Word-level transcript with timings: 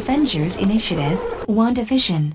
Avengers 0.00 0.56
Initiative, 0.56 1.18
WandaVision. 1.46 2.32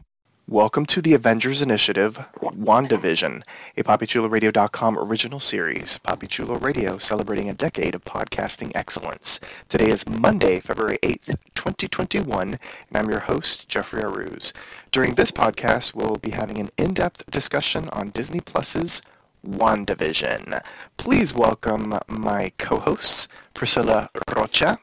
Welcome 0.47 0.85
to 0.85 1.01
the 1.01 1.15
Avengers 1.15 1.63
Initiative, 1.63 2.23
WandaVision, 2.39 3.41
a 3.75 3.83
PapiChuloRadio.com 3.83 4.99
original 4.99 5.39
series. 5.39 5.99
Papi 6.07 6.29
Chulo 6.29 6.59
Radio 6.59 6.99
celebrating 6.99 7.49
a 7.49 7.55
decade 7.55 7.95
of 7.95 8.03
podcasting 8.03 8.71
excellence. 8.75 9.39
Today 9.67 9.89
is 9.89 10.07
Monday, 10.07 10.59
February 10.59 10.99
8th, 11.01 11.37
2021, 11.55 12.49
and 12.49 12.59
I'm 12.93 13.09
your 13.09 13.21
host, 13.21 13.67
Jeffrey 13.67 14.03
Arauz. 14.03 14.53
During 14.91 15.15
this 15.15 15.31
podcast, 15.31 15.95
we'll 15.95 16.17
be 16.17 16.31
having 16.31 16.59
an 16.59 16.69
in-depth 16.77 17.31
discussion 17.31 17.89
on 17.89 18.11
Disney 18.11 18.41
Plus's 18.41 19.01
WandaVision. 19.43 20.61
Please 20.97 21.33
welcome 21.33 21.97
my 22.07 22.51
co-hosts, 22.59 23.27
Priscilla 23.55 24.11
Rocha 24.35 24.77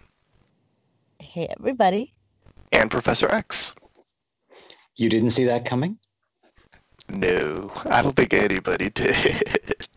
Hey, 1.20 1.48
everybody. 1.58 2.12
And 2.72 2.90
Professor 2.90 3.30
Echs. 3.32 3.74
You 4.96 5.08
didn't 5.08 5.30
see 5.30 5.44
that 5.44 5.64
coming? 5.64 5.98
No, 7.08 7.70
I 7.84 8.02
don't 8.02 8.16
think 8.16 8.32
anybody 8.32 8.90
did. 8.90 9.58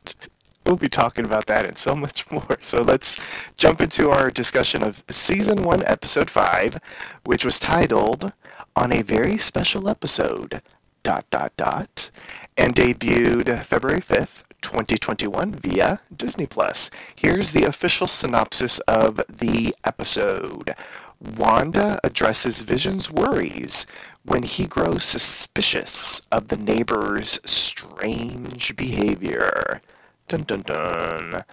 We'll 0.65 0.77
be 0.77 0.89
talking 0.89 1.25
about 1.25 1.45
that 1.45 1.67
and 1.67 1.77
so 1.77 1.95
much 1.95 2.29
more. 2.31 2.57
So 2.63 2.81
let's 2.81 3.19
jump 3.55 3.81
into 3.81 4.09
our 4.09 4.31
discussion 4.31 4.81
of 4.81 5.03
Season 5.11 5.61
1, 5.61 5.83
Episode 5.85 6.27
5, 6.27 6.79
which 7.23 7.45
was 7.45 7.59
titled 7.59 8.33
On 8.75 8.91
a 8.91 9.03
Very 9.03 9.37
Special 9.37 9.87
Episode, 9.87 10.63
dot, 11.03 11.29
dot, 11.29 11.55
dot, 11.55 12.09
and 12.57 12.73
debuted 12.73 13.63
February 13.63 14.01
5th, 14.01 14.41
2021 14.63 15.51
via 15.53 16.01
Disney+. 16.15 16.47
Plus. 16.47 16.89
Here's 17.15 17.51
the 17.51 17.65
official 17.65 18.07
synopsis 18.07 18.79
of 18.87 19.21
the 19.29 19.75
episode. 19.83 20.73
Wanda 21.19 21.99
addresses 22.03 22.61
Vision's 22.61 23.11
worries 23.11 23.85
when 24.23 24.44
he 24.44 24.66
grows 24.66 25.03
suspicious 25.03 26.21
of 26.31 26.47
the 26.47 26.58
neighbor's 26.58 27.39
strange 27.45 28.75
behavior. 28.75 29.81
Dun 30.27 30.43
dun 30.43 30.61
dun. 30.61 31.43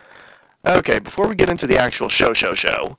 Okay, 0.67 0.99
before 0.99 1.29
we 1.29 1.35
get 1.35 1.51
into 1.51 1.67
the 1.67 1.77
actual 1.77 2.09
show, 2.09 2.33
show, 2.33 2.55
show, 2.55 2.97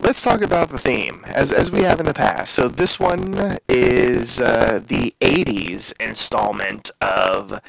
let's 0.00 0.22
talk 0.22 0.40
about 0.40 0.70
the 0.70 0.78
theme, 0.78 1.24
as, 1.26 1.52
as 1.52 1.70
we 1.70 1.82
have 1.82 2.00
in 2.00 2.06
the 2.06 2.14
past. 2.14 2.52
So 2.52 2.68
this 2.68 2.98
one 2.98 3.58
is 3.68 4.40
uh, 4.40 4.80
the 4.86 5.14
80s 5.20 5.92
installment 6.00 6.90
of 7.00 7.60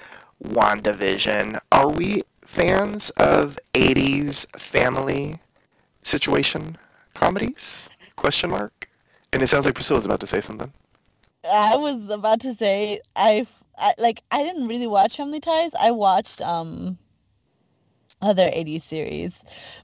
WandaVision. 0.44 1.60
Are 1.72 1.90
we 1.90 2.24
fans 2.42 3.10
of 3.12 3.60
80s 3.74 4.48
family 4.60 5.40
situation 6.02 6.78
comedies? 7.14 7.90
Question 8.24 8.52
mark. 8.52 8.90
And 9.34 9.42
it 9.44 9.48
sounds 9.48 9.66
like 9.66 9.76
Priscilla's 9.76 10.06
about 10.06 10.22
to 10.22 10.28
say 10.28 10.40
something. 10.40 10.72
I 11.52 11.76
was 11.76 12.10
about 12.10 12.40
to 12.42 12.54
say 12.54 13.02
I 13.18 13.46
I 13.78 13.94
like 14.00 14.24
I 14.32 14.44
didn't 14.44 14.70
really 14.70 14.88
watch 14.88 15.18
Family 15.18 15.42
Ties. 15.42 15.72
I 15.78 15.92
watched 15.92 16.42
um 16.42 16.98
other 18.22 18.46
80s 18.46 18.84
series. 18.84 19.34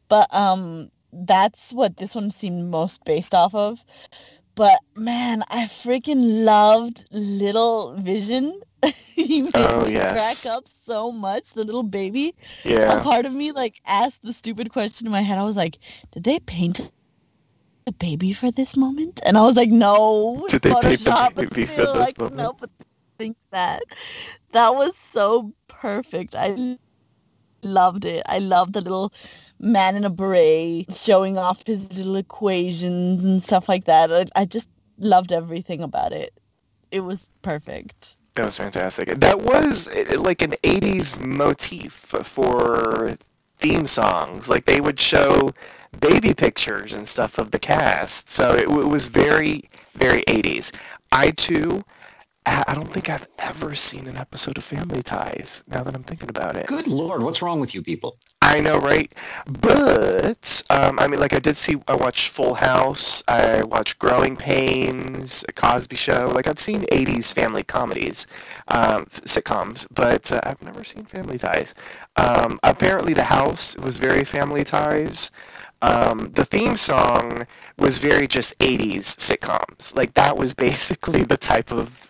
But 0.08 0.34
um 0.34 0.90
that's 1.12 1.74
what 1.74 1.98
this 1.98 2.16
one 2.16 2.32
seemed 2.32 2.70
most 2.72 3.04
based 3.04 3.36
off 3.36 3.54
of. 3.54 3.84
But 4.56 4.80
man, 4.96 5.44
I 5.50 5.66
freaking 5.66 6.46
loved 6.46 7.06
Little 7.12 7.96
Vision. 7.98 8.62
he 9.16 9.42
made 9.42 9.52
Oh, 9.56 9.86
me 9.86 9.92
yes. 9.92 10.14
crack 10.14 10.56
up 10.56 10.66
so 10.86 11.12
much, 11.12 11.54
the 11.56 11.66
little 11.66 11.84
baby. 11.84 12.36
Yeah. 12.64 13.00
A 13.00 13.04
part 13.04 13.26
of 13.26 13.34
me 13.34 13.52
like 13.52 13.82
asked 13.86 14.24
the 14.24 14.32
stupid 14.34 14.72
question 14.72 15.08
in 15.08 15.12
my 15.12 15.24
head. 15.24 15.38
I 15.38 15.44
was 15.44 15.58
like, 15.58 15.78
did 16.14 16.24
they 16.24 16.40
paint 16.40 16.90
a 17.90 17.94
baby 17.94 18.34
for 18.34 18.52
this 18.52 18.78
moment? 18.78 19.20
And 19.26 19.38
I 19.38 19.42
was 19.42 19.56
like, 19.56 19.70
no, 19.70 20.46
Did 20.50 20.62
they 20.62 20.74
paint 20.82 21.04
the 21.04 21.32
baby 21.36 21.66
but 21.66 21.70
for 21.70 21.76
this 21.76 22.14
couldn't 22.14 22.20
moment? 22.20 22.40
help 22.40 22.62
but 22.62 22.70
think 23.18 23.38
that. 23.52 23.84
That 24.54 24.76
was 24.76 24.96
so 24.96 25.54
perfect. 25.68 26.36
I 26.36 26.78
loved 27.64 28.06
it. 28.06 28.24
I 28.28 28.40
loved 28.40 28.74
the 28.74 28.82
little 28.82 29.14
man 29.60 29.96
in 29.96 30.06
a 30.06 30.10
beret 30.10 30.92
showing 30.94 31.38
off 31.38 31.66
his 31.66 31.98
little 31.98 32.16
equations 32.16 33.26
and 33.26 33.44
stuff 33.44 33.68
like 33.68 33.86
that. 33.86 34.12
I, 34.12 34.26
I 34.42 34.46
just 34.46 34.70
loved 34.98 35.32
everything 35.32 35.84
about 35.84 36.14
it. 36.14 36.32
It 36.92 37.02
was 37.02 37.28
perfect. 37.42 38.16
That 38.36 38.46
was 38.46 38.56
fantastic. 38.56 39.10
That 39.10 39.42
was 39.42 39.90
eh, 39.92 40.16
like 40.18 40.42
an 40.42 40.52
80s 40.64 41.20
motif 41.20 41.92
for 41.94 43.18
theme 43.58 43.86
songs. 43.86 44.48
Like 44.48 44.66
they 44.66 44.80
would 44.80 45.00
show 45.00 45.52
baby 46.00 46.34
pictures 46.34 46.94
and 46.94 47.08
stuff 47.08 47.38
of 47.38 47.52
the 47.52 47.60
cast. 47.60 48.30
So 48.30 48.54
it, 48.54 48.66
w- 48.68 48.88
was 48.88 49.08
very, 49.08 49.70
very 49.96 50.24
80s. 50.24 50.72
I 51.12 51.32
too, 51.32 51.84
I 52.46 52.64
I 52.68 52.76
don't 52.76 52.92
think 52.94 53.10
I've 53.10 53.28
ever 53.40 53.76
seen 53.76 54.08
an 54.08 54.18
episode 54.18 54.58
of 54.58 54.64
Family 54.64 55.02
Ties 55.04 55.64
now 55.68 55.84
that 55.84 55.96
I'm 55.96 56.04
thinking 56.04 56.30
about 56.30 56.56
it. 56.56 56.68
Good 56.68 56.88
lord, 56.88 57.22
what's 57.24 57.42
wrong 57.42 57.60
with 57.60 57.74
you 57.76 57.82
people? 57.84 58.18
I 58.42 58.62
know, 58.62 58.78
right? 58.80 59.14
But 59.46 60.64
um, 60.70 60.98
I 60.98 61.08
mean, 61.08 61.20
like 61.20 61.34
I 61.34 61.40
did 61.40 61.58
see. 61.58 61.76
I 61.88 61.96
watched 61.96 62.30
Full 62.30 62.56
House. 62.56 63.22
I 63.28 63.64
watched 63.64 64.00
Growing 64.00 64.36
Pains, 64.38 65.44
A 65.48 65.52
Cosby 65.52 65.96
Show. 65.98 66.32
Like 66.34 66.48
I've 66.48 66.60
seen 66.60 66.84
'80s 66.84 67.34
family 67.34 67.64
comedies, 67.64 68.26
um, 68.70 69.06
sitcoms, 69.26 69.86
but 69.92 70.32
uh, 70.32 70.42
I've 70.44 70.62
never 70.64 70.84
seen 70.84 71.06
Family 71.06 71.38
Ties. 71.38 71.74
Um, 72.16 72.60
apparently, 72.64 73.14
The 73.14 73.26
House 73.26 73.76
was 73.78 73.98
very 73.98 74.24
Family 74.24 74.64
Ties. 74.64 75.32
Um, 75.82 76.32
the 76.34 76.46
theme 76.46 76.78
song 76.78 77.48
was 77.78 77.98
very 77.98 78.28
just 78.28 78.58
'80s 78.60 79.16
sitcoms. 79.16 79.96
Like 79.96 80.14
that 80.16 80.38
was 80.38 80.54
basically 80.54 81.24
the 81.24 81.38
type 81.38 81.72
of 81.72 82.10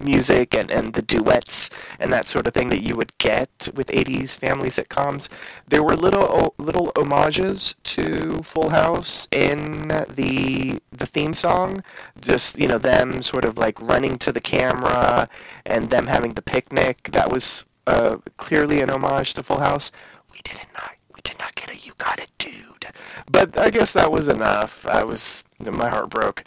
music 0.00 0.54
and, 0.54 0.70
and 0.70 0.94
the 0.94 1.02
duets 1.02 1.70
and 1.98 2.12
that 2.12 2.26
sort 2.26 2.46
of 2.46 2.54
thing 2.54 2.68
that 2.68 2.82
you 2.82 2.94
would 2.94 3.16
get 3.18 3.68
with 3.74 3.88
80s 3.88 4.36
family 4.36 4.68
sitcoms. 4.70 5.28
There 5.66 5.82
were 5.82 5.96
little 5.96 6.54
little 6.58 6.92
homages 6.96 7.74
to 7.84 8.42
Full 8.42 8.70
House 8.70 9.26
in 9.30 9.88
the 9.88 10.80
the 10.92 11.06
theme 11.06 11.34
song. 11.34 11.82
Just 12.20 12.58
you 12.58 12.68
know 12.68 12.78
them 12.78 13.22
sort 13.22 13.44
of 13.44 13.58
like 13.58 13.80
running 13.80 14.18
to 14.18 14.32
the 14.32 14.40
camera 14.40 15.28
and 15.66 15.90
them 15.90 16.06
having 16.06 16.34
the 16.34 16.42
picnic. 16.42 17.10
That 17.12 17.30
was 17.30 17.64
uh, 17.86 18.18
clearly 18.36 18.80
an 18.80 18.90
homage 18.90 19.34
to 19.34 19.42
Full 19.42 19.60
House. 19.60 19.90
We 20.32 20.40
did 20.44 20.60
not 20.74 20.97
did 21.28 21.38
not 21.38 21.54
get 21.54 21.70
a 21.70 21.76
you 21.76 21.92
got 21.98 22.18
it 22.18 22.30
dude, 22.38 22.86
but 23.30 23.58
I 23.58 23.70
guess 23.70 23.92
that 23.92 24.10
was 24.10 24.28
enough. 24.28 24.86
I 24.86 25.04
was 25.04 25.44
my 25.60 25.88
heart 25.88 26.10
broke. 26.10 26.44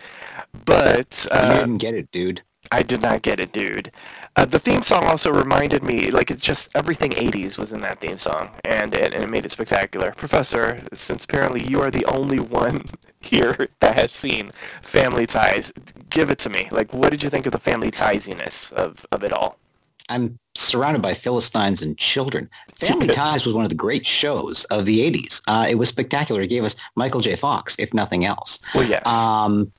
But 0.66 1.28
you 1.32 1.38
uh, 1.38 1.60
didn't 1.60 1.78
get 1.78 1.94
it, 1.94 2.12
dude. 2.12 2.42
I 2.72 2.84
did 2.84 3.02
not 3.02 3.22
get 3.22 3.40
it, 3.40 3.52
dude. 3.52 3.92
Uh, 4.36 4.46
the 4.46 4.60
theme 4.60 4.82
song 4.82 5.04
also 5.04 5.30
reminded 5.30 5.84
me, 5.84 6.10
like, 6.10 6.32
it's 6.32 6.42
just 6.42 6.70
everything 6.74 7.12
80s 7.12 7.58
was 7.58 7.74
in 7.74 7.82
that 7.82 8.00
theme 8.00 8.18
song, 8.18 8.52
and, 8.64 8.96
and, 8.96 9.14
and 9.14 9.24
it 9.24 9.30
made 9.30 9.44
it 9.44 9.52
spectacular. 9.52 10.14
Professor, 10.14 10.82
since 10.94 11.26
apparently 11.26 11.62
you 11.68 11.82
are 11.82 11.92
the 11.92 12.06
only 12.06 12.40
one 12.40 12.86
here 13.20 13.68
that 13.82 14.00
has 14.00 14.14
seen 14.14 14.52
Family 14.82 15.26
Ties, 15.26 15.74
give 16.10 16.30
it 16.30 16.40
to 16.40 16.50
me. 16.50 16.70
Like, 16.72 16.94
what 16.94 17.12
did 17.12 17.24
you 17.24 17.30
think 17.30 17.46
of 17.46 17.52
the 17.52 17.60
Family 17.60 17.92
Tiesiness 17.92 18.72
of, 18.72 19.06
of 19.12 19.24
it 19.24 19.34
all? 19.34 19.58
I'm 20.12 20.38
surrounded 20.56 21.02
by 21.02 21.14
Philistines 21.14 21.82
and 21.82 21.98
children. 21.98 22.50
Family 22.80 23.08
Yes. 23.08 23.16
Ties 23.16 23.46
was 23.46 23.56
one 23.56 23.64
of 23.64 23.70
the 23.70 23.76
great 23.76 24.06
shows 24.06 24.66
of 24.66 24.86
the 24.86 25.00
80s. 25.00 25.42
Uh, 25.48 25.66
it 25.70 25.76
was 25.76 25.90
spectacular. 25.90 26.42
It 26.42 26.48
gave 26.48 26.64
us 26.64 26.76
Michael 26.96 27.22
J. 27.22 27.36
Fox, 27.36 27.76
if 27.80 27.94
nothing 27.94 28.26
else. 28.26 28.60
Well, 28.76 28.84
yes. 28.84 29.08
Um, 29.08 29.72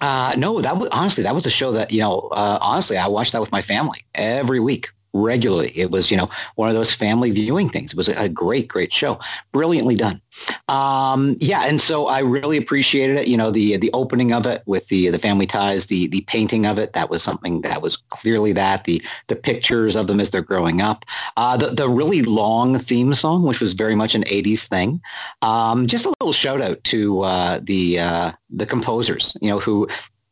uh, 0.00 0.34
no, 0.36 0.60
that 0.60 0.76
was 0.76 0.88
honestly 0.92 1.24
that 1.24 1.34
was 1.34 1.46
a 1.46 1.50
show 1.50 1.72
that 1.72 1.90
you 1.90 2.00
know. 2.00 2.28
Uh, 2.32 2.58
honestly, 2.60 2.96
I 2.96 3.08
watched 3.08 3.32
that 3.32 3.40
with 3.40 3.50
my 3.50 3.62
family 3.62 4.04
every 4.14 4.60
week. 4.60 4.90
Regularly. 5.12 5.72
It 5.74 5.90
was, 5.90 6.10
you 6.10 6.16
know, 6.16 6.28
one 6.56 6.68
of 6.68 6.74
those 6.74 6.92
family 6.92 7.30
viewing 7.30 7.68
things. 7.70 7.92
It 7.92 7.96
was 7.96 8.08
a, 8.08 8.28
great, 8.28 8.68
great 8.68 8.92
show. 8.92 9.18
Brilliantly 9.52 9.94
done. 9.94 10.20
Um, 10.68 11.36
yeah, 11.40 11.64
and 11.66 11.80
so 11.80 12.06
I 12.06 12.20
really 12.20 12.56
appreciated 12.56 13.16
it. 13.16 13.28
You 13.28 13.36
know, 13.36 13.50
the 13.50 13.76
the 13.76 13.90
opening 13.92 14.32
of 14.32 14.46
it 14.46 14.62
with 14.66 14.86
the 14.88 15.08
the 15.10 15.18
family 15.18 15.46
ties, 15.46 15.86
the 15.86 16.06
the 16.08 16.20
painting 16.22 16.66
of 16.66 16.78
it. 16.78 16.92
That 16.92 17.10
was 17.10 17.22
something 17.22 17.62
that 17.62 17.82
was 17.82 17.96
clearly 18.10 18.52
that 18.52 18.84
the 18.84 19.02
the 19.26 19.36
pictures 19.36 19.96
of 19.96 20.06
them 20.06 20.20
as 20.20 20.30
they're 20.30 20.42
growing 20.42 20.80
up. 20.80 21.04
Uh, 21.36 21.56
the 21.56 21.68
the 21.68 21.88
really 21.88 22.22
long 22.22 22.78
theme 22.78 23.14
song, 23.14 23.42
which 23.42 23.60
was 23.60 23.72
very 23.72 23.94
much 23.94 24.14
an 24.14 24.24
'80s 24.24 24.68
thing. 24.68 25.00
Um, 25.42 25.86
just 25.86 26.04
a 26.04 26.14
little 26.20 26.32
shout 26.32 26.60
out 26.60 26.82
to 26.84 27.22
uh, 27.22 27.60
the 27.62 27.98
uh, 27.98 28.32
the 28.50 28.66
composers. 28.66 29.36
You 29.40 29.50
know, 29.50 29.58
who 29.58 29.88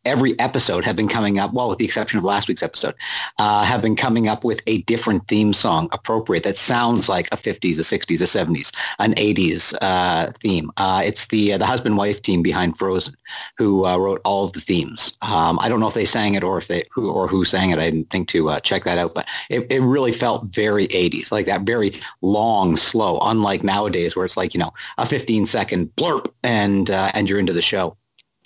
every 0.07 0.39
episode 0.39 0.85
have 0.85 0.97
been 0.97 1.09
coming 1.09 1.39
up, 1.39 1.53
well, 1.53 1.69
with 1.69 1.79
the 1.79 1.85
exception 1.85 2.19
of 2.19 2.25
last 2.25 2.49
week's 2.49 2.63
episode, 2.63 2.95
uh, 3.39 3.65
have 3.65 3.83
been 3.83 3.97
coming 3.97 4.29
up 4.29 4.45
with 4.45 4.63
a 4.67 4.83
different 4.83 5.27
theme 5.29 5.53
song 5.53 5.89
appropriate 5.93 6.45
that 6.45 6.57
sounds 6.57 7.09
like 7.09 7.27
a 7.33 7.37
50s, 7.37 7.79
a 7.79 7.83
60s, 7.83 8.21
a 8.21 8.25
70s, 8.25 8.73
an 9.01 9.15
80s 9.15 9.75
uh, 9.83 10.31
theme. 10.41 10.71
Uh, 10.77 11.03
it's 11.05 11.27
the 11.27 11.53
uh, 11.53 11.59
the 11.59 11.67
husband-wife 11.67 12.23
team 12.23 12.43
behind 12.43 12.79
Frozen 12.79 13.17
who 13.59 13.85
uh, 13.85 13.97
wrote 13.99 14.21
all 14.25 14.45
of 14.45 14.53
the 14.53 14.61
themes. 14.61 15.19
Um, 15.23 15.59
I 15.61 15.69
don't 15.69 15.81
know 15.81 15.89
if 15.89 15.95
they 15.95 16.05
sang 16.05 16.35
it 16.35 16.45
or 16.45 16.59
if 16.59 16.69
they 16.69 16.85
who 16.93 17.11
or 17.11 17.27
who 17.27 17.45
sang 17.45 17.71
it. 17.71 17.79
I 17.79 17.91
didn't 17.91 18.11
think 18.11 18.29
to 18.29 18.51
uh, 18.51 18.61
check 18.61 18.85
that 18.85 18.99
out, 18.99 19.15
but 19.15 19.27
it, 19.51 19.67
it 19.71 19.81
really 19.81 20.13
felt 20.13 20.47
very 20.47 20.87
80s, 20.89 21.33
like 21.33 21.47
that 21.47 21.63
very 21.63 22.01
long, 22.23 22.77
slow, 22.77 23.19
unlike 23.23 23.65
nowadays 23.65 24.15
where 24.15 24.25
it's 24.25 24.37
like, 24.37 24.55
you 24.55 24.61
know, 24.61 24.73
a 24.99 25.07
15 25.07 25.47
second 25.47 25.95
blurb 25.97 26.31
and 26.45 26.91
and 26.91 27.29
you're 27.29 27.41
into 27.41 27.53
the 27.53 27.63
show. 27.63 27.97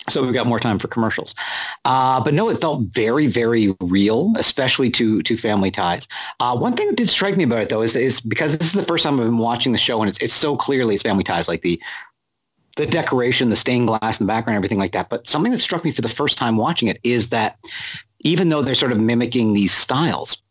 So 0.09 0.23
we've 0.23 0.33
got 0.33 0.47
more 0.47 0.59
time 0.59 0.79
for 0.79 0.87
commercials. 0.87 1.35
Uh, 1.85 2.23
but 2.23 2.33
no, 2.33 2.49
it 2.49 2.59
felt 2.59 2.81
very, 2.87 3.27
very 3.27 3.75
real, 3.81 4.33
especially 4.37 4.89
to 4.91 5.21
to 5.21 5.37
family 5.37 5.71
ties. 5.71 6.07
Uh, 6.39 6.57
one 6.57 6.75
thing 6.75 6.87
that 6.87 6.95
did 6.95 7.09
strike 7.09 7.37
me 7.37 7.43
about 7.43 7.61
it, 7.61 7.69
though, 7.69 7.83
is, 7.83 7.95
is 7.95 8.19
because 8.19 8.57
this 8.57 8.67
is 8.67 8.73
the 8.73 8.83
first 8.83 9.03
time 9.03 9.19
I've 9.19 9.25
been 9.25 9.37
watching 9.37 9.71
the 9.71 9.77
show, 9.77 10.01
and 10.01 10.09
it's, 10.09 10.17
it's 10.19 10.33
so 10.33 10.57
clearly 10.57 10.95
it's 10.95 11.03
family 11.03 11.23
ties, 11.23 11.47
like 11.47 11.61
the 11.61 11.79
the 12.77 12.87
decoration, 12.87 13.49
the 13.49 13.55
stained 13.55 13.87
glass 13.87 14.19
in 14.19 14.25
the 14.25 14.31
background, 14.31 14.55
everything 14.55 14.79
like 14.79 14.93
that. 14.93 15.09
But 15.09 15.27
something 15.27 15.51
that 15.51 15.59
struck 15.59 15.83
me 15.83 15.91
for 15.91 16.01
the 16.01 16.09
first 16.09 16.37
time 16.37 16.57
watching 16.57 16.87
it 16.87 16.99
is 17.03 17.29
that 17.29 17.57
even 18.21 18.49
though 18.49 18.61
they're 18.61 18.75
sort 18.75 18.91
of 18.93 18.99
mimicking 18.99 19.53
these 19.53 19.73
styles, 19.73 20.41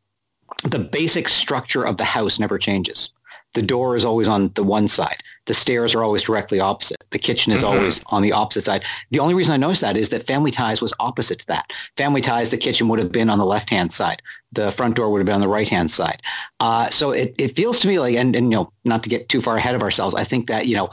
the 0.64 0.78
basic 0.78 1.28
structure 1.28 1.84
of 1.84 1.96
the 1.96 2.04
house 2.04 2.38
never 2.38 2.58
changes. 2.58 3.10
The 3.54 3.62
door 3.62 3.96
is 3.96 4.04
always 4.04 4.28
on 4.28 4.52
the 4.54 4.62
one 4.62 4.88
side. 4.88 5.22
The 5.50 5.54
stairs 5.54 5.96
are 5.96 6.04
always 6.04 6.22
directly 6.22 6.60
opposite. 6.60 7.02
The 7.10 7.18
kitchen 7.18 7.52
is 7.52 7.62
mm-hmm. 7.62 7.76
always 7.76 8.00
on 8.06 8.22
the 8.22 8.30
opposite 8.30 8.62
side. 8.66 8.84
The 9.10 9.18
only 9.18 9.34
reason 9.34 9.52
I 9.52 9.56
noticed 9.56 9.80
that 9.80 9.96
is 9.96 10.10
that 10.10 10.24
Family 10.24 10.52
Ties 10.52 10.80
was 10.80 10.92
opposite 11.00 11.40
to 11.40 11.46
that. 11.48 11.72
Family 11.96 12.20
Ties, 12.20 12.52
the 12.52 12.56
kitchen 12.56 12.86
would 12.86 13.00
have 13.00 13.10
been 13.10 13.28
on 13.28 13.38
the 13.38 13.44
left-hand 13.44 13.92
side. 13.92 14.22
The 14.52 14.70
front 14.70 14.94
door 14.94 15.10
would 15.10 15.18
have 15.18 15.26
been 15.26 15.34
on 15.34 15.40
the 15.40 15.48
right-hand 15.48 15.90
side. 15.90 16.22
Uh, 16.60 16.88
so 16.90 17.10
it, 17.10 17.34
it 17.36 17.56
feels 17.56 17.80
to 17.80 17.88
me 17.88 17.98
like, 17.98 18.14
and, 18.14 18.36
and, 18.36 18.52
you 18.52 18.58
know, 18.58 18.72
not 18.84 19.02
to 19.02 19.08
get 19.08 19.28
too 19.28 19.42
far 19.42 19.56
ahead 19.56 19.74
of 19.74 19.82
ourselves, 19.82 20.14
I 20.14 20.22
think 20.22 20.46
that, 20.46 20.68
you 20.68 20.76
know, 20.76 20.88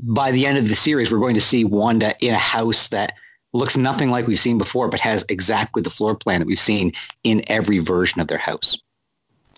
by 0.00 0.30
the 0.30 0.44
end 0.44 0.58
of 0.58 0.68
the 0.68 0.76
series, 0.76 1.10
we're 1.10 1.18
going 1.18 1.32
to 1.32 1.40
see 1.40 1.64
Wanda 1.64 2.14
in 2.20 2.34
a 2.34 2.38
house 2.38 2.88
that 2.88 3.14
looks 3.54 3.78
nothing 3.78 4.10
like 4.10 4.26
we've 4.26 4.38
seen 4.38 4.58
before, 4.58 4.88
but 4.88 5.00
has 5.00 5.24
exactly 5.30 5.80
the 5.80 5.88
floor 5.88 6.14
plan 6.14 6.40
that 6.40 6.46
we've 6.46 6.60
seen 6.60 6.92
in 7.24 7.42
every 7.46 7.78
version 7.78 8.20
of 8.20 8.28
their 8.28 8.36
house. 8.36 8.76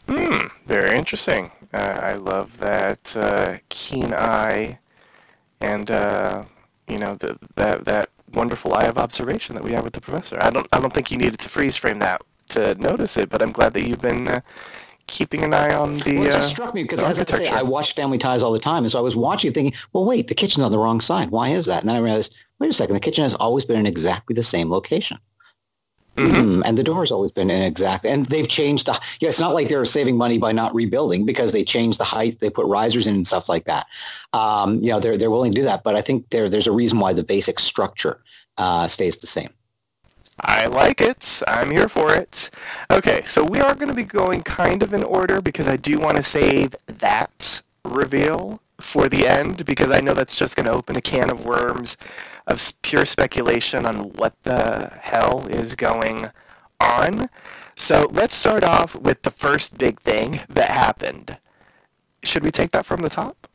Hmm, 0.09 0.47
very 0.69 0.97
interesting. 0.97 1.51
Uh, 1.75 1.99
I 2.01 2.15
love 2.15 2.57
that 2.59 3.17
uh, 3.17 3.59
keen 3.69 4.15
eye 4.15 4.79
and 5.61 5.91
uh, 5.91 6.45
you 6.87 6.99
know 6.99 7.17
the, 7.17 7.37
that 7.57 7.85
that 7.85 8.11
wonderful 8.33 8.75
eye 8.75 8.85
of 8.85 8.97
observation 8.97 9.55
that 9.57 9.65
we 9.65 9.73
have 9.73 9.83
with 9.83 9.93
the 9.93 10.01
professor. 10.01 10.39
I 10.41 10.51
don't 10.51 10.69
I 10.73 10.79
don't 10.79 10.93
think 10.93 11.11
you 11.11 11.19
needed 11.19 11.41
to 11.41 11.49
freeze 11.49 11.75
frame 11.75 11.99
that 11.99 12.23
to 12.51 12.75
notice 12.77 13.17
it, 13.17 13.29
but 13.29 13.43
I'm 13.43 13.53
glad 13.53 13.75
that 13.75 13.89
you've 13.89 14.01
been 14.01 14.29
uh, 14.29 14.41
keeping 15.09 15.43
an 15.43 15.53
eye 15.53 15.75
on 15.75 15.99
the. 15.99 16.19
Well, 16.19 16.29
it 16.29 16.33
just 16.33 16.47
uh, 16.47 16.49
struck 16.49 16.75
me 16.75 16.85
because 16.85 17.03
as 17.03 17.19
I 17.19 17.25
say, 17.25 17.49
I 17.49 17.63
watch 17.63 17.95
Family 17.95 18.19
Ties 18.19 18.43
all 18.43 18.53
the 18.53 18.59
time, 18.61 18.85
and 18.85 18.93
so 18.93 18.99
I 18.99 19.03
was 19.03 19.17
watching, 19.17 19.53
thinking, 19.53 19.79
well, 19.93 20.05
wait, 20.05 20.29
the 20.29 20.35
kitchen's 20.35 20.63
on 20.63 20.71
the 20.71 20.79
wrong 20.79 21.01
side. 21.01 21.31
Why 21.31 21.49
is 21.49 21.67
that? 21.67 21.81
And 21.81 21.89
then 21.89 21.97
I 21.97 22.01
realized, 22.01 22.33
wait 22.59 22.71
a 22.71 22.73
second, 22.73 22.95
the 22.95 23.01
kitchen 23.01 23.23
has 23.23 23.35
always 23.35 23.65
been 23.65 23.79
in 23.79 23.87
exactly 23.87 24.35
the 24.35 24.43
same 24.43 24.71
location. 24.71 25.19
Mm-hmm. 26.17 26.37
Mm, 26.37 26.63
and 26.65 26.79
the 26.79 26.85
door's 26.85 27.11
always 27.11 27.33
been 27.33 27.51
in 27.51 27.63
exact, 27.63 28.07
and 28.07 28.27
they've 28.27 28.47
changed 28.47 28.87
the. 28.87 29.01
Yeah, 29.19 29.31
it's 29.31 29.41
not 29.41 29.53
like 29.53 29.69
they're 29.69 29.85
saving 29.85 30.17
money 30.17 30.39
by 30.39 30.53
not 30.53 30.75
rebuilding 30.75 31.27
because 31.27 31.51
they 31.51 31.65
changed 31.65 31.99
the 31.99 32.05
height, 32.05 32.39
they 32.39 32.51
put 32.51 32.67
risers 32.67 33.09
in 33.09 33.17
and 33.17 33.27
stuff 33.27 33.49
like 33.49 33.65
that. 33.65 33.87
Um, 34.33 34.81
you 34.81 34.91
know, 34.91 35.01
they're 35.01 35.19
they're 35.19 35.31
willing 35.31 35.53
to 35.53 35.61
do 35.61 35.65
that, 35.65 35.83
but 35.83 35.97
I 35.97 36.03
think 36.03 36.31
there 36.31 36.49
there's 36.49 36.69
a 36.69 36.73
reason 36.73 37.01
why 37.01 37.15
the 37.15 37.25
basic 37.25 37.59
structure 37.59 38.23
uh, 38.59 38.87
stays 38.87 39.17
the 39.17 39.27
same. 39.27 39.51
I 40.41 40.67
like 40.67 41.01
it. 41.01 41.43
I'm 41.47 41.71
here 41.71 41.89
for 41.89 42.15
it. 42.15 42.51
Okay, 42.93 43.23
so 43.25 43.45
we 43.45 43.61
are 43.61 43.75
going 43.75 43.89
to 43.89 43.95
be 43.95 44.05
going 44.05 44.43
kind 44.43 44.83
of 44.83 44.93
in 44.93 45.05
order 45.05 45.41
because 45.41 45.67
I 45.67 45.77
do 45.77 45.99
want 45.99 46.17
to 46.17 46.23
save 46.23 46.75
that 46.87 47.63
reveal 47.85 48.61
for 48.81 49.09
the 49.09 49.27
end 49.27 49.65
because 49.65 49.91
I 49.91 50.01
know 50.01 50.15
that's 50.15 50.37
just 50.37 50.57
going 50.57 50.67
to 50.67 50.73
open 50.73 50.97
a 50.97 51.01
can 51.01 51.31
of 51.31 51.45
worms 51.45 51.97
of 52.47 52.73
pure 52.83 53.07
speculation 53.07 53.87
on 53.87 54.13
what 54.15 54.35
the 54.43 54.93
hell 55.01 55.47
is 55.49 55.75
going 55.75 56.31
on. 56.81 57.29
So 57.77 58.09
let's 58.13 58.35
start 58.35 58.63
off 58.63 58.95
with 58.95 59.23
the 59.23 59.31
first 59.31 59.79
big 59.79 60.01
thing 60.01 60.41
that 60.49 60.71
happened. 60.71 61.39
Should 62.23 62.45
we 62.45 62.51
take 62.51 62.71
that 62.73 62.87
from 62.87 63.03
the 63.03 63.09
top? 63.09 63.49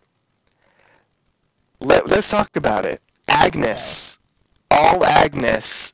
Let, 1.80 2.08
let's 2.08 2.30
talk 2.30 2.56
about 2.56 2.86
it. 2.86 3.02
Agnes. 3.28 4.20
All 4.70 5.06
Agnes. 5.06 5.94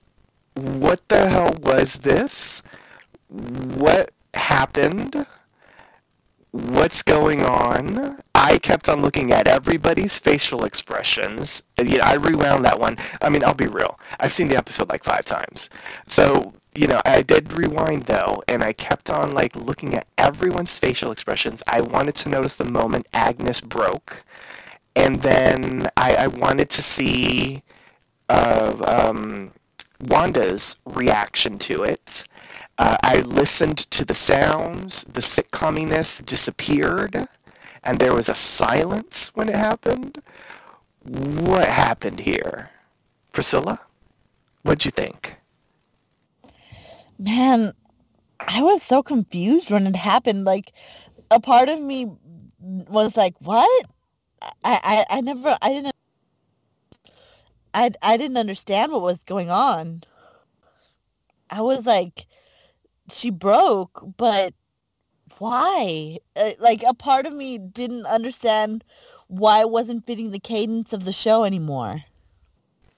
What 0.56 1.08
the 1.10 1.30
hell 1.30 1.56
was 1.62 1.96
this? 2.00 2.62
What 3.28 4.12
happened? 4.34 5.26
What's 6.56 7.02
going 7.02 7.44
on. 7.44 8.22
I 8.34 8.60
kept 8.60 8.88
on 8.88 9.02
looking 9.02 9.34
at 9.34 9.46
everybody's 9.46 10.18
facial 10.18 10.64
expressions. 10.64 11.64
You 11.78 11.98
know, 11.98 12.04
I 12.04 12.14
rewound 12.14 12.64
that 12.64 12.80
one. 12.80 12.98
I 13.22 13.30
mean, 13.30 13.44
I'll 13.44 13.54
be 13.54 13.68
real. 13.68 14.00
I've 14.22 14.32
seen 14.32 14.48
the 14.48 14.56
episode 14.56 14.90
like 14.90 15.04
five 15.04 15.26
times. 15.26 15.70
So, 16.08 16.54
you 16.74 16.88
know, 16.88 17.02
I 17.04 17.24
did 17.24 17.52
rewind 17.52 18.04
though, 18.04 18.42
and 18.48 18.64
I 18.64 18.72
kept 18.72 19.10
on 19.10 19.34
like 19.34 19.54
looking 19.56 19.96
at 19.96 20.08
everyone's 20.18 20.78
facial 20.78 21.12
expressions. 21.12 21.62
I 21.68 21.82
wanted 21.82 22.16
to 22.16 22.30
notice 22.30 22.56
the 22.56 22.64
moment 22.64 23.08
Agnes 23.14 23.60
broke. 23.60 24.24
And 24.96 25.24
then 25.24 25.90
I, 25.98 26.16
I 26.16 26.28
wanted 26.28 26.70
to 26.70 26.82
see 26.82 27.64
uh, 28.30 28.76
um, 28.88 29.52
Wanda's 30.00 30.78
reaction 30.86 31.60
to 31.60 31.84
it 31.84 32.24
uh, 32.78 32.98
I 33.04 33.20
listened 33.20 33.78
to 33.78 34.04
the 34.04 34.14
sounds, 34.14 35.04
the 35.04 35.22
sitcominess 35.22 36.24
disappeared, 36.26 37.28
and 37.84 38.00
there 38.00 38.14
was 38.14 38.30
a 38.30 38.36
silence 38.36 39.32
when 39.34 39.50
it 39.50 39.56
happened. 39.56 40.22
What 41.04 41.66
happened 41.68 42.22
here? 42.22 42.72
Priscilla, 43.32 43.80
what'd 44.64 44.86
you 44.86 44.92
think? 44.92 45.36
Man, 47.18 47.74
I 48.40 48.62
was 48.62 48.84
so 48.84 49.02
confused 49.02 49.72
when 49.72 49.88
it 49.88 49.96
happened. 49.96 50.46
Like, 50.46 50.74
a 51.32 51.40
part 51.40 51.70
of 51.70 51.80
me 51.80 52.12
was 52.60 53.16
like, 53.16 53.36
what? 53.40 53.86
I, 54.42 55.06
I, 55.10 55.18
I 55.18 55.22
never, 55.22 55.58
I 55.62 55.70
didn't, 55.70 55.96
I, 57.74 57.92
I 58.02 58.18
didn't 58.18 58.38
understand 58.38 58.92
what 58.92 59.02
was 59.02 59.20
going 59.24 59.50
on. 59.50 60.04
I 61.50 61.62
was 61.62 61.86
like, 61.86 62.26
she 63.10 63.30
broke, 63.30 64.04
but 64.18 64.54
why? 65.38 66.20
Uh, 66.36 66.52
like 66.60 66.84
a 66.84 66.94
part 66.94 67.26
of 67.26 67.34
me 67.34 67.58
didn't 67.58 68.06
understand 68.06 68.84
why 69.28 69.60
it 69.60 69.70
wasn't 69.70 70.06
fitting 70.06 70.32
the 70.32 70.40
cadence 70.40 70.94
of 70.94 71.06
the 71.06 71.12
show 71.12 71.44
anymore. 71.44 72.04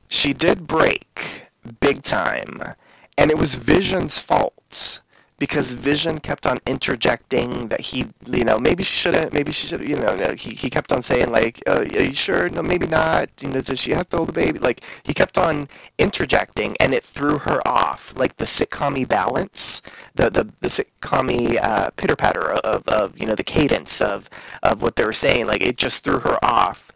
She 0.09 0.33
did 0.33 0.67
break 0.67 1.43
big 1.79 2.03
time, 2.03 2.75
and 3.17 3.31
it 3.31 3.37
was 3.37 3.55
Vision's 3.55 4.17
fault 4.17 5.01
because 5.39 5.73
Vision 5.73 6.19
kept 6.19 6.47
on 6.47 6.57
interjecting 6.65 7.67
that 7.67 7.81
he, 7.81 8.07
you 8.25 8.43
know, 8.43 8.57
maybe 8.57 8.83
she 8.83 8.93
shouldn't, 8.93 9.33
maybe 9.33 9.51
she 9.51 9.67
should, 9.67 9.87
you 9.87 9.95
know, 9.95 10.33
he, 10.37 10.51
he 10.55 10.69
kept 10.69 10.91
on 10.91 11.03
saying 11.03 11.31
like, 11.31 11.61
uh, 11.67 11.81
are 11.81 12.01
you 12.01 12.15
sure? 12.15 12.49
No, 12.49 12.63
maybe 12.63 12.87
not. 12.87 13.29
You 13.41 13.49
know, 13.49 13.61
does 13.61 13.79
she 13.79 13.91
have 13.91 14.09
to 14.09 14.17
hold 14.17 14.29
the 14.29 14.33
baby? 14.33 14.59
Like 14.59 14.81
he 15.03 15.13
kept 15.13 15.37
on 15.37 15.67
interjecting, 15.97 16.75
and 16.79 16.93
it 16.93 17.03
threw 17.03 17.39
her 17.39 17.65
off. 17.67 18.13
Like 18.15 18.37
the 18.37 18.45
sitcom 18.45 19.07
balance, 19.07 19.76
the 20.15 20.29
the 20.29 20.47
the 20.61 20.67
sitcom 20.67 21.57
uh, 21.61 21.89
pitter 21.91 22.15
patter 22.15 22.51
of, 22.53 22.87
of 22.87 23.17
you 23.17 23.25
know 23.25 23.35
the 23.35 23.43
cadence 23.43 24.01
of 24.01 24.29
of 24.63 24.81
what 24.81 24.95
they 24.95 25.05
were 25.05 25.13
saying. 25.13 25.47
Like 25.47 25.61
it 25.61 25.77
just 25.77 26.03
threw 26.03 26.19
her 26.19 26.43
off, 26.43 26.91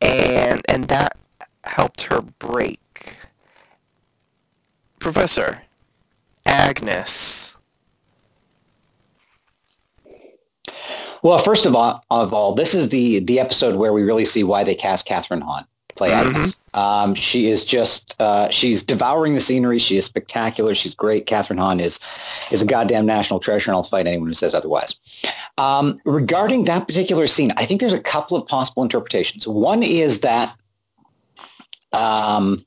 and 0.00 0.62
and 0.68 0.84
that 0.84 1.16
helped 1.64 2.02
her 2.02 2.20
break. 2.20 3.14
Professor 4.98 5.62
Agnes 6.44 7.48
Well, 11.22 11.38
first 11.38 11.66
of 11.66 11.74
all, 11.74 12.04
of 12.10 12.32
all, 12.32 12.54
this 12.54 12.74
is 12.74 12.88
the 12.88 13.20
the 13.20 13.40
episode 13.40 13.76
where 13.76 13.92
we 13.92 14.02
really 14.02 14.24
see 14.24 14.44
why 14.44 14.64
they 14.64 14.74
cast 14.74 15.06
Kathryn 15.06 15.42
Hahn 15.42 15.64
to 15.88 15.94
play 15.94 16.10
mm-hmm. 16.10 16.28
Agnes. 16.28 16.56
Um, 16.78 17.16
she 17.16 17.48
is 17.48 17.64
just 17.64 18.14
uh, 18.20 18.48
she's 18.50 18.84
devouring 18.84 19.34
the 19.34 19.40
scenery. 19.40 19.80
She 19.80 19.96
is 19.96 20.04
spectacular. 20.04 20.76
She's 20.76 20.94
great. 20.94 21.26
Kathryn 21.26 21.58
Hahn 21.58 21.80
is 21.80 21.98
is 22.52 22.62
a 22.62 22.66
goddamn 22.66 23.04
national 23.04 23.40
treasure, 23.40 23.72
and 23.72 23.76
I'll 23.76 23.82
fight 23.82 24.06
anyone 24.06 24.28
who 24.28 24.34
says 24.34 24.54
otherwise. 24.54 24.94
Um, 25.56 26.00
regarding 26.04 26.66
that 26.66 26.86
particular 26.86 27.26
scene, 27.26 27.52
I 27.56 27.64
think 27.64 27.80
there's 27.80 27.92
a 27.92 28.00
couple 28.00 28.36
of 28.36 28.46
possible 28.46 28.84
interpretations. 28.84 29.44
One 29.44 29.82
is 29.82 30.20
that 30.20 30.54
um, 31.92 32.64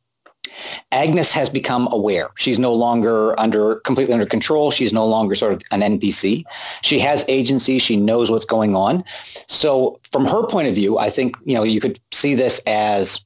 Agnes 0.91 1.32
has 1.32 1.48
become 1.48 1.88
aware. 1.94 2.32
She's 2.38 2.60
no 2.60 2.74
longer 2.74 3.39
under 3.39 3.75
completely 3.77 4.13
under 4.13 4.25
control. 4.25 4.72
She's 4.72 4.91
no 4.91 5.08
longer 5.08 5.36
sort 5.36 5.53
of 5.53 5.62
an 5.72 5.80
NPC. 5.80 6.44
She 6.82 7.00
has 7.00 7.24
agency. 7.30 7.80
She 7.80 7.96
knows 7.96 8.30
what's 8.30 8.44
going 8.44 8.75
on. 8.75 9.06
So 9.48 10.01
from 10.12 10.25
her 10.25 10.46
point 10.48 10.68
of 10.68 10.75
view, 10.75 10.98
I 10.98 11.10
think 11.10 11.38
you 11.46 11.56
know 11.56 11.63
you 11.63 11.80
could 11.80 11.98
see 12.12 12.36
this 12.36 12.60
as 12.68 13.24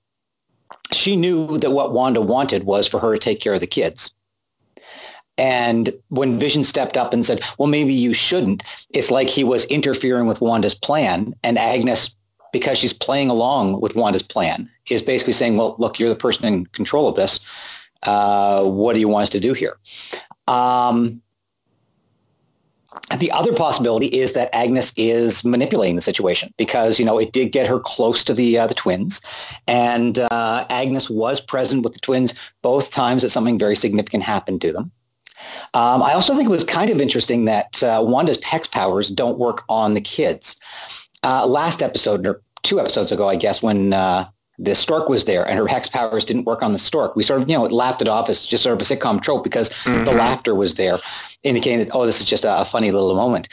she 0.91 1.15
knew 1.15 1.57
that 1.59 1.71
what 1.71 1.93
Wanda 1.93 2.21
wanted 2.21 2.63
was 2.63 2.87
for 2.87 2.99
her 2.99 3.13
to 3.13 3.19
take 3.19 3.39
care 3.39 3.53
of 3.53 3.59
the 3.59 3.67
kids. 3.67 4.11
And 5.37 5.93
when 6.09 6.39
Vision 6.39 6.63
stepped 6.63 6.95
up 6.95 7.13
and 7.13 7.25
said, 7.25 7.41
well, 7.57 7.67
maybe 7.67 7.93
you 7.93 8.13
shouldn't, 8.13 8.63
it's 8.91 9.11
like 9.11 9.27
he 9.27 9.43
was 9.43 9.65
interfering 9.65 10.27
with 10.27 10.39
Wanda's 10.39 10.75
plan. 10.75 11.33
And 11.43 11.57
Agnes, 11.57 12.15
because 12.53 12.77
she's 12.77 12.93
playing 12.93 13.29
along 13.29 13.81
with 13.81 13.95
Wanda's 13.95 14.23
plan, 14.23 14.69
is 14.89 15.01
basically 15.01 15.33
saying, 15.33 15.57
well, 15.57 15.75
look, 15.77 15.99
you're 15.99 16.09
the 16.09 16.15
person 16.15 16.45
in 16.45 16.65
control 16.67 17.09
of 17.09 17.15
this. 17.15 17.41
Uh, 18.03 18.63
what 18.63 18.93
do 18.93 18.99
you 18.99 19.09
want 19.09 19.23
us 19.23 19.29
to 19.31 19.39
do 19.39 19.53
here? 19.53 19.77
Um, 20.47 21.21
the 23.19 23.31
other 23.31 23.53
possibility 23.53 24.07
is 24.07 24.33
that 24.33 24.49
Agnes 24.53 24.91
is 24.97 25.43
manipulating 25.43 25.95
the 25.95 26.01
situation 26.01 26.53
because 26.57 26.99
you 26.99 27.05
know 27.05 27.19
it 27.19 27.33
did 27.33 27.51
get 27.51 27.67
her 27.67 27.79
close 27.79 28.23
to 28.23 28.33
the 28.33 28.57
uh, 28.57 28.67
the 28.67 28.73
twins, 28.73 29.21
and 29.67 30.19
uh, 30.19 30.65
Agnes 30.69 31.09
was 31.09 31.39
present 31.39 31.83
with 31.83 31.93
the 31.93 31.99
twins 31.99 32.33
both 32.61 32.91
times 32.91 33.21
that 33.21 33.29
something 33.29 33.59
very 33.59 33.75
significant 33.75 34.23
happened 34.23 34.61
to 34.61 34.71
them. 34.71 34.91
Um, 35.73 36.01
I 36.01 36.13
also 36.13 36.33
think 36.33 36.47
it 36.47 36.51
was 36.51 36.63
kind 36.63 36.89
of 36.89 36.99
interesting 36.99 37.45
that 37.45 37.83
uh, 37.83 38.01
Wanda's 38.03 38.43
hex 38.43 38.67
powers 38.67 39.09
don't 39.09 39.37
work 39.37 39.63
on 39.69 39.93
the 39.93 40.01
kids. 40.01 40.55
Uh, 41.23 41.45
last 41.45 41.81
episode 41.81 42.25
or 42.25 42.41
two 42.63 42.79
episodes 42.79 43.11
ago, 43.11 43.29
I 43.29 43.35
guess, 43.35 43.61
when 43.61 43.93
uh, 43.93 44.25
the 44.57 44.75
stork 44.75 45.09
was 45.09 45.25
there 45.25 45.47
and 45.47 45.59
her 45.59 45.67
hex 45.67 45.89
powers 45.89 46.25
didn't 46.25 46.45
work 46.45 46.63
on 46.63 46.73
the 46.73 46.79
stork. 46.79 47.15
We 47.15 47.23
sort 47.23 47.41
of, 47.41 47.49
you 47.49 47.55
know, 47.55 47.63
laughed 47.63 48.01
it 48.01 48.07
off 48.07 48.29
as 48.29 48.45
just 48.45 48.63
sort 48.63 48.79
of 48.79 48.81
a 48.81 48.95
sitcom 48.95 49.21
trope 49.21 49.43
because 49.43 49.69
mm-hmm. 49.69 50.05
the 50.05 50.11
laughter 50.11 50.55
was 50.55 50.75
there, 50.75 50.99
indicating 51.43 51.79
that, 51.79 51.95
oh, 51.95 52.05
this 52.05 52.19
is 52.19 52.25
just 52.25 52.45
a, 52.45 52.61
a 52.61 52.65
funny 52.65 52.91
little 52.91 53.15
moment. 53.15 53.49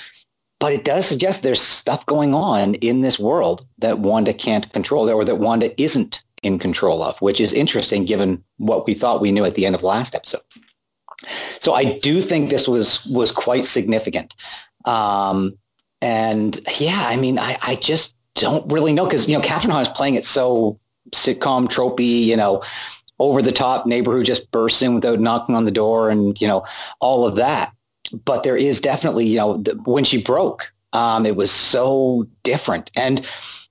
But 0.61 0.73
it 0.73 0.85
does 0.85 1.07
suggest 1.07 1.43
there's 1.43 1.61
stuff 1.61 2.07
going 2.07 2.35
on 2.35 2.75
in 2.77 3.01
this 3.01 3.19
world 3.19 3.67
that 3.79 3.99
Wanda 3.99 4.33
can't 4.33 4.73
control 4.73 5.11
or 5.11 5.25
that 5.25 5.37
Wanda 5.39 5.81
isn't 5.81 6.23
in 6.45 6.59
control 6.59 7.03
of, 7.03 7.21
which 7.21 7.41
is 7.41 7.53
interesting 7.53 8.05
given 8.05 8.43
what 8.59 8.87
we 8.87 8.95
thought 8.95 9.21
we 9.21 9.33
knew 9.33 9.45
at 9.45 9.57
the 9.57 9.67
end 9.67 9.75
of 9.75 9.83
last 9.83 10.15
episode. 10.15 10.43
So 11.61 11.75
I 11.75 11.99
do 11.99 12.21
think 12.21 12.51
this 12.51 12.69
was 12.69 13.05
was 13.07 13.31
quite 13.33 13.67
significant. 13.67 14.35
Um, 14.85 15.57
and 16.01 16.59
yeah, 16.79 17.05
I 17.07 17.17
mean, 17.17 17.39
I, 17.39 17.59
I 17.63 17.77
just 17.77 18.15
don't 18.35 18.71
really 18.71 18.93
know 18.93 19.05
because, 19.05 19.29
you 19.29 19.37
know, 19.37 19.45
Kathryn 19.45 19.71
Hahn 19.71 19.83
is 19.83 19.89
playing 19.89 20.17
it 20.17 20.25
so 20.25 20.79
sitcom 21.13 21.69
tropey, 21.69 22.25
you 22.25 22.37
know, 22.37 22.63
over 23.19 23.41
the 23.41 23.53
top 23.53 23.87
neighbor 23.87 24.13
who 24.13 24.25
just 24.25 24.51
bursts 24.51 24.83
in 24.83 24.95
without 24.95 25.21
knocking 25.21 25.55
on 25.55 25.65
the 25.65 25.71
door 25.71 26.11
and, 26.11 26.41
you 26.41 26.49
know, 26.49 26.65
all 27.01 27.27
of 27.27 27.37
that. 27.37 27.73
But 28.25 28.43
there 28.43 28.57
is 28.57 28.81
definitely, 28.81 29.27
you 29.27 29.37
know, 29.37 29.59
when 29.85 30.05
she 30.05 30.21
broke, 30.21 30.73
um, 30.93 31.25
it 31.25 31.37
was 31.37 31.51
so 31.51 32.27
different. 32.43 32.91
And, 32.97 33.25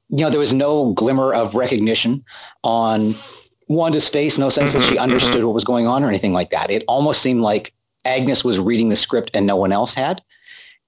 you 0.09 0.19
know, 0.19 0.29
there 0.29 0.39
was 0.39 0.53
no 0.53 0.93
glimmer 0.93 1.33
of 1.33 1.53
recognition 1.53 2.23
on 2.63 3.15
Wanda's 3.67 4.09
face, 4.09 4.37
no 4.37 4.49
sense 4.49 4.73
that 4.73 4.83
she 4.83 4.91
mm-hmm, 4.91 5.03
understood 5.03 5.35
mm-hmm. 5.35 5.47
what 5.47 5.53
was 5.53 5.63
going 5.63 5.87
on 5.87 6.03
or 6.03 6.07
anything 6.07 6.33
like 6.33 6.49
that. 6.51 6.71
It 6.71 6.83
almost 6.87 7.21
seemed 7.21 7.41
like 7.41 7.73
Agnes 8.05 8.43
was 8.43 8.59
reading 8.59 8.89
the 8.89 8.95
script 8.95 9.31
and 9.33 9.45
no 9.45 9.55
one 9.55 9.71
else 9.71 9.93
had. 9.93 10.21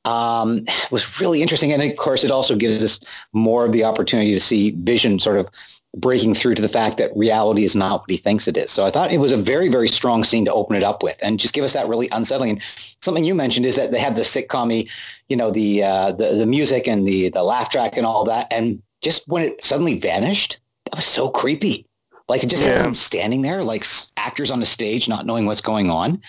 Um, 0.06 0.66
it 0.68 0.92
was 0.92 1.20
really 1.20 1.42
interesting. 1.42 1.72
And 1.72 1.82
of 1.82 1.96
course, 1.98 2.24
it 2.24 2.32
also 2.32 2.56
gives 2.56 2.84
us 2.84 3.00
more 3.32 3.66
of 3.66 3.72
the 3.72 3.84
opportunity 3.84 4.34
to 4.34 4.40
see 4.40 4.72
Vision 4.72 5.20
sort 5.20 5.38
of 5.38 5.48
breaking 5.96 6.34
through 6.34 6.56
to 6.56 6.62
the 6.62 6.70
fact 6.70 6.98
that 6.98 7.16
reality 7.16 7.64
is 7.64 7.76
not 7.76 8.02
what 8.02 8.10
he 8.10 8.18
thinks 8.18 8.48
it 8.48 8.58
is. 8.58 8.72
So 8.72 8.86
I 8.86 8.90
thought 8.90 9.12
it 9.12 9.20
was 9.20 9.32
a 9.32 9.38
very, 9.38 9.70
very 9.70 9.88
strong 9.88 10.24
scene 10.24 10.44
to 10.46 10.54
open 10.54 10.76
it 10.76 10.84
up 10.84 11.04
with 11.04 11.16
and 11.22 11.40
just 11.40 11.54
give 11.54 11.64
us 11.64 11.74
that 11.74 11.88
really 11.88 12.10
unsettling. 12.12 12.52
And 12.52 12.62
something 13.02 13.24
you 13.24 13.36
mentioned 13.36 13.66
is 13.66 13.76
that 13.76 13.92
they 13.92 14.00
had 14.00 14.16
the 14.16 14.24
sitcom 14.24 14.90
you 15.30 15.36
know, 15.36 15.52
the, 15.52 15.84
uh, 15.84 16.12
the, 16.12 16.34
the 16.34 16.46
music 16.46 16.88
and 16.88 17.08
the, 17.08 17.30
the 17.30 17.44
laugh 17.44 17.70
track 17.70 17.96
and 17.96 18.06
all 18.06 18.24
that. 18.26 18.48
And 18.52 18.82
just 19.02 19.28
when 19.28 19.44
it 19.44 19.64
suddenly 19.64 20.00
vanished, 20.00 20.58
that 20.86 20.96
was 20.96 21.06
so 21.06 21.30
creepy. 21.30 21.86
Like 22.28 22.48
just 22.48 22.64
yeah. 22.64 22.92
standing 22.94 23.42
there, 23.42 23.64
like 23.64 23.86
actors 24.18 24.50
on 24.50 24.60
the 24.60 24.66
stage, 24.66 25.08
not 25.08 25.26
knowing 25.26 25.46
what's 25.46 25.62
going 25.62 25.92
on. 25.92 26.22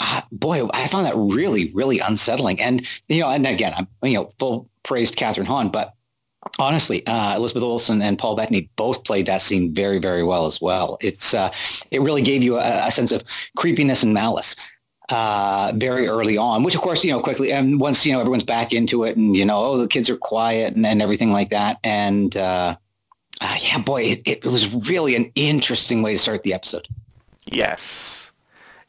Uh, 0.00 0.20
boy, 0.32 0.66
I 0.74 0.88
found 0.88 1.06
that 1.06 1.16
really, 1.16 1.70
really 1.72 2.00
unsettling. 2.00 2.60
And, 2.60 2.86
you 3.08 3.20
know, 3.20 3.28
and 3.30 3.46
again, 3.46 3.72
I'm, 3.76 3.86
you 4.02 4.14
know, 4.14 4.30
full 4.38 4.68
praised 4.82 5.16
Kathryn 5.16 5.46
Hahn, 5.46 5.68
but 5.68 5.94
honestly, 6.58 7.06
uh, 7.06 7.36
Elizabeth 7.36 7.62
Olsen 7.62 8.02
and 8.02 8.18
Paul 8.18 8.36
Bettany 8.36 8.70
both 8.76 9.04
played 9.04 9.26
that 9.26 9.42
scene 9.42 9.74
very, 9.74 9.98
very 9.98 10.22
well 10.22 10.46
as 10.46 10.60
well. 10.60 10.98
It's 11.00 11.34
uh, 11.34 11.50
it 11.90 12.00
really 12.02 12.22
gave 12.22 12.42
you 12.42 12.58
a, 12.58 12.86
a, 12.86 12.90
sense 12.90 13.12
of 13.12 13.22
creepiness 13.56 14.02
and 14.02 14.12
malice 14.14 14.56
uh, 15.08 15.72
very 15.76 16.06
early 16.06 16.36
on, 16.36 16.62
which 16.62 16.74
of 16.74 16.80
course 16.80 17.04
you 17.04 17.10
know 17.10 17.20
quickly. 17.20 17.52
And 17.52 17.80
once 17.80 18.04
you 18.04 18.12
know 18.12 18.20
everyone's 18.20 18.44
back 18.44 18.72
into 18.72 19.04
it, 19.04 19.16
and 19.16 19.36
you 19.36 19.44
know 19.44 19.58
oh 19.64 19.78
the 19.78 19.88
kids 19.88 20.10
are 20.10 20.16
quiet 20.16 20.74
and, 20.74 20.86
and 20.86 21.02
everything 21.02 21.32
like 21.32 21.50
that, 21.50 21.78
and 21.84 22.36
uh, 22.36 22.76
uh, 23.40 23.56
yeah, 23.60 23.78
boy, 23.78 24.02
it, 24.02 24.22
it 24.24 24.44
was 24.44 24.74
really 24.88 25.14
an 25.16 25.30
interesting 25.34 26.02
way 26.02 26.12
to 26.12 26.18
start 26.18 26.42
the 26.42 26.54
episode. 26.54 26.88
Yes, 27.46 28.30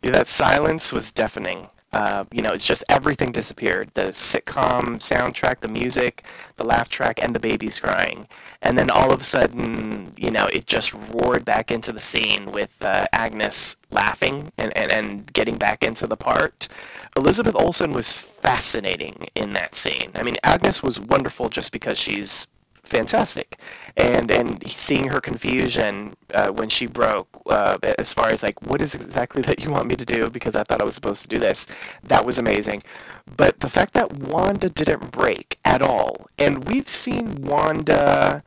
yeah, 0.01 0.11
that 0.11 0.27
silence 0.27 0.91
was 0.91 1.11
deafening. 1.11 1.69
Uh, 1.93 2.25
you 2.31 2.41
know, 2.41 2.51
it's 2.53 2.65
just 2.65 2.83
everything 2.89 3.31
disappeared. 3.31 3.91
The 3.93 4.07
sitcom 4.07 4.97
soundtrack, 4.97 5.59
the 5.59 5.67
music, 5.67 6.23
the 6.57 6.63
laugh 6.63 6.89
track, 6.89 7.19
and 7.21 7.35
the 7.35 7.39
babies 7.39 7.79
crying. 7.79 8.27
And 8.63 8.77
then 8.77 8.89
all 8.89 9.13
of 9.13 9.21
a 9.21 9.25
sudden, 9.25 10.13
you 10.17 10.31
know, 10.31 10.47
it 10.47 10.65
just 10.65 10.93
roared 10.93 11.45
back 11.45 11.69
into 11.69 11.91
the 11.91 11.99
scene 11.99 12.51
with 12.51 12.71
uh, 12.81 13.05
Agnes 13.13 13.75
laughing 13.91 14.51
and, 14.57 14.75
and, 14.75 14.91
and 14.91 15.31
getting 15.33 15.57
back 15.57 15.83
into 15.83 16.07
the 16.07 16.17
part. 16.17 16.67
Elizabeth 17.15 17.55
Olsen 17.55 17.93
was 17.93 18.11
fascinating 18.11 19.27
in 19.35 19.53
that 19.53 19.75
scene. 19.75 20.11
I 20.15 20.23
mean, 20.23 20.37
Agnes 20.43 20.81
was 20.81 20.99
wonderful 20.99 21.49
just 21.49 21.71
because 21.71 21.99
she's 21.99 22.47
fantastic. 22.83 23.57
And 23.95 24.31
and 24.31 24.67
seeing 24.69 25.07
her 25.09 25.21
confusion 25.21 26.15
uh, 26.33 26.49
when 26.49 26.69
she 26.69 26.85
broke, 26.85 27.27
uh, 27.47 27.77
as 27.97 28.13
far 28.13 28.29
as 28.29 28.43
like 28.43 28.61
what 28.61 28.81
is 28.81 28.95
exactly 28.95 29.41
that 29.43 29.63
you 29.63 29.69
want 29.69 29.87
me 29.87 29.95
to 29.95 30.05
do 30.05 30.29
because 30.29 30.55
I 30.55 30.63
thought 30.63 30.81
I 30.81 30.85
was 30.85 30.95
supposed 30.95 31.21
to 31.23 31.27
do 31.27 31.39
this, 31.39 31.67
that 32.03 32.25
was 32.25 32.37
amazing. 32.37 32.83
But 33.37 33.59
the 33.59 33.69
fact 33.69 33.93
that 33.93 34.13
Wanda 34.13 34.69
didn't 34.69 35.11
break 35.11 35.59
at 35.63 35.81
all, 35.81 36.27
and 36.37 36.67
we've 36.67 36.89
seen 36.89 37.35
Wanda 37.41 38.43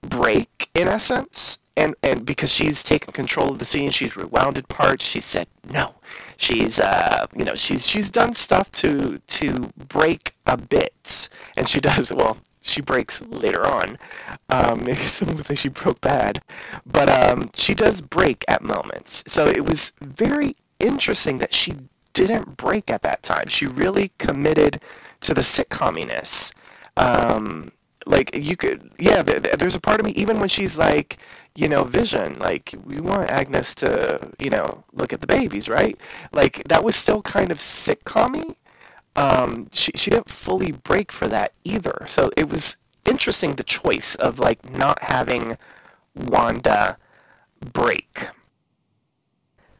break 0.00 0.70
in 0.74 0.88
essence, 0.88 1.58
and 1.76 1.94
and 2.02 2.24
because 2.24 2.50
she's 2.50 2.82
taken 2.82 3.12
control 3.12 3.50
of 3.50 3.58
the 3.58 3.64
scene, 3.64 3.90
she's 3.90 4.16
rewounded 4.16 4.68
parts. 4.68 5.04
She 5.04 5.20
said 5.20 5.48
no. 5.70 5.94
She's 6.36 6.78
uh 6.78 7.26
you 7.36 7.44
know 7.44 7.54
she's 7.54 7.86
she's 7.86 8.10
done 8.10 8.34
stuff 8.34 8.70
to 8.72 9.18
to 9.18 9.70
break 9.76 10.34
a 10.46 10.56
bit, 10.56 11.28
and 11.56 11.68
she 11.68 11.80
does 11.90 12.12
well 12.12 12.38
she 12.66 12.80
breaks 12.80 13.20
later 13.22 13.66
on. 13.66 13.98
Um, 14.48 14.84
maybe 14.84 15.06
say 15.06 15.54
she 15.54 15.68
broke 15.68 16.00
bad, 16.00 16.42
but 16.84 17.08
um, 17.08 17.50
she 17.54 17.74
does 17.74 18.00
break 18.00 18.44
at 18.48 18.62
moments. 18.62 19.24
So 19.26 19.46
it 19.46 19.64
was 19.64 19.92
very 20.00 20.56
interesting 20.78 21.38
that 21.38 21.54
she 21.54 21.76
didn't 22.12 22.56
break 22.56 22.90
at 22.90 23.02
that 23.02 23.22
time. 23.22 23.48
She 23.48 23.66
really 23.66 24.12
committed 24.18 24.80
to 25.20 25.34
the 25.34 25.42
sitcominess. 25.42 26.52
Um, 26.96 27.72
like 28.06 28.34
you 28.34 28.56
could, 28.56 28.92
yeah. 28.98 29.22
There's 29.22 29.74
a 29.74 29.80
part 29.80 30.00
of 30.00 30.06
me, 30.06 30.12
even 30.12 30.38
when 30.38 30.48
she's 30.48 30.78
like, 30.78 31.18
you 31.56 31.68
know, 31.68 31.84
Vision, 31.84 32.38
like 32.38 32.74
we 32.84 33.00
want 33.00 33.28
Agnes 33.28 33.74
to, 33.76 34.30
you 34.38 34.50
know, 34.50 34.84
look 34.92 35.12
at 35.12 35.20
the 35.20 35.26
babies, 35.26 35.68
right? 35.68 35.98
Like 36.32 36.62
that 36.68 36.84
was 36.84 36.94
still 36.94 37.22
kind 37.22 37.50
of 37.50 37.58
sitcom 37.58 38.54
um, 39.16 39.68
she, 39.72 39.92
she 39.94 40.10
didn't 40.10 40.28
fully 40.28 40.72
break 40.72 41.10
for 41.10 41.26
that 41.28 41.52
either. 41.64 42.06
So 42.08 42.30
it 42.36 42.48
was 42.50 42.76
interesting 43.04 43.52
the 43.52 43.62
choice 43.64 44.14
of 44.16 44.38
like 44.38 44.70
not 44.70 45.02
having 45.02 45.56
Wanda 46.14 46.98
break. 47.72 48.28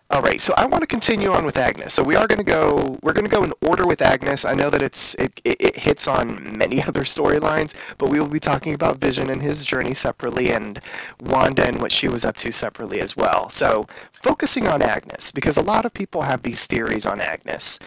All 0.08 0.22
right, 0.22 0.40
so 0.40 0.54
I 0.56 0.66
want 0.66 0.82
to 0.82 0.86
continue 0.86 1.32
on 1.32 1.44
with 1.44 1.56
Agnes. 1.56 1.92
So 1.92 2.04
we 2.04 2.14
are 2.14 2.28
going 2.28 2.38
to 2.38 2.44
go. 2.44 2.96
We're 3.02 3.12
going 3.12 3.24
to 3.24 3.30
go 3.30 3.42
in 3.42 3.52
order 3.60 3.84
with 3.84 4.00
Agnes. 4.00 4.44
I 4.44 4.54
know 4.54 4.70
that 4.70 4.80
it's 4.80 5.14
it, 5.14 5.40
it, 5.42 5.56
it 5.60 5.76
hits 5.78 6.06
on 6.06 6.56
many 6.56 6.80
other 6.86 7.00
storylines, 7.00 7.72
but 7.98 8.08
we 8.08 8.20
will 8.20 8.28
be 8.28 8.38
talking 8.38 8.72
about 8.72 8.98
Vision 8.98 9.28
and 9.28 9.42
his 9.42 9.64
journey 9.64 9.94
separately, 9.94 10.52
and 10.52 10.80
Wanda 11.20 11.66
and 11.66 11.80
what 11.80 11.90
she 11.90 12.06
was 12.06 12.24
up 12.24 12.36
to 12.36 12.52
separately 12.52 13.00
as 13.00 13.16
well. 13.16 13.50
So 13.50 13.88
focusing 14.12 14.68
on 14.68 14.80
Agnes, 14.80 15.32
because 15.32 15.56
a 15.56 15.62
lot 15.62 15.84
of 15.84 15.92
people 15.92 16.22
have 16.22 16.44
these 16.44 16.66
theories 16.66 17.04
on 17.04 17.20
Agnes, 17.20 17.80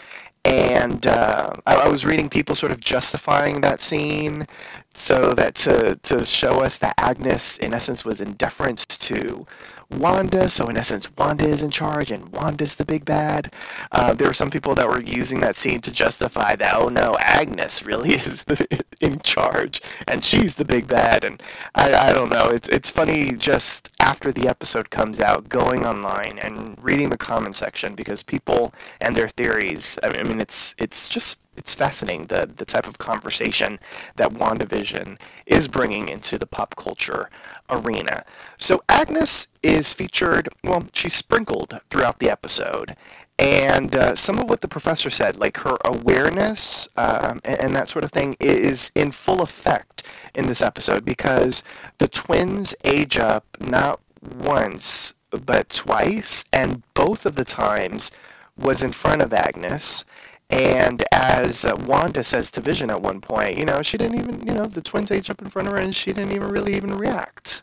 and 0.46 1.06
uh, 1.06 1.52
I, 1.66 1.76
I, 1.76 1.88
was 1.90 2.06
reading 2.06 2.30
people 2.30 2.56
sort 2.56 2.72
of 2.72 2.80
justifying 2.80 3.62
that 3.62 3.82
scene 3.82 4.48
so 4.94 5.34
that 5.34 5.56
to, 5.56 5.96
to 6.04 6.26
show 6.26 6.62
us 6.62 6.78
that 6.80 6.94
Agnes, 6.98 7.58
in 7.58 7.74
essence, 7.74 8.06
was 8.06 8.22
in 8.22 8.34
deference 8.34 8.86
to 8.86 9.46
Wanda. 9.90 10.50
So 10.50 10.68
in 10.68 10.78
essence, 10.78 11.08
Wanda 11.18 11.46
is 11.46 11.62
in 11.62 11.72
charge 11.72 12.12
and 12.12 12.30
Wanda's 12.30 12.76
the 12.76 12.86
big 12.86 13.06
bad. 13.06 13.54
Uh, 13.92 14.14
there 14.14 14.28
were 14.28 14.34
some 14.34 14.52
people 14.52 14.76
that 14.76 14.88
were 14.88 15.02
using 15.02 15.40
that 15.40 15.56
scene 15.56 15.82
to 15.82 15.92
justify 15.92 16.56
that, 16.56 16.76
oh 16.76 16.90
no, 16.90 17.18
Agnes 17.20 17.84
really 17.84 18.14
is 18.14 18.44
the, 18.44 18.84
in 19.00 19.20
charge 19.20 19.82
and 20.08 20.24
she's 20.24 20.56
the 20.56 20.66
big 20.66 20.88
bad. 20.88 21.24
And 21.24 21.42
I, 21.76 22.10
I 22.10 22.14
don't 22.14 22.32
know. 22.32 22.50
It's, 22.50 22.68
it's 22.70 22.90
funny 22.90 23.32
just 23.34 23.90
after 24.00 24.32
the 24.32 24.48
episode 24.48 24.90
comes 24.90 25.20
out, 25.20 25.50
going 25.50 25.86
online 25.86 26.40
and 26.40 26.78
reading 26.82 27.10
the 27.10 27.18
comment 27.18 27.56
section 27.56 27.96
because 27.96 28.24
people 28.24 28.74
and 29.02 29.16
their 29.16 29.30
theories, 29.30 29.98
I 30.04 30.24
mean, 30.24 30.40
it's, 30.40 30.76
it's 30.78 31.08
just 31.08 31.38
it's 31.58 31.74
fascinating 31.74 32.28
the 32.28 32.50
the 32.56 32.64
type 32.64 32.88
of 32.88 32.98
conversation 32.98 33.80
that 34.16 34.32
WandaVision 34.32 35.20
is 35.46 35.68
bringing 35.68 36.08
into 36.08 36.38
the 36.38 36.48
pop 36.48 36.76
culture 36.78 37.30
arena. 37.70 38.26
So 38.58 38.84
Agnes 38.90 39.48
is 39.64 39.94
featured, 39.94 40.50
well, 40.64 40.86
she's 40.94 41.16
sprinkled 41.16 41.80
throughout 41.90 42.20
the 42.20 42.30
episode. 42.30 42.96
And 43.38 43.96
uh, 43.96 44.16
some 44.16 44.38
of 44.38 44.50
what 44.50 44.60
the 44.60 44.68
professor 44.68 45.10
said, 45.10 45.38
like 45.38 45.58
her 45.58 45.78
awareness 45.86 46.90
um, 46.98 47.40
and, 47.46 47.62
and, 47.62 47.76
that 47.76 47.88
sort 47.88 48.04
of 48.04 48.12
thing, 48.12 48.36
is 48.38 48.92
in 48.96 49.14
full 49.14 49.42
effect 49.42 50.04
in 50.36 50.48
this 50.48 50.62
episode 50.62 51.06
because 51.06 51.64
the 52.00 52.10
twins 52.10 52.76
age 52.84 53.18
up 53.18 53.46
not 53.62 54.02
once, 54.38 55.14
but 55.32 55.70
twice, 55.70 56.44
and 56.52 56.84
both 56.94 57.26
of 57.26 57.36
the 57.36 57.46
times 57.46 58.12
was 58.58 58.84
in 58.84 58.92
front 58.92 59.22
of 59.22 59.32
Agnes. 59.32 60.04
And 60.50 61.04
as 61.12 61.66
Wanda 61.86 62.24
says 62.24 62.50
to 62.52 62.62
Vision 62.62 62.90
at 62.90 63.02
one 63.02 63.22
point, 63.22 63.58
you 63.58 63.66
know, 63.66 63.82
she 63.84 63.98
didn't 63.98 64.20
even, 64.20 64.42
you 64.48 64.54
know, 64.54 64.66
the 64.66 64.82
twins 64.82 65.12
age 65.12 65.30
up 65.30 65.42
in 65.42 65.50
front 65.50 65.68
of 65.68 65.74
her 65.74 65.80
and 65.80 65.96
she 65.96 66.12
didn't 66.12 66.32
even 66.34 66.50
really 66.50 66.76
even 66.76 66.98
react. 66.98 67.62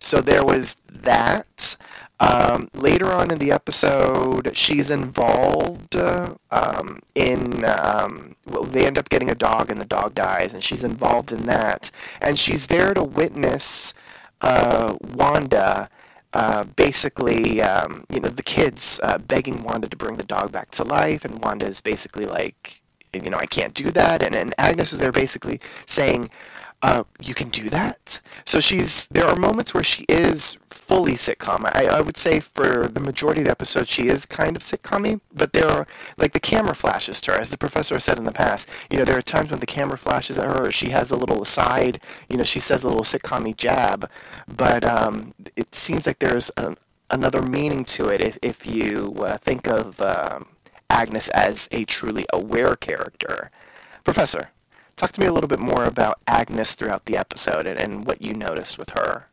So 0.00 0.20
there 0.20 0.44
was 0.44 0.76
that. 0.90 1.76
Um, 2.20 2.70
later 2.72 3.12
on 3.12 3.32
in 3.32 3.38
the 3.38 3.50
episode, 3.50 4.56
she's 4.56 4.90
involved 4.90 5.96
uh, 5.96 6.34
um, 6.52 7.00
in, 7.16 7.64
um, 7.64 8.36
well, 8.46 8.62
they 8.62 8.86
end 8.86 8.96
up 8.96 9.08
getting 9.08 9.28
a 9.28 9.34
dog 9.34 9.72
and 9.72 9.80
the 9.80 9.84
dog 9.84 10.14
dies, 10.14 10.52
and 10.52 10.62
she's 10.62 10.84
involved 10.84 11.32
in 11.32 11.46
that. 11.46 11.90
And 12.20 12.38
she's 12.38 12.68
there 12.68 12.94
to 12.94 13.02
witness 13.02 13.92
uh, 14.40 14.96
Wanda 15.14 15.90
uh, 16.32 16.64
basically, 16.64 17.62
um, 17.62 18.04
you 18.10 18.20
know, 18.20 18.28
the 18.28 18.42
kids 18.42 19.00
uh, 19.02 19.18
begging 19.18 19.62
Wanda 19.62 19.88
to 19.88 19.96
bring 19.96 20.16
the 20.16 20.24
dog 20.24 20.52
back 20.52 20.70
to 20.72 20.84
life, 20.84 21.24
and 21.24 21.42
Wanda 21.42 21.66
is 21.66 21.80
basically 21.80 22.26
like, 22.26 22.80
you 23.12 23.30
know, 23.30 23.38
I 23.38 23.46
can't 23.46 23.74
do 23.74 23.90
that, 23.90 24.22
and, 24.22 24.34
and 24.34 24.54
Agnes 24.58 24.92
is 24.92 24.98
there 24.98 25.12
basically 25.12 25.60
saying, 25.86 26.30
uh, 26.82 27.04
you 27.20 27.34
can 27.34 27.48
do 27.48 27.70
that. 27.70 28.20
So 28.44 28.60
she's 28.60 29.06
there 29.06 29.26
are 29.26 29.36
moments 29.36 29.72
where 29.72 29.84
she 29.84 30.04
is 30.08 30.58
fully 30.92 31.14
sitcom. 31.14 31.64
I, 31.74 31.86
I 31.86 32.00
would 32.02 32.18
say 32.18 32.40
for 32.40 32.86
the 32.86 33.00
majority 33.00 33.40
of 33.40 33.46
the 33.46 33.50
episode 33.50 33.88
she 33.88 34.08
is 34.08 34.26
kind 34.26 34.54
of 34.56 34.62
sitcommy, 34.62 35.20
but 35.32 35.54
there 35.54 35.66
are 35.66 35.86
like 36.18 36.34
the 36.34 36.40
camera 36.40 36.74
flashes 36.74 37.18
to 37.22 37.32
her, 37.32 37.40
as 37.40 37.48
the 37.48 37.56
professor 37.56 37.98
said 37.98 38.18
in 38.18 38.24
the 38.24 38.32
past. 38.32 38.68
You 38.90 38.98
know, 38.98 39.06
there 39.06 39.16
are 39.16 39.22
times 39.22 39.50
when 39.50 39.60
the 39.60 39.66
camera 39.66 39.96
flashes 39.96 40.36
at 40.36 40.44
her, 40.44 40.70
she 40.70 40.90
has 40.90 41.10
a 41.10 41.16
little 41.16 41.40
aside. 41.40 41.98
You 42.28 42.36
know, 42.36 42.44
she 42.44 42.60
says 42.60 42.84
a 42.84 42.88
little 42.88 43.04
sitcommy 43.04 43.56
jab, 43.56 44.10
but 44.46 44.84
um, 44.84 45.32
it 45.56 45.74
seems 45.74 46.04
like 46.04 46.18
there's 46.18 46.50
a, 46.58 46.76
another 47.08 47.40
meaning 47.40 47.84
to 47.84 48.08
it 48.08 48.20
if 48.20 48.38
if 48.42 48.66
you 48.66 49.14
uh, 49.20 49.38
think 49.38 49.66
of 49.66 49.98
um, 49.98 50.46
Agnes 50.90 51.30
as 51.30 51.70
a 51.72 51.86
truly 51.86 52.26
aware 52.34 52.76
character. 52.76 53.50
Professor. 54.04 54.50
Talk 54.94 55.12
to 55.12 55.20
me 55.20 55.26
a 55.26 55.32
little 55.32 55.48
bit 55.48 55.58
more 55.58 55.84
about 55.86 56.20
Agnes 56.28 56.74
throughout 56.74 57.06
the 57.06 57.16
episode 57.16 57.66
and, 57.66 57.80
and 57.80 58.04
what 58.04 58.20
you 58.20 58.34
noticed 58.34 58.76
with 58.76 58.90
her. 58.90 59.31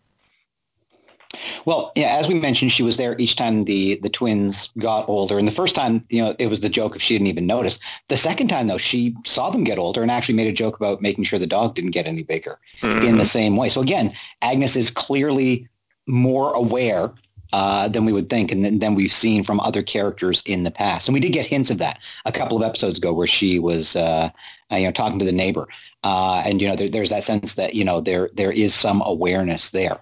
Well, 1.66 1.92
yeah, 1.96 2.18
as 2.18 2.28
we 2.28 2.34
mentioned, 2.34 2.72
she 2.72 2.82
was 2.82 2.98
there 2.98 3.16
each 3.20 3.36
time 3.36 3.66
the 3.66 4.00
the 4.02 4.10
twins 4.10 4.72
got 4.80 5.08
older. 5.08 5.38
And 5.38 5.48
the 5.48 5.52
first 5.52 5.76
time, 5.76 6.04
you 6.10 6.22
know, 6.22 6.36
it 6.40 6.48
was 6.48 6.62
the 6.62 6.70
joke 6.70 6.96
if 6.96 7.04
she 7.04 7.14
didn't 7.14 7.28
even 7.28 7.46
notice. 7.46 7.80
The 8.08 8.18
second 8.18 8.48
time, 8.48 8.68
though, 8.68 8.80
she 8.80 9.16
saw 9.26 9.52
them 9.52 9.64
get 9.64 9.78
older 9.78 10.02
and 10.02 10.10
actually 10.10 10.36
made 10.36 10.48
a 10.48 10.52
joke 10.52 10.76
about 10.76 11.04
making 11.04 11.26
sure 11.26 11.38
the 11.38 11.46
dog 11.46 11.76
didn't 11.76 11.92
get 11.92 12.08
any 12.08 12.24
bigger 12.24 12.58
mm-hmm. 12.82 13.06
in 13.06 13.18
the 13.18 13.26
same 13.26 13.58
way. 13.58 13.70
So 13.70 13.82
again, 13.82 14.12
Agnes 14.42 14.76
is 14.76 14.90
clearly 14.90 15.68
more 16.08 16.52
aware 16.54 17.14
uh, 17.54 17.88
than 17.88 18.06
we 18.06 18.12
would 18.12 18.30
think, 18.30 18.52
and 18.52 18.82
than 18.82 18.96
we've 18.96 19.12
seen 19.12 19.44
from 19.44 19.60
other 19.60 19.84
characters 19.84 20.42
in 20.48 20.64
the 20.64 20.72
past. 20.72 21.08
And 21.08 21.14
we 21.14 21.20
did 21.20 21.34
get 21.34 21.46
hints 21.46 21.70
of 21.70 21.78
that 21.78 22.00
a 22.26 22.32
couple 22.32 22.58
of 22.58 22.64
episodes 22.64 22.98
ago, 22.98 23.14
where 23.14 23.28
she 23.28 23.60
was 23.60 23.96
uh, 23.96 24.30
uh, 24.72 24.76
you 24.76 24.86
know, 24.86 24.92
talking 24.92 25.20
to 25.20 25.26
the 25.26 25.32
neighbor. 25.32 25.68
Uh, 26.04 26.42
and, 26.46 26.62
you 26.62 26.68
know, 26.68 26.76
there, 26.76 26.90
there's 26.90 27.10
that 27.10 27.24
sense 27.24 27.56
that, 27.56 27.76
you 27.76 27.84
know, 27.84 28.02
there 28.02 28.30
there 28.34 28.52
is 28.52 28.74
some 28.74 29.04
awareness 29.06 29.70
there. 29.70 30.00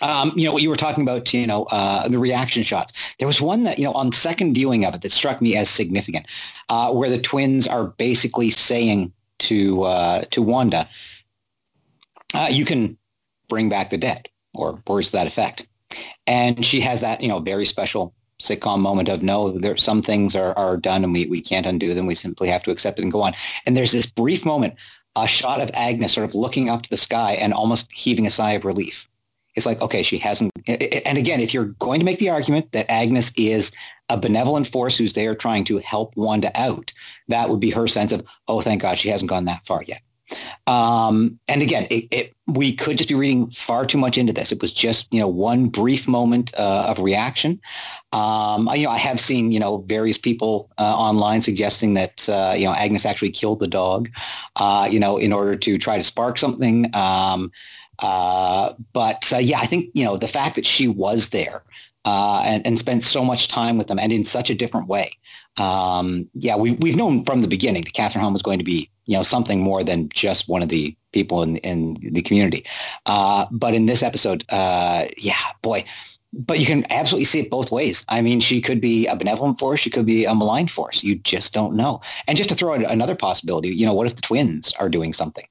Um, 0.00 0.32
you 0.36 0.44
know, 0.44 0.52
what 0.52 0.62
you 0.62 0.68
were 0.68 0.76
talking 0.76 1.02
about, 1.02 1.32
you 1.34 1.46
know, 1.46 1.64
uh, 1.64 2.06
the 2.08 2.18
reaction 2.18 2.62
shots. 2.62 2.92
There 3.18 3.26
was 3.26 3.40
one 3.40 3.64
that, 3.64 3.78
you 3.78 3.84
know, 3.84 3.92
on 3.92 4.12
second 4.12 4.54
viewing 4.54 4.84
of 4.84 4.94
it 4.94 5.02
that 5.02 5.12
struck 5.12 5.42
me 5.42 5.56
as 5.56 5.68
significant, 5.68 6.26
uh, 6.68 6.92
where 6.92 7.10
the 7.10 7.18
twins 7.18 7.66
are 7.66 7.86
basically 7.86 8.50
saying 8.50 9.12
to 9.40 9.82
uh, 9.82 10.24
to 10.30 10.42
Wanda, 10.42 10.88
uh, 12.34 12.48
you 12.50 12.64
can 12.64 12.96
bring 13.48 13.68
back 13.68 13.90
the 13.90 13.98
dead, 13.98 14.28
or 14.54 14.80
words 14.86 15.08
to 15.08 15.12
that 15.14 15.26
effect. 15.26 15.66
And 16.26 16.64
she 16.64 16.80
has 16.80 17.00
that, 17.00 17.20
you 17.22 17.28
know, 17.28 17.40
very 17.40 17.66
special 17.66 18.14
sitcom 18.42 18.80
moment 18.80 19.08
of 19.08 19.22
no, 19.22 19.58
there 19.58 19.76
some 19.76 20.02
things 20.02 20.36
are, 20.36 20.56
are 20.56 20.76
done 20.76 21.02
and 21.02 21.12
we, 21.12 21.26
we 21.26 21.40
can't 21.40 21.66
undo 21.66 21.94
them. 21.94 22.06
We 22.06 22.14
simply 22.14 22.48
have 22.48 22.62
to 22.64 22.70
accept 22.70 22.98
it 22.98 23.02
and 23.02 23.12
go 23.12 23.22
on. 23.22 23.34
And 23.66 23.76
there's 23.76 23.92
this 23.92 24.06
brief 24.06 24.44
moment, 24.44 24.74
a 25.16 25.26
shot 25.26 25.60
of 25.60 25.70
Agnes 25.74 26.12
sort 26.12 26.28
of 26.28 26.34
looking 26.34 26.68
up 26.68 26.82
to 26.82 26.90
the 26.90 26.96
sky 26.96 27.32
and 27.32 27.52
almost 27.52 27.90
heaving 27.92 28.26
a 28.26 28.30
sigh 28.30 28.52
of 28.52 28.64
relief. 28.64 29.07
It's 29.58 29.66
like, 29.66 29.82
okay, 29.82 30.02
she 30.02 30.16
hasn't. 30.16 30.52
And 30.66 31.18
again, 31.18 31.40
if 31.40 31.52
you're 31.52 31.74
going 31.78 32.00
to 32.00 32.06
make 32.06 32.18
the 32.18 32.30
argument 32.30 32.72
that 32.72 32.90
Agnes 32.90 33.32
is 33.36 33.72
a 34.08 34.16
benevolent 34.16 34.66
force 34.66 34.96
who's 34.96 35.12
there 35.12 35.34
trying 35.34 35.64
to 35.64 35.78
help 35.78 36.16
Wanda 36.16 36.50
out, 36.54 36.94
that 37.28 37.50
would 37.50 37.60
be 37.60 37.70
her 37.70 37.86
sense 37.86 38.12
of, 38.12 38.24
oh, 38.46 38.62
thank 38.62 38.80
God 38.80 38.96
she 38.96 39.10
hasn't 39.10 39.28
gone 39.28 39.44
that 39.44 39.66
far 39.66 39.82
yet. 39.82 40.00
Um, 40.66 41.40
and 41.48 41.62
again, 41.62 41.86
it, 41.90 42.06
it, 42.10 42.36
we 42.46 42.74
could 42.74 42.98
just 42.98 43.08
be 43.08 43.14
reading 43.14 43.50
far 43.50 43.86
too 43.86 43.98
much 43.98 44.18
into 44.18 44.32
this. 44.32 44.52
It 44.52 44.60
was 44.60 44.72
just, 44.72 45.12
you 45.12 45.18
know, 45.18 45.28
one 45.28 45.68
brief 45.68 46.06
moment 46.06 46.52
uh, 46.58 46.84
of 46.88 46.98
reaction. 46.98 47.60
Um, 48.12 48.70
you 48.74 48.84
know, 48.84 48.90
I 48.90 48.98
have 48.98 49.18
seen, 49.18 49.52
you 49.52 49.58
know, 49.58 49.78
various 49.88 50.18
people 50.18 50.70
uh, 50.78 50.96
online 50.96 51.42
suggesting 51.42 51.94
that, 51.94 52.28
uh, 52.28 52.54
you 52.56 52.66
know, 52.66 52.74
Agnes 52.74 53.06
actually 53.06 53.30
killed 53.30 53.60
the 53.60 53.66
dog, 53.66 54.10
uh, 54.56 54.88
you 54.90 55.00
know, 55.00 55.16
in 55.16 55.32
order 55.32 55.56
to 55.56 55.78
try 55.78 55.96
to 55.96 56.04
spark 56.04 56.38
something. 56.38 56.94
Um, 56.94 57.50
uh, 57.98 58.72
but 58.92 59.32
uh, 59.32 59.38
yeah, 59.38 59.60
I 59.60 59.66
think, 59.66 59.90
you 59.94 60.04
know, 60.04 60.16
the 60.16 60.28
fact 60.28 60.56
that 60.56 60.66
she 60.66 60.88
was 60.88 61.30
there 61.30 61.62
and, 62.04 62.66
and 62.66 62.78
spent 62.78 63.02
so 63.04 63.24
much 63.24 63.48
time 63.48 63.76
with 63.76 63.88
them 63.88 63.98
and 63.98 64.12
in 64.12 64.24
such 64.24 64.50
a 64.50 64.54
different 64.54 64.88
way. 64.88 65.12
Um, 65.58 66.28
yeah, 66.34 66.56
we, 66.56 66.72
we've 66.72 66.96
known 66.96 67.24
from 67.24 67.42
the 67.42 67.48
beginning 67.48 67.84
that 67.84 67.92
Kathryn 67.92 68.20
Hahn 68.20 68.32
was 68.32 68.42
going 68.42 68.58
to 68.58 68.64
be 68.64 68.88
you 69.08 69.16
know, 69.16 69.22
something 69.22 69.60
more 69.60 69.82
than 69.82 70.10
just 70.10 70.48
one 70.48 70.62
of 70.62 70.68
the 70.68 70.94
people 71.12 71.42
in, 71.42 71.56
in 71.58 71.96
the 72.12 72.20
community. 72.20 72.64
Uh, 73.06 73.46
but 73.50 73.72
in 73.74 73.86
this 73.86 74.02
episode, 74.02 74.44
uh, 74.50 75.06
yeah, 75.16 75.40
boy, 75.62 75.82
but 76.34 76.60
you 76.60 76.66
can 76.66 76.84
absolutely 76.92 77.24
see 77.24 77.40
it 77.40 77.48
both 77.50 77.72
ways. 77.72 78.04
I 78.10 78.20
mean, 78.20 78.38
she 78.40 78.60
could 78.60 78.82
be 78.82 79.06
a 79.06 79.16
benevolent 79.16 79.58
force. 79.58 79.80
She 79.80 79.88
could 79.88 80.04
be 80.04 80.26
a 80.26 80.34
malign 80.34 80.68
force. 80.68 81.02
You 81.02 81.14
just 81.16 81.54
don't 81.54 81.74
know. 81.74 82.02
And 82.28 82.36
just 82.36 82.50
to 82.50 82.54
throw 82.54 82.74
out 82.74 82.90
another 82.90 83.16
possibility, 83.16 83.70
you 83.70 83.86
know, 83.86 83.94
what 83.94 84.06
if 84.06 84.14
the 84.14 84.20
twins 84.20 84.74
are 84.78 84.90
doing 84.90 85.14
something? 85.14 85.46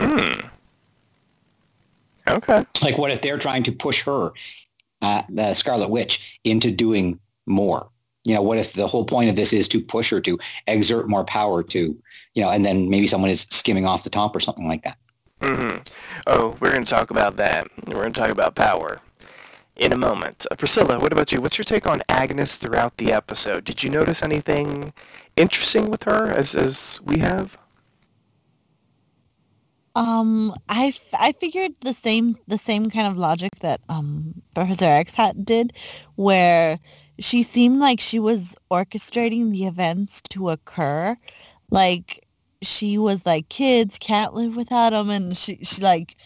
Hmm. 0.00 0.48
Okay. 2.28 2.64
Like, 2.82 2.98
what 2.98 3.10
if 3.10 3.22
they're 3.22 3.38
trying 3.38 3.62
to 3.64 3.72
push 3.72 4.02
her, 4.02 4.32
uh, 5.00 5.22
the 5.28 5.54
Scarlet 5.54 5.90
Witch, 5.90 6.38
into 6.44 6.70
doing 6.70 7.18
more? 7.46 7.88
you 8.24 8.34
know, 8.34 8.42
what 8.42 8.58
if 8.58 8.74
the 8.74 8.86
whole 8.86 9.04
point 9.04 9.30
of 9.30 9.36
this 9.36 9.52
is 9.52 9.66
to 9.68 9.80
push 9.80 10.10
her 10.10 10.20
to 10.20 10.38
exert 10.66 11.08
more 11.08 11.24
power 11.24 11.62
to, 11.62 11.96
you 12.34 12.42
know, 12.42 12.50
and 12.50 12.64
then 12.64 12.88
maybe 12.88 13.06
someone 13.06 13.30
is 13.30 13.46
skimming 13.50 13.86
off 13.86 14.04
the 14.04 14.10
top 14.10 14.34
or 14.34 14.40
something 14.40 14.68
like 14.68 14.84
that. 14.84 14.96
Mm-hmm. 15.40 15.78
Oh, 16.28 16.56
we're 16.60 16.70
going 16.70 16.84
to 16.84 16.90
talk 16.90 17.10
about 17.10 17.36
that. 17.36 17.66
We're 17.86 17.94
going 17.94 18.12
to 18.12 18.20
talk 18.20 18.30
about 18.30 18.54
power 18.54 19.00
in 19.74 19.92
a 19.92 19.96
moment. 19.96 20.46
Uh, 20.50 20.54
Priscilla, 20.54 21.00
what 21.00 21.12
about 21.12 21.32
you? 21.32 21.40
What's 21.40 21.58
your 21.58 21.64
take 21.64 21.86
on 21.86 22.02
Agnes 22.08 22.56
throughout 22.56 22.96
the 22.98 23.12
episode? 23.12 23.64
Did 23.64 23.82
you 23.82 23.90
notice 23.90 24.22
anything 24.22 24.92
interesting 25.36 25.90
with 25.90 26.04
her 26.04 26.30
as 26.30 26.54
as 26.54 27.00
we 27.02 27.18
have? 27.18 27.58
Um, 29.94 30.54
I, 30.68 30.94
I 31.18 31.32
figured 31.32 31.72
the 31.80 31.92
same 31.92 32.36
the 32.48 32.58
same 32.58 32.90
kind 32.90 33.06
of 33.06 33.18
logic 33.18 33.50
that 33.60 33.80
um 33.88 34.34
Professor 34.54 34.86
Echs 34.86 35.14
had 35.14 35.44
did, 35.44 35.74
where 36.16 36.78
she 37.18 37.42
seemed 37.42 37.78
like 37.78 38.00
she 38.00 38.18
was 38.18 38.56
orchestrating 38.70 39.50
the 39.50 39.66
events 39.66 40.22
to 40.30 40.50
occur. 40.50 41.16
Like 41.70 42.26
she 42.62 42.96
was 42.96 43.26
like, 43.26 43.48
kids 43.48 43.98
can't 43.98 44.34
live 44.34 44.56
without 44.56 44.90
them, 44.90 45.10
and 45.10 45.36
she 45.36 45.58
she 45.62 45.82
like 45.82 46.16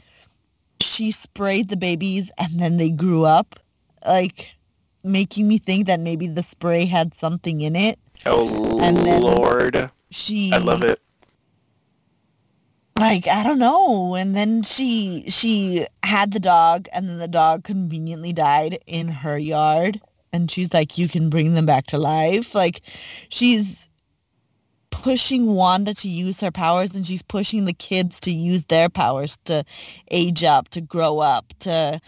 she 0.80 1.10
sprayed 1.10 1.68
the 1.68 1.76
babies, 1.76 2.30
and 2.38 2.60
then 2.60 2.76
they 2.76 2.90
grew 2.90 3.24
up, 3.24 3.58
like 4.06 4.50
making 5.02 5.48
me 5.48 5.58
think 5.58 5.86
that 5.86 6.00
maybe 6.00 6.26
the 6.26 6.42
spray 6.42 6.84
had 6.84 7.14
something 7.14 7.60
in 7.62 7.74
it. 7.74 7.98
Oh 8.26 8.78
and 8.80 9.02
Lord! 9.04 9.90
She, 10.10 10.52
I 10.52 10.58
love 10.58 10.82
it. 10.82 11.00
Like 12.98 13.28
I 13.28 13.42
don't 13.42 13.58
know. 13.58 14.14
And 14.14 14.34
then 14.34 14.62
she 14.62 15.24
she 15.28 15.86
had 16.02 16.32
the 16.32 16.40
dog, 16.40 16.88
and 16.92 17.08
then 17.08 17.18
the 17.18 17.28
dog 17.28 17.64
conveniently 17.64 18.32
died 18.32 18.78
in 18.86 19.08
her 19.08 19.38
yard. 19.38 20.00
And 20.32 20.50
she's 20.50 20.72
like, 20.72 20.98
"You 20.98 21.08
can 21.08 21.30
bring 21.30 21.54
them 21.54 21.66
back 21.66 21.86
to 21.88 21.98
life." 21.98 22.54
Like, 22.54 22.82
she's 23.28 23.88
pushing 24.90 25.54
Wanda 25.54 25.94
to 25.94 26.08
use 26.08 26.40
her 26.40 26.50
powers, 26.50 26.94
and 26.94 27.06
she's 27.06 27.22
pushing 27.22 27.64
the 27.64 27.72
kids 27.72 28.20
to 28.20 28.32
use 28.32 28.64
their 28.64 28.88
powers 28.88 29.38
to 29.44 29.64
age 30.10 30.42
up, 30.44 30.68
to 30.70 30.80
grow 30.80 31.20
up, 31.20 31.52
to 31.60 32.00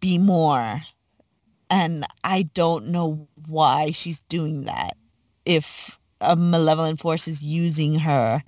be 0.00 0.18
more. 0.18 0.82
And 1.70 2.06
I 2.24 2.42
don't 2.54 2.88
know 2.88 3.26
why 3.46 3.92
she's 3.92 4.22
doing 4.24 4.64
that. 4.64 4.96
If 5.46 5.98
a 6.20 6.36
malevolent 6.36 7.00
force 7.00 7.28
is 7.28 7.42
using 7.42 7.98
her 7.98 8.42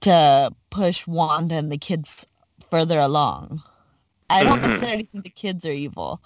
to 0.00 0.52
push 0.70 1.06
Wanda 1.06 1.56
and 1.56 1.70
the 1.72 1.78
kids 1.78 2.26
further 2.70 2.98
along. 2.98 3.62
I 4.30 4.44
don't 4.44 4.58
Mhm. 4.60 4.68
necessarily 4.68 5.04
think 5.04 5.24
the 5.24 5.30
kids 5.30 5.64
are 5.66 5.72
evil, 5.72 6.20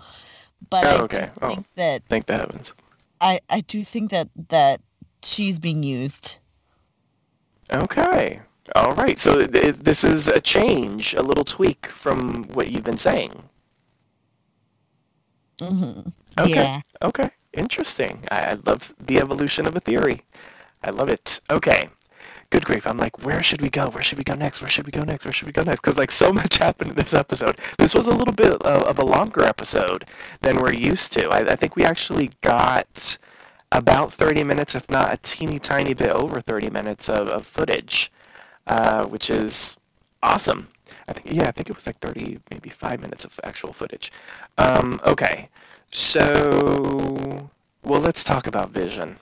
but 0.71 0.85
Oh, 0.85 0.89
I 0.89 0.97
do 0.99 1.03
okay. 1.05 1.31
Oh. 1.41 1.49
think 1.55 1.67
that 1.77 2.03
Thank 2.09 2.27
the 2.27 2.37
heavens. 2.37 2.73
I, 3.21 3.41
I 3.49 3.61
do 3.61 3.85
think 3.85 4.11
that 4.11 4.29
that 4.49 4.81
she's 5.23 5.59
being 5.61 5.83
used. 5.85 6.37
Okay. 7.73 8.41
All 8.75 8.95
right. 8.95 9.19
So 9.19 9.47
th- 9.47 9.77
this 9.77 10.05
is 10.05 10.29
a 10.29 10.41
change, 10.41 11.15
a 11.15 11.23
little 11.23 11.45
tweak 11.45 11.87
from 11.87 12.45
what 12.53 12.71
you've 12.71 12.85
been 12.85 12.99
saying. 12.99 13.45
hmm 15.61 16.01
Okay. 16.39 16.51
Yeah. 16.51 16.81
Okay. 17.03 17.31
Interesting. 17.53 18.25
I, 18.31 18.41
I 18.53 18.59
love 18.67 18.95
the 18.99 19.19
evolution 19.19 19.67
of 19.67 19.77
a 19.77 19.81
theory. 19.81 20.23
I 20.83 20.91
love 20.91 21.09
it. 21.09 21.41
Okay. 21.51 21.89
Good 22.53 22.67
grief. 22.67 22.87
I'm 22.87 22.99
like, 22.99 23.25
where 23.25 23.43
should 23.43 23.63
we 23.63 23.71
go? 23.71 23.89
Where 23.89 24.03
should 24.03 24.19
we 24.19 24.25
go 24.25 24.35
next? 24.35 24.61
Where 24.61 24.69
should 24.69 24.85
we 24.85 24.93
go 24.93 25.01
next? 25.05 25.25
Where 25.25 25.33
should 25.33 25.47
we 25.47 25.53
go 25.53 25.63
next? 25.63 25.81
Because 25.81 25.97
like 25.97 26.11
so 26.11 26.33
much 26.41 26.59
happened 26.59 26.91
in 26.91 26.97
this 26.97 27.15
episode. 27.15 27.59
This 27.79 27.95
was 27.95 28.07
a 28.07 28.11
little 28.11 28.35
bit 28.35 28.53
of, 28.53 28.83
of 28.83 28.99
a 28.99 29.05
longer 29.07 29.43
episode 29.43 30.05
than 30.43 30.57
we're 30.57 30.75
used 30.75 31.15
to. 31.15 31.31
I, 31.31 31.53
I 31.53 31.57
think 31.57 31.77
we 31.77 31.83
actually 31.83 32.33
got 32.43 33.17
about 33.73 34.13
30 34.13 34.45
minutes, 34.45 34.75
if 34.75 34.87
not 34.91 35.15
a 35.15 35.17
teeny 35.23 35.59
tiny 35.59 35.95
bit 35.95 36.11
over 36.11 36.43
30 36.43 36.69
minutes 36.69 37.09
of, 37.09 37.27
of 37.29 37.47
footage, 37.47 38.13
uh, 38.67 39.07
which 39.07 39.31
is 39.31 39.79
awesome. 40.23 40.69
I 41.09 41.15
think 41.15 41.35
yeah, 41.35 41.49
I 41.49 41.53
think 41.53 41.71
it 41.71 41.75
was 41.75 41.87
like 41.87 42.01
30, 42.01 42.41
maybe 42.51 42.69
five 42.69 43.01
minutes 43.01 43.25
of 43.25 43.41
actual 43.43 43.73
footage. 43.73 44.13
Um, 44.59 45.01
okay, 45.07 45.49
so 45.91 47.49
well, 47.83 48.03
let's 48.03 48.23
talk 48.23 48.47
about 48.47 48.73
Vision. 48.73 49.21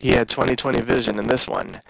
He 0.00 0.12
had 0.12 0.30
2020 0.30 0.80
vision 0.80 1.18
in 1.18 1.26
this 1.26 1.46
one. 1.46 1.82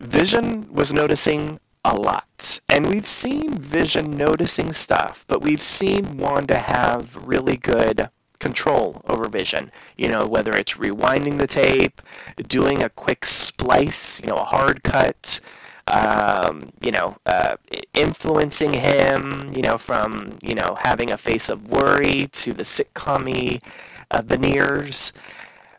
Vision 0.00 0.72
was 0.72 0.92
noticing 0.92 1.58
a 1.84 1.94
lot. 1.94 2.60
And 2.68 2.88
we've 2.88 3.06
seen 3.06 3.58
Vision 3.58 4.10
noticing 4.10 4.72
stuff, 4.72 5.24
but 5.28 5.40
we've 5.40 5.62
seen 5.62 6.18
Wanda 6.18 6.58
have 6.58 7.16
really 7.16 7.56
good 7.56 8.10
control 8.38 9.02
over 9.08 9.28
Vision. 9.28 9.70
You 9.96 10.08
know, 10.08 10.26
whether 10.26 10.54
it's 10.54 10.74
rewinding 10.74 11.38
the 11.38 11.46
tape, 11.46 12.02
doing 12.48 12.82
a 12.82 12.90
quick 12.90 13.24
splice, 13.24 14.20
you 14.20 14.26
know, 14.26 14.36
a 14.36 14.44
hard 14.44 14.82
cut, 14.82 15.40
um, 15.86 16.72
you 16.80 16.90
know, 16.90 17.16
uh, 17.24 17.56
influencing 17.94 18.74
him, 18.74 19.52
you 19.54 19.62
know, 19.62 19.78
from, 19.78 20.38
you 20.42 20.54
know, 20.54 20.76
having 20.80 21.10
a 21.10 21.18
face 21.18 21.48
of 21.48 21.68
worry 21.68 22.28
to 22.32 22.52
the 22.52 22.64
sitcom 22.64 23.62
uh, 24.10 24.22
veneers. 24.22 25.12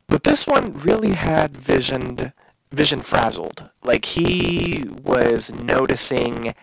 But 0.07 0.23
this 0.23 0.47
one 0.47 0.79
really 0.79 1.13
had 1.13 1.57
Vision 1.57 2.31
Vision 2.71 3.01
frazzled. 3.01 3.69
Like 3.83 4.05
he 4.05 4.85
was 5.03 5.51
noticing 5.51 6.53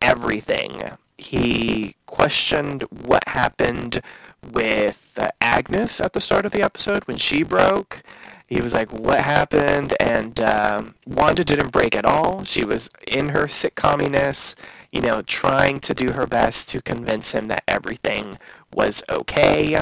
everything. 0.00 0.82
He 1.16 1.94
questioned 2.06 2.82
what 2.90 3.28
happened 3.28 4.02
with 4.42 5.12
uh, 5.16 5.28
Agnes 5.40 6.00
at 6.00 6.12
the 6.12 6.20
start 6.20 6.44
of 6.44 6.52
the 6.52 6.62
episode 6.62 7.04
when 7.04 7.16
she 7.16 7.42
broke. 7.42 8.02
He 8.46 8.60
was 8.60 8.74
like, 8.74 8.92
"What 8.92 9.20
happened?" 9.20 9.94
And 10.00 10.38
um, 10.40 10.94
Wanda 11.06 11.44
didn't 11.44 11.72
break 11.72 11.94
at 11.94 12.04
all. 12.04 12.44
She 12.44 12.64
was 12.64 12.90
in 13.06 13.30
her 13.30 13.46
sitcominess, 13.46 14.54
you 14.90 15.00
know, 15.00 15.22
trying 15.22 15.80
to 15.80 15.94
do 15.94 16.12
her 16.12 16.26
best 16.26 16.68
to 16.70 16.82
convince 16.82 17.32
him 17.32 17.48
that 17.48 17.64
everything 17.68 18.38
was 18.74 19.02
okay. 19.08 19.78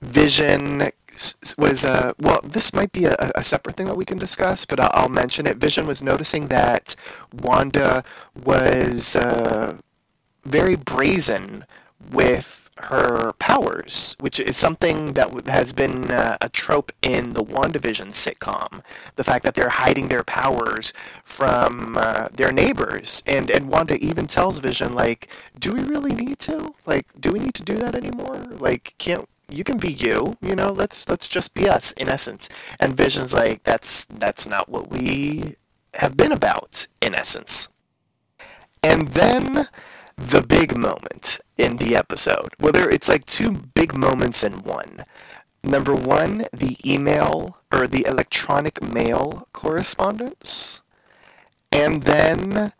Vision 0.00 0.90
was 1.56 1.84
uh, 1.84 2.12
well. 2.18 2.40
This 2.42 2.72
might 2.72 2.92
be 2.92 3.04
a, 3.04 3.14
a 3.34 3.44
separate 3.44 3.76
thing 3.76 3.86
that 3.86 3.96
we 3.96 4.04
can 4.04 4.18
discuss, 4.18 4.64
but 4.64 4.80
I'll, 4.80 5.08
mention 5.08 5.46
it. 5.46 5.58
Vision 5.58 5.86
was 5.86 6.02
noticing 6.02 6.48
that 6.48 6.96
Wanda 7.42 8.02
was 8.44 9.14
uh, 9.14 9.76
very 10.44 10.74
brazen 10.74 11.66
with 12.10 12.62
her 12.76 13.32
powers, 13.34 14.16
which 14.18 14.40
is 14.40 14.56
something 14.56 15.12
that 15.12 15.46
has 15.46 15.72
been 15.72 16.10
uh, 16.10 16.38
a 16.40 16.48
trope 16.48 16.90
in 17.02 17.34
the 17.34 17.44
WandaVision 17.44 18.08
sitcom. 18.08 18.82
The 19.16 19.24
fact 19.24 19.44
that 19.44 19.54
they're 19.54 19.68
hiding 19.68 20.08
their 20.08 20.24
powers 20.24 20.92
from 21.24 21.96
uh, 21.96 22.28
their 22.32 22.50
neighbors, 22.52 23.22
and 23.26 23.50
and 23.50 23.68
Wanda 23.68 23.96
even 23.98 24.26
tells 24.26 24.58
Vision 24.58 24.94
like, 24.94 25.28
"Do 25.58 25.72
we 25.72 25.82
really 25.82 26.14
need 26.14 26.38
to? 26.40 26.74
Like, 26.86 27.06
do 27.20 27.30
we 27.30 27.38
need 27.38 27.54
to 27.54 27.62
do 27.62 27.76
that 27.76 27.94
anymore? 27.94 28.46
Like, 28.58 28.94
can't 28.98 29.28
you 29.52 29.64
can 29.64 29.78
be 29.78 29.92
you, 29.92 30.36
you 30.40 30.54
know, 30.54 30.72
let's 30.72 31.08
let's 31.08 31.28
just 31.28 31.54
be 31.54 31.68
us 31.68 31.92
in 31.92 32.08
essence. 32.08 32.48
And 32.80 32.96
Vision's 32.96 33.34
like, 33.34 33.62
that's 33.64 34.04
that's 34.06 34.46
not 34.46 34.68
what 34.68 34.90
we 34.90 35.56
have 35.94 36.16
been 36.16 36.32
about 36.32 36.86
in 37.00 37.14
essence. 37.14 37.68
And 38.82 39.08
then 39.08 39.68
the 40.16 40.42
big 40.42 40.76
moment 40.76 41.40
in 41.58 41.76
the 41.76 41.96
episode. 41.96 42.54
Whether 42.58 42.88
it's 42.90 43.08
like 43.08 43.26
two 43.26 43.50
big 43.52 43.94
moments 43.94 44.42
in 44.42 44.62
one. 44.62 45.04
Number 45.64 45.94
one, 45.94 46.46
the 46.52 46.76
email 46.84 47.58
or 47.72 47.86
the 47.86 48.04
electronic 48.06 48.82
mail 48.82 49.48
correspondence. 49.52 50.80
And 51.70 52.02
then 52.02 52.72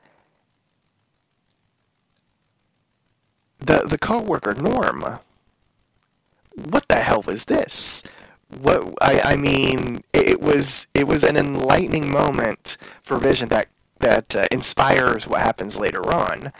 the 3.61 3.85
the 3.87 3.99
coworker 3.99 4.55
Norm 4.55 5.21
what 6.55 6.89
the 6.89 6.97
hell 6.97 7.23
was 7.23 7.47
this? 7.47 8.03
What 8.61 8.95
I, 9.01 9.21
I 9.33 9.37
mean, 9.37 10.03
it, 10.13 10.41
was 10.41 10.87
it 10.95 11.07
was 11.07 11.25
an 11.25 11.37
enlightening 11.37 12.11
moment 12.11 12.77
for 13.03 13.17
Vision 13.19 13.49
that 13.49 13.69
that 14.01 14.37
uh, 14.37 14.47
inspires 14.51 15.27
what 15.27 15.41
happens 15.41 15.77
later 15.77 16.13
on. 16.13 16.53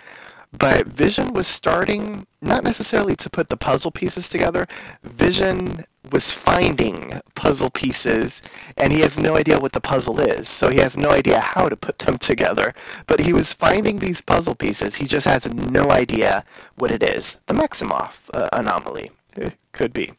But 0.57 0.87
Vision 0.87 1.33
was 1.33 1.47
starting 1.47 2.27
not 2.43 2.63
necessarily 2.63 3.17
to 3.17 3.31
put 3.31 3.49
the 3.49 3.57
puzzle 3.57 3.91
pieces 3.91 4.29
together. 4.29 4.67
Vision 5.03 5.85
was 6.11 6.31
finding 6.31 7.21
puzzle 7.35 7.71
pieces, 7.71 8.43
and 8.77 8.93
he 8.93 9.01
has 9.01 9.17
no 9.17 9.37
idea 9.37 9.59
what 9.59 9.73
the 9.73 9.81
puzzle 9.81 10.21
is. 10.21 10.49
So 10.49 10.69
he 10.69 10.79
has 10.79 10.97
no 10.97 11.11
idea 11.11 11.41
how 11.41 11.69
to 11.71 11.77
put 11.77 12.01
them 12.01 12.19
together. 12.19 12.75
But 13.07 13.21
he 13.21 13.33
was 13.33 13.53
finding 13.53 13.99
these 13.99 14.21
puzzle 14.21 14.55
pieces. 14.55 14.97
He 14.97 15.07
just 15.07 15.27
has 15.27 15.47
no 15.47 15.91
idea 15.91 16.45
what 16.77 16.91
it 16.91 17.03
is. 17.03 17.39
The 17.47 17.55
Maximoff 17.55 18.17
uh, 18.35 18.51
anomaly. 18.53 19.11
Could 19.73 19.93
be. 19.93 20.13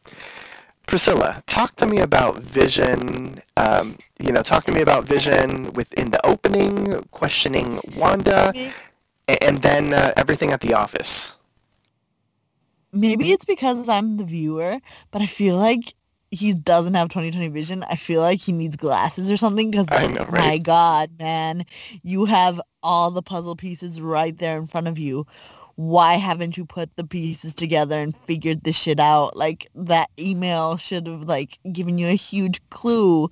Priscilla, 0.86 1.42
talk 1.46 1.76
to 1.76 1.86
me 1.86 1.98
about 1.98 2.38
Vision. 2.40 3.40
Um, 3.56 3.96
you 4.18 4.32
know, 4.32 4.42
talk 4.42 4.64
to 4.66 4.72
me 4.72 4.80
about 4.80 5.04
Vision 5.04 5.72
within 5.72 6.10
the 6.10 6.24
opening, 6.26 7.02
questioning 7.10 7.80
Wanda, 7.96 8.52
and 9.26 9.62
then 9.62 9.94
uh, 9.94 10.12
everything 10.16 10.50
at 10.50 10.60
the 10.60 10.74
office. 10.74 11.32
Maybe 12.92 13.32
it's 13.32 13.44
because 13.44 13.88
I'm 13.88 14.18
the 14.18 14.24
viewer, 14.24 14.78
but 15.10 15.22
I 15.22 15.26
feel 15.26 15.56
like 15.56 15.94
he 16.34 16.52
doesn't 16.52 16.94
have 16.94 17.08
2020 17.08 17.48
vision. 17.48 17.84
I 17.88 17.96
feel 17.96 18.20
like 18.20 18.40
he 18.40 18.52
needs 18.52 18.76
glasses 18.76 19.30
or 19.30 19.36
something 19.36 19.70
because 19.70 19.86
know, 19.90 20.26
my 20.30 20.58
god, 20.58 21.10
man, 21.18 21.64
you 22.02 22.24
have 22.24 22.60
all 22.82 23.10
the 23.10 23.22
puzzle 23.22 23.56
pieces 23.56 24.00
right 24.00 24.36
there 24.36 24.58
in 24.58 24.66
front 24.66 24.88
of 24.88 24.98
you. 24.98 25.26
Why 25.76 26.14
haven't 26.14 26.56
you 26.56 26.64
put 26.64 26.94
the 26.96 27.04
pieces 27.04 27.54
together 27.54 27.98
and 27.98 28.16
figured 28.26 28.62
this 28.62 28.76
shit 28.76 29.00
out? 29.00 29.36
Like 29.36 29.68
that 29.74 30.08
email 30.18 30.76
should 30.76 31.06
have 31.06 31.22
like 31.22 31.58
given 31.72 31.98
you 31.98 32.08
a 32.08 32.16
huge 32.16 32.60
clue. 32.70 33.28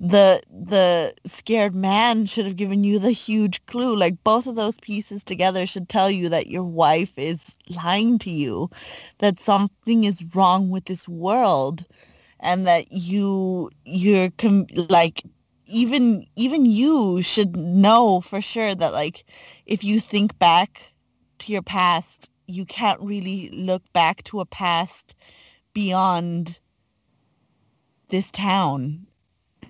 The 0.00 0.42
the 0.50 1.14
scared 1.24 1.74
man 1.74 2.26
should 2.26 2.46
have 2.46 2.56
given 2.56 2.82
you 2.82 2.98
the 2.98 3.12
huge 3.12 3.64
clue. 3.66 3.96
Like 3.96 4.22
both 4.24 4.46
of 4.46 4.56
those 4.56 4.78
pieces 4.80 5.22
together 5.22 5.66
should 5.66 5.88
tell 5.88 6.10
you 6.10 6.28
that 6.30 6.48
your 6.48 6.64
wife 6.64 7.16
is 7.16 7.54
lying 7.68 8.18
to 8.20 8.30
you, 8.30 8.70
that 9.18 9.38
something 9.38 10.04
is 10.04 10.24
wrong 10.34 10.70
with 10.70 10.86
this 10.86 11.08
world, 11.08 11.84
and 12.40 12.66
that 12.66 12.90
you 12.90 13.70
you're 13.84 14.30
com- 14.30 14.66
like 14.88 15.22
even 15.66 16.26
even 16.36 16.66
you 16.66 17.22
should 17.22 17.56
know 17.56 18.20
for 18.20 18.40
sure 18.40 18.74
that 18.74 18.92
like 18.92 19.24
if 19.66 19.84
you 19.84 20.00
think 20.00 20.38
back 20.38 20.93
to 21.44 21.52
your 21.52 21.62
past 21.62 22.30
you 22.46 22.66
can't 22.66 23.00
really 23.00 23.48
look 23.52 23.82
back 23.92 24.22
to 24.24 24.40
a 24.40 24.46
past 24.46 25.14
beyond 25.72 26.58
this 28.08 28.30
town 28.30 29.06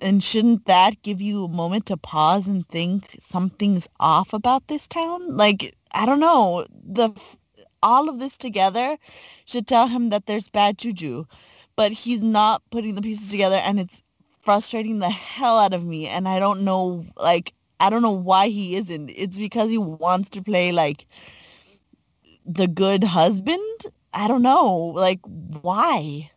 and 0.01 0.23
shouldn't 0.23 0.67
that 0.67 1.03
give 1.03 1.21
you 1.21 1.45
a 1.45 1.49
moment 1.49 1.87
to 1.87 1.97
pause 1.97 2.47
and 2.47 2.67
think 2.69 3.17
something's 3.21 3.89
off 4.01 4.33
about 4.33 4.67
this 4.69 4.87
town? 4.87 5.37
Like, 5.37 5.75
I 5.93 6.05
don't 6.05 6.21
know. 6.21 6.67
The 6.71 7.11
all 7.83 8.09
of 8.09 8.19
this 8.19 8.37
together 8.37 8.97
should 9.45 9.67
tell 9.67 9.87
him 9.87 10.11
that 10.11 10.27
there's 10.27 10.49
bad 10.49 10.79
juju, 10.79 11.25
but 11.77 11.93
he's 11.93 12.23
not 12.23 12.63
putting 12.71 12.95
the 12.95 13.03
pieces 13.03 13.31
together 13.31 13.57
and 13.57 13.79
it's 13.79 14.03
frustrating 14.43 14.99
the 14.99 15.11
hell 15.11 15.59
out 15.59 15.75
of 15.75 15.85
me 15.85 16.07
and 16.07 16.29
I 16.29 16.39
don't 16.39 16.65
know 16.65 17.05
like 17.17 17.53
I 17.81 17.91
don't 17.91 18.03
know 18.03 18.13
why 18.13 18.49
he 18.49 18.77
isn't. 18.77 19.11
It's 19.11 19.37
because 19.37 19.69
he 19.69 19.79
wants 19.79 20.31
to 20.31 20.43
play 20.43 20.73
like 20.73 21.07
the 22.45 22.67
good 22.67 23.05
husband. 23.05 23.61
I 24.13 24.29
don't 24.29 24.43
know. 24.43 24.77
Like 24.95 25.21
why? 25.25 26.31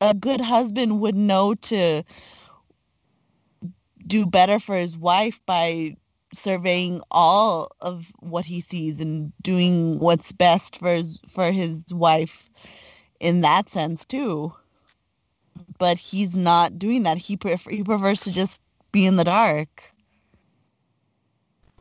A 0.00 0.14
good 0.14 0.40
husband 0.40 1.00
would 1.00 1.14
know 1.14 1.54
to 1.54 2.02
do 4.06 4.26
better 4.26 4.58
for 4.58 4.76
his 4.76 4.96
wife 4.96 5.40
by 5.46 5.94
surveying 6.32 7.00
all 7.10 7.70
of 7.80 8.06
what 8.20 8.44
he 8.44 8.60
sees 8.60 9.00
and 9.00 9.32
doing 9.42 9.98
what's 9.98 10.32
best 10.32 10.78
for 10.78 10.94
his 10.94 11.20
for 11.28 11.50
his 11.50 11.84
wife 11.92 12.48
in 13.18 13.42
that 13.42 13.68
sense 13.68 14.04
too. 14.04 14.52
But 15.78 15.98
he's 15.98 16.34
not 16.36 16.78
doing 16.78 17.02
that. 17.04 17.18
He 17.18 17.36
prefer, 17.36 17.70
he 17.70 17.82
prefers 17.82 18.20
to 18.22 18.32
just 18.32 18.60
be 18.92 19.06
in 19.06 19.16
the 19.16 19.24
dark. 19.24 19.92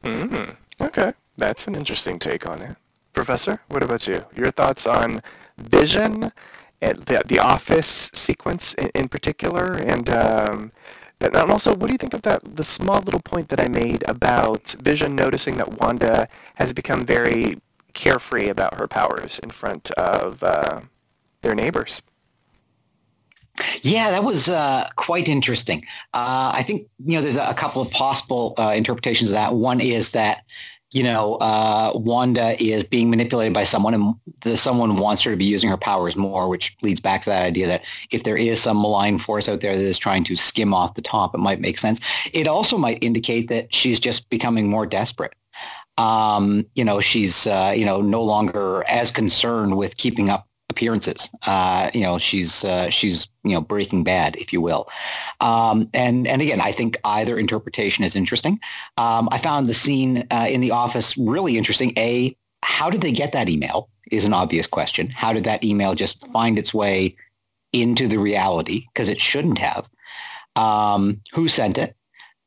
Mm, 0.04 0.56
okay, 0.80 1.14
that's 1.38 1.68
an 1.68 1.76
interesting 1.76 2.20
take 2.20 2.48
on 2.48 2.62
it. 2.62 2.78
Professor, 3.20 3.60
what 3.68 3.84
about 3.84 4.08
you? 4.08 4.24
Your 4.34 4.50
thoughts 4.50 4.88
on 4.88 5.20
Vision, 5.58 6.32
and 6.80 7.00
the, 7.00 7.22
the 7.26 7.38
Office 7.38 8.10
sequence 8.14 8.74
in, 8.76 8.90
in 8.96 9.10
particular, 9.10 9.74
and 9.74 10.10
um, 10.10 10.72
and 11.20 11.36
also, 11.36 11.76
what 11.76 11.88
do 11.88 11.92
you 11.92 11.98
think 11.98 12.14
of 12.14 12.22
that 12.22 12.56
the 12.56 12.64
small 12.64 13.02
little 13.02 13.20
point 13.20 13.50
that 13.50 13.60
I 13.60 13.68
made 13.68 14.06
about 14.08 14.74
Vision 14.82 15.18
noticing 15.18 15.58
that 15.58 15.82
Wanda 15.82 16.30
has 16.56 16.72
become 16.72 17.06
very 17.06 17.60
carefree 17.94 18.48
about 18.48 18.76
her 18.76 18.88
powers 18.88 19.38
in 19.40 19.50
front 19.50 19.92
of 19.92 20.42
uh, 20.42 20.80
their 21.42 21.56
neighbors? 21.56 22.02
Yeah, 23.82 24.12
that 24.12 24.24
was 24.24 24.48
uh, 24.48 24.88
quite 24.96 25.28
interesting. 25.28 25.86
Uh, 26.14 26.54
I 26.56 26.64
think 26.64 26.88
you 27.06 27.18
know 27.18 27.22
there's 27.22 27.36
a, 27.36 27.50
a 27.50 27.54
couple 27.54 27.82
of 27.82 27.92
possible 27.92 28.54
uh, 28.58 28.72
interpretations 28.74 29.30
of 29.30 29.34
that. 29.34 29.56
One 29.56 29.82
is 29.82 30.12
that 30.12 30.46
you 30.92 31.04
know 31.04 31.36
uh, 31.36 31.92
Wanda 31.96 32.62
is 32.62 32.84
being 32.84 33.10
manipulated 33.10 33.54
by 33.54 33.64
someone, 33.64 33.94
and 33.94 34.16
the 34.42 34.58
someone 34.58 34.98
wants 34.98 35.24
her 35.24 35.32
to 35.32 35.38
be 35.38 35.46
using 35.46 35.70
her 35.70 35.78
powers 35.78 36.16
more, 36.16 36.48
which 36.48 36.76
leads 36.82 37.00
back 37.00 37.24
to 37.24 37.30
that 37.30 37.46
idea 37.46 37.68
that 37.68 37.84
if 38.12 38.24
there 38.24 38.38
is 38.38 38.62
some 38.62 38.82
malign 38.82 39.20
force 39.20 39.48
out 39.48 39.62
there 39.62 39.78
that 39.78 39.86
is 39.86 39.98
trying 39.98 40.24
to 40.26 40.36
skim 40.36 40.74
off 40.74 40.96
the 40.96 41.02
top, 41.02 41.36
it 41.36 41.40
might 41.40 41.60
make 41.60 41.80
sense. 41.80 42.00
It 42.34 42.48
also 42.48 42.78
might 42.78 43.04
indicate 43.04 43.50
that 43.50 43.74
she's 43.74 44.00
just 44.00 44.30
becoming 44.30 44.68
more 44.70 44.86
desperate. 44.86 45.34
Um, 45.98 46.66
you 46.76 46.86
know, 46.86 47.00
she's 47.00 47.46
uh, 47.46 47.74
you 47.76 47.86
know 47.86 48.02
no 48.02 48.24
longer 48.24 48.84
as 48.88 49.12
concerned 49.12 49.78
with 49.78 49.98
keeping 49.98 50.30
up 50.30 50.49
appearances. 50.70 51.30
Uh, 51.46 51.90
you 51.94 52.02
know, 52.02 52.18
she's 52.18 52.64
uh, 52.64 52.90
she's 52.90 53.28
you 53.44 53.52
know 53.52 53.62
Breaking 53.62 54.04
Bad, 54.04 54.36
if 54.38 54.54
you 54.54 54.62
will. 54.62 54.88
Um, 55.42 55.90
and 55.94 56.28
and 56.28 56.42
again, 56.42 56.62
I 56.62 56.72
think 56.72 56.98
either 57.04 57.38
interpretation 57.38 58.04
is 58.04 58.16
interesting. 58.16 58.60
Um, 58.98 59.28
I 59.32 59.40
found 59.40 59.68
the 59.68 59.74
scene 59.74 60.26
uh, 60.32 60.48
in 60.50 60.62
the 60.62 60.72
office 60.72 61.18
really 61.18 61.58
interesting. 61.58 61.92
A, 61.98 62.36
how 62.64 62.90
did 62.90 63.02
they 63.02 63.12
get 63.12 63.32
that 63.34 63.50
email? 63.50 63.90
Is 64.12 64.26
an 64.26 64.34
obvious 64.34 64.68
question. 64.68 65.10
How 65.10 65.34
did 65.34 65.44
that 65.44 65.64
email 65.64 65.94
just 65.94 66.26
find 66.28 66.58
its 66.58 66.74
way 66.74 67.16
into 67.74 68.08
the 68.08 68.18
reality? 68.18 68.86
Because 68.94 69.10
it 69.10 69.22
shouldn't 69.22 69.60
have. 69.60 69.90
Um, 70.56 71.22
who 71.34 71.48
sent 71.48 71.78
it? 71.78 71.96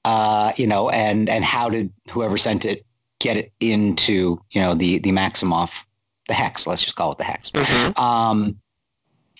Uh, 0.04 0.52
you 0.56 0.66
know, 0.66 0.90
and 0.90 1.28
and 1.28 1.44
how 1.44 1.68
did 1.68 1.92
whoever 2.10 2.36
sent 2.36 2.64
it 2.64 2.84
get 3.20 3.36
it 3.36 3.52
into 3.60 4.40
you 4.50 4.60
know 4.60 4.74
the 4.74 4.98
the 4.98 5.12
Maximoff 5.12 5.84
the 6.32 6.36
hex. 6.42 6.66
Let's 6.66 6.82
just 6.82 6.96
call 6.96 7.12
it 7.12 7.18
the 7.18 7.24
hex. 7.24 7.50
Mm-hmm. 7.50 8.00
Um, 8.00 8.56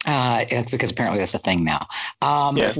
uh, 0.05 0.45
because 0.71 0.91
apparently 0.91 1.21
that's 1.21 1.33
a 1.33 1.39
thing 1.39 1.63
now. 1.65 1.87
Um, 2.23 2.57
yeah. 2.57 2.75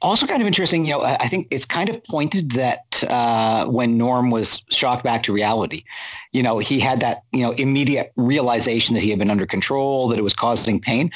Also, 0.00 0.26
kind 0.26 0.40
of 0.40 0.46
interesting. 0.46 0.86
You 0.86 0.94
know, 0.94 1.02
I 1.04 1.28
think 1.28 1.46
it's 1.50 1.66
kind 1.66 1.90
of 1.90 2.02
pointed 2.04 2.52
that 2.52 3.04
uh, 3.08 3.66
when 3.66 3.98
Norm 3.98 4.30
was 4.30 4.62
shocked 4.70 5.04
back 5.04 5.22
to 5.24 5.32
reality, 5.32 5.84
you 6.32 6.42
know, 6.42 6.58
he 6.58 6.80
had 6.80 7.00
that 7.00 7.22
you 7.32 7.42
know 7.42 7.52
immediate 7.52 8.12
realization 8.16 8.94
that 8.94 9.02
he 9.02 9.10
had 9.10 9.18
been 9.18 9.30
under 9.30 9.46
control, 9.46 10.08
that 10.08 10.18
it 10.18 10.22
was 10.22 10.34
causing 10.34 10.80
pain. 10.80 11.10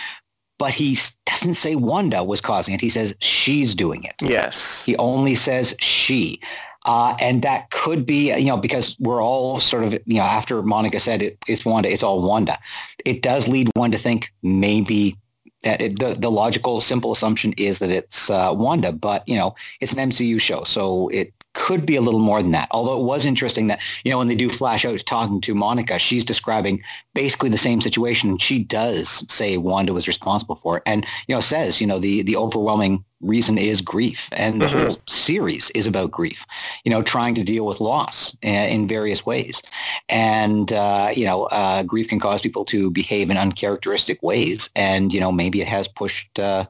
But 0.58 0.72
he 0.72 0.98
doesn't 1.24 1.54
say 1.54 1.76
Wanda 1.76 2.24
was 2.24 2.40
causing 2.40 2.74
it. 2.74 2.80
He 2.80 2.90
says 2.90 3.14
she's 3.20 3.74
doing 3.74 4.04
it. 4.04 4.14
Yes. 4.20 4.82
He 4.84 4.96
only 4.96 5.34
says 5.34 5.74
she. 5.78 6.40
Uh, 6.88 7.14
and 7.20 7.42
that 7.42 7.70
could 7.70 8.06
be, 8.06 8.34
you 8.34 8.46
know, 8.46 8.56
because 8.56 8.96
we're 8.98 9.22
all 9.22 9.60
sort 9.60 9.84
of, 9.84 9.92
you 10.06 10.16
know, 10.16 10.22
after 10.22 10.62
Monica 10.62 10.98
said 10.98 11.20
it, 11.20 11.36
it's 11.46 11.66
Wanda, 11.66 11.92
it's 11.92 12.02
all 12.02 12.22
Wanda. 12.22 12.58
It 13.04 13.20
does 13.20 13.46
lead 13.46 13.68
one 13.74 13.90
to 13.90 13.98
think 13.98 14.32
maybe 14.42 15.14
it, 15.64 15.98
the, 15.98 16.16
the 16.18 16.30
logical, 16.30 16.80
simple 16.80 17.12
assumption 17.12 17.52
is 17.58 17.78
that 17.80 17.90
it's 17.90 18.30
uh, 18.30 18.54
Wanda, 18.56 18.90
but, 18.90 19.22
you 19.28 19.36
know, 19.36 19.54
it's 19.82 19.92
an 19.92 20.10
MCU 20.10 20.40
show. 20.40 20.64
So 20.64 21.08
it 21.08 21.34
could 21.58 21.84
be 21.84 21.96
a 21.96 22.00
little 22.00 22.20
more 22.20 22.40
than 22.40 22.52
that. 22.52 22.68
Although 22.70 23.00
it 23.00 23.04
was 23.04 23.26
interesting 23.26 23.66
that, 23.66 23.80
you 24.04 24.12
know, 24.12 24.18
when 24.18 24.28
they 24.28 24.36
do 24.36 24.48
flash 24.48 24.84
out 24.84 25.04
talking 25.04 25.40
to 25.40 25.54
Monica, 25.56 25.98
she's 25.98 26.24
describing 26.24 26.80
basically 27.14 27.50
the 27.50 27.58
same 27.58 27.80
situation. 27.80 28.38
She 28.38 28.60
does 28.60 29.26
say 29.28 29.56
Wanda 29.56 29.92
was 29.92 30.06
responsible 30.06 30.54
for 30.54 30.76
it 30.76 30.84
and, 30.86 31.04
you 31.26 31.34
know, 31.34 31.40
says, 31.40 31.80
you 31.80 31.86
know, 31.86 31.98
the, 31.98 32.22
the 32.22 32.36
overwhelming 32.36 33.04
reason 33.20 33.58
is 33.58 33.80
grief. 33.80 34.28
And 34.30 34.62
the 34.62 34.66
mm-hmm. 34.66 34.86
whole 34.86 34.98
series 35.08 35.70
is 35.70 35.88
about 35.88 36.12
grief, 36.12 36.46
you 36.84 36.90
know, 36.90 37.02
trying 37.02 37.34
to 37.34 37.42
deal 37.42 37.66
with 37.66 37.80
loss 37.80 38.36
uh, 38.44 38.48
in 38.48 38.86
various 38.86 39.26
ways. 39.26 39.60
And, 40.08 40.72
uh, 40.72 41.10
you 41.12 41.24
know, 41.24 41.46
uh, 41.46 41.82
grief 41.82 42.08
can 42.08 42.20
cause 42.20 42.40
people 42.40 42.64
to 42.66 42.92
behave 42.92 43.30
in 43.30 43.36
uncharacteristic 43.36 44.22
ways. 44.22 44.70
And, 44.76 45.12
you 45.12 45.18
know, 45.18 45.32
maybe 45.32 45.60
it 45.60 45.68
has 45.68 45.88
pushed, 45.88 46.38
uh, 46.38 46.66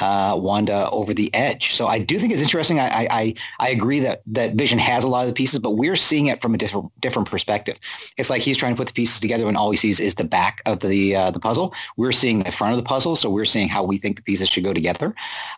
uh, 0.00 0.36
Wanda 0.38 0.90
over 0.90 1.14
the 1.14 1.32
edge. 1.34 1.74
So 1.74 1.86
I 1.86 1.98
do 1.98 2.18
think 2.18 2.32
it's 2.32 2.42
interesting. 2.42 2.80
I, 2.80 3.06
I 3.10 3.34
I 3.60 3.68
agree 3.68 4.00
that 4.00 4.22
that 4.26 4.54
Vision 4.54 4.78
has 4.78 5.04
a 5.04 5.08
lot 5.08 5.22
of 5.22 5.28
the 5.28 5.34
pieces, 5.34 5.60
but 5.60 5.72
we're 5.72 5.96
seeing 5.96 6.26
it 6.26 6.40
from 6.42 6.54
a 6.54 6.58
different 6.58 6.90
different 7.00 7.28
perspective. 7.28 7.78
It's 8.16 8.30
like 8.30 8.42
he's 8.42 8.56
trying 8.56 8.74
to 8.74 8.76
put 8.76 8.88
the 8.88 8.92
pieces 8.92 9.20
together, 9.20 9.46
and 9.46 9.56
all 9.56 9.70
he 9.70 9.76
sees 9.76 10.00
is 10.00 10.16
the 10.16 10.24
back 10.24 10.62
of 10.66 10.80
the 10.80 11.14
uh, 11.14 11.30
the 11.30 11.40
puzzle. 11.40 11.74
We're 11.96 12.12
seeing 12.12 12.42
the 12.42 12.52
front 12.52 12.72
of 12.72 12.78
the 12.78 12.88
puzzle, 12.88 13.16
so 13.16 13.30
we're 13.30 13.44
seeing 13.44 13.68
how 13.68 13.84
we 13.84 13.98
think 13.98 14.16
the 14.16 14.22
pieces 14.22 14.48
should 14.48 14.64
go 14.64 14.72
together. 14.72 15.14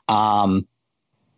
Um, 0.08 0.66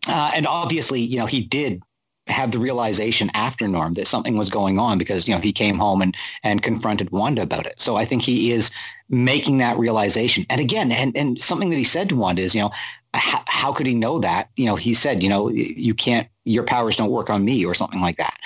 uh, 0.06 0.32
and 0.34 0.46
obviously, 0.46 1.00
you 1.00 1.18
know, 1.18 1.26
he 1.26 1.40
did 1.40 1.82
have 2.28 2.50
the 2.50 2.58
realization 2.58 3.30
after 3.34 3.66
Norm 3.66 3.94
that 3.94 4.06
something 4.06 4.36
was 4.36 4.50
going 4.50 4.78
on 4.78 4.98
because 4.98 5.26
you 5.26 5.34
know 5.34 5.40
he 5.40 5.52
came 5.52 5.78
home 5.78 6.02
and 6.02 6.16
and 6.42 6.62
confronted 6.62 7.10
Wanda 7.10 7.42
about 7.42 7.66
it. 7.66 7.80
So 7.80 7.96
I 7.96 8.04
think 8.04 8.22
he 8.22 8.50
is 8.50 8.70
making 9.08 9.58
that 9.58 9.78
realization. 9.78 10.44
And 10.50 10.60
again, 10.60 10.92
and 10.92 11.16
and 11.16 11.40
something 11.42 11.70
that 11.70 11.76
he 11.76 11.84
said 11.84 12.08
to 12.10 12.16
Wanda 12.16 12.42
is, 12.42 12.54
you 12.54 12.60
know, 12.60 12.70
how, 13.14 13.42
how 13.46 13.72
could 13.72 13.86
he 13.86 13.94
know 13.94 14.18
that? 14.20 14.50
You 14.56 14.66
know, 14.66 14.76
he 14.76 14.94
said, 14.94 15.22
you 15.22 15.28
know, 15.28 15.48
you 15.48 15.94
can't, 15.94 16.28
your 16.44 16.62
powers 16.62 16.96
don't 16.96 17.10
work 17.10 17.30
on 17.30 17.44
me 17.44 17.64
or 17.64 17.74
something 17.74 18.00
like 18.00 18.18
that, 18.18 18.36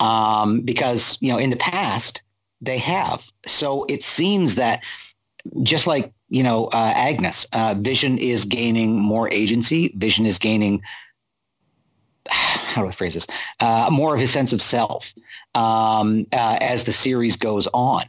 um, 0.00 0.60
because 0.60 1.18
you 1.20 1.30
know 1.30 1.38
in 1.38 1.50
the 1.50 1.56
past 1.56 2.22
they 2.60 2.78
have. 2.78 3.30
So 3.46 3.84
it 3.88 4.02
seems 4.02 4.54
that 4.54 4.82
just 5.62 5.86
like 5.86 6.12
you 6.28 6.42
know 6.42 6.66
uh, 6.66 6.92
Agnes, 6.94 7.46
uh, 7.52 7.74
Vision 7.78 8.18
is 8.18 8.44
gaining 8.44 8.98
more 8.98 9.30
agency. 9.30 9.92
Vision 9.96 10.26
is 10.26 10.38
gaining 10.38 10.82
how 12.28 12.82
do 12.82 12.88
I 12.88 12.92
phrase 12.92 13.14
this? 13.14 13.26
Uh, 13.60 13.88
more 13.90 14.14
of 14.14 14.20
his 14.20 14.30
sense 14.30 14.52
of 14.52 14.62
self 14.62 15.12
um, 15.54 16.26
uh, 16.32 16.58
as 16.60 16.84
the 16.84 16.92
series 16.92 17.36
goes 17.36 17.68
on, 17.72 18.04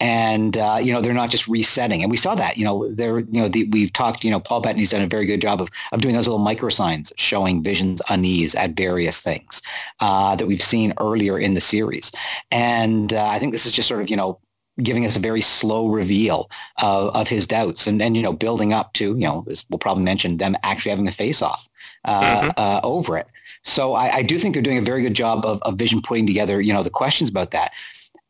and 0.00 0.56
uh, 0.56 0.78
you 0.80 0.92
know 0.92 1.00
they're 1.00 1.12
not 1.12 1.30
just 1.30 1.48
resetting. 1.48 2.02
And 2.02 2.10
we 2.10 2.16
saw 2.16 2.34
that. 2.34 2.56
You 2.56 2.64
know, 2.64 2.88
they're 2.92 3.20
you 3.20 3.40
know 3.40 3.48
the, 3.48 3.64
we've 3.64 3.92
talked. 3.92 4.24
You 4.24 4.30
know, 4.30 4.40
Paul 4.40 4.60
Bettany's 4.60 4.90
done 4.90 5.02
a 5.02 5.06
very 5.06 5.26
good 5.26 5.40
job 5.40 5.60
of 5.60 5.70
of 5.92 6.00
doing 6.00 6.14
those 6.14 6.26
little 6.26 6.38
micro 6.38 6.68
signs 6.68 7.12
showing 7.16 7.62
Vision's 7.62 8.02
unease 8.08 8.54
at 8.54 8.72
various 8.72 9.20
things 9.20 9.62
uh, 10.00 10.36
that 10.36 10.46
we've 10.46 10.62
seen 10.62 10.94
earlier 10.98 11.38
in 11.38 11.54
the 11.54 11.60
series. 11.60 12.12
And 12.50 13.12
uh, 13.12 13.26
I 13.26 13.38
think 13.38 13.52
this 13.52 13.66
is 13.66 13.72
just 13.72 13.88
sort 13.88 14.02
of 14.02 14.10
you 14.10 14.16
know 14.16 14.38
giving 14.82 15.04
us 15.04 15.16
a 15.16 15.20
very 15.20 15.40
slow 15.40 15.88
reveal 15.88 16.50
of, 16.82 17.14
of 17.14 17.28
his 17.28 17.46
doubts 17.46 17.86
and, 17.86 18.00
and, 18.00 18.16
you 18.16 18.22
know, 18.22 18.32
building 18.32 18.72
up 18.72 18.92
to, 18.92 19.06
you 19.14 19.26
know, 19.26 19.44
we'll 19.70 19.78
probably 19.78 20.04
mention 20.04 20.36
them 20.36 20.56
actually 20.62 20.90
having 20.90 21.08
a 21.08 21.12
face 21.12 21.42
off 21.42 21.68
uh, 22.04 22.42
mm-hmm. 22.42 22.50
uh, 22.56 22.80
over 22.84 23.18
it. 23.18 23.26
So 23.62 23.94
I, 23.94 24.16
I, 24.16 24.22
do 24.22 24.38
think 24.38 24.54
they're 24.54 24.62
doing 24.62 24.78
a 24.78 24.82
very 24.82 25.02
good 25.02 25.14
job 25.14 25.44
of, 25.44 25.60
of 25.62 25.74
Vision 25.74 26.00
putting 26.00 26.26
together, 26.26 26.60
you 26.60 26.72
know, 26.72 26.82
the 26.82 26.90
questions 26.90 27.28
about 27.28 27.50
that. 27.50 27.72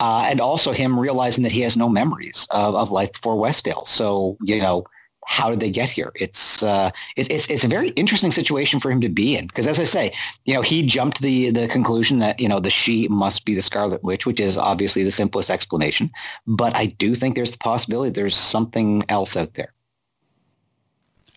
Uh, 0.01 0.29
and 0.31 0.41
also 0.41 0.73
him 0.73 0.99
realizing 0.99 1.43
that 1.43 1.53
he 1.53 1.61
has 1.63 1.77
no 1.77 1.89
memories 1.89 2.47
of, 2.51 2.75
of 2.77 2.93
life 2.93 3.13
before 3.13 3.35
Westdale. 3.35 3.85
So, 3.87 4.37
you 4.41 4.61
know, 4.63 4.85
how 5.27 5.51
did 5.51 5.61
they 5.61 5.71
get 5.71 5.91
here? 5.91 6.13
It's, 6.15 6.63
uh, 6.63 6.91
it, 7.17 7.31
it's, 7.31 7.51
it's 7.51 7.65
a 7.65 7.69
very 7.69 7.91
interesting 7.91 8.33
situation 8.33 8.81
for 8.81 8.91
him 8.91 9.01
to 9.03 9.09
be 9.09 9.37
in. 9.37 9.47
Because 9.47 9.67
as 9.67 9.79
I 9.79 9.85
say, 9.85 10.15
you 10.47 10.55
know, 10.55 10.63
he 10.63 10.87
jumped 10.87 11.21
the, 11.21 11.51
the 11.51 11.69
conclusion 11.69 12.21
that, 12.21 12.41
you 12.41 12.49
know, 12.49 12.61
the 12.61 12.71
she 12.71 13.09
must 13.09 13.45
be 13.45 13.55
the 13.55 13.61
Scarlet 13.61 14.03
Witch, 14.03 14.25
which 14.25 14.41
is 14.41 14.57
obviously 14.57 15.03
the 15.03 15.11
simplest 15.11 15.51
explanation. 15.51 16.11
But 16.47 16.75
I 16.77 16.87
do 16.87 17.15
think 17.15 17.35
there's 17.35 17.51
the 17.51 17.59
possibility 17.59 18.11
there's 18.11 18.37
something 18.37 19.05
else 19.09 19.37
out 19.37 19.53
there. 19.55 19.75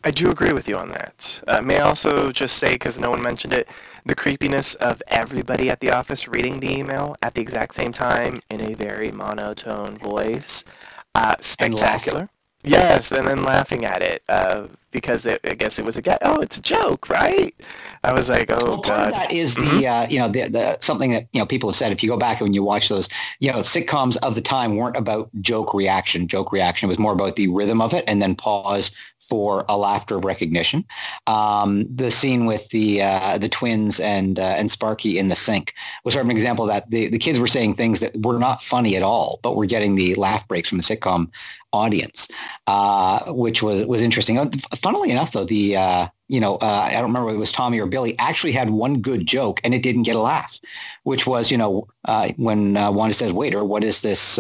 I 0.04 0.12
do 0.12 0.32
agree 0.32 0.54
with 0.54 0.67
you 0.67 0.78
on 0.78 0.89
that. 0.91 1.41
Uh, 1.47 1.62
may 1.62 1.78
I 1.78 1.82
also 1.82 2.32
just 2.32 2.58
say, 2.58 2.74
because 2.74 2.97
no 2.97 3.10
one 3.10 3.21
mentioned 3.21 3.54
it, 3.54 3.67
the 4.06 4.16
creepiness 4.16 4.76
of 4.76 5.02
everybody 5.08 5.70
at 5.70 5.80
the 5.80 5.92
office 5.92 6.28
reading 6.28 6.60
the 6.60 6.72
email 6.72 7.16
at 7.22 7.36
the 7.36 7.42
exact 7.42 7.76
same 7.76 7.92
time 7.92 8.40
in 8.50 8.62
a 8.62 8.74
very 8.74 9.12
monotone 9.12 9.98
voice. 9.98 10.64
Uh, 11.14 11.36
spectacular. 11.40 12.30
Yes, 12.64 13.12
and 13.12 13.26
then 13.26 13.44
laughing 13.44 13.86
at 13.86 14.04
it 14.04 14.24
uh, 14.30 14.68
because 14.92 15.26
it, 15.26 15.42
I 15.44 15.56
guess 15.56 15.80
it 15.80 15.86
was 15.86 15.98
a 15.98 16.02
guy. 16.02 16.18
Oh, 16.22 16.42
it's 16.42 16.58
a 16.58 16.62
joke, 16.62 17.10
right? 17.10 17.56
I 18.04 18.14
was 18.14 18.30
like, 18.30 18.52
oh 18.52 18.64
well, 18.64 18.78
god. 18.78 19.14
that 19.14 19.32
is 19.32 19.56
the 19.56 19.88
uh, 19.88 20.08
you 20.08 20.20
know 20.20 20.28
the, 20.28 20.48
the 20.48 20.78
something 20.80 21.12
that 21.12 21.28
you 21.32 21.40
know 21.40 21.46
people 21.46 21.70
have 21.70 21.76
said. 21.76 21.92
If 21.92 22.04
you 22.04 22.10
go 22.10 22.18
back 22.18 22.40
and 22.40 22.54
you 22.54 22.64
watch 22.64 22.88
those, 22.88 23.10
you 23.40 23.52
know, 23.52 23.60
sitcoms 23.60 24.16
of 24.18 24.36
the 24.36 24.42
time 24.42 24.76
weren't 24.76 24.96
about 24.96 25.30
joke 25.42 25.74
reaction. 25.74 26.28
Joke 26.28 26.52
reaction 26.52 26.88
was 26.88 27.00
more 27.00 27.14
about 27.14 27.36
the 27.36 27.48
rhythm 27.48 27.82
of 27.82 27.94
it, 27.94 28.04
and 28.08 28.22
then 28.22 28.36
pause 28.36 28.92
for 29.32 29.63
a 29.70 29.78
laughter 29.78 30.17
of 30.17 30.26
recognition. 30.26 30.84
Um, 31.26 31.88
the 31.89 32.12
scene 32.12 32.46
with 32.46 32.67
the 32.72 33.02
uh, 33.02 33.38
the 33.38 33.48
twins 33.48 33.98
and 34.02 34.38
uh, 34.38 34.56
and 34.60 34.70
Sparky 34.70 35.17
in 35.17 35.30
the 35.30 35.38
sink 35.38 35.74
was 36.04 36.15
sort 36.15 36.26
of 36.26 36.30
an 36.30 36.36
example 36.36 36.65
that 36.65 36.91
the, 36.91 37.08
the 37.08 37.17
kids 37.17 37.39
were 37.39 37.48
saying 37.48 37.76
things 37.76 38.02
that 38.02 38.13
were 38.22 38.38
not 38.38 38.62
funny 38.62 38.98
at 38.98 39.04
all, 39.04 39.39
but 39.41 39.56
were 39.56 39.65
getting 39.65 39.96
the 39.96 40.15
laugh 40.15 40.46
breaks 40.50 40.67
from 40.67 40.80
the 40.80 40.84
sitcom 40.84 41.30
audience, 41.72 42.28
uh, 42.67 43.32
which 43.32 43.63
was 43.63 43.86
was 43.86 44.02
interesting. 44.02 44.38
Uh, 44.38 44.52
funnily 44.76 45.12
enough, 45.12 45.32
though, 45.32 45.46
the 45.46 45.78
uh, 45.78 46.08
you 46.28 46.41
know 46.41 46.56
uh, 46.58 46.88
I 46.89 46.91
don't 46.96 47.04
remember 47.04 47.28
whether 47.28 47.38
it 47.38 47.39
was 47.39 47.54
Tommy 47.54 47.80
or 47.80 47.86
Billy 47.86 48.20
actually 48.20 48.52
had 48.52 48.72
one 48.72 49.00
good 49.00 49.26
joke, 49.26 49.62
and 49.63 49.74
it 49.74 49.82
didn't 49.82 50.04
get 50.04 50.17
a 50.17 50.22
laugh, 50.22 50.60
which 51.04 51.26
was 51.26 51.50
you 51.50 51.58
know 51.58 51.88
when 52.36 52.74
Wanda 52.74 53.13
says, 53.13 53.32
"Waiter, 53.32 53.63
what 53.63 53.86
is 53.86 54.02
this?" 54.02 54.38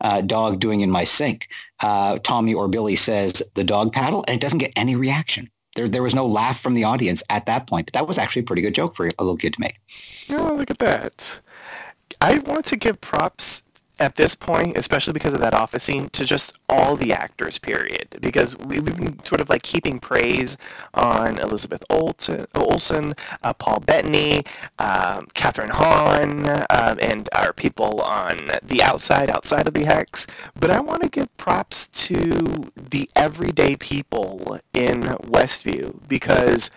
Uh, 0.00 0.20
dog 0.20 0.60
doing 0.60 0.80
in 0.80 0.90
my 0.90 1.04
sink? 1.04 1.48
Uh, 1.80 2.18
Tommy 2.22 2.54
or 2.54 2.68
Billy 2.68 2.96
says 2.96 3.42
the 3.54 3.64
dog 3.64 3.92
paddle, 3.92 4.24
and 4.26 4.36
it 4.36 4.40
doesn't 4.40 4.58
get 4.58 4.72
any 4.76 4.96
reaction. 4.96 5.50
There, 5.74 5.88
there 5.88 6.02
was 6.02 6.14
no 6.14 6.26
laugh 6.26 6.58
from 6.60 6.74
the 6.74 6.84
audience 6.84 7.22
at 7.28 7.46
that 7.46 7.66
point. 7.66 7.86
But 7.86 7.94
that 7.94 8.08
was 8.08 8.18
actually 8.18 8.42
a 8.42 8.46
pretty 8.46 8.62
good 8.62 8.74
joke 8.74 8.96
for 8.96 9.06
a 9.06 9.12
little 9.18 9.36
kid 9.36 9.52
to 9.54 9.60
make. 9.60 9.78
Oh, 10.30 10.54
look 10.56 10.70
at 10.70 10.78
that. 10.78 11.38
I 12.20 12.38
want 12.38 12.64
to 12.66 12.76
give 12.76 13.00
props 13.00 13.62
at 13.98 14.16
this 14.16 14.34
point, 14.34 14.76
especially 14.76 15.14
because 15.14 15.32
of 15.32 15.40
that 15.40 15.54
office 15.54 15.84
scene, 15.84 16.08
to 16.10 16.24
just 16.24 16.52
all 16.68 16.96
the 16.96 17.12
actors, 17.12 17.58
period. 17.58 18.18
Because 18.20 18.56
we've 18.58 18.84
been 18.84 19.22
sort 19.24 19.40
of 19.40 19.48
like 19.48 19.62
keeping 19.62 19.98
praise 19.98 20.56
on 20.92 21.38
Elizabeth 21.38 21.82
Olsen, 21.88 23.14
uh, 23.42 23.52
Paul 23.54 23.80
Bettany, 23.80 24.44
um, 24.78 25.28
Kathryn 25.34 25.70
Hahn, 25.70 26.48
um, 26.70 26.98
and 27.00 27.28
our 27.32 27.52
people 27.52 28.00
on 28.02 28.50
the 28.62 28.82
outside, 28.82 29.30
outside 29.30 29.66
of 29.66 29.74
the 29.74 29.84
Hex. 29.84 30.26
But 30.58 30.70
I 30.70 30.80
want 30.80 31.02
to 31.02 31.08
give 31.08 31.34
props 31.38 31.88
to 31.88 32.70
the 32.76 33.08
everyday 33.16 33.76
people 33.76 34.60
in 34.74 35.02
Westview 35.02 36.06
because 36.06 36.70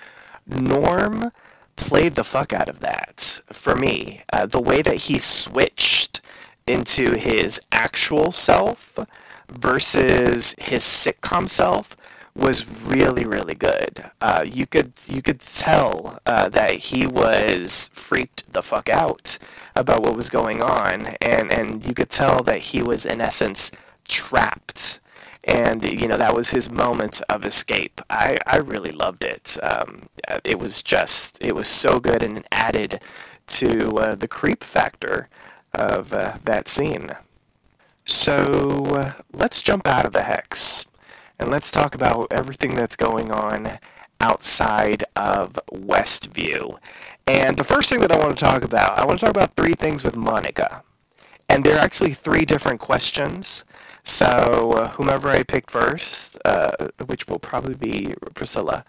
Norm 0.47 1.31
played 1.75 2.15
the 2.15 2.23
fuck 2.23 2.53
out 2.53 2.69
of 2.69 2.79
that 2.79 3.41
for 3.51 3.75
me. 3.75 4.21
Uh, 4.31 4.45
the 4.45 4.61
way 4.61 4.81
that 4.81 4.95
he 4.95 5.19
switched 5.19 6.21
into 6.69 7.17
his 7.17 7.59
actual 7.71 8.31
self 8.31 8.97
versus 9.49 10.55
his 10.59 10.83
sitcom 10.83 11.49
self 11.49 11.95
was 12.35 12.65
really 12.67 13.25
really 13.25 13.55
good. 13.55 14.11
Uh, 14.21 14.45
you 14.47 14.65
could 14.65 14.93
you 15.07 15.21
could 15.21 15.41
tell 15.41 16.19
uh, 16.25 16.47
that 16.49 16.75
he 16.75 17.05
was 17.05 17.89
freaked 17.93 18.51
the 18.53 18.61
fuck 18.61 18.87
out 18.89 19.37
about 19.75 20.01
what 20.03 20.15
was 20.15 20.29
going 20.29 20.61
on, 20.61 21.07
and 21.21 21.51
and 21.51 21.85
you 21.85 21.93
could 21.93 22.09
tell 22.09 22.43
that 22.43 22.59
he 22.59 22.81
was 22.81 23.05
in 23.05 23.19
essence 23.21 23.71
trapped. 24.07 24.99
And 25.45 25.83
you 25.83 26.07
know 26.07 26.17
that 26.17 26.35
was 26.35 26.49
his 26.51 26.69
moment 26.69 27.21
of 27.29 27.45
escape. 27.45 28.01
I, 28.09 28.37
I 28.45 28.57
really 28.57 28.91
loved 28.91 29.23
it. 29.23 29.57
Um, 29.63 30.09
it 30.43 30.59
was 30.59 30.83
just 30.83 31.37
it 31.41 31.55
was 31.55 31.67
so 31.67 31.99
good 31.99 32.21
and 32.21 32.45
added 32.51 33.01
to 33.47 33.97
uh, 33.97 34.15
the 34.15 34.27
creep 34.27 34.63
factor 34.63 35.27
of 35.73 36.13
uh, 36.13 36.37
that 36.43 36.67
scene. 36.67 37.11
So 38.05 38.83
uh, 38.85 39.13
let's 39.31 39.61
jump 39.61 39.87
out 39.87 40.05
of 40.05 40.13
the 40.13 40.23
hex 40.23 40.85
and 41.37 41.49
let's 41.49 41.71
talk 41.71 41.95
about 41.95 42.27
everything 42.31 42.75
that's 42.75 42.95
going 42.95 43.31
on 43.31 43.79
outside 44.19 45.05
of 45.15 45.59
Westview. 45.71 46.77
And 47.25 47.57
the 47.57 47.63
first 47.63 47.89
thing 47.89 47.99
that 48.01 48.11
I 48.11 48.17
want 48.17 48.37
to 48.37 48.43
talk 48.43 48.63
about, 48.63 48.97
I 48.97 49.05
want 49.05 49.19
to 49.19 49.25
talk 49.25 49.35
about 49.35 49.55
three 49.55 49.73
things 49.73 50.03
with 50.03 50.15
Monica. 50.15 50.83
And 51.47 51.63
they're 51.63 51.79
actually 51.79 52.13
three 52.13 52.45
different 52.45 52.79
questions. 52.79 53.63
So 54.09 54.71
uh, 54.73 54.89
whomever 54.89 55.29
I 55.29 55.43
pick 55.43 55.69
first, 55.69 56.35
uh, 56.43 56.71
which 57.05 57.27
will 57.27 57.37
probably 57.37 57.75
be 57.75 58.15
Priscilla, 58.33 58.83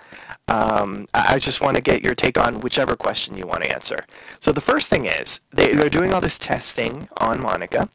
um, 0.48 1.06
I 1.12 1.38
just 1.38 1.60
want 1.60 1.76
to 1.76 1.82
get 1.82 2.02
your 2.02 2.14
take 2.14 2.38
on 2.38 2.62
whichever 2.62 2.96
question 2.96 3.36
you 3.36 3.46
want 3.46 3.62
to 3.62 3.70
answer. 3.70 4.06
So 4.40 4.50
the 4.50 4.62
first 4.62 4.88
thing 4.88 5.04
is 5.04 5.40
they, 5.52 5.72
they're 5.74 5.90
doing 5.90 6.12
all 6.12 6.22
this 6.22 6.38
testing 6.38 7.08
on 7.18 7.40
Monica, 7.40 7.90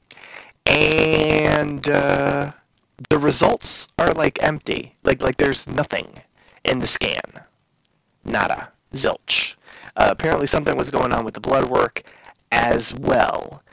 and 0.67 1.89
uh, 1.89 2.51
the 3.09 3.17
results 3.17 3.89
are 3.97 4.13
like 4.13 4.41
empty. 4.41 4.95
Like 5.03 5.21
like 5.21 5.37
there's 5.37 5.67
nothing 5.67 6.21
in 6.63 6.77
the 6.79 6.87
scan, 6.87 7.43
nada, 8.23 8.71
zilch. 8.93 9.55
Uh, 9.97 10.09
apparently 10.11 10.45
something 10.47 10.77
was 10.77 10.91
going 10.91 11.11
on 11.11 11.25
with 11.25 11.33
the 11.33 11.41
blood 11.41 11.69
work 11.69 12.03
as 12.51 12.93
well. 12.93 13.63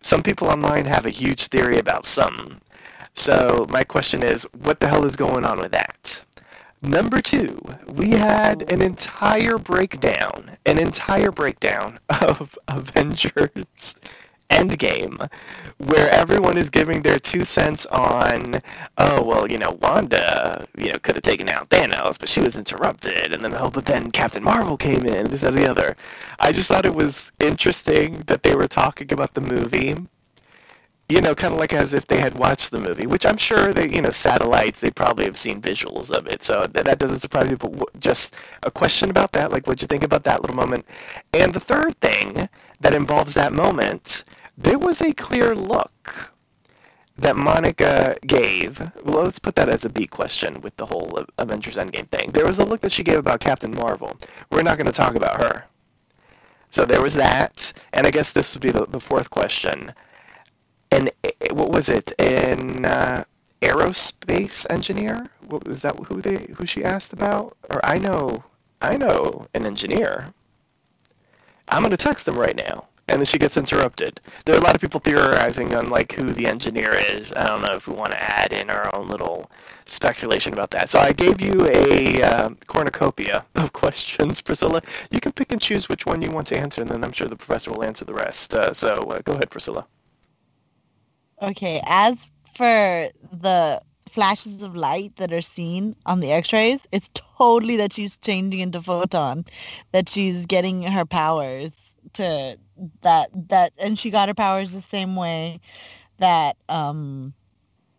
Some 0.00 0.22
people 0.22 0.48
online 0.48 0.86
have 0.86 1.06
a 1.06 1.10
huge 1.10 1.46
theory 1.46 1.78
about 1.78 2.04
something. 2.04 2.60
So 3.16 3.66
my 3.70 3.82
question 3.82 4.22
is, 4.22 4.44
what 4.52 4.80
the 4.80 4.88
hell 4.88 5.04
is 5.04 5.16
going 5.16 5.44
on 5.44 5.58
with 5.58 5.72
that? 5.72 6.22
Number 6.82 7.20
two, 7.20 7.58
we 7.92 8.10
had 8.10 8.70
an 8.70 8.82
entire 8.82 9.58
breakdown, 9.58 10.58
an 10.66 10.78
entire 10.78 11.32
breakdown 11.32 11.98
of 12.08 12.56
Avengers 12.68 13.96
Endgame, 14.50 15.28
where 15.78 16.08
everyone 16.10 16.56
is 16.56 16.70
giving 16.70 17.02
their 17.02 17.18
two 17.18 17.44
cents 17.44 17.86
on, 17.86 18.60
oh 18.98 19.24
well, 19.24 19.50
you 19.50 19.58
know, 19.58 19.76
Wanda, 19.80 20.66
you 20.76 20.92
know, 20.92 20.98
could 20.98 21.16
have 21.16 21.22
taken 21.22 21.48
out 21.48 21.70
Thanos, 21.70 22.18
but 22.18 22.28
she 22.28 22.40
was 22.40 22.56
interrupted, 22.56 23.32
and 23.32 23.42
then 23.42 23.54
oh, 23.54 23.70
but 23.70 23.86
then 23.86 24.12
Captain 24.12 24.44
Marvel 24.44 24.76
came 24.76 25.04
in, 25.04 25.30
this 25.30 25.42
and 25.42 25.56
the 25.56 25.68
other. 25.68 25.96
I 26.38 26.52
just 26.52 26.68
thought 26.68 26.86
it 26.86 26.94
was 26.94 27.32
interesting 27.40 28.22
that 28.26 28.44
they 28.44 28.54
were 28.54 28.68
talking 28.68 29.12
about 29.12 29.34
the 29.34 29.40
movie 29.40 29.96
you 31.08 31.20
know, 31.20 31.34
kind 31.34 31.54
of 31.54 31.60
like 31.60 31.72
as 31.72 31.94
if 31.94 32.06
they 32.06 32.20
had 32.20 32.36
watched 32.36 32.70
the 32.70 32.80
movie, 32.80 33.06
which 33.06 33.24
I'm 33.24 33.36
sure 33.36 33.72
they, 33.72 33.88
you 33.88 34.02
know, 34.02 34.10
satellites, 34.10 34.80
they 34.80 34.90
probably 34.90 35.24
have 35.26 35.36
seen 35.36 35.62
visuals 35.62 36.10
of 36.10 36.26
it. 36.26 36.42
So 36.42 36.66
that, 36.72 36.84
that 36.84 36.98
doesn't 36.98 37.20
surprise 37.20 37.48
me, 37.48 37.54
but 37.54 38.00
just 38.00 38.34
a 38.62 38.70
question 38.70 39.10
about 39.10 39.32
that, 39.32 39.52
like 39.52 39.66
what'd 39.66 39.82
you 39.82 39.88
think 39.88 40.02
about 40.02 40.24
that 40.24 40.40
little 40.40 40.56
moment? 40.56 40.84
And 41.32 41.54
the 41.54 41.60
third 41.60 42.00
thing 42.00 42.48
that 42.80 42.92
involves 42.92 43.34
that 43.34 43.52
moment, 43.52 44.24
there 44.58 44.78
was 44.78 45.00
a 45.00 45.12
clear 45.12 45.54
look 45.54 46.32
that 47.16 47.36
Monica 47.36 48.16
gave. 48.26 48.90
Well, 49.04 49.24
let's 49.24 49.38
put 49.38 49.54
that 49.56 49.68
as 49.68 49.84
a 49.84 49.88
B 49.88 50.06
question 50.06 50.60
with 50.60 50.76
the 50.76 50.86
whole 50.86 51.24
Avengers 51.38 51.76
Endgame 51.76 52.08
thing. 52.08 52.32
There 52.32 52.46
was 52.46 52.58
a 52.58 52.64
look 52.64 52.80
that 52.80 52.92
she 52.92 53.02
gave 53.04 53.18
about 53.18 53.40
Captain 53.40 53.74
Marvel. 53.74 54.16
We're 54.50 54.62
not 54.62 54.76
going 54.76 54.86
to 54.86 54.92
talk 54.92 55.14
about 55.14 55.42
her. 55.42 55.64
So 56.70 56.84
there 56.84 57.00
was 57.00 57.14
that, 57.14 57.72
and 57.92 58.06
I 58.06 58.10
guess 58.10 58.32
this 58.32 58.52
would 58.54 58.62
be 58.62 58.70
the, 58.70 58.86
the 58.86 59.00
fourth 59.00 59.30
question 59.30 59.94
an 60.90 61.10
what 61.50 61.70
was 61.70 61.88
it? 61.88 62.12
An 62.18 62.84
uh, 62.84 63.24
aerospace 63.62 64.66
engineer? 64.70 65.28
What 65.46 65.66
was 65.66 65.82
that? 65.82 65.98
Who 66.06 66.20
they? 66.20 66.52
Who 66.56 66.66
she 66.66 66.84
asked 66.84 67.12
about? 67.12 67.56
Or 67.70 67.84
I 67.84 67.98
know, 67.98 68.44
I 68.80 68.96
know 68.96 69.48
an 69.54 69.66
engineer. 69.66 70.32
I'm 71.68 71.82
gonna 71.82 71.96
text 71.96 72.26
them 72.26 72.38
right 72.38 72.56
now, 72.56 72.86
and 73.08 73.18
then 73.20 73.26
she 73.26 73.38
gets 73.38 73.56
interrupted. 73.56 74.20
There 74.44 74.54
are 74.54 74.58
a 74.58 74.62
lot 74.62 74.74
of 74.74 74.80
people 74.80 75.00
theorizing 75.00 75.74
on 75.74 75.88
like 75.88 76.12
who 76.12 76.32
the 76.32 76.46
engineer 76.46 76.92
is. 76.94 77.32
I 77.32 77.46
don't 77.46 77.62
know 77.62 77.74
if 77.74 77.88
we 77.88 77.94
want 77.94 78.12
to 78.12 78.22
add 78.22 78.52
in 78.52 78.70
our 78.70 78.94
own 78.94 79.08
little 79.08 79.50
speculation 79.84 80.52
about 80.52 80.70
that. 80.72 80.90
So 80.90 80.98
I 81.00 81.12
gave 81.12 81.40
you 81.40 81.66
a 81.68 82.22
uh, 82.22 82.50
cornucopia 82.66 83.46
of 83.54 83.72
questions, 83.72 84.40
Priscilla. 84.40 84.82
You 85.10 85.20
can 85.20 85.32
pick 85.32 85.50
and 85.52 85.60
choose 85.60 85.88
which 85.88 86.06
one 86.06 86.22
you 86.22 86.30
want 86.30 86.46
to 86.48 86.58
answer, 86.58 86.82
and 86.82 86.90
then 86.90 87.02
I'm 87.02 87.12
sure 87.12 87.26
the 87.28 87.36
professor 87.36 87.72
will 87.72 87.82
answer 87.84 88.04
the 88.04 88.14
rest. 88.14 88.54
Uh, 88.54 88.72
so 88.72 88.98
uh, 89.10 89.20
go 89.24 89.32
ahead, 89.32 89.50
Priscilla. 89.50 89.86
Okay, 91.42 91.82
as 91.86 92.32
for 92.54 93.10
the 93.30 93.82
flashes 94.10 94.62
of 94.62 94.74
light 94.74 95.14
that 95.16 95.32
are 95.32 95.42
seen 95.42 95.94
on 96.06 96.20
the 96.20 96.32
x-rays, 96.32 96.86
it's 96.92 97.10
totally 97.14 97.76
that 97.76 97.92
she's 97.92 98.16
changing 98.16 98.60
into 98.60 98.80
photon, 98.80 99.44
that 99.92 100.08
she's 100.08 100.46
getting 100.46 100.82
her 100.82 101.04
powers 101.04 101.72
to 102.14 102.58
that 103.02 103.28
that 103.48 103.72
and 103.78 103.98
she 103.98 104.10
got 104.10 104.28
her 104.28 104.34
powers 104.34 104.72
the 104.72 104.80
same 104.80 105.16
way 105.16 105.60
that 106.18 106.56
um 106.68 107.34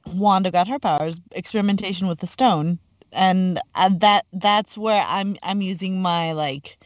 Wanda 0.08 0.52
got 0.52 0.68
her 0.68 0.80
powers, 0.80 1.20
experimentation 1.32 2.08
with 2.08 2.20
the 2.20 2.28
stone. 2.28 2.80
And, 3.14 3.60
and 3.76 4.02
that 4.02 4.26
that's 4.34 4.78
where 4.78 5.04
I'm 5.08 5.38
I'm 5.44 5.62
using 5.62 6.02
my 6.02 6.34
like 6.34 6.78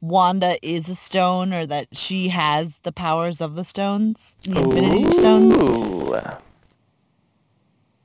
Wanda 0.00 0.56
is 0.62 0.88
a 0.88 0.94
stone 0.94 1.52
or 1.52 1.66
that 1.66 1.88
she 1.92 2.28
has 2.28 2.78
the 2.80 2.92
powers 2.92 3.40
of 3.40 3.54
the 3.56 3.64
stones, 3.64 4.36
the 4.44 4.60
Infinity 4.60 5.12
Stones. 5.12 5.54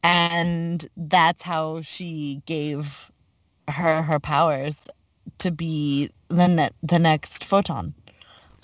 And 0.04 0.86
that's 0.98 1.44
how 1.44 1.82
she 1.82 2.42
gave 2.46 3.12
her 3.70 4.02
her 4.02 4.20
powers 4.20 4.88
to 5.40 5.52
be 5.52 6.10
the 6.28 6.48
ne- 6.48 6.70
the 6.82 7.00
next 7.00 7.46
photon. 7.46 7.94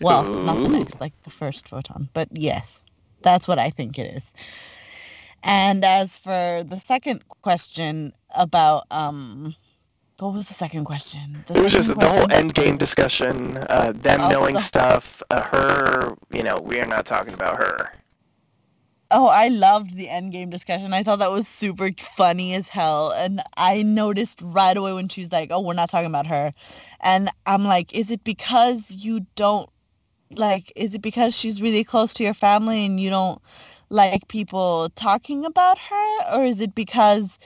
Well, 0.02 0.24
not 0.24 0.58
the 0.58 0.70
next, 0.70 1.02
like 1.02 1.14
the 1.24 1.30
first 1.30 1.68
photon, 1.68 2.10
but 2.14 2.30
yes, 2.32 2.82
that's 3.22 3.48
what 3.48 3.60
I 3.60 3.70
think 3.70 4.00
it 4.00 4.16
is. 4.16 4.34
And 5.44 5.86
as 5.86 6.18
for 6.18 6.64
the 6.66 6.80
second 6.80 7.24
question 7.42 8.14
about 8.36 8.86
um, 8.92 9.56
what 10.20 10.34
was 10.34 10.48
the 10.48 10.54
second 10.54 10.86
question? 10.86 11.44
The 11.48 11.58
It 11.58 11.64
was 11.64 11.74
just 11.74 11.88
second 11.88 12.02
the 12.02 12.10
whole 12.10 12.32
end 12.32 12.54
game 12.54 12.78
discussion, 12.78 13.58
uh, 13.70 13.94
them 13.96 14.22
Oh, 14.22 14.30
knowing 14.30 14.56
the- 14.56 14.62
stuff, 14.62 15.22
uh, 15.32 15.42
her, 15.42 16.16
you 16.32 16.44
know, 16.44 16.58
we 16.58 16.80
are 16.80 16.86
not 16.86 17.06
talking 17.06 17.34
about 17.34 17.58
her. 17.58 17.92
Oh, 19.12 19.28
I 19.28 19.48
loved 19.48 19.96
the 19.96 20.08
end 20.08 20.32
game 20.32 20.52
discussion. 20.52 20.94
I 20.94 21.02
thought 21.02 21.18
that 21.20 21.32
was 21.32 21.48
super 21.48 21.90
funny 22.16 22.54
as 22.54 22.68
hell. 22.68 23.12
And 23.12 23.42
I 23.58 23.82
noticed 23.82 24.40
right 24.44 24.78
away 24.78 24.94
when 24.94 25.08
she's 25.08 25.32
like, 25.32 25.50
oh, 25.52 25.62
we're 25.62 25.74
not 25.74 25.90
talking 25.90 26.06
about 26.06 26.28
her. 26.28 26.54
And 27.02 27.32
I'm 27.48 27.64
like, 27.64 27.92
is 27.92 28.12
it 28.12 28.24
because 28.24 28.92
you 28.92 29.26
don't, 29.36 29.68
like, 30.36 30.72
is 30.76 30.94
it 30.94 31.02
because 31.02 31.36
she's 31.36 31.60
really 31.60 31.84
close 31.84 32.14
to 32.16 32.24
your 32.24 32.36
family 32.36 32.86
and 32.86 33.00
you 33.00 33.10
don't 33.10 33.42
like 33.90 34.28
people 34.28 34.90
talking 34.94 35.44
about 35.44 35.80
her? 35.80 36.36
Or 36.36 36.46
is 36.46 36.62
it 36.62 36.76
because 36.76 37.40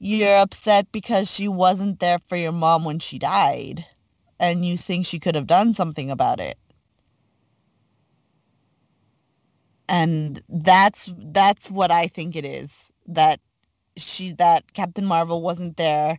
you're 0.00 0.38
upset 0.38 0.90
because 0.92 1.30
she 1.30 1.48
wasn't 1.48 2.00
there 2.00 2.20
for 2.28 2.36
your 2.36 2.52
mom 2.52 2.84
when 2.84 2.98
she 2.98 3.18
died 3.18 3.86
and 4.40 4.64
you 4.64 4.76
think 4.76 5.06
she 5.06 5.18
could 5.20 5.34
have 5.34 5.46
done 5.46 5.74
something 5.74 6.10
about 6.10 6.40
it? 6.40 6.58
and 9.88 10.42
that's 10.48 11.10
that's 11.32 11.70
what 11.70 11.92
I 11.92 12.08
think 12.08 12.36
it 12.36 12.44
is 12.44 12.72
that 13.08 13.40
she 13.96 14.32
that 14.34 14.72
Captain 14.74 15.06
Marvel 15.06 15.42
wasn't 15.42 15.78
there 15.78 16.18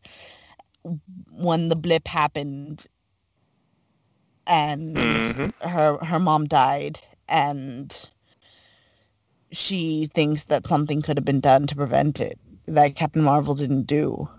when 1.34 1.70
the 1.70 1.76
blip 1.76 2.08
happened 2.08 2.88
and 4.48 4.96
Mhm. 4.98 5.54
her 5.62 5.98
her 6.06 6.20
mom 6.20 6.48
died 6.48 7.00
and 7.28 8.10
she 9.52 10.08
thinks 10.14 10.46
that 10.46 10.68
something 10.68 11.02
could 11.02 11.18
have 11.18 11.26
been 11.26 11.42
done 11.42 11.68
to 11.68 11.76
prevent 11.76 12.20
it 12.22 12.40
that 12.74 12.96
Captain 12.96 13.22
Marvel 13.24 13.56
didn't 13.56 13.84
do. 13.84 14.30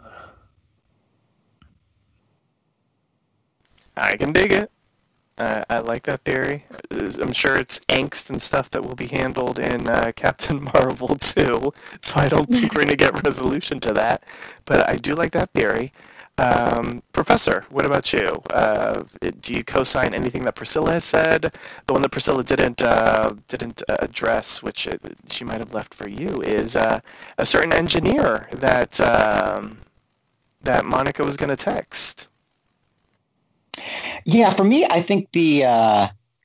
I 3.96 4.16
can 4.16 4.32
dig 4.32 4.52
it. 4.52 4.70
Uh, 5.38 5.64
I 5.70 5.78
like 5.78 6.02
that 6.04 6.22
theory. 6.24 6.66
Uh, 6.90 7.12
I'm 7.20 7.32
sure 7.32 7.56
it's 7.56 7.80
angst 7.88 8.30
and 8.30 8.42
stuff 8.42 8.70
that 8.72 8.84
will 8.84 8.94
be 8.94 9.06
handled 9.06 9.58
in 9.58 9.88
uh, 9.88 10.12
Captain 10.16 10.62
Marvel 10.64 11.16
too, 11.16 11.72
so 12.02 12.14
I 12.16 12.28
don't 12.28 12.48
think 12.50 12.74
we're 12.74 12.82
going 12.84 12.88
to 12.88 12.96
get 12.96 13.24
resolution 13.24 13.80
to 13.80 13.92
that. 13.94 14.22
But 14.66 14.88
I 14.88 14.96
do 14.96 15.14
like 15.14 15.32
that 15.32 15.50
theory. 15.52 15.92
Um, 16.40 17.02
Professor, 17.12 17.66
what 17.68 17.84
about 17.84 18.14
you? 18.14 18.42
Uh, 18.48 19.02
do 19.42 19.52
you 19.52 19.62
co-sign 19.62 20.14
anything 20.14 20.44
that 20.44 20.54
Priscilla 20.54 20.92
has 20.92 21.04
said? 21.04 21.54
The 21.86 21.92
one 21.92 22.00
that 22.00 22.08
Priscilla 22.12 22.42
didn't 22.42 22.80
uh, 22.80 23.34
didn't 23.46 23.82
uh, 23.90 23.98
address, 24.00 24.62
which 24.62 24.88
uh 24.88 24.96
she 25.28 25.44
might 25.44 25.58
have 25.58 25.74
left 25.74 25.92
for 25.92 26.08
you, 26.08 26.40
is 26.40 26.76
uh, 26.76 27.00
a 27.36 27.44
certain 27.44 27.74
engineer 27.74 28.48
that 28.52 28.98
um, 29.02 29.80
that 30.62 30.86
Monica 30.86 31.22
was 31.24 31.36
going 31.36 31.50
to 31.50 31.56
text. 31.56 32.28
Yeah, 34.24 34.48
for 34.54 34.64
me, 34.64 34.86
I 34.86 35.02
think 35.02 35.28
the 35.32 35.64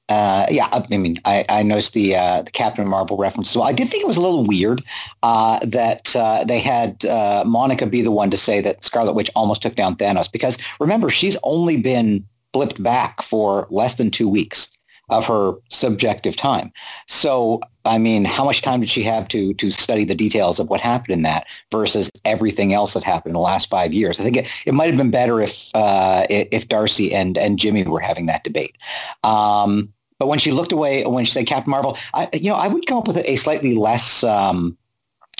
uh, 0.10 0.46
yeah, 0.52 0.68
I 0.72 0.86
I 0.92 0.98
mean, 0.98 1.20
I, 1.26 1.46
I 1.50 1.64
noticed 1.64 1.94
the 1.94 2.16
uh, 2.16 2.44
the 2.44 2.52
Captain 2.52 2.88
Marvel 2.88 3.18
reference 3.18 3.56
well. 3.56 3.66
I 3.66 3.74
did 3.74 3.90
think 3.90 4.04
it 4.04 4.08
was 4.08 4.18
a 4.18 4.22
little 4.22 4.46
weird 4.46 4.84
uh, 5.24 5.60
that 5.66 6.16
uh, 6.16 6.44
they 6.44 6.60
had 6.60 7.04
uh, 7.06 7.44
Monica 7.46 7.88
be 7.88 8.02
the 8.02 8.12
one 8.12 8.30
to 8.30 8.38
say 8.38 8.62
that 8.62 8.84
Scarlet 8.84 9.14
Witch 9.14 9.32
almost 9.36 9.64
took 9.64 9.76
down 9.76 9.96
Thanos 9.96 10.32
because 10.32 10.60
remember 10.80 11.10
she's 11.10 11.38
only 11.42 11.78
been 11.78 12.26
blipped 12.54 12.82
back 12.82 13.22
for 13.24 13.68
less 13.72 13.96
than 13.96 14.12
two 14.12 14.30
weeks 14.30 14.70
of 15.10 15.26
her 15.26 15.54
subjective 15.70 16.36
time. 16.36 16.72
So, 17.08 17.62
I 17.84 17.98
mean, 17.98 18.26
how 18.26 18.44
much 18.44 18.62
time 18.62 18.80
did 18.80 18.90
she 18.90 19.04
have 19.04 19.28
to 19.30 19.54
to 19.56 19.72
study 19.72 20.04
the 20.06 20.16
details 20.16 20.60
of 20.60 20.70
what 20.70 20.82
happened 20.82 21.14
in 21.14 21.22
that 21.24 21.46
versus 21.72 22.10
everything 22.26 22.74
else 22.74 22.94
that 22.94 23.04
happened 23.04 23.32
in 23.32 23.36
the 23.36 23.40
last 23.40 23.70
five 23.70 23.94
years? 23.94 24.20
I 24.20 24.24
think 24.24 24.38
it, 24.38 24.48
it 24.66 24.74
might 24.74 24.88
have 24.88 24.98
been 24.98 25.12
better 25.12 25.42
if 25.42 25.70
uh, 25.74 26.26
if 26.30 26.68
Darcy 26.68 27.14
and 27.14 27.38
and 27.38 27.60
Jimmy 27.60 27.84
were 27.84 28.00
having 28.00 28.26
that 28.28 28.44
debate. 28.44 28.76
Um, 29.24 29.94
but 30.20 30.28
when 30.28 30.40
she 30.40 30.52
looked 30.52 30.72
away, 30.72 31.06
when 31.06 31.26
she 31.26 31.32
said 31.32 31.48
Captain 31.48 31.72
Marvel, 31.72 31.98
I, 32.14 32.30
you 32.34 32.50
know, 32.50 32.56
I 32.56 32.68
would 32.68 32.86
come 32.88 32.98
up 32.98 33.08
with 33.08 33.18
a 33.18 33.36
slightly 33.36 33.76
less 33.76 34.24
um, 34.24 34.78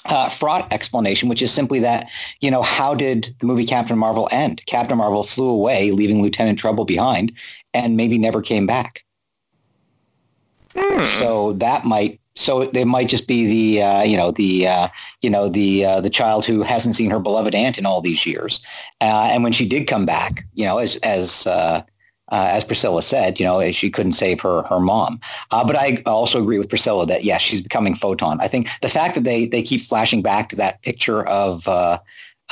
uh, 0.06 0.30
fraught 0.30 0.72
explanation, 0.72 1.30
which 1.30 1.42
is 1.42 1.52
simply 1.52 1.80
that, 1.80 2.08
you 2.42 2.52
know, 2.52 2.62
how 2.62 2.94
did 2.94 3.36
the 3.40 3.46
movie 3.46 3.66
Captain 3.66 3.98
Marvel 3.98 4.28
end? 4.32 4.62
Captain 4.66 4.98
Marvel 4.98 5.24
flew 5.24 5.50
away, 5.50 5.92
leaving 5.92 6.22
Lieutenant 6.22 6.60
Trouble 6.60 6.86
behind, 6.86 7.32
and 7.74 7.98
maybe 7.98 8.18
never 8.18 8.42
came 8.42 8.68
back. 8.68 9.04
Hmm. 10.76 11.04
So 11.20 11.54
that 11.54 11.86
might 11.86 12.20
so 12.38 12.64
it 12.64 12.86
might 12.86 13.08
just 13.08 13.28
be 13.28 13.48
the 13.48 13.82
uh, 13.82 14.04
you 14.04 14.18
know 14.18 14.32
the 14.32 14.68
uh, 14.68 14.88
you 15.22 15.30
know 15.30 15.48
the 15.48 15.86
uh, 15.86 16.02
the 16.02 16.10
child 16.10 16.46
who 16.46 16.64
hasn't 16.64 16.98
seen 16.98 17.10
her 17.10 17.20
beloved 17.20 17.56
aunt 17.56 17.78
in 17.78 17.86
all 17.86 18.02
these 18.02 18.26
years, 18.26 18.62
uh, 19.00 19.30
and 19.32 19.42
when 19.42 19.54
she 19.54 19.66
did 19.68 19.88
come 19.88 20.06
back, 20.06 20.46
you 20.54 20.66
know, 20.66 20.78
as 20.78 20.98
as 20.98 21.48
uh, 22.32 22.48
as 22.50 22.64
Priscilla 22.64 23.02
said, 23.02 23.40
you 23.40 23.46
know, 23.46 23.72
she 23.72 23.90
couldn't 23.90 24.14
save 24.14 24.40
her 24.42 24.64
her 24.64 24.80
mom. 24.80 25.20
Uh, 25.52 25.64
but 25.64 25.76
I 25.76 26.02
also 26.06 26.42
agree 26.42 26.58
with 26.58 26.70
Priscilla 26.70 27.06
that 27.06 27.24
yes, 27.24 27.42
she's 27.42 27.62
becoming 27.62 27.96
photon. 27.96 28.40
I 28.42 28.48
think 28.48 28.68
the 28.82 28.90
fact 28.90 29.16
that 29.16 29.24
they 29.24 29.48
they 29.48 29.62
keep 29.62 29.82
flashing 29.84 30.22
back 30.22 30.50
to 30.50 30.56
that 30.56 30.82
picture 30.82 31.26
of 31.28 31.68
uh, 31.68 32.00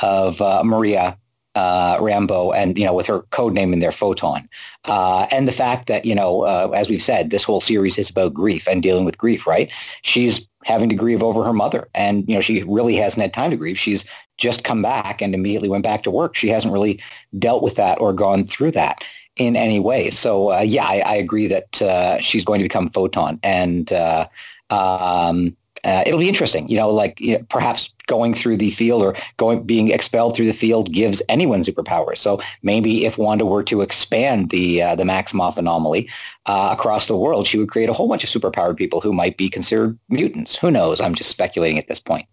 of 0.02 0.40
uh, 0.40 0.62
Maria 0.64 1.18
uh, 1.54 1.96
Rambeau 1.98 2.54
and, 2.54 2.76
you 2.76 2.84
know, 2.84 2.94
with 2.94 3.06
her 3.06 3.20
code 3.30 3.52
name 3.52 3.72
in 3.72 3.78
there, 3.78 3.92
Photon. 3.92 4.48
Uh, 4.86 5.26
and 5.30 5.46
the 5.46 5.52
fact 5.52 5.86
that, 5.86 6.04
you 6.04 6.14
know, 6.14 6.42
as 6.72 6.88
we've 6.88 7.02
said, 7.02 7.30
this 7.30 7.44
whole 7.44 7.60
series 7.60 7.96
is 7.96 8.10
about 8.10 8.34
grief 8.34 8.66
and 8.66 8.82
dealing 8.82 9.04
with 9.04 9.18
grief, 9.18 9.46
right? 9.46 9.70
She's 10.02 10.46
having 10.64 10.88
to 10.88 10.96
grieve 10.96 11.22
over 11.22 11.44
her 11.44 11.52
mother. 11.52 11.88
And, 11.94 12.28
you 12.28 12.34
know, 12.34 12.40
she 12.40 12.64
really 12.64 12.96
hasn't 12.96 13.22
had 13.22 13.32
time 13.32 13.52
to 13.52 13.56
grieve. 13.56 13.78
She's 13.78 14.04
just 14.36 14.64
come 14.64 14.82
back 14.82 15.22
and 15.22 15.32
immediately 15.32 15.68
went 15.68 15.84
back 15.84 16.02
to 16.02 16.10
work. 16.10 16.34
She 16.34 16.48
hasn't 16.48 16.72
really 16.72 17.00
dealt 17.38 17.62
with 17.62 17.76
that 17.76 18.00
or 18.00 18.12
gone 18.12 18.44
through 18.44 18.72
that 18.72 19.04
in 19.36 19.56
any 19.56 19.80
way. 19.80 20.10
So, 20.10 20.52
uh, 20.52 20.60
yeah, 20.60 20.84
I, 20.84 21.02
I 21.04 21.14
agree 21.16 21.48
that 21.48 21.82
uh, 21.82 22.18
she's 22.20 22.44
going 22.44 22.60
to 22.60 22.64
become 22.64 22.90
Photon. 22.90 23.40
And, 23.42 23.92
uh, 23.92 24.26
um, 24.70 25.56
uh, 25.84 26.02
it'll 26.06 26.18
be 26.18 26.28
interesting, 26.28 26.68
you 26.68 26.76
know, 26.76 26.90
like 26.90 27.20
you 27.20 27.38
know, 27.38 27.44
perhaps 27.50 27.90
going 28.06 28.34
through 28.34 28.56
the 28.56 28.70
field 28.72 29.02
or 29.02 29.14
going 29.36 29.62
being 29.62 29.90
expelled 29.90 30.36
through 30.36 30.46
the 30.46 30.52
field 30.52 30.92
gives 30.92 31.22
anyone 31.28 31.62
superpowers. 31.64 32.18
So 32.18 32.40
maybe 32.62 33.04
if 33.06 33.18
Wanda 33.18 33.46
were 33.46 33.62
to 33.64 33.80
expand 33.80 34.50
the 34.50 34.82
uh, 34.82 34.94
the 34.94 35.04
Maximoff 35.04 35.56
anomaly 35.56 36.08
uh, 36.46 36.70
across 36.72 37.06
the 37.06 37.16
world, 37.16 37.46
she 37.46 37.58
would 37.58 37.70
create 37.70 37.88
a 37.88 37.92
whole 37.92 38.08
bunch 38.08 38.24
of 38.24 38.30
superpowered 38.30 38.76
people 38.76 39.00
who 39.00 39.12
might 39.12 39.36
be 39.36 39.48
considered 39.48 39.98
mutants. 40.08 40.56
Who 40.56 40.70
knows? 40.70 41.00
I'm 41.00 41.14
just 41.14 41.30
speculating 41.30 41.78
at 41.78 41.88
this 41.88 42.00
point. 42.00 42.26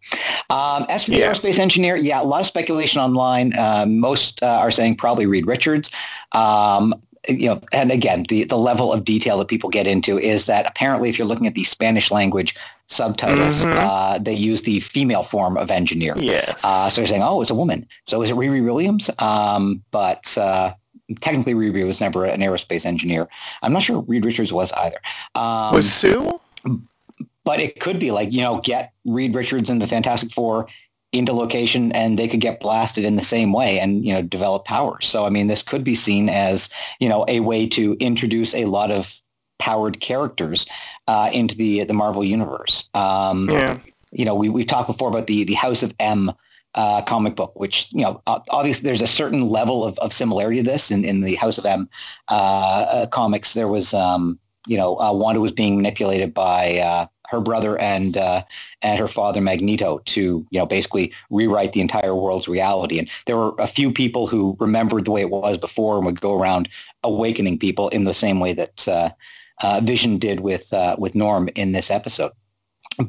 Um, 0.49 0.85
as 0.89 1.05
for 1.05 1.11
the 1.11 1.17
Yeah. 1.17 1.31
aerospace 1.31 1.59
engineer, 1.59 1.95
yeah, 1.95 2.21
a 2.21 2.23
lot 2.23 2.41
of 2.41 2.47
speculation 2.47 2.99
online. 2.99 3.57
Uh, 3.57 3.85
most 3.85 4.43
uh, 4.43 4.47
are 4.47 4.71
saying 4.71 4.95
probably 4.97 5.25
Reed 5.25 5.47
Richards. 5.47 5.89
Um, 6.33 6.93
you 7.29 7.47
know, 7.47 7.61
and 7.71 7.91
again, 7.91 8.25
the, 8.29 8.45
the 8.45 8.57
level 8.57 8.91
of 8.91 9.05
detail 9.05 9.37
that 9.37 9.47
people 9.47 9.69
get 9.69 9.85
into 9.85 10.17
is 10.19 10.47
that 10.47 10.65
apparently 10.65 11.07
if 11.07 11.19
you're 11.19 11.27
looking 11.27 11.45
at 11.45 11.53
the 11.53 11.63
Spanish 11.63 12.09
language 12.09 12.55
subtitles, 12.91 13.63
Mhm. 13.63 13.77
uh, 13.77 14.17
they 14.19 14.33
use 14.33 14.63
the 14.63 14.81
female 14.81 15.23
form 15.23 15.57
of 15.57 15.71
engineer. 15.71 16.13
Yes. 16.17 16.59
Uh, 16.63 16.89
so 16.89 17.01
they're 17.01 17.07
saying, 17.07 17.23
oh, 17.23 17.41
it's 17.41 17.49
a 17.49 17.55
woman. 17.55 17.87
So 18.05 18.21
is 18.21 18.29
it 18.29 18.35
Riri 18.35 18.63
Williams? 18.63 19.09
Um, 19.19 19.81
but 19.91 20.37
uh, 20.37 20.73
technically 21.21 21.53
Riri 21.53 21.85
was 21.85 22.01
never 22.01 22.25
an 22.25 22.41
aerospace 22.41 22.85
engineer. 22.85 23.27
I'm 23.63 23.73
not 23.73 23.83
sure 23.83 24.01
Reed 24.01 24.25
Richards 24.25 24.51
was 24.51 24.71
either. 24.73 24.97
Um, 25.35 25.73
was 25.73 25.91
Sue? 25.91 26.39
but 27.43 27.59
it 27.59 27.79
could 27.79 27.99
be 27.99 28.11
like, 28.11 28.31
you 28.31 28.41
know, 28.41 28.59
get 28.61 28.91
Reed 29.05 29.33
Richards 29.33 29.69
and 29.69 29.81
the 29.81 29.87
Fantastic 29.87 30.31
Four 30.31 30.67
into 31.11 31.33
location 31.33 31.91
and 31.93 32.17
they 32.19 32.27
could 32.27 32.39
get 32.39 32.59
blasted 32.59 33.03
in 33.03 33.15
the 33.15 33.23
same 33.23 33.51
way 33.51 33.79
and, 33.79 34.05
you 34.05 34.13
know, 34.13 34.21
develop 34.21 34.63
powers. 34.65 35.05
So, 35.07 35.25
I 35.25 35.29
mean, 35.29 35.47
this 35.47 35.63
could 35.63 35.83
be 35.83 35.95
seen 35.95 36.29
as, 36.29 36.69
you 36.99 37.09
know, 37.09 37.25
a 37.27 37.39
way 37.39 37.67
to 37.69 37.97
introduce 37.99 38.53
a 38.53 38.65
lot 38.65 38.91
of 38.91 39.19
powered 39.67 39.95
characters 39.99 40.65
uh, 41.07 41.29
into 41.31 41.55
the 41.55 41.85
the 41.85 41.93
Marvel 41.93 42.23
universe. 42.23 42.89
Um, 42.93 43.49
Yeah. 43.49 43.77
you 44.11 44.25
know, 44.25 44.35
we, 44.41 44.49
we've 44.49 44.67
talked 44.67 44.89
before 44.93 45.09
about 45.13 45.27
the, 45.27 45.45
the 45.45 45.53
House 45.65 45.85
of 45.85 45.93
M 45.99 46.31
uh, 46.75 47.01
comic 47.13 47.35
book, 47.35 47.53
which, 47.63 47.75
you 47.91 48.03
know, 48.03 48.21
obviously 48.27 48.83
there's 48.87 49.01
a 49.01 49.07
certain 49.21 49.43
level 49.59 49.83
of, 49.87 49.93
of 49.99 50.11
similarity 50.11 50.63
to 50.63 50.71
this 50.71 50.91
in, 50.91 51.05
in 51.05 51.21
the 51.21 51.35
House 51.35 51.57
of 51.57 51.65
M 51.65 51.87
uh, 52.29 52.85
uh, 52.95 53.05
comics. 53.07 53.53
There 53.53 53.67
was, 53.67 53.93
um, 53.93 54.39
you 54.67 54.77
know, 54.77 54.99
uh, 54.99 55.13
Wanda 55.13 55.39
was 55.39 55.51
being 55.51 55.75
manipulated 55.75 56.33
by 56.33 56.79
uh, 56.79 57.05
her 57.31 57.41
brother 57.41 57.73
and 57.79 58.17
uh, 58.17 58.41
and 58.81 58.99
her 58.99 59.07
father 59.07 59.41
Magneto 59.41 59.99
to, 60.13 60.21
you 60.51 60.59
know, 60.59 60.65
basically 60.65 61.11
rewrite 61.29 61.71
the 61.73 61.81
entire 61.81 62.15
world's 62.15 62.47
reality. 62.47 62.99
And 62.99 63.09
there 63.25 63.37
were 63.37 63.53
a 63.57 63.67
few 63.67 63.91
people 63.91 64.23
who 64.31 64.55
remembered 64.59 65.05
the 65.05 65.11
way 65.11 65.21
it 65.21 65.29
was 65.29 65.57
before 65.57 65.95
and 65.97 66.05
would 66.05 66.21
go 66.21 66.33
around 66.39 66.67
awakening 67.03 67.57
people 67.59 67.87
in 67.89 68.03
the 68.05 68.13
same 68.13 68.39
way 68.43 68.53
that 68.53 68.87
uh, 68.87 69.09
uh, 69.63 69.81
Vision 69.83 70.17
did 70.17 70.41
with 70.41 70.71
uh, 70.73 70.95
with 70.97 71.15
Norm 71.15 71.49
in 71.55 71.71
this 71.71 71.91
episode. 71.91 72.31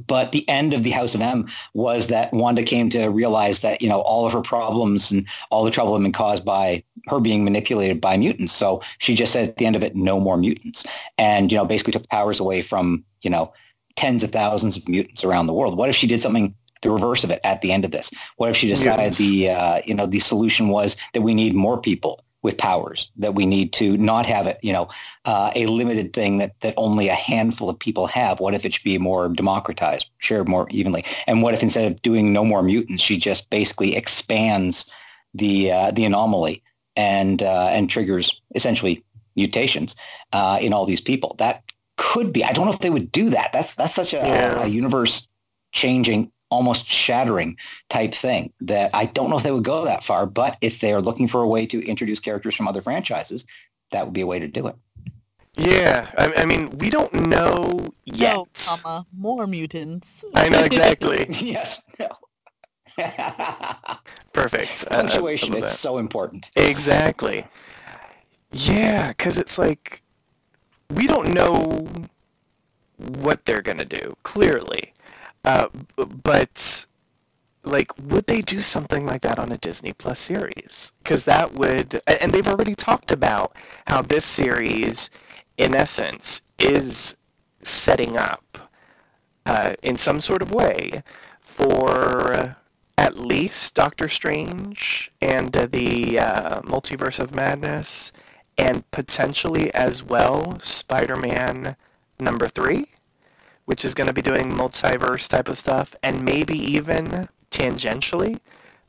but 0.06 0.32
the 0.32 0.48
end 0.48 0.72
of 0.72 0.84
the 0.84 0.90
House 0.90 1.14
of 1.14 1.20
M 1.20 1.48
was 1.74 2.06
that 2.08 2.32
Wanda 2.32 2.62
came 2.62 2.90
to 2.90 3.08
realize 3.08 3.60
that, 3.60 3.82
you 3.82 3.88
know, 3.88 4.00
all 4.00 4.26
of 4.26 4.32
her 4.32 4.40
problems 4.40 5.10
and 5.10 5.26
all 5.50 5.64
the 5.64 5.70
trouble 5.70 5.94
had 5.94 6.02
been 6.02 6.12
caused 6.12 6.44
by 6.44 6.82
her 7.08 7.20
being 7.20 7.44
manipulated 7.44 8.00
by 8.00 8.16
mutants. 8.16 8.52
So 8.52 8.82
she 8.98 9.14
just 9.14 9.32
said 9.32 9.48
at 9.48 9.56
the 9.56 9.66
end 9.66 9.76
of 9.76 9.82
it, 9.82 9.96
no 9.96 10.20
more 10.20 10.36
mutants. 10.36 10.84
And, 11.18 11.50
you 11.50 11.58
know, 11.58 11.64
basically 11.64 11.92
took 11.92 12.08
powers 12.08 12.40
away 12.40 12.62
from, 12.62 13.04
you 13.22 13.30
know, 13.30 13.52
tens 13.96 14.22
of 14.22 14.30
thousands 14.30 14.76
of 14.76 14.88
mutants 14.88 15.24
around 15.24 15.46
the 15.46 15.52
world. 15.52 15.76
What 15.76 15.88
if 15.88 15.96
she 15.96 16.06
did 16.06 16.20
something 16.20 16.54
the 16.82 16.90
reverse 16.90 17.22
of 17.22 17.30
it 17.30 17.40
at 17.44 17.60
the 17.62 17.72
end 17.72 17.84
of 17.84 17.92
this? 17.92 18.10
What 18.36 18.50
if 18.50 18.56
she 18.56 18.68
decided 18.68 19.12
the, 19.14 19.50
uh, 19.50 19.82
you 19.86 19.94
know, 19.94 20.06
the 20.06 20.20
solution 20.20 20.68
was 20.68 20.96
that 21.14 21.22
we 21.22 21.34
need 21.34 21.54
more 21.54 21.80
people 21.80 22.24
with 22.42 22.58
powers 22.58 23.10
that 23.16 23.34
we 23.34 23.46
need 23.46 23.72
to 23.72 23.96
not 23.96 24.26
have 24.26 24.46
it, 24.46 24.58
you 24.62 24.72
know, 24.72 24.88
uh, 25.24 25.50
a 25.54 25.66
limited 25.66 26.12
thing 26.12 26.38
that, 26.38 26.54
that 26.60 26.74
only 26.76 27.08
a 27.08 27.14
handful 27.14 27.70
of 27.70 27.78
people 27.78 28.06
have. 28.06 28.40
What 28.40 28.54
if 28.54 28.64
it 28.64 28.74
should 28.74 28.84
be 28.84 28.98
more 28.98 29.28
democratized, 29.28 30.10
shared 30.18 30.48
more 30.48 30.68
evenly? 30.70 31.04
And 31.26 31.42
what 31.42 31.54
if 31.54 31.62
instead 31.62 31.90
of 31.90 32.02
doing 32.02 32.32
no 32.32 32.44
more 32.44 32.62
mutants, 32.62 33.02
she 33.02 33.16
just 33.16 33.48
basically 33.48 33.96
expands 33.96 34.90
the 35.34 35.70
uh, 35.70 35.90
the 35.92 36.04
anomaly 36.04 36.62
and 36.96 37.42
uh, 37.42 37.68
and 37.70 37.88
triggers 37.88 38.42
essentially 38.54 39.04
mutations 39.36 39.96
uh, 40.32 40.58
in 40.60 40.72
all 40.72 40.84
these 40.84 41.00
people? 41.00 41.36
That 41.38 41.62
could 41.96 42.32
be. 42.32 42.44
I 42.44 42.52
don't 42.52 42.66
know 42.66 42.72
if 42.72 42.80
they 42.80 42.90
would 42.90 43.12
do 43.12 43.30
that. 43.30 43.50
That's 43.52 43.76
that's 43.76 43.94
such 43.94 44.14
a, 44.14 44.18
yeah. 44.18 44.64
a 44.64 44.66
universe 44.66 45.28
changing 45.70 46.30
almost 46.52 46.86
shattering 46.86 47.56
type 47.88 48.14
thing 48.14 48.52
that 48.60 48.90
I 48.92 49.06
don't 49.06 49.30
know 49.30 49.38
if 49.38 49.42
they 49.42 49.50
would 49.50 49.64
go 49.64 49.84
that 49.86 50.04
far, 50.04 50.26
but 50.26 50.58
if 50.60 50.80
they 50.80 50.92
are 50.92 51.00
looking 51.00 51.26
for 51.26 51.40
a 51.40 51.48
way 51.48 51.66
to 51.66 51.84
introduce 51.84 52.20
characters 52.20 52.54
from 52.54 52.68
other 52.68 52.82
franchises, 52.82 53.46
that 53.90 54.04
would 54.04 54.12
be 54.12 54.20
a 54.20 54.26
way 54.26 54.38
to 54.38 54.48
do 54.48 54.66
it. 54.66 54.76
Yeah, 55.56 56.10
I, 56.16 56.42
I 56.42 56.44
mean, 56.46 56.70
we 56.78 56.90
don't 56.90 57.12
know 57.12 57.92
yet. 58.04 58.34
No, 58.34 58.48
comma, 58.54 59.06
more 59.16 59.46
mutants. 59.46 60.24
I 60.34 60.48
know 60.48 60.62
exactly. 60.62 61.26
yes. 61.40 61.82
No. 61.98 62.08
Perfect. 64.32 64.86
Punctuation, 64.88 65.54
uh, 65.54 65.58
it's 65.58 65.78
so 65.78 65.98
important. 65.98 66.50
Exactly. 66.56 67.46
Yeah, 68.52 69.08
because 69.08 69.38
it's 69.38 69.56
like, 69.56 70.02
we 70.90 71.06
don't 71.06 71.32
know 71.32 71.86
what 72.96 73.44
they're 73.46 73.62
going 73.62 73.78
to 73.78 73.84
do, 73.84 74.16
clearly. 74.22 74.91
Uh, 75.44 75.68
but 75.96 76.86
like, 77.64 77.92
would 77.98 78.26
they 78.26 78.42
do 78.42 78.60
something 78.60 79.06
like 79.06 79.22
that 79.22 79.38
on 79.38 79.52
a 79.52 79.58
Disney 79.58 79.92
Plus 79.92 80.18
series? 80.18 80.92
Because 81.02 81.24
that 81.24 81.54
would, 81.54 82.00
and 82.06 82.32
they've 82.32 82.46
already 82.48 82.74
talked 82.74 83.10
about 83.10 83.54
how 83.86 84.02
this 84.02 84.24
series, 84.24 85.10
in 85.56 85.74
essence, 85.74 86.42
is 86.58 87.16
setting 87.62 88.16
up 88.16 88.70
uh, 89.46 89.74
in 89.82 89.96
some 89.96 90.20
sort 90.20 90.42
of 90.42 90.52
way 90.52 91.02
for 91.40 92.56
at 92.98 93.18
least 93.18 93.74
Doctor 93.74 94.08
Strange 94.08 95.10
and 95.20 95.56
uh, 95.56 95.66
the 95.66 96.18
uh, 96.18 96.60
Multiverse 96.62 97.18
of 97.18 97.34
Madness, 97.34 98.12
and 98.58 98.88
potentially 98.90 99.72
as 99.74 100.02
well 100.02 100.58
Spider-Man 100.60 101.76
number 102.20 102.48
three 102.48 102.91
which 103.64 103.84
is 103.84 103.94
going 103.94 104.08
to 104.08 104.12
be 104.12 104.22
doing 104.22 104.50
multiverse 104.50 105.28
type 105.28 105.48
of 105.48 105.58
stuff, 105.58 105.94
and 106.02 106.24
maybe 106.24 106.58
even 106.58 107.28
tangentially, 107.50 108.40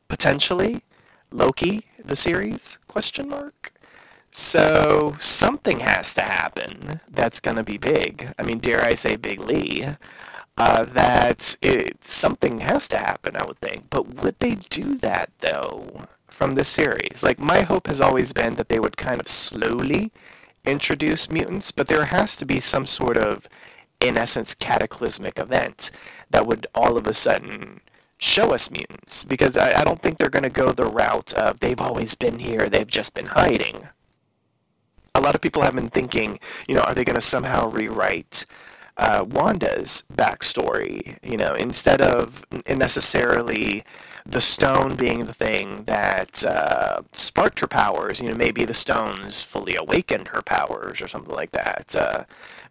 potentially, 0.08 0.82
Loki, 1.30 1.86
the 2.04 2.16
series, 2.16 2.78
question 2.88 3.28
mark. 3.28 3.72
So 4.30 5.16
something 5.20 5.80
has 5.80 6.12
to 6.14 6.22
happen 6.22 7.00
that's 7.08 7.38
going 7.38 7.56
to 7.56 7.62
be 7.62 7.78
big. 7.78 8.34
I 8.38 8.42
mean, 8.42 8.58
dare 8.58 8.84
I 8.84 8.94
say 8.94 9.14
Big 9.14 9.40
Lee, 9.40 9.86
uh, 10.56 10.84
that 10.84 11.56
it, 11.62 12.04
something 12.04 12.60
has 12.60 12.88
to 12.88 12.98
happen, 12.98 13.36
I 13.36 13.44
would 13.44 13.60
think. 13.60 13.90
But 13.90 14.16
would 14.16 14.38
they 14.40 14.56
do 14.56 14.96
that, 14.96 15.30
though, 15.40 16.06
from 16.26 16.54
the 16.54 16.64
series? 16.64 17.22
Like, 17.22 17.38
my 17.38 17.62
hope 17.62 17.86
has 17.86 18.00
always 18.00 18.32
been 18.32 18.56
that 18.56 18.68
they 18.68 18.80
would 18.80 18.96
kind 18.96 19.20
of 19.20 19.28
slowly 19.28 20.12
introduce 20.64 21.30
mutants, 21.30 21.70
but 21.70 21.86
there 21.86 22.06
has 22.06 22.36
to 22.36 22.44
be 22.44 22.58
some 22.58 22.86
sort 22.86 23.16
of 23.16 23.48
in 24.04 24.16
essence, 24.16 24.54
cataclysmic 24.54 25.38
event 25.38 25.90
that 26.30 26.46
would 26.46 26.66
all 26.74 26.96
of 26.96 27.06
a 27.06 27.14
sudden 27.14 27.80
show 28.18 28.52
us 28.52 28.70
mutants. 28.70 29.24
Because 29.24 29.56
I, 29.56 29.80
I 29.80 29.84
don't 29.84 30.02
think 30.02 30.18
they're 30.18 30.28
going 30.28 30.44
to 30.44 30.50
go 30.50 30.72
the 30.72 30.86
route 30.86 31.32
of 31.34 31.60
they've 31.60 31.80
always 31.80 32.14
been 32.14 32.38
here, 32.38 32.68
they've 32.68 32.86
just 32.86 33.14
been 33.14 33.26
hiding. 33.26 33.88
A 35.14 35.20
lot 35.20 35.34
of 35.34 35.40
people 35.40 35.62
have 35.62 35.74
been 35.74 35.90
thinking, 35.90 36.38
you 36.68 36.74
know, 36.74 36.82
are 36.82 36.94
they 36.94 37.04
going 37.04 37.14
to 37.14 37.20
somehow 37.20 37.70
rewrite 37.70 38.46
uh, 38.96 39.24
Wanda's 39.28 40.02
backstory? 40.12 41.18
You 41.22 41.36
know, 41.36 41.54
instead 41.54 42.00
of 42.00 42.44
necessarily 42.68 43.84
the 44.26 44.40
stone 44.40 44.94
being 44.94 45.26
the 45.26 45.34
thing 45.34 45.84
that 45.84 46.42
uh, 46.44 47.02
sparked 47.12 47.60
her 47.60 47.66
powers. 47.66 48.20
You 48.20 48.30
know, 48.30 48.34
maybe 48.34 48.64
the 48.64 48.74
stones 48.74 49.42
fully 49.42 49.76
awakened 49.76 50.28
her 50.28 50.42
powers 50.42 51.00
or 51.02 51.08
something 51.08 51.34
like 51.34 51.52
that. 51.52 51.94
Uh, 51.94 52.24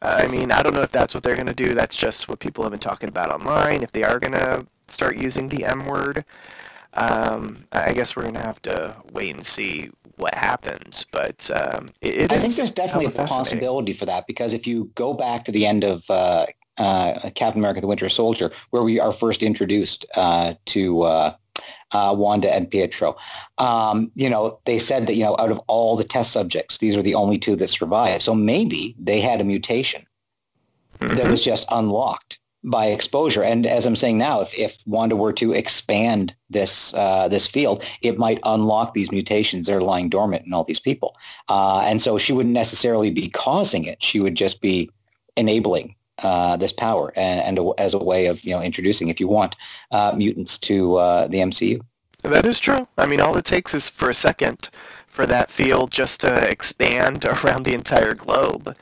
I 0.03 0.27
mean, 0.27 0.51
I 0.51 0.61
don't 0.61 0.75
know 0.75 0.81
if 0.81 0.91
that's 0.91 1.13
what 1.13 1.23
they're 1.23 1.35
going 1.35 1.47
to 1.47 1.53
do. 1.53 1.73
That's 1.73 1.95
just 1.95 2.27
what 2.27 2.39
people 2.39 2.63
have 2.63 2.71
been 2.71 2.79
talking 2.79 3.09
about 3.09 3.31
online. 3.31 3.83
If 3.83 3.91
they 3.93 4.03
are 4.03 4.19
going 4.19 4.33
to 4.33 4.67
start 4.89 5.17
using 5.17 5.47
the 5.47 5.63
M 5.63 5.85
word, 5.85 6.25
um, 6.95 7.65
I 7.71 7.93
guess 7.93 8.15
we're 8.15 8.23
going 8.23 8.35
to 8.35 8.41
have 8.41 8.61
to 8.63 8.95
wait 9.13 9.33
and 9.35 9.45
see 9.45 9.91
what 10.17 10.35
happens. 10.35 11.05
But 11.11 11.49
um, 11.51 11.91
it, 12.01 12.15
it 12.15 12.31
I 12.31 12.39
think 12.39 12.55
there's 12.55 12.71
definitely 12.71 13.05
a 13.05 13.27
possibility 13.27 13.93
for 13.93 14.05
that 14.05 14.27
because 14.27 14.53
if 14.53 14.67
you 14.67 14.91
go 14.95 15.13
back 15.13 15.45
to 15.45 15.51
the 15.51 15.65
end 15.65 15.83
of 15.83 16.09
uh, 16.09 16.47
uh, 16.77 17.29
Captain 17.33 17.61
America: 17.61 17.81
The 17.81 17.87
Winter 17.87 18.09
Soldier, 18.09 18.51
where 18.71 18.83
we 18.83 18.99
are 18.99 19.13
first 19.13 19.41
introduced 19.41 20.05
uh, 20.15 20.55
to 20.67 21.35
uh, 21.93 22.13
Wanda 22.17 22.53
and 22.53 22.69
Pietro. 22.69 23.15
Um, 23.57 24.11
you 24.15 24.29
know, 24.29 24.59
they 24.65 24.79
said 24.79 25.07
that, 25.07 25.15
you 25.15 25.23
know, 25.23 25.35
out 25.39 25.51
of 25.51 25.59
all 25.67 25.95
the 25.95 26.03
test 26.03 26.31
subjects, 26.31 26.77
these 26.77 26.97
are 26.97 27.01
the 27.01 27.15
only 27.15 27.37
two 27.37 27.55
that 27.57 27.69
survived. 27.69 28.23
So 28.23 28.35
maybe 28.35 28.95
they 28.99 29.21
had 29.21 29.41
a 29.41 29.43
mutation 29.43 30.05
mm-hmm. 30.99 31.15
that 31.15 31.29
was 31.29 31.43
just 31.43 31.65
unlocked 31.71 32.39
by 32.63 32.87
exposure. 32.87 33.43
And 33.43 33.65
as 33.65 33.85
I'm 33.85 33.95
saying 33.95 34.17
now, 34.17 34.41
if, 34.41 34.57
if 34.57 34.81
Wanda 34.87 35.15
were 35.15 35.33
to 35.33 35.51
expand 35.51 36.33
this 36.49 36.93
uh, 36.93 37.27
this 37.27 37.45
field, 37.45 37.83
it 38.01 38.17
might 38.17 38.39
unlock 38.43 38.93
these 38.93 39.11
mutations 39.11 39.67
that 39.67 39.75
are 39.75 39.81
lying 39.81 40.09
dormant 40.09 40.45
in 40.45 40.53
all 40.53 40.63
these 40.63 40.79
people. 40.79 41.15
Uh, 41.49 41.81
and 41.81 42.01
so 42.01 42.17
she 42.17 42.31
wouldn't 42.31 42.53
necessarily 42.53 43.11
be 43.11 43.29
causing 43.29 43.83
it. 43.83 44.01
She 44.01 44.19
would 44.19 44.35
just 44.35 44.61
be 44.61 44.89
enabling 45.35 45.95
uh, 46.19 46.57
this 46.57 46.71
power 46.71 47.11
and, 47.15 47.59
and 47.59 47.73
as 47.77 47.93
a 47.93 47.97
way 47.97 48.27
of 48.27 48.43
you 48.43 48.51
know 48.51 48.61
introducing, 48.61 49.09
if 49.09 49.19
you 49.19 49.27
want, 49.27 49.55
uh, 49.91 50.13
mutants 50.15 50.57
to 50.59 50.95
uh, 50.95 51.27
the 51.27 51.37
MCU. 51.37 51.81
That 52.21 52.45
is 52.45 52.59
true. 52.59 52.87
I 52.97 53.05
mean, 53.05 53.19
all 53.19 53.35
it 53.37 53.45
takes 53.45 53.73
is 53.73 53.89
for 53.89 54.09
a 54.09 54.13
second 54.13 54.69
for 55.07 55.25
that 55.25 55.51
field 55.51 55.91
just 55.91 56.21
to 56.21 56.49
expand 56.49 57.25
around 57.43 57.63
the 57.63 57.73
entire 57.73 58.13
globe, 58.13 58.75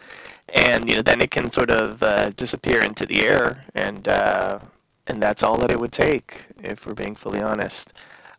and 0.49 0.89
you 0.89 0.95
know 0.95 1.01
then 1.01 1.21
it 1.21 1.31
can 1.31 1.51
sort 1.51 1.71
of 1.71 2.03
uh, 2.03 2.29
disappear 2.31 2.81
into 2.81 3.05
the 3.05 3.25
air, 3.25 3.65
and 3.73 4.07
uh, 4.07 4.59
and 5.07 5.21
that's 5.21 5.43
all 5.43 5.57
that 5.57 5.71
it 5.71 5.79
would 5.79 5.91
take, 5.91 6.45
if 6.61 6.85
we're 6.85 6.93
being 6.93 7.15
fully 7.15 7.41
honest. 7.41 7.93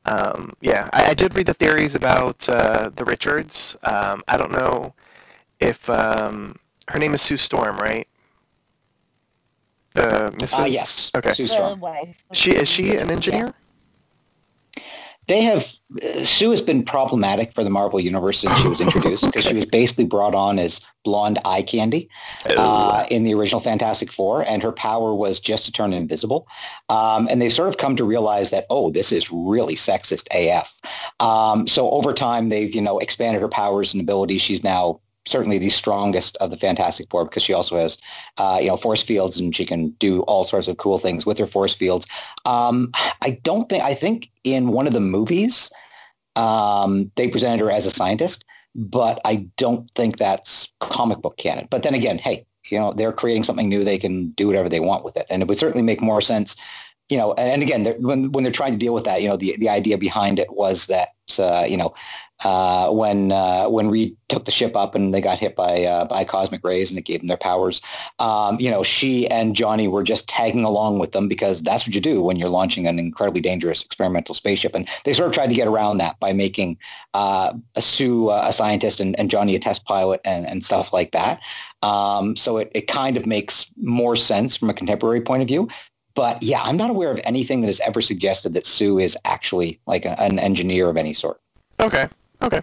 Um, 0.04 0.54
yeah, 0.60 0.88
I, 0.92 1.10
I, 1.10 1.14
did 1.14 1.36
read 1.36 1.46
the 1.46 1.54
theories 1.54 1.94
about 1.94 2.48
uh, 2.48 2.90
the 2.96 3.04
Richards. 3.04 3.76
Um, 3.84 4.24
I 4.26 4.36
don't 4.36 4.50
know 4.50 4.94
if 5.60 5.88
um, 5.88 6.56
her 6.88 6.98
name 6.98 7.14
is 7.14 7.22
Sue 7.22 7.36
Storm, 7.36 7.76
right? 7.76 8.08
Uh, 9.96 10.30
Mrs. 10.30 10.58
Uh, 10.58 10.64
yes. 10.64 11.10
Okay. 11.16 11.34
Sue 11.34 11.46
Storm. 11.46 11.82
She 12.32 12.52
is 12.52 12.68
she 12.68 12.96
an 12.96 13.10
engineer? 13.10 13.54
They 15.28 15.42
have 15.42 15.72
uh, 16.02 16.24
Sue 16.24 16.50
has 16.50 16.60
been 16.60 16.84
problematic 16.84 17.54
for 17.54 17.62
the 17.62 17.70
Marvel 17.70 18.00
universe 18.00 18.40
since 18.40 18.58
she 18.58 18.68
was 18.68 18.80
introduced 18.86 19.24
because 19.24 19.44
okay. 19.46 19.50
she 19.50 19.56
was 19.56 19.66
basically 19.66 20.04
brought 20.04 20.34
on 20.34 20.58
as 20.58 20.80
blonde 21.04 21.38
eye 21.44 21.62
candy 21.62 22.08
uh, 22.56 23.06
in 23.10 23.24
the 23.24 23.34
original 23.34 23.60
Fantastic 23.60 24.12
Four, 24.12 24.42
and 24.42 24.62
her 24.62 24.72
power 24.72 25.14
was 25.14 25.40
just 25.40 25.64
to 25.66 25.72
turn 25.72 25.92
invisible. 25.92 26.46
Um, 26.88 27.28
and 27.30 27.40
they 27.40 27.48
sort 27.48 27.68
of 27.68 27.76
come 27.76 27.96
to 27.96 28.04
realize 28.04 28.50
that 28.50 28.66
oh, 28.70 28.90
this 28.90 29.12
is 29.12 29.30
really 29.30 29.76
sexist 29.76 30.26
AF. 30.34 30.72
Um, 31.20 31.68
so 31.68 31.90
over 31.90 32.12
time, 32.12 32.48
they've 32.48 32.74
you 32.74 32.80
know 32.80 32.98
expanded 32.98 33.42
her 33.42 33.48
powers 33.48 33.94
and 33.94 34.00
abilities. 34.00 34.42
She's 34.42 34.64
now 34.64 35.00
certainly 35.26 35.58
the 35.58 35.70
strongest 35.70 36.36
of 36.38 36.50
the 36.50 36.56
Fantastic 36.56 37.08
Four 37.10 37.24
because 37.24 37.42
she 37.42 37.52
also 37.52 37.76
has, 37.76 37.98
uh, 38.38 38.58
you 38.60 38.68
know, 38.68 38.76
force 38.76 39.02
fields 39.02 39.38
and 39.38 39.54
she 39.54 39.64
can 39.64 39.90
do 39.92 40.22
all 40.22 40.44
sorts 40.44 40.68
of 40.68 40.76
cool 40.76 40.98
things 40.98 41.24
with 41.24 41.38
her 41.38 41.46
force 41.46 41.74
fields. 41.74 42.06
Um, 42.44 42.90
I 43.20 43.38
don't 43.42 43.68
think, 43.68 43.82
I 43.82 43.94
think 43.94 44.30
in 44.44 44.68
one 44.68 44.86
of 44.86 44.92
the 44.92 45.00
movies, 45.00 45.70
um, 46.36 47.10
they 47.16 47.28
presented 47.28 47.60
her 47.60 47.70
as 47.70 47.86
a 47.86 47.90
scientist, 47.90 48.44
but 48.74 49.20
I 49.24 49.46
don't 49.56 49.88
think 49.94 50.18
that's 50.18 50.72
comic 50.80 51.18
book 51.18 51.36
canon. 51.36 51.68
But 51.70 51.82
then 51.82 51.94
again, 51.94 52.18
hey, 52.18 52.46
you 52.70 52.78
know, 52.78 52.92
they're 52.92 53.12
creating 53.12 53.44
something 53.44 53.68
new. 53.68 53.84
They 53.84 53.98
can 53.98 54.30
do 54.30 54.46
whatever 54.46 54.68
they 54.68 54.80
want 54.80 55.04
with 55.04 55.16
it. 55.16 55.26
And 55.28 55.42
it 55.42 55.48
would 55.48 55.58
certainly 55.58 55.82
make 55.82 56.00
more 56.00 56.20
sense 56.20 56.56
you 57.08 57.18
know, 57.18 57.34
and, 57.34 57.62
again, 57.62 57.84
when 58.00 58.32
when 58.32 58.42
they're 58.42 58.52
trying 58.52 58.72
to 58.72 58.78
deal 58.78 58.94
with 58.94 59.04
that, 59.04 59.20
you 59.20 59.28
know, 59.28 59.36
the 59.36 59.54
the 59.58 59.68
idea 59.68 59.98
behind 59.98 60.38
it 60.38 60.50
was 60.54 60.86
that 60.86 61.10
uh, 61.38 61.66
you 61.68 61.76
know 61.76 61.92
uh, 62.44 62.90
when 62.90 63.32
uh, 63.32 63.66
when 63.68 63.90
Reed 63.90 64.16
took 64.28 64.44
the 64.44 64.50
ship 64.50 64.74
up 64.76 64.94
and 64.94 65.12
they 65.14 65.20
got 65.20 65.38
hit 65.38 65.54
by 65.54 65.84
uh, 65.84 66.04
by 66.04 66.24
cosmic 66.24 66.64
rays 66.64 66.90
and 66.90 66.98
it 66.98 67.04
gave 67.04 67.20
them 67.20 67.28
their 67.28 67.36
powers. 67.36 67.80
Um, 68.18 68.58
you 68.60 68.70
know, 68.70 68.82
she 68.82 69.28
and 69.28 69.54
Johnny 69.54 69.88
were 69.88 70.02
just 70.02 70.28
tagging 70.28 70.64
along 70.64 70.98
with 70.98 71.12
them 71.12 71.28
because 71.28 71.62
that's 71.62 71.86
what 71.86 71.94
you 71.94 72.00
do 72.00 72.22
when 72.22 72.36
you're 72.36 72.48
launching 72.48 72.86
an 72.86 72.98
incredibly 72.98 73.40
dangerous 73.40 73.82
experimental 73.82 74.34
spaceship. 74.34 74.74
And 74.74 74.88
they 75.04 75.12
sort 75.12 75.28
of 75.28 75.34
tried 75.34 75.48
to 75.48 75.54
get 75.54 75.68
around 75.68 75.98
that 75.98 76.18
by 76.20 76.32
making 76.32 76.78
uh, 77.14 77.54
Sue 77.78 78.28
uh, 78.28 78.46
a 78.48 78.52
scientist 78.52 79.00
and, 79.00 79.18
and 79.18 79.30
Johnny 79.30 79.54
a 79.54 79.58
test 79.58 79.84
pilot 79.84 80.20
and, 80.24 80.46
and 80.46 80.64
stuff 80.64 80.92
like 80.92 81.12
that. 81.12 81.40
Um, 81.82 82.36
so 82.36 82.58
it, 82.58 82.70
it 82.74 82.86
kind 82.86 83.16
of 83.16 83.26
makes 83.26 83.70
more 83.76 84.16
sense 84.16 84.56
from 84.56 84.70
a 84.70 84.74
contemporary 84.74 85.20
point 85.20 85.42
of 85.42 85.48
view. 85.48 85.68
But 86.14 86.42
yeah, 86.42 86.62
I'm 86.62 86.76
not 86.76 86.90
aware 86.90 87.10
of 87.10 87.20
anything 87.24 87.62
that 87.62 87.68
has 87.68 87.80
ever 87.80 88.02
suggested 88.02 88.52
that 88.54 88.66
Sue 88.66 88.98
is 88.98 89.16
actually 89.24 89.80
like 89.86 90.04
a, 90.04 90.20
an 90.20 90.38
engineer 90.38 90.88
of 90.88 90.96
any 90.96 91.14
sort. 91.14 91.40
Okay. 91.80 92.08
Okay. 92.42 92.62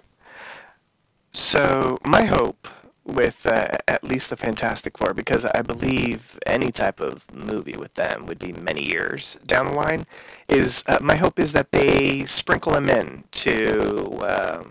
So 1.32 1.98
my 2.06 2.26
hope 2.26 2.68
with 3.06 3.46
uh, 3.46 3.78
at 3.88 4.04
least 4.04 4.30
the 4.30 4.38
Fantastic 4.38 4.98
Four, 4.98 5.14
because 5.14 5.46
I 5.46 5.62
believe 5.62 6.38
any 6.46 6.72
type 6.72 7.00
of 7.00 7.24
movie 7.34 7.78
with 7.78 7.94
them 7.96 8.26
would 8.26 8.40
be 8.40 8.54
many 8.54 8.86
years 8.86 9.38
down 9.46 9.68
the 9.68 9.72
line, 9.72 10.06
is 10.48 10.84
uh, 10.86 11.00
my 11.02 11.16
hope 11.16 11.40
is 11.40 11.54
that 11.54 11.72
they 11.72 12.26
sprinkle 12.26 12.74
them 12.74 12.90
in 12.90 13.24
to 13.32 14.18
uh, 14.22 14.64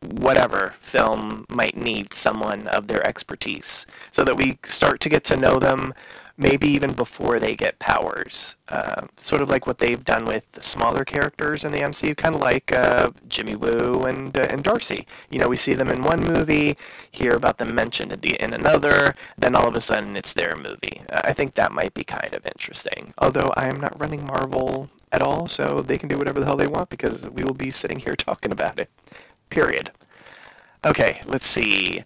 whatever 0.00 0.74
film 0.80 1.46
might 1.48 1.76
need 1.76 2.12
someone 2.12 2.66
of 2.68 2.88
their 2.88 3.06
expertise, 3.06 3.86
so 4.10 4.24
that 4.24 4.36
we 4.36 4.58
start 4.64 5.00
to 5.00 5.08
get 5.08 5.22
to 5.24 5.36
know 5.36 5.58
them 5.58 5.94
maybe 6.38 6.68
even 6.68 6.92
before 6.92 7.38
they 7.38 7.56
get 7.56 7.78
powers. 7.78 8.56
Uh, 8.68 9.06
sort 9.20 9.42
of 9.42 9.48
like 9.48 9.66
what 9.66 9.78
they've 9.78 10.04
done 10.04 10.24
with 10.24 10.44
the 10.52 10.60
smaller 10.60 11.04
characters 11.04 11.64
in 11.64 11.72
the 11.72 11.80
MCU, 11.80 12.16
kind 12.16 12.34
of 12.34 12.40
like 12.40 12.72
uh, 12.72 13.10
Jimmy 13.28 13.56
Woo 13.56 14.04
and 14.04 14.36
uh, 14.36 14.46
and 14.50 14.62
Darcy. 14.62 15.06
You 15.30 15.38
know, 15.38 15.48
we 15.48 15.56
see 15.56 15.74
them 15.74 15.88
in 15.88 16.02
one 16.02 16.20
movie, 16.20 16.76
hear 17.10 17.34
about 17.34 17.58
them 17.58 17.74
mentioned 17.74 18.12
in, 18.12 18.20
the, 18.20 18.34
in 18.42 18.52
another, 18.52 19.14
then 19.38 19.54
all 19.54 19.68
of 19.68 19.76
a 19.76 19.80
sudden 19.80 20.16
it's 20.16 20.32
their 20.32 20.56
movie. 20.56 21.02
I 21.10 21.32
think 21.32 21.54
that 21.54 21.72
might 21.72 21.94
be 21.94 22.04
kind 22.04 22.34
of 22.34 22.46
interesting. 22.46 23.14
Although 23.18 23.52
I 23.56 23.68
am 23.68 23.80
not 23.80 23.98
running 24.00 24.24
Marvel 24.26 24.90
at 25.12 25.22
all, 25.22 25.48
so 25.48 25.80
they 25.80 25.98
can 25.98 26.08
do 26.08 26.18
whatever 26.18 26.40
the 26.40 26.46
hell 26.46 26.56
they 26.56 26.66
want 26.66 26.90
because 26.90 27.22
we 27.22 27.44
will 27.44 27.54
be 27.54 27.70
sitting 27.70 28.00
here 28.00 28.16
talking 28.16 28.52
about 28.52 28.78
it. 28.78 28.90
Period. 29.48 29.92
Okay, 30.84 31.22
let's 31.24 31.46
see. 31.46 32.04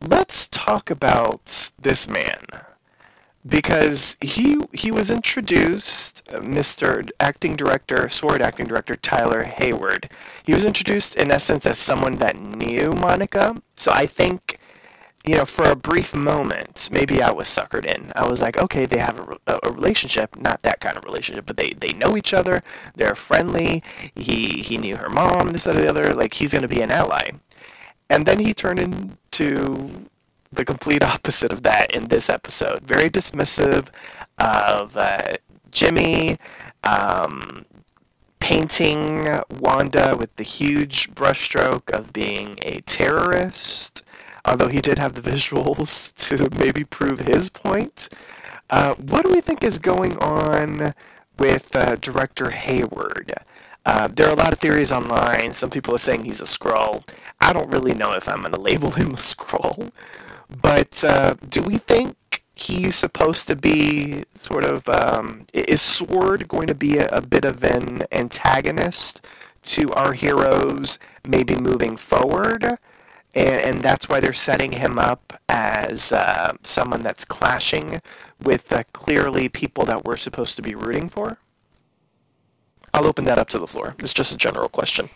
Let's 0.00 0.46
talk 0.48 0.90
about 0.90 1.70
this 1.80 2.06
man 2.06 2.44
because 3.46 4.16
he 4.20 4.58
he 4.72 4.90
was 4.90 5.10
introduced, 5.10 6.22
uh, 6.32 6.40
Mr. 6.40 7.08
Acting 7.20 7.56
Director, 7.56 8.08
Sword 8.08 8.42
Acting 8.42 8.66
Director 8.66 8.96
Tyler 8.96 9.44
Hayward. 9.44 10.10
He 10.44 10.54
was 10.54 10.64
introduced 10.64 11.16
in 11.16 11.30
essence 11.30 11.66
as 11.66 11.78
someone 11.78 12.16
that 12.16 12.38
knew 12.38 12.92
Monica. 12.92 13.56
So 13.76 13.92
I 13.92 14.06
think, 14.06 14.58
you 15.26 15.36
know, 15.36 15.44
for 15.44 15.66
a 15.66 15.76
brief 15.76 16.14
moment, 16.14 16.88
maybe 16.90 17.22
I 17.22 17.30
was 17.30 17.48
suckered 17.48 17.84
in. 17.84 18.12
I 18.16 18.28
was 18.28 18.40
like, 18.40 18.56
okay, 18.56 18.86
they 18.86 18.98
have 18.98 19.18
a, 19.46 19.60
a 19.62 19.72
relationship, 19.72 20.36
not 20.36 20.62
that 20.62 20.80
kind 20.80 20.96
of 20.96 21.04
relationship, 21.04 21.46
but 21.46 21.56
they, 21.56 21.70
they 21.70 21.92
know 21.92 22.16
each 22.16 22.32
other. 22.34 22.62
They're 22.94 23.16
friendly. 23.16 23.82
He 24.14 24.62
he 24.62 24.78
knew 24.78 24.96
her 24.96 25.10
mom, 25.10 25.50
this, 25.50 25.64
that, 25.64 25.76
or 25.76 25.80
the 25.80 25.88
other. 25.88 26.14
Like 26.14 26.34
he's 26.34 26.52
to 26.52 26.68
be 26.68 26.80
an 26.80 26.90
ally. 26.90 27.30
And 28.08 28.24
then 28.26 28.38
he 28.38 28.54
turned 28.54 28.78
into 28.78 30.06
the 30.52 30.64
complete 30.64 31.02
opposite 31.02 31.52
of 31.52 31.62
that 31.62 31.94
in 31.94 32.08
this 32.08 32.30
episode. 32.30 32.80
Very 32.82 33.10
dismissive 33.10 33.88
of 34.38 34.96
uh, 34.96 35.36
Jimmy, 35.70 36.38
um, 36.84 37.64
painting 38.40 39.40
Wanda 39.60 40.16
with 40.18 40.34
the 40.36 40.42
huge 40.42 41.12
brushstroke 41.14 41.90
of 41.90 42.12
being 42.12 42.58
a 42.62 42.80
terrorist, 42.82 44.02
although 44.44 44.68
he 44.68 44.80
did 44.80 44.98
have 44.98 45.14
the 45.14 45.30
visuals 45.30 46.14
to 46.28 46.48
maybe 46.58 46.84
prove 46.84 47.20
his 47.20 47.48
point. 47.48 48.08
Uh, 48.68 48.94
what 48.94 49.24
do 49.24 49.30
we 49.30 49.40
think 49.40 49.62
is 49.62 49.78
going 49.78 50.16
on 50.18 50.94
with 51.38 51.74
uh, 51.76 51.96
director 51.96 52.50
Hayward? 52.50 53.32
Uh, 53.84 54.08
there 54.08 54.26
are 54.26 54.32
a 54.32 54.36
lot 54.36 54.52
of 54.52 54.58
theories 54.58 54.90
online. 54.90 55.52
Some 55.52 55.70
people 55.70 55.94
are 55.94 55.98
saying 55.98 56.24
he's 56.24 56.40
a 56.40 56.44
Skrull. 56.44 57.04
I 57.40 57.52
don't 57.52 57.70
really 57.70 57.94
know 57.94 58.14
if 58.14 58.28
I'm 58.28 58.40
going 58.40 58.52
to 58.52 58.60
label 58.60 58.90
him 58.90 59.10
a 59.10 59.16
Skrull. 59.16 59.92
But 60.48 61.02
uh, 61.02 61.34
do 61.48 61.62
we 61.62 61.78
think 61.78 62.44
he's 62.54 62.94
supposed 62.94 63.46
to 63.48 63.56
be 63.56 64.24
sort 64.38 64.64
of 64.64 64.88
um, 64.88 65.46
is 65.52 65.82
Sword 65.82 66.48
going 66.48 66.66
to 66.68 66.74
be 66.74 66.98
a, 66.98 67.06
a, 67.08 67.20
bit 67.20 67.44
of 67.44 67.62
an 67.62 68.04
antagonist 68.12 69.26
to 69.64 69.90
our 69.92 70.12
heroes, 70.12 70.98
maybe 71.26 71.56
moving 71.56 71.96
forward, 71.96 72.64
and, 73.34 73.60
and 73.60 73.82
that's 73.82 74.08
why 74.08 74.20
they're 74.20 74.32
setting 74.32 74.72
him 74.72 74.98
up 74.98 75.38
as 75.48 76.12
uh, 76.12 76.54
someone 76.62 77.02
that's 77.02 77.24
clashing 77.24 78.00
with 78.42 78.72
uh, 78.72 78.84
clearly 78.92 79.48
people 79.48 79.84
that 79.84 80.04
we're 80.04 80.16
supposed 80.16 80.56
to 80.56 80.62
be 80.62 80.74
rooting 80.74 81.08
for. 81.08 81.38
I'll 82.94 83.06
open 83.06 83.24
that 83.26 83.38
up 83.38 83.48
to 83.50 83.58
the 83.58 83.66
floor. 83.66 83.94
It's 83.98 84.14
just 84.14 84.32
a 84.32 84.36
general 84.36 84.68
question. 84.68 85.10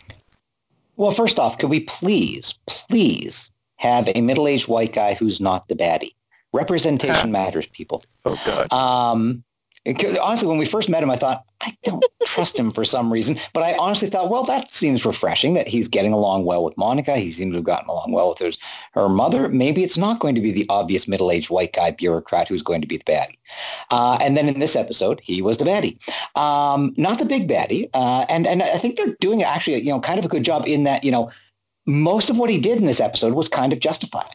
Well, 0.97 1.13
first 1.13 1.39
off, 1.39 1.57
could 1.57 1.71
we 1.71 1.81
please, 1.81 2.59
please 2.67 3.50
have 3.81 4.11
a 4.15 4.21
middle-aged 4.21 4.69
white 4.69 4.93
guy 4.93 5.15
who's 5.15 5.41
not 5.41 5.67
the 5.69 5.75
baddie. 5.75 6.15
Representation 6.53 7.33
matters, 7.41 7.67
people. 7.67 8.05
Oh 8.27 8.39
God. 8.45 8.71
Um, 8.71 9.43
honestly, 10.21 10.47
when 10.47 10.59
we 10.59 10.67
first 10.67 10.91
met 10.91 11.03
him, 11.03 11.11
I 11.11 11.17
thought 11.17 11.45
I 11.63 11.75
don't 11.85 12.05
trust 12.27 12.59
him 12.59 12.73
for 12.73 12.85
some 12.85 13.11
reason. 13.11 13.41
But 13.55 13.63
I 13.63 13.75
honestly 13.79 14.11
thought, 14.11 14.29
well, 14.29 14.45
that 14.45 14.71
seems 14.71 15.07
refreshing 15.07 15.55
that 15.55 15.67
he's 15.67 15.89
getting 15.89 16.13
along 16.13 16.45
well 16.45 16.63
with 16.63 16.77
Monica. 16.77 17.17
He 17.17 17.33
seems 17.33 17.53
to 17.53 17.57
have 17.57 17.65
gotten 17.65 17.89
along 17.89 18.13
well 18.13 18.29
with 18.29 18.39
his, 18.41 18.59
her 18.93 19.09
mother. 19.09 19.49
Maybe 19.49 19.83
it's 19.83 19.97
not 19.97 20.21
going 20.21 20.35
to 20.35 20.43
be 20.43 20.53
the 20.53 20.67
obvious 20.69 21.09
middle-aged 21.09 21.49
white 21.49 21.73
guy 21.73 21.91
bureaucrat 21.91 22.49
who's 22.49 22.63
going 22.63 22.83
to 22.83 22.87
be 22.87 22.99
the 22.99 23.05
baddie. 23.05 23.39
Uh, 23.91 24.19
and 24.21 24.37
then 24.37 24.47
in 24.47 24.61
this 24.61 24.77
episode, 24.77 25.23
he 25.25 25.41
was 25.41 25.57
the 25.57 25.65
baddie, 25.65 25.97
um, 26.39 26.93
not 26.99 27.19
the 27.19 27.25
big 27.25 27.49
baddie. 27.49 27.89
Uh, 27.95 28.27
and 28.29 28.47
and 28.47 28.63
I 28.63 28.77
think 28.77 28.99
they're 28.99 29.17
doing 29.21 29.43
actually, 29.43 29.79
you 29.79 29.91
know, 29.91 30.01
kind 30.01 30.19
of 30.19 30.27
a 30.27 30.29
good 30.29 30.45
job 30.45 30.69
in 30.69 30.85
that, 30.85 31.03
you 31.03 31.11
know 31.11 31.31
most 31.91 32.31
of 32.31 32.39
what 32.39 32.51
he 32.51 32.59
did 32.59 32.79
in 32.79 32.87
this 32.87 33.01
episode 33.01 33.35
was 33.35 33.49
kind 33.49 33.73
of 33.73 33.81
justified. 33.81 34.35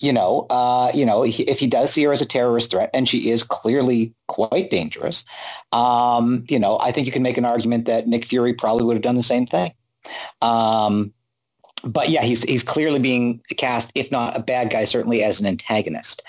You 0.00 0.12
know, 0.12 0.46
uh, 0.48 0.92
you 0.94 1.04
know, 1.04 1.24
if 1.24 1.58
he 1.58 1.66
does 1.66 1.92
see 1.92 2.04
her 2.04 2.12
as 2.12 2.20
a 2.20 2.26
terrorist 2.26 2.70
threat, 2.70 2.90
and 2.94 3.08
she 3.08 3.30
is 3.30 3.42
clearly 3.42 4.14
quite 4.28 4.70
dangerous, 4.70 5.24
um, 5.72 6.44
you 6.48 6.58
know, 6.58 6.78
I 6.78 6.92
think 6.92 7.06
you 7.06 7.12
can 7.12 7.22
make 7.22 7.36
an 7.36 7.44
argument 7.44 7.86
that 7.86 8.06
Nick 8.06 8.24
Fury 8.24 8.54
probably 8.54 8.84
would 8.84 8.94
have 8.94 9.02
done 9.02 9.16
the 9.16 9.24
same 9.24 9.44
thing. 9.44 9.72
Um, 10.40 11.12
but 11.82 12.10
yeah, 12.10 12.22
he's 12.22 12.44
he's 12.44 12.62
clearly 12.62 13.00
being 13.00 13.40
cast, 13.56 13.90
if 13.96 14.10
not 14.12 14.36
a 14.36 14.40
bad 14.40 14.70
guy, 14.70 14.84
certainly 14.84 15.22
as 15.22 15.40
an 15.40 15.46
antagonist 15.46 16.22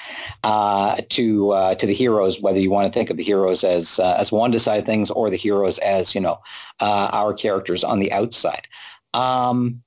uh, 0.44 1.02
to 1.10 1.52
uh, 1.52 1.76
to 1.76 1.86
the 1.86 1.94
heroes. 1.94 2.40
Whether 2.40 2.60
you 2.60 2.72
want 2.72 2.92
to 2.92 2.98
think 2.98 3.12
of 3.12 3.18
the 3.18 3.24
heroes 3.24 3.64
as 3.64 4.00
uh, 4.00 4.16
as 4.20 4.32
one 4.32 4.58
side 4.58 4.88
things 4.88 5.12
or 5.12 5.30
the 5.30 5.38
heroes 5.38 5.78
as 5.80 6.16
you 6.16 6.22
know 6.22 6.40
uh, 6.80 7.10
our 7.14 7.34
characters 7.34 7.84
on 7.84 8.00
the 8.00 8.12
outside. 8.12 8.68
Um, 9.14 9.84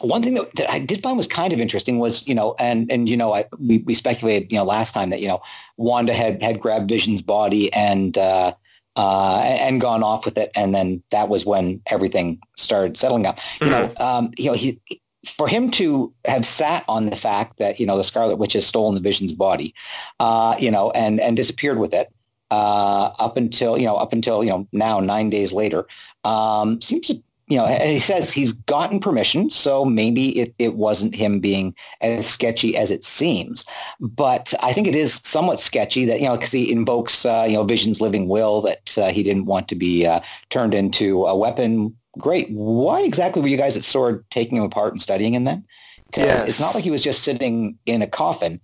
one 0.00 0.22
thing 0.22 0.34
that, 0.34 0.54
that, 0.56 0.70
I 0.70 0.78
did 0.78 1.02
find 1.02 1.16
was 1.16 1.26
kind 1.26 1.52
of 1.52 1.60
interesting 1.60 1.98
was, 1.98 2.26
you 2.26 2.34
know, 2.34 2.54
and, 2.58 2.90
and, 2.90 3.08
you 3.08 3.16
know, 3.16 3.34
I, 3.34 3.44
we, 3.58 3.78
we 3.78 3.94
speculated, 3.94 4.50
you 4.50 4.58
know, 4.58 4.64
last 4.64 4.92
time 4.92 5.10
that, 5.10 5.20
you 5.20 5.28
know, 5.28 5.42
Wanda 5.76 6.12
had, 6.12 6.42
had 6.42 6.60
grabbed 6.60 6.88
Vision's 6.88 7.22
body 7.22 7.72
and, 7.72 8.16
uh, 8.16 8.54
uh, 8.96 9.40
and 9.42 9.80
gone 9.80 10.02
off 10.02 10.24
with 10.24 10.36
it. 10.36 10.50
And 10.54 10.74
then 10.74 11.02
that 11.10 11.28
was 11.28 11.44
when 11.44 11.80
everything 11.86 12.40
started 12.56 12.98
settling 12.98 13.26
up. 13.26 13.38
You 13.60 13.68
mm-hmm. 13.68 13.94
know, 13.94 14.06
um, 14.06 14.30
you 14.36 14.46
know, 14.46 14.54
he, 14.56 14.80
for 15.26 15.46
him 15.46 15.70
to 15.72 16.12
have 16.24 16.46
sat 16.46 16.84
on 16.88 17.06
the 17.06 17.16
fact 17.16 17.58
that, 17.58 17.78
you 17.78 17.86
know, 17.86 17.96
the 17.96 18.04
Scarlet 18.04 18.36
Witch 18.36 18.54
has 18.54 18.66
stolen 18.66 18.94
the 18.94 19.00
Vision's 19.00 19.32
body, 19.32 19.74
uh, 20.18 20.56
you 20.58 20.70
know, 20.70 20.90
and, 20.92 21.20
and 21.20 21.36
disappeared 21.36 21.78
with 21.78 21.92
it, 21.92 22.10
uh, 22.50 23.12
up 23.18 23.36
until, 23.36 23.78
you 23.78 23.84
know, 23.84 23.96
up 23.96 24.12
until, 24.12 24.42
you 24.42 24.50
know, 24.50 24.66
now 24.72 24.98
nine 24.98 25.30
days 25.30 25.52
later, 25.52 25.86
um, 26.24 26.80
seems 26.80 27.06
to 27.06 27.22
you 27.50 27.56
know, 27.56 27.66
and 27.66 27.90
he 27.90 27.98
says 27.98 28.30
he's 28.30 28.52
gotten 28.52 29.00
permission, 29.00 29.50
so 29.50 29.84
maybe 29.84 30.38
it, 30.38 30.54
it 30.60 30.76
wasn't 30.76 31.16
him 31.16 31.40
being 31.40 31.74
as 32.00 32.24
sketchy 32.24 32.76
as 32.76 32.92
it 32.92 33.04
seems. 33.04 33.64
But 33.98 34.54
I 34.62 34.72
think 34.72 34.86
it 34.86 34.94
is 34.94 35.20
somewhat 35.24 35.60
sketchy 35.60 36.04
that, 36.04 36.20
you 36.20 36.26
know, 36.26 36.36
because 36.36 36.52
he 36.52 36.70
invokes, 36.70 37.26
uh, 37.26 37.46
you 37.48 37.54
know, 37.54 37.64
Vision's 37.64 38.00
living 38.00 38.28
will 38.28 38.62
that 38.62 38.96
uh, 38.96 39.10
he 39.10 39.24
didn't 39.24 39.46
want 39.46 39.66
to 39.66 39.74
be 39.74 40.06
uh, 40.06 40.20
turned 40.50 40.74
into 40.74 41.26
a 41.26 41.36
weapon. 41.36 41.96
Great. 42.18 42.48
Why 42.50 43.02
exactly 43.02 43.42
were 43.42 43.48
you 43.48 43.56
guys 43.56 43.76
at 43.76 43.82
Sword 43.82 44.24
taking 44.30 44.56
him 44.56 44.62
apart 44.62 44.92
and 44.92 45.02
studying 45.02 45.34
him 45.34 45.42
then? 45.42 45.64
Because 46.06 46.26
yes. 46.26 46.48
it's 46.48 46.60
not 46.60 46.76
like 46.76 46.84
he 46.84 46.90
was 46.92 47.02
just 47.02 47.24
sitting 47.24 47.76
in 47.84 48.00
a 48.00 48.06
coffin. 48.06 48.60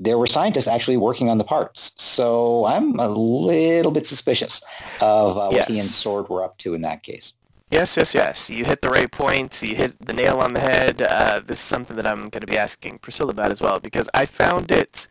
There 0.00 0.16
were 0.16 0.26
scientists 0.26 0.66
actually 0.66 0.96
working 0.96 1.28
on 1.28 1.36
the 1.36 1.44
parts. 1.44 1.92
So 1.96 2.64
I'm 2.64 2.98
a 2.98 3.08
little 3.08 3.92
bit 3.92 4.06
suspicious 4.06 4.62
of 5.02 5.36
uh, 5.36 5.48
what 5.48 5.52
yes. 5.52 5.68
he 5.68 5.78
and 5.78 5.88
Sword 5.88 6.30
were 6.30 6.42
up 6.42 6.56
to 6.58 6.72
in 6.72 6.80
that 6.80 7.02
case. 7.02 7.34
Yes, 7.72 7.96
yes, 7.96 8.14
yes. 8.14 8.50
You 8.50 8.66
hit 8.66 8.82
the 8.82 8.90
right 8.90 9.10
points. 9.10 9.62
You 9.62 9.76
hit 9.76 9.96
the 10.06 10.12
nail 10.12 10.38
on 10.40 10.54
the 10.54 10.60
head. 10.60 11.00
Uh, 11.02 11.40
this 11.44 11.58
is 11.60 11.64
something 11.64 11.96
that 11.96 12.06
I'm 12.06 12.28
going 12.28 12.42
to 12.42 12.46
be 12.46 12.58
asking 12.58 12.98
Priscilla 12.98 13.30
about 13.30 13.50
as 13.50 13.62
well 13.62 13.80
because 13.80 14.10
I 14.14 14.26
found 14.26 14.70
it. 14.70 15.08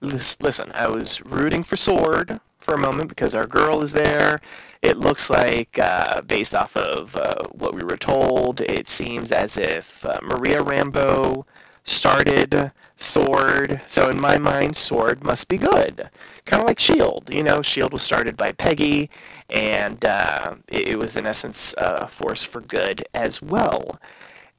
Listen, 0.00 0.72
I 0.74 0.88
was 0.88 1.22
rooting 1.26 1.64
for 1.64 1.76
Sword 1.76 2.40
for 2.60 2.74
a 2.74 2.78
moment 2.78 3.10
because 3.10 3.34
our 3.34 3.46
girl 3.46 3.82
is 3.82 3.92
there. 3.92 4.40
It 4.82 4.98
looks 4.98 5.30
like, 5.30 5.78
uh, 5.78 6.22
based 6.22 6.54
off 6.54 6.76
of 6.76 7.16
uh, 7.16 7.42
what 7.52 7.74
we 7.74 7.84
were 7.84 7.98
told, 7.98 8.60
it 8.62 8.88
seems 8.88 9.32
as 9.32 9.58
if 9.58 10.04
uh, 10.04 10.20
Maria 10.22 10.62
Rambeau 10.62 11.44
started 11.84 12.72
Sword. 12.96 13.82
So 13.86 14.10
in 14.10 14.20
my 14.20 14.38
mind, 14.38 14.76
Sword 14.76 15.24
must 15.24 15.48
be 15.48 15.58
good. 15.58 16.10
Kind 16.46 16.62
of 16.62 16.68
like 16.68 16.78
Shield. 16.80 17.30
You 17.32 17.42
know, 17.44 17.62
Shield 17.62 17.92
was 17.92 18.02
started 18.02 18.36
by 18.36 18.52
Peggy, 18.52 19.10
and 19.50 20.04
uh, 20.04 20.56
it, 20.68 20.88
it 20.88 20.98
was 20.98 21.16
in 21.16 21.26
essence 21.26 21.74
a 21.78 22.08
force 22.08 22.44
for 22.44 22.60
good 22.60 23.06
as 23.14 23.40
well. 23.42 24.00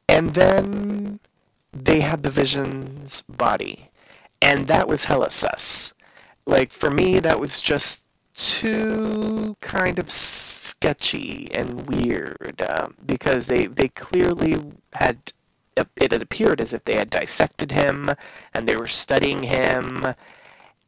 And 0.07 0.33
then 0.33 1.19
they 1.71 2.01
had 2.01 2.23
the 2.23 2.31
Vision's 2.31 3.21
body, 3.21 3.89
and 4.41 4.67
that 4.67 4.87
was 4.87 5.05
hella 5.05 5.29
sus. 5.29 5.93
Like 6.45 6.71
for 6.71 6.89
me, 6.89 7.19
that 7.19 7.39
was 7.39 7.61
just 7.61 8.01
too 8.33 9.57
kind 9.59 9.99
of 9.99 10.09
sketchy 10.09 11.49
and 11.51 11.87
weird 11.87 12.63
um, 12.67 12.95
because 13.05 13.47
they 13.47 13.67
they 13.67 13.89
clearly 13.89 14.57
had 14.93 15.33
it 15.95 16.13
appeared 16.13 16.61
as 16.61 16.73
if 16.73 16.83
they 16.85 16.95
had 16.95 17.09
dissected 17.09 17.71
him 17.71 18.11
and 18.53 18.67
they 18.67 18.75
were 18.75 18.87
studying 18.87 19.43
him. 19.43 20.13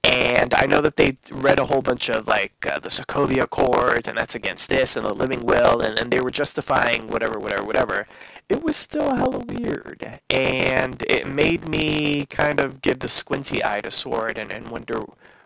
And 0.04 0.54
I 0.56 0.66
know 0.66 0.82
that 0.82 0.98
they 0.98 1.18
read 1.30 1.60
a 1.60 1.66
whole 1.66 1.82
bunch 1.82 2.10
of 2.10 2.28
like 2.28 2.66
uh, 2.66 2.80
the 2.80 2.90
Sokovia 2.90 3.44
Accords, 3.44 4.08
and 4.08 4.18
that's 4.18 4.36
against 4.36 4.68
this, 4.70 4.96
and 4.96 5.06
the 5.06 5.14
Living 5.14 5.46
Will, 5.46 5.80
and, 5.82 6.00
and 6.00 6.12
they 6.12 6.20
were 6.22 6.32
justifying 6.32 7.08
whatever, 7.08 7.40
whatever, 7.40 7.64
whatever. 7.64 8.08
It 8.50 8.64
was 8.64 8.76
still 8.76 9.16
hella 9.16 9.40
weird, 9.40 10.20
and 10.30 11.04
it 11.04 11.28
made 11.28 11.68
me 11.68 12.26
kind 12.26 12.60
of 12.60 12.82
give 12.82 13.00
the 13.00 13.10
squinty 13.10 13.64
eye 13.64 13.82
to 13.82 13.92
Sword 13.92 14.38
and, 14.38 14.52
and 14.52 14.70
wonder 14.70 15.04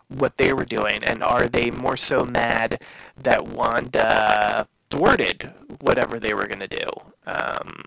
what 0.07 0.37
they 0.37 0.53
were 0.53 0.65
doing, 0.65 1.03
and 1.03 1.21
are 1.23 1.47
they 1.47 1.69
more 1.71 1.97
so 1.97 2.23
mad 2.25 2.81
that 3.21 3.47
Wanda 3.47 4.67
thwarted 4.89 5.51
whatever 5.81 6.19
they 6.19 6.33
were 6.33 6.47
going 6.47 6.59
to 6.59 6.67
do? 6.67 6.89
Um, 7.25 7.83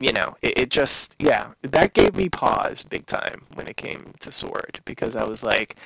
you 0.00 0.12
know, 0.12 0.36
it, 0.42 0.58
it, 0.58 0.70
just, 0.70 1.16
yeah, 1.18 1.48
that 1.62 1.92
gave 1.92 2.16
me 2.16 2.28
pause 2.28 2.84
big 2.84 3.06
time 3.06 3.42
when 3.54 3.66
it 3.66 3.76
came 3.76 4.14
to 4.20 4.30
Sword 4.30 4.80
because 4.84 5.16
I 5.16 5.24
was 5.24 5.42
like, 5.42 5.76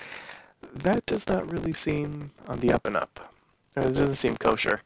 that 0.74 1.06
does 1.06 1.26
not 1.26 1.50
really 1.50 1.72
seem 1.72 2.32
on 2.46 2.60
the 2.60 2.72
up 2.72 2.86
and 2.86 2.96
up. 2.96 3.32
It 3.74 3.94
doesn't 3.94 4.14
seem 4.14 4.36
kosher. 4.36 4.82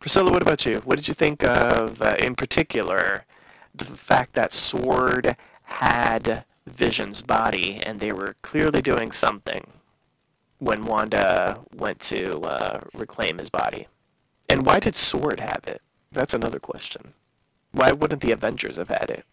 Priscilla, 0.00 0.30
what 0.30 0.42
about 0.42 0.66
you? 0.66 0.78
What 0.84 0.96
did 0.96 1.08
you 1.08 1.14
think 1.14 1.42
of, 1.44 2.02
uh, 2.02 2.16
in 2.18 2.34
particular, 2.34 3.24
the 3.74 3.84
fact 3.84 4.34
that 4.34 4.52
Sword 4.52 5.36
had 5.64 6.44
Vision's 6.66 7.22
body 7.22 7.80
and 7.84 8.00
they 8.00 8.12
were 8.12 8.36
clearly 8.42 8.82
doing 8.82 9.12
something 9.12 9.66
when 10.58 10.84
Wanda 10.84 11.60
went 11.74 12.00
to 12.00 12.40
uh, 12.40 12.80
reclaim 12.94 13.38
his 13.38 13.50
body? 13.50 13.86
And 14.48 14.66
why 14.66 14.80
did 14.80 14.96
Sword 14.96 15.40
have 15.40 15.62
it? 15.66 15.82
That's 16.12 16.34
another 16.34 16.58
question. 16.58 17.14
Why 17.76 17.92
wouldn't 17.92 18.22
the 18.22 18.32
Avengers 18.32 18.76
have 18.76 18.88
had 18.88 19.10
it? 19.10 19.26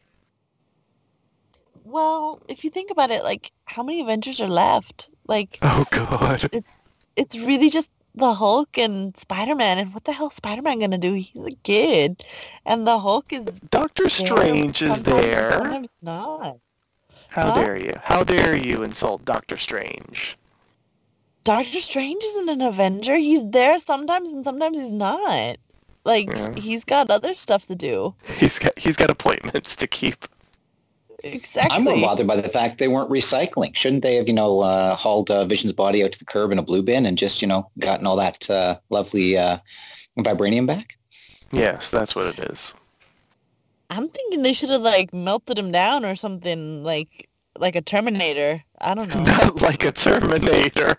Well, 1.86 2.42
if 2.50 2.66
you 2.66 2.70
think 2.70 2.92
about 2.92 3.10
it, 3.10 3.24
like 3.24 3.54
how 3.66 3.84
many 3.84 4.02
Avengers 4.02 4.42
are 4.42 4.50
left? 4.50 5.10
Like 5.28 5.60
Oh 5.62 5.86
god. 5.90 6.50
It's, 6.52 6.68
it's 7.16 7.38
really 7.38 7.70
just 7.70 7.90
the 8.16 8.34
Hulk 8.34 8.78
and 8.78 9.16
Spider-Man 9.16 9.78
and 9.78 9.94
what 9.94 10.04
the 10.04 10.12
hell 10.12 10.28
is 10.28 10.34
Spider-Man 10.34 10.80
going 10.80 10.92
to 10.92 10.98
do? 10.98 11.14
He's 11.14 11.46
a 11.46 11.56
kid. 11.64 12.24
And 12.66 12.86
the 12.86 13.00
Hulk 13.00 13.32
is 13.32 13.62
Doctor 13.72 14.10
Strange 14.10 14.82
is 14.82 15.02
there. 15.04 15.54
Sometimes 15.54 15.90
not. 16.02 16.58
How 17.30 17.52
huh? 17.52 17.62
dare 17.62 17.78
you? 17.78 17.94
How 18.04 18.24
dare 18.26 18.58
you 18.58 18.84
insult 18.84 19.24
Doctor 19.24 19.56
Strange? 19.56 20.38
Doctor 21.46 21.80
Strange 21.80 22.24
isn't 22.24 22.50
an 22.50 22.62
Avenger. 22.62 23.16
He's 23.16 23.50
there 23.50 23.80
sometimes 23.80 24.34
and 24.34 24.44
sometimes 24.44 24.78
he's 24.78 24.92
not. 24.92 25.58
Like 26.06 26.32
yeah. 26.34 26.54
he's 26.56 26.84
got 26.84 27.10
other 27.10 27.34
stuff 27.34 27.66
to 27.68 27.76
do. 27.76 28.14
He's 28.38 28.60
got 28.60 28.78
he's 28.78 28.98
got 28.98 29.10
appointments 29.10 29.76
to 29.78 29.88
keep. 29.88 30.28
Exactly. 31.24 31.76
I'm 31.76 31.86
more 31.86 31.96
bothered 31.96 32.28
by 32.28 32.36
the 32.36 32.50
fact 32.50 32.80
they 32.80 32.90
weren't 32.90 33.10
recycling. 33.10 33.74
Shouldn't 33.76 34.04
they 34.04 34.16
have, 34.16 34.28
you 34.28 34.34
know, 34.34 34.60
uh, 34.60 34.94
hauled 34.94 35.32
uh, 35.32 35.46
Vision's 35.46 35.72
body 35.72 36.04
out 36.04 36.12
to 36.12 36.20
the 36.20 36.26
curb 36.26 36.52
in 36.52 36.60
a 36.60 36.62
blue 36.62 36.84
bin 36.84 37.06
and 37.06 37.18
just, 37.18 37.42
you 37.42 37.48
know, 37.48 37.70
gotten 37.80 38.06
all 38.06 38.18
that 38.18 38.50
uh, 38.50 38.78
lovely 38.90 39.38
uh, 39.38 39.60
vibranium 40.18 40.68
back? 40.68 40.98
Yes, 41.54 41.90
that's 41.90 42.14
what 42.14 42.26
it 42.26 42.40
is. 42.52 42.74
I'm 43.90 44.10
thinking 44.10 44.42
they 44.42 44.54
should 44.54 44.72
have 44.72 44.82
like 44.82 45.14
melted 45.14 45.58
him 45.58 45.72
down 45.72 46.04
or 46.04 46.16
something 46.16 46.84
like 46.84 47.30
like 47.58 47.76
a 47.76 47.82
Terminator. 47.82 48.64
I 48.82 48.94
don't 48.94 49.08
know. 49.08 49.24
Not 49.24 49.62
like 49.62 49.86
a 49.86 49.92
Terminator. 49.92 50.96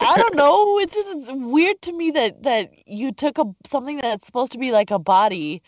I 0.00 0.16
don't 0.16 0.36
know. 0.36 0.78
It's 0.78 0.94
just 0.94 1.16
it's 1.16 1.30
weird 1.32 1.80
to 1.82 1.92
me 1.92 2.10
that 2.12 2.42
that 2.42 2.70
you 2.86 3.12
took 3.12 3.38
a 3.38 3.44
something 3.68 3.98
that's 3.98 4.26
supposed 4.26 4.52
to 4.52 4.58
be 4.58 4.72
like 4.72 4.90
a 4.90 4.98
body, 4.98 5.62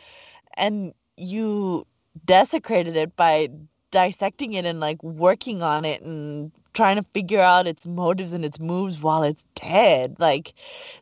and 0.54 0.94
you 1.16 1.86
desecrated 2.24 2.96
it 2.96 3.16
by 3.16 3.48
dissecting 3.90 4.54
it 4.54 4.64
and 4.64 4.80
like 4.80 5.02
working 5.02 5.62
on 5.62 5.84
it 5.84 6.02
and 6.02 6.52
trying 6.72 6.96
to 6.96 7.02
figure 7.12 7.40
out 7.40 7.66
its 7.66 7.84
motives 7.84 8.32
and 8.32 8.44
its 8.44 8.60
moves 8.60 9.00
while 9.00 9.22
it's 9.22 9.44
dead. 9.54 10.16
Like 10.18 10.54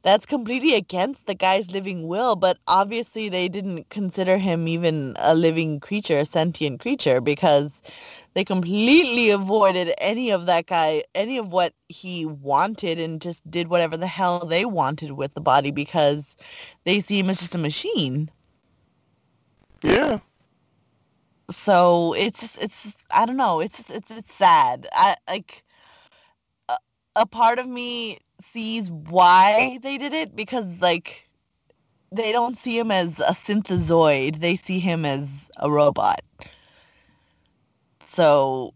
that's 0.03 0.26
completely 0.26 0.74
against 0.74 1.26
the 1.26 1.35
guy's 1.35 1.70
living 1.70 2.07
will, 2.07 2.37
but 2.37 2.59
obviously 2.66 3.29
they 3.29 3.49
didn't 3.49 3.91
consider 3.91 4.39
him 4.39 4.66
even 4.68 5.14
a 5.18 5.35
living 5.35 5.81
creature, 5.81 6.18
a 6.18 6.24
sentient 6.24 6.81
creature 6.81 7.20
because 7.20 7.83
they 8.39 8.45
completely 8.45 9.30
avoided 9.30 9.93
any 9.99 10.30
of 10.30 10.47
that 10.47 10.66
guy, 10.66 11.03
any 11.12 11.39
of 11.39 11.49
what 11.49 11.74
he 11.89 12.24
wanted 12.24 13.01
and 13.01 13.20
just 13.20 13.43
did 13.51 13.66
whatever 13.66 13.97
the 13.97 14.07
hell 14.07 14.47
they 14.47 14.64
wanted 14.64 15.11
with 15.11 15.34
the 15.34 15.41
body 15.41 15.72
because 15.72 16.36
they 16.84 17.01
see 17.01 17.18
him 17.18 17.30
as 17.30 17.41
just 17.41 17.57
a 17.57 17.59
machine. 17.59 18.30
Yeah. 19.82 20.20
So 21.51 22.12
it's 22.12 22.57
it's 22.59 23.05
I 23.11 23.26
don't 23.26 23.36
know 23.36 23.59
it's 23.59 23.91
it's 23.91 24.09
it's 24.09 24.32
sad. 24.32 24.86
I 24.93 25.16
like 25.28 25.64
a, 26.68 26.76
a 27.16 27.26
part 27.26 27.59
of 27.59 27.66
me 27.66 28.20
sees 28.53 28.89
why 28.89 29.80
they 29.82 29.99
did 29.99 30.12
it 30.12 30.36
because 30.36 30.64
like 30.80 31.28
they 32.12 32.30
don't 32.30 32.57
see 32.57 32.78
him 32.78 32.93
as 32.93 33.18
a 33.18 33.32
synthezoid. 33.32 34.39
They 34.39 34.55
see 34.55 34.78
him 34.78 35.05
as 35.05 35.51
a 35.57 35.68
robot. 35.68 36.20
So 38.09 38.75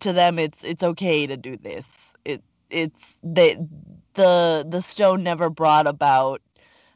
to 0.00 0.12
them, 0.12 0.38
it's 0.38 0.64
it's 0.64 0.82
okay 0.82 1.26
to 1.26 1.36
do 1.36 1.56
this. 1.56 1.86
It 2.24 2.42
it's 2.70 3.18
they 3.22 3.56
the 4.14 4.66
the 4.68 4.82
stone 4.82 5.22
never 5.22 5.48
brought 5.50 5.86
about 5.86 6.42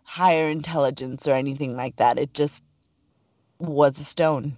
higher 0.05 0.49
intelligence 0.49 1.27
or 1.27 1.33
anything 1.33 1.77
like 1.77 1.97
that. 1.97 2.19
It 2.19 2.35
just 2.35 2.65
was 3.59 3.99
a 3.99 4.05
stone. 4.05 4.57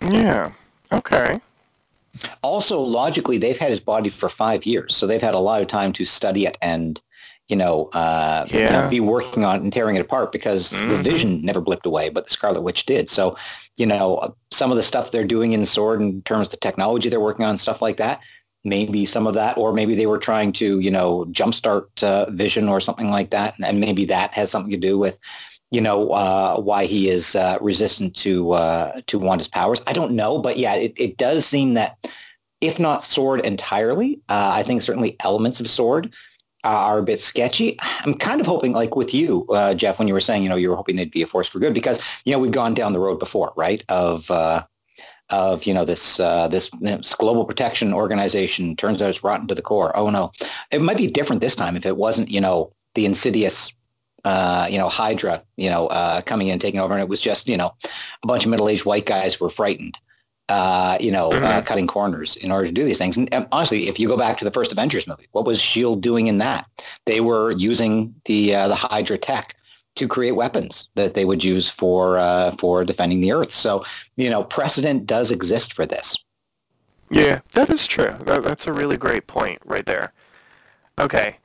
Yeah. 0.00 0.52
Okay. 0.92 1.40
Also, 2.42 2.80
logically, 2.80 3.38
they've 3.38 3.58
had 3.58 3.70
his 3.70 3.80
body 3.80 4.10
for 4.10 4.28
five 4.28 4.64
years, 4.64 4.96
so 4.96 5.06
they've 5.06 5.22
had 5.22 5.34
a 5.34 5.38
lot 5.38 5.60
of 5.60 5.68
time 5.68 5.92
to 5.92 6.04
study 6.04 6.46
it 6.46 6.56
and 6.62 7.00
you 7.48 7.56
know, 7.56 7.88
uh, 7.94 8.46
yeah. 8.48 8.58
you 8.58 8.70
know, 8.70 8.88
be 8.90 9.00
working 9.00 9.44
on 9.44 9.60
and 9.60 9.72
tearing 9.72 9.96
it 9.96 10.00
apart 10.00 10.32
because 10.32 10.70
mm-hmm. 10.70 10.90
the 10.90 10.98
Vision 10.98 11.42
never 11.42 11.62
blipped 11.62 11.86
away, 11.86 12.10
but 12.10 12.26
the 12.26 12.30
Scarlet 12.30 12.60
Witch 12.60 12.84
did. 12.86 13.08
So, 13.08 13.36
you 13.76 13.86
know, 13.86 14.34
some 14.50 14.70
of 14.70 14.76
the 14.76 14.82
stuff 14.82 15.10
they're 15.10 15.24
doing 15.24 15.52
in 15.52 15.64
Sword 15.64 16.00
in 16.00 16.22
terms 16.22 16.48
of 16.48 16.50
the 16.50 16.58
technology 16.58 17.08
they're 17.08 17.20
working 17.20 17.46
on, 17.46 17.56
stuff 17.56 17.80
like 17.80 17.96
that, 17.96 18.20
maybe 18.64 19.06
some 19.06 19.26
of 19.26 19.34
that, 19.34 19.56
or 19.56 19.72
maybe 19.72 19.94
they 19.94 20.06
were 20.06 20.18
trying 20.18 20.52
to, 20.52 20.78
you 20.78 20.90
know, 20.90 21.24
jumpstart 21.30 22.02
uh, 22.02 22.30
Vision 22.30 22.68
or 22.68 22.80
something 22.80 23.10
like 23.10 23.30
that, 23.30 23.54
and 23.64 23.80
maybe 23.80 24.04
that 24.04 24.34
has 24.34 24.50
something 24.50 24.72
to 24.72 24.76
do 24.76 24.98
with, 24.98 25.18
you 25.70 25.80
know, 25.80 26.10
uh, 26.10 26.60
why 26.60 26.84
he 26.84 27.08
is 27.08 27.34
uh, 27.34 27.56
resistant 27.62 28.14
to 28.16 28.52
uh, 28.52 29.00
to 29.06 29.18
Wanda's 29.18 29.48
powers. 29.48 29.80
I 29.86 29.94
don't 29.94 30.12
know, 30.12 30.38
but 30.38 30.58
yeah, 30.58 30.74
it, 30.74 30.92
it 30.96 31.16
does 31.16 31.46
seem 31.46 31.74
that 31.74 31.96
if 32.60 32.78
not 32.78 33.04
Sword 33.04 33.40
entirely, 33.46 34.20
uh, 34.28 34.50
I 34.52 34.64
think 34.64 34.82
certainly 34.82 35.16
elements 35.20 35.60
of 35.60 35.68
Sword 35.68 36.12
are 36.64 36.98
a 36.98 37.02
bit 37.02 37.22
sketchy. 37.22 37.76
I'm 38.00 38.14
kind 38.14 38.40
of 38.40 38.46
hoping, 38.46 38.72
like 38.72 38.96
with 38.96 39.14
you, 39.14 39.46
uh, 39.50 39.74
Jeff, 39.74 39.98
when 39.98 40.08
you 40.08 40.14
were 40.14 40.20
saying, 40.20 40.42
you 40.42 40.48
know, 40.48 40.56
you 40.56 40.70
were 40.70 40.76
hoping 40.76 40.96
they'd 40.96 41.10
be 41.10 41.22
a 41.22 41.26
force 41.26 41.48
for 41.48 41.58
good 41.58 41.74
because, 41.74 42.00
you 42.24 42.32
know, 42.32 42.38
we've 42.38 42.52
gone 42.52 42.74
down 42.74 42.92
the 42.92 42.98
road 42.98 43.18
before, 43.18 43.52
right? 43.56 43.84
Of, 43.88 44.30
uh, 44.30 44.64
of, 45.30 45.64
you 45.64 45.74
know, 45.74 45.84
this, 45.84 46.18
uh, 46.18 46.48
this, 46.48 46.70
global 47.18 47.44
protection 47.44 47.92
organization 47.92 48.76
turns 48.76 49.00
out 49.00 49.10
it's 49.10 49.22
rotten 49.22 49.46
to 49.48 49.54
the 49.54 49.62
core. 49.62 49.96
Oh, 49.96 50.10
no. 50.10 50.32
It 50.70 50.80
might 50.80 50.96
be 50.96 51.06
different 51.06 51.42
this 51.42 51.54
time 51.54 51.76
if 51.76 51.86
it 51.86 51.96
wasn't, 51.96 52.30
you 52.30 52.40
know, 52.40 52.72
the 52.94 53.06
insidious 53.06 53.72
uh, 54.24 54.66
you 54.68 54.78
know, 54.78 54.88
Hydra, 54.88 55.42
you 55.56 55.70
know, 55.70 55.86
uh, 55.86 56.20
coming 56.22 56.48
in 56.48 56.54
and 56.54 56.60
taking 56.60 56.80
over. 56.80 56.92
And 56.92 57.00
it 57.00 57.08
was 57.08 57.20
just, 57.20 57.48
you 57.48 57.56
know, 57.56 57.72
a 58.22 58.26
bunch 58.26 58.44
of 58.44 58.50
middle-aged 58.50 58.84
white 58.84 59.06
guys 59.06 59.38
were 59.38 59.48
frightened 59.48 59.96
uh, 60.48 60.96
you 61.00 61.10
know, 61.10 61.30
uh, 61.30 61.34
mm-hmm. 61.34 61.44
uh, 61.44 61.62
cutting 61.62 61.86
corners 61.86 62.36
in 62.36 62.50
order 62.50 62.66
to 62.66 62.72
do 62.72 62.84
these 62.84 62.98
things. 62.98 63.16
And, 63.16 63.32
and, 63.32 63.46
honestly, 63.52 63.88
if 63.88 63.98
you 63.98 64.08
go 64.08 64.16
back 64.16 64.38
to 64.38 64.44
the 64.44 64.50
first 64.50 64.72
Avengers 64.72 65.06
movie, 65.06 65.26
what 65.32 65.44
was 65.44 65.60
Shield 65.60 66.00
doing 66.00 66.26
in 66.26 66.38
that? 66.38 66.66
They 67.04 67.20
were 67.20 67.52
using 67.52 68.14
the 68.24 68.54
uh, 68.54 68.68
the 68.68 68.74
Hydra 68.74 69.18
tech 69.18 69.56
to 69.96 70.08
create 70.08 70.32
weapons 70.32 70.88
that 70.94 71.14
they 71.14 71.24
would 71.24 71.44
use 71.44 71.68
for 71.68 72.18
uh, 72.18 72.52
for 72.52 72.84
defending 72.84 73.20
the 73.20 73.32
Earth. 73.32 73.52
So 73.52 73.84
you 74.16 74.30
know, 74.30 74.44
precedent 74.44 75.06
does 75.06 75.30
exist 75.30 75.74
for 75.74 75.86
this. 75.86 76.16
Yeah, 77.10 77.40
that 77.52 77.70
is 77.70 77.86
true. 77.86 78.14
That, 78.24 78.42
that's 78.42 78.66
a 78.66 78.72
really 78.72 78.96
great 78.96 79.26
point 79.26 79.58
right 79.64 79.86
there. 79.86 80.12
Okay, 80.98 81.36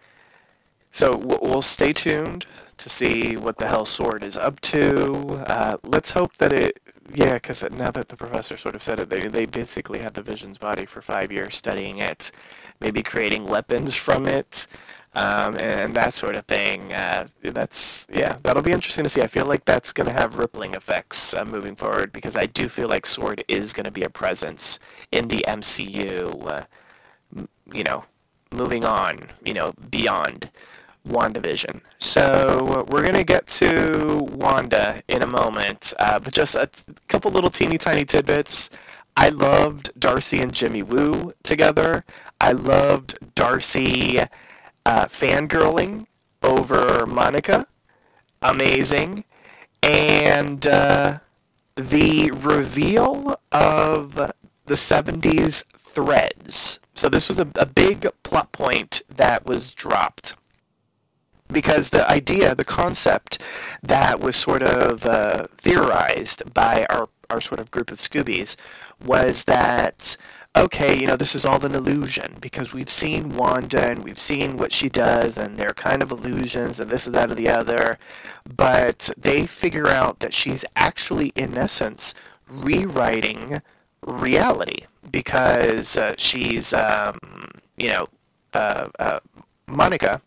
so 0.92 1.18
we'll 1.18 1.62
stay 1.62 1.94
tuned 1.94 2.46
to 2.78 2.90
see 2.90 3.38
what 3.38 3.58
the 3.58 3.68
hell 3.68 3.86
Sword 3.86 4.24
is 4.24 4.36
up 4.36 4.60
to. 4.62 5.44
Uh, 5.48 5.78
let's 5.84 6.12
hope 6.12 6.36
that 6.38 6.52
it, 6.52 6.80
yeah, 7.14 7.34
because 7.36 7.64
now 7.72 7.92
that 7.92 8.10
the 8.10 8.18
professor 8.18 8.58
sort 8.58 8.76
of 8.76 8.84
said 8.84 9.00
it, 9.00 9.10
they 9.10 9.28
they 9.28 9.46
basically 9.46 10.00
had 10.00 10.14
the 10.14 10.24
Vision's 10.24 10.58
body 10.58 10.86
for 10.86 11.02
five 11.02 11.32
years 11.32 11.56
studying 11.56 12.00
it, 12.00 12.32
maybe 12.80 13.04
creating 13.04 13.46
weapons 13.46 13.96
from 13.96 14.26
it 14.28 14.68
um, 15.16 15.56
and 15.58 15.96
that 15.96 16.14
sort 16.14 16.36
of 16.36 16.46
thing. 16.46 16.92
Uh, 16.94 17.28
that's 17.42 18.08
yeah, 18.12 18.38
that'll 18.44 18.64
be 18.64 18.72
interesting 18.72 19.04
to 19.04 19.10
see. 19.10 19.22
I 19.22 19.28
feel 19.28 19.46
like 19.46 19.66
that's 19.66 19.94
going 19.94 20.08
to 20.08 20.20
have 20.20 20.38
rippling 20.38 20.74
effects 20.74 21.34
uh, 21.34 21.46
moving 21.46 21.76
forward 21.76 22.12
because 22.12 22.36
I 22.36 22.46
do 22.48 22.68
feel 22.68 22.90
like 22.90 23.06
Sword 23.06 23.44
is 23.48 23.74
going 23.74 23.86
to 23.86 23.92
be 23.92 24.04
a 24.04 24.10
presence 24.10 24.80
in 25.12 25.28
the 25.28 25.46
MCU. 25.48 26.48
Uh, 26.48 26.66
you 27.72 27.84
know, 27.84 28.06
moving 28.52 28.84
on, 28.86 29.30
you 29.44 29.54
know, 29.54 29.74
beyond 29.90 30.50
WandaVision. 31.08 31.82
So 32.00 32.86
we're 32.90 33.02
going 33.02 33.16
to 33.16 33.24
get 33.24 33.48
to 33.48 34.28
Wanda 34.32 35.02
in 35.08 35.22
a 35.22 35.28
moment, 35.28 35.94
uh, 36.00 36.20
but 36.20 36.34
just 36.34 36.56
a 36.56 36.70
couple 37.08 37.32
little 37.32 37.50
teeny 37.50 37.78
tiny 37.78 38.06
tidbits. 38.06 38.70
I 39.16 39.30
loved 39.30 39.92
Darcy 40.00 40.40
and 40.40 40.54
Jimmy 40.54 40.82
Woo 40.82 41.34
together. 41.44 42.04
I 42.42 42.52
loved 42.52 43.20
Darcy 43.36 44.20
uh, 44.20 45.06
fangirling 45.06 46.08
over 46.42 47.06
Monica. 47.06 47.68
Amazing. 48.42 49.24
And 49.82 50.66
uh, 50.66 51.20
the 51.76 52.32
reveal 52.32 53.36
of 53.52 54.16
the 54.16 54.74
70s 54.74 55.64
threads. 55.78 56.80
So 56.96 57.10
this 57.10 57.28
was 57.28 57.38
a, 57.40 57.48
a 57.56 57.66
big 57.66 58.08
plot 58.24 58.52
point 58.52 59.02
that 59.10 59.46
was 59.46 59.72
dropped 59.72 60.36
because 61.48 61.90
the 61.90 62.10
idea, 62.10 62.56
the 62.56 62.66
concept 62.66 63.40
that 63.82 64.20
was 64.20 64.36
sort 64.36 64.64
of 64.64 65.06
uh, 65.06 65.46
theorized 65.58 66.54
by 66.54 66.86
our, 66.90 67.10
our 67.30 67.42
sort 67.42 67.60
of 67.60 67.72
group 67.72 67.92
of 67.92 68.00
Scoobies 68.00 68.56
was 69.04 69.44
that 69.46 70.18
okay, 70.56 71.00
you 71.00 71.08
know, 71.08 71.16
this 71.16 71.34
is 71.34 71.46
all 71.46 71.66
an 71.66 71.74
illusion 71.74 72.38
because 72.40 72.74
we've 72.74 72.90
seen 72.90 73.30
Wanda 73.30 73.90
and 73.90 74.04
we've 74.04 74.20
seen 74.20 74.58
what 74.58 74.72
she 74.72 74.88
does 74.88 75.38
and 75.38 75.58
they're 75.58 75.74
kind 75.74 76.04
of 76.04 76.12
illusions 76.12 76.80
and 76.80 76.92
this 76.92 77.08
and 77.08 77.16
that 77.16 77.32
or 77.32 77.36
the 77.36 77.50
other. 77.50 77.98
But 78.56 79.10
they 79.18 79.48
figure 79.48 79.88
out 79.88 80.20
that 80.20 80.34
she's 80.34 80.64
actually, 80.76 81.32
in 81.36 81.58
essence, 81.58 82.14
rewriting 82.48 83.62
reality 84.06 84.86
because 85.10 85.98
uh, 85.98 86.14
she's, 86.18 86.72
um, 86.74 87.18
you 87.78 87.90
know, 87.90 88.08
uh, 88.54 88.90
uh, 89.00 89.20
Monica 89.68 90.22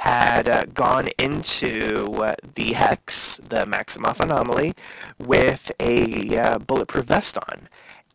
had 0.00 0.48
uh, 0.48 0.64
gone 0.72 1.08
into 1.18 2.06
uh, 2.22 2.34
the 2.54 2.72
hex, 2.72 3.38
the 3.48 3.64
Maximoff 3.66 4.20
anomaly, 4.20 4.74
with 5.18 5.72
a 5.80 6.36
uh, 6.38 6.58
bulletproof 6.58 7.06
vest 7.06 7.36
on 7.36 7.68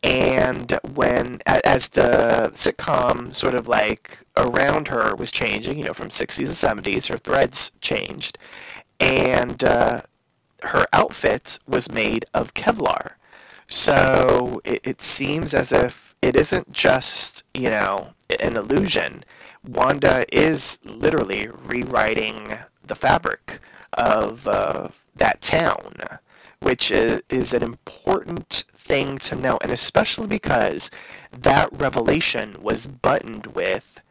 and 0.05 0.77
when 0.93 1.41
as 1.47 1.89
the 1.89 2.51
sitcom 2.53 3.33
sort 3.33 3.55
of 3.55 3.67
like 3.67 4.19
around 4.37 4.87
her 4.89 5.15
was 5.15 5.31
changing, 5.31 5.79
you 5.79 5.85
know, 5.85 5.93
from 5.93 6.09
60s 6.09 6.45
and 6.45 6.83
70s, 6.85 7.07
her 7.07 7.17
threads 7.17 7.71
changed, 7.81 8.37
and 8.99 9.63
uh, 9.63 10.01
her 10.61 10.85
outfit 10.93 11.57
was 11.67 11.91
made 11.91 12.25
of 12.35 12.53
Kevlar. 12.53 13.13
So 13.67 14.61
it, 14.63 14.81
it 14.83 15.01
seems 15.01 15.55
as 15.55 15.71
if 15.71 16.15
it 16.21 16.35
isn't 16.35 16.71
just, 16.71 17.43
you 17.55 17.69
know, 17.71 18.13
an 18.39 18.57
illusion. 18.57 19.25
Wanda 19.67 20.25
is 20.35 20.79
literally 20.83 21.47
rewriting 21.47 22.57
the 22.85 22.95
fabric 22.95 23.59
of 23.93 24.47
uh, 24.47 24.89
that 25.15 25.41
town 25.41 25.93
which 26.59 26.89
is, 26.89 27.21
is 27.29 27.53
an 27.53 27.63
important 27.63 28.63
thing 28.75 29.17
to 29.19 29.35
know, 29.35 29.57
and 29.61 29.71
especially 29.71 30.27
because 30.27 30.89
that 31.31 31.69
revelation 31.71 32.55
was 32.59 32.87
buttoned 32.87 33.47
with, 33.47 34.01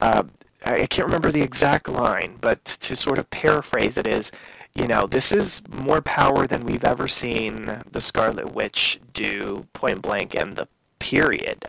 uh, 0.00 0.24
I 0.64 0.86
can't 0.86 1.06
remember 1.06 1.30
the 1.30 1.42
exact 1.42 1.88
line, 1.88 2.38
but 2.40 2.64
to 2.64 2.96
sort 2.96 3.18
of 3.18 3.30
paraphrase 3.30 3.98
it 3.98 4.06
is, 4.06 4.32
you 4.74 4.86
know, 4.86 5.06
this 5.06 5.30
is 5.30 5.62
more 5.68 6.00
power 6.00 6.46
than 6.46 6.64
we've 6.64 6.84
ever 6.84 7.06
seen 7.06 7.82
the 7.90 8.00
Scarlet 8.00 8.54
Witch 8.54 8.98
do 9.12 9.66
point 9.74 10.00
blank 10.02 10.34
in 10.34 10.54
the 10.54 10.68
period, 10.98 11.64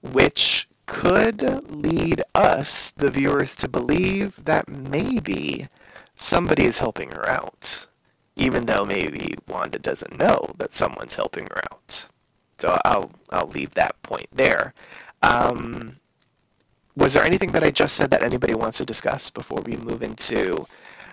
which 0.00 0.67
could 0.88 1.70
lead 1.70 2.24
us, 2.34 2.90
the 2.90 3.10
viewers, 3.10 3.54
to 3.56 3.68
believe 3.68 4.44
that 4.44 4.68
maybe 4.68 5.68
somebody 6.16 6.64
is 6.64 6.78
helping 6.78 7.12
her 7.12 7.28
out 7.28 7.86
even 8.38 8.66
though 8.66 8.84
maybe 8.84 9.34
Wanda 9.48 9.78
doesn't 9.78 10.16
know 10.18 10.54
that 10.58 10.72
someone's 10.72 11.16
helping 11.16 11.46
her 11.46 11.60
out. 11.72 12.06
So 12.60 12.78
I'll 12.84 13.10
I'll 13.30 13.48
leave 13.48 13.74
that 13.74 14.00
point 14.02 14.28
there. 14.32 14.72
Um, 15.22 15.96
was 16.96 17.12
there 17.12 17.24
anything 17.24 17.52
that 17.52 17.64
I 17.64 17.70
just 17.70 17.96
said 17.96 18.10
that 18.12 18.22
anybody 18.22 18.54
wants 18.54 18.78
to 18.78 18.84
discuss 18.84 19.28
before 19.28 19.60
we 19.60 19.76
move 19.76 20.02
into 20.02 20.66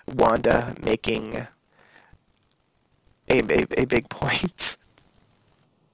Wanda 0.08 0.76
making 0.82 1.48
a, 3.28 3.40
a, 3.40 3.82
a 3.82 3.86
big 3.86 4.08
point? 4.10 4.78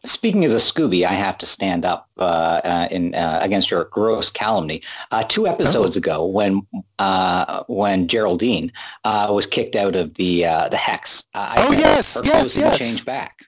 Speaking 0.04 0.44
as 0.44 0.54
a 0.54 0.58
Scooby, 0.58 1.06
I 1.06 1.14
have 1.14 1.38
to 1.38 1.46
stand 1.46 1.86
up 1.86 2.10
uh, 2.18 2.62
uh, 2.64 2.88
in 2.90 3.14
uh, 3.14 3.40
against 3.42 3.70
your 3.70 3.84
gross 3.86 4.32
calumny. 4.32 4.82
Uh, 5.12 5.24
two 5.24 5.48
episodes 5.48 5.96
oh. 5.96 6.00
ago, 6.00 6.26
when 6.26 6.66
uh, 6.98 7.64
when 7.68 8.08
Geraldine 8.08 8.72
uh, 9.04 9.30
was 9.32 9.46
kicked 9.46 9.76
out 9.76 9.96
of 9.96 10.16
the 10.16 10.42
the 10.72 10.78
hex, 10.78 11.24
I 11.36 11.56
oh 11.60 11.70
said 11.70 11.80
yes, 11.80 12.14
her 12.16 12.22
yes, 12.26 12.56
yes. 12.56 12.80
change 12.80 13.06
back. 13.06 13.46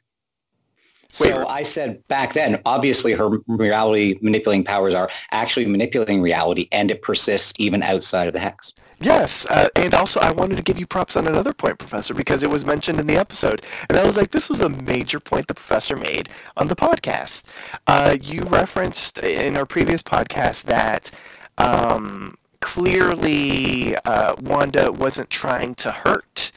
So 1.14 1.26
Wait, 1.26 1.45
I 1.47 1.62
said 1.62 2.08
back 2.08 2.34
then, 2.34 2.60
obviously 2.66 3.14
her 3.14 3.30
reality 3.47 4.18
manipulating 4.22 4.64
powers 4.64 4.95
are 4.95 5.10
actually 5.32 5.68
manipulating 5.68 6.22
reality, 6.22 6.68
and 6.72 6.89
it 6.91 7.01
persists 7.01 7.54
even 7.58 7.84
outside 7.84 8.28
of 8.28 8.34
the 8.34 8.39
hex. 8.39 8.74
Yes, 9.04 9.45
uh, 9.47 9.68
and 9.76 9.93
also 9.93 10.22
I 10.22 10.32
wanted 10.32 10.56
to 10.56 10.62
give 10.64 10.80
you 10.80 10.88
props 10.88 11.18
on 11.18 11.28
another 11.28 11.51
point, 11.51 11.78
Professor, 11.78 12.14
because 12.14 12.41
it 12.41 12.49
was 12.49 12.64
mentioned 12.64 13.01
in 13.01 13.08
the 13.08 13.18
episode, 13.18 13.62
and 13.89 13.97
I 13.97 14.06
was 14.06 14.16
like, 14.16 14.32
this 14.32 14.47
was 14.47 14.62
a 14.62 14.70
major 14.70 15.20
point 15.20 15.47
the 15.49 15.54
Professor 15.54 15.97
made 15.97 16.30
on 16.56 16.68
the 16.68 16.76
podcast. 16.76 17.43
Uh, 17.86 18.16
you 18.22 18.43
referenced 18.43 19.20
in 19.20 19.58
our 19.58 19.66
previous 19.66 20.01
podcast 20.01 20.64
that 20.64 21.12
um, 21.58 22.38
clearly 22.62 23.97
uh, 24.06 24.36
Wanda 24.39 24.89
wasn't 24.93 25.30
trying 25.30 25.76
to 25.76 25.91
hurt 25.91 26.53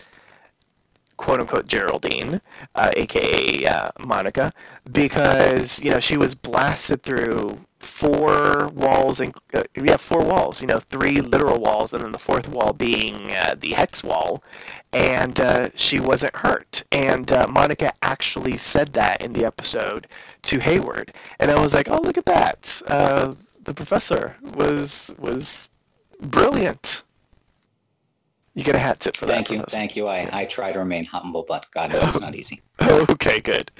quote 1.16 1.40
unquote 1.40 1.66
Geraldine, 1.66 2.40
uh, 2.74 2.90
aka 2.96 3.66
uh, 3.66 3.90
Monica, 3.98 4.52
because 4.90 5.80
you 5.80 5.90
know 5.90 6.00
she 6.00 6.16
was 6.16 6.34
blasted 6.34 7.02
through 7.02 7.60
four 7.78 8.68
walls 8.68 9.20
and 9.20 9.34
uh, 9.54 9.62
yeah 9.74 9.96
four 9.96 10.22
walls 10.24 10.60
you 10.60 10.66
know 10.66 10.78
three 10.78 11.20
literal 11.20 11.60
walls 11.60 11.92
and 11.92 12.02
then 12.02 12.12
the 12.12 12.18
fourth 12.18 12.48
wall 12.48 12.72
being 12.72 13.30
uh, 13.30 13.54
the 13.58 13.72
hex 13.74 14.02
wall 14.02 14.42
and 14.92 15.38
uh, 15.40 15.68
she 15.74 16.00
wasn't 16.00 16.34
hurt. 16.36 16.82
And 16.90 17.30
uh, 17.30 17.46
monica 17.48 17.92
actually 18.02 18.56
said 18.56 18.92
that 18.94 19.20
in 19.20 19.32
the 19.34 19.44
episode 19.44 20.06
to 20.42 20.58
hayward. 20.58 21.12
And 21.38 21.50
i 21.50 21.60
was 21.60 21.74
like 21.74 21.88
oh 21.88 22.00
look 22.00 22.18
at 22.18 22.26
that. 22.26 22.82
Uh, 22.86 23.34
the 23.62 23.74
professor 23.74 24.36
was 24.42 25.12
was 25.18 25.68
brilliant 26.20 27.02
you 28.56 28.64
get 28.64 28.74
a 28.74 28.78
hat 28.78 29.00
tip 29.00 29.16
for 29.16 29.26
thank 29.26 29.48
that. 29.48 29.54
Thank 29.54 29.60
you, 29.60 29.66
thank 29.70 29.96
you. 29.96 30.08
I, 30.08 30.28
I 30.32 30.44
try 30.46 30.72
to 30.72 30.78
remain 30.78 31.04
humble, 31.04 31.44
but 31.46 31.66
God 31.72 31.92
knows 31.92 32.08
it's 32.08 32.20
not 32.20 32.34
easy. 32.40 32.62
okay, 32.80 33.38
good. 33.38 33.70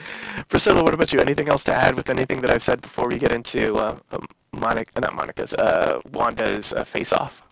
Priscilla, 0.49 0.85
what 0.85 0.93
about 0.93 1.15
you? 1.15 1.19
Anything 1.19 1.49
else 1.49 1.65
to 1.65 1.75
add 1.75 1.95
with 1.95 2.11
anything 2.11 2.43
that 2.43 2.51
I've 2.51 2.63
said 2.63 2.83
before 2.83 3.09
we 3.09 3.17
get 3.19 3.33
into 3.33 3.77
uh, 3.77 3.97
um, 4.13 4.27
Monica, 4.53 5.01
not 5.01 5.15
Monica's, 5.15 5.55
uh, 5.55 6.03
Wanda's 6.13 6.75
uh, 6.75 6.85
face-off? 6.85 7.43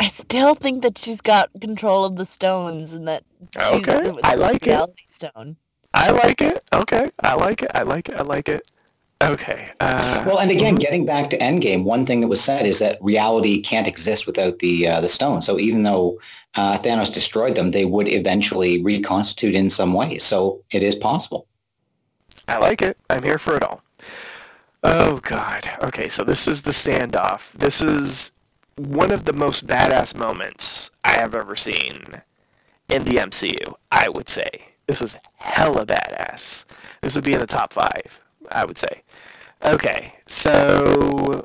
I 0.00 0.08
still 0.08 0.54
think 0.54 0.82
that 0.82 0.98
she's 0.98 1.22
got 1.22 1.48
control 1.62 2.04
of 2.04 2.16
the 2.16 2.26
stones 2.26 2.92
and 2.92 3.08
that 3.08 3.24
okay. 3.56 4.12
I 4.22 4.34
like 4.34 4.66
it. 4.66 4.90
Stone. 5.06 5.56
I 5.94 6.10
like 6.10 6.42
it. 6.42 6.62
Okay, 6.74 7.08
I 7.24 7.36
like 7.36 7.62
it. 7.62 7.70
I 7.74 7.82
like 7.84 8.10
it. 8.10 8.16
I 8.16 8.22
like 8.22 8.50
it. 8.50 8.70
Okay. 9.20 9.70
Uh, 9.80 10.22
well, 10.24 10.38
and 10.38 10.50
again, 10.50 10.76
getting 10.76 11.04
back 11.04 11.28
to 11.30 11.38
Endgame, 11.38 11.82
one 11.82 12.06
thing 12.06 12.20
that 12.20 12.28
was 12.28 12.42
said 12.42 12.66
is 12.66 12.78
that 12.78 13.02
reality 13.02 13.60
can't 13.60 13.88
exist 13.88 14.26
without 14.26 14.60
the 14.60 14.86
uh, 14.86 15.00
the 15.00 15.08
stone. 15.08 15.42
So 15.42 15.58
even 15.58 15.82
though 15.82 16.20
uh, 16.54 16.78
Thanos 16.78 17.12
destroyed 17.12 17.56
them, 17.56 17.72
they 17.72 17.84
would 17.84 18.06
eventually 18.06 18.80
reconstitute 18.80 19.56
in 19.56 19.70
some 19.70 19.92
way. 19.92 20.18
So 20.18 20.62
it 20.70 20.84
is 20.84 20.94
possible. 20.94 21.48
I 22.46 22.58
like 22.58 22.80
it. 22.80 22.96
I'm 23.10 23.24
here 23.24 23.38
for 23.38 23.56
it 23.56 23.64
all. 23.64 23.82
Oh 24.84 25.18
God. 25.18 25.68
Okay, 25.82 26.08
so 26.08 26.22
this 26.22 26.46
is 26.46 26.62
the 26.62 26.70
standoff. 26.70 27.40
This 27.52 27.80
is 27.80 28.30
one 28.76 29.10
of 29.10 29.24
the 29.24 29.32
most 29.32 29.66
badass 29.66 30.16
moments 30.16 30.92
I 31.04 31.14
have 31.14 31.34
ever 31.34 31.56
seen 31.56 32.22
in 32.88 33.02
the 33.02 33.16
MCU. 33.16 33.74
I 33.90 34.08
would 34.08 34.28
say 34.28 34.48
this 34.86 35.00
was 35.00 35.16
hella 35.34 35.84
badass. 35.84 36.64
This 37.02 37.16
would 37.16 37.24
be 37.24 37.34
in 37.34 37.40
the 37.40 37.46
top 37.46 37.72
five. 37.72 38.20
I 38.50 38.64
would 38.64 38.78
say. 38.78 39.02
Okay, 39.62 40.14
so 40.26 41.44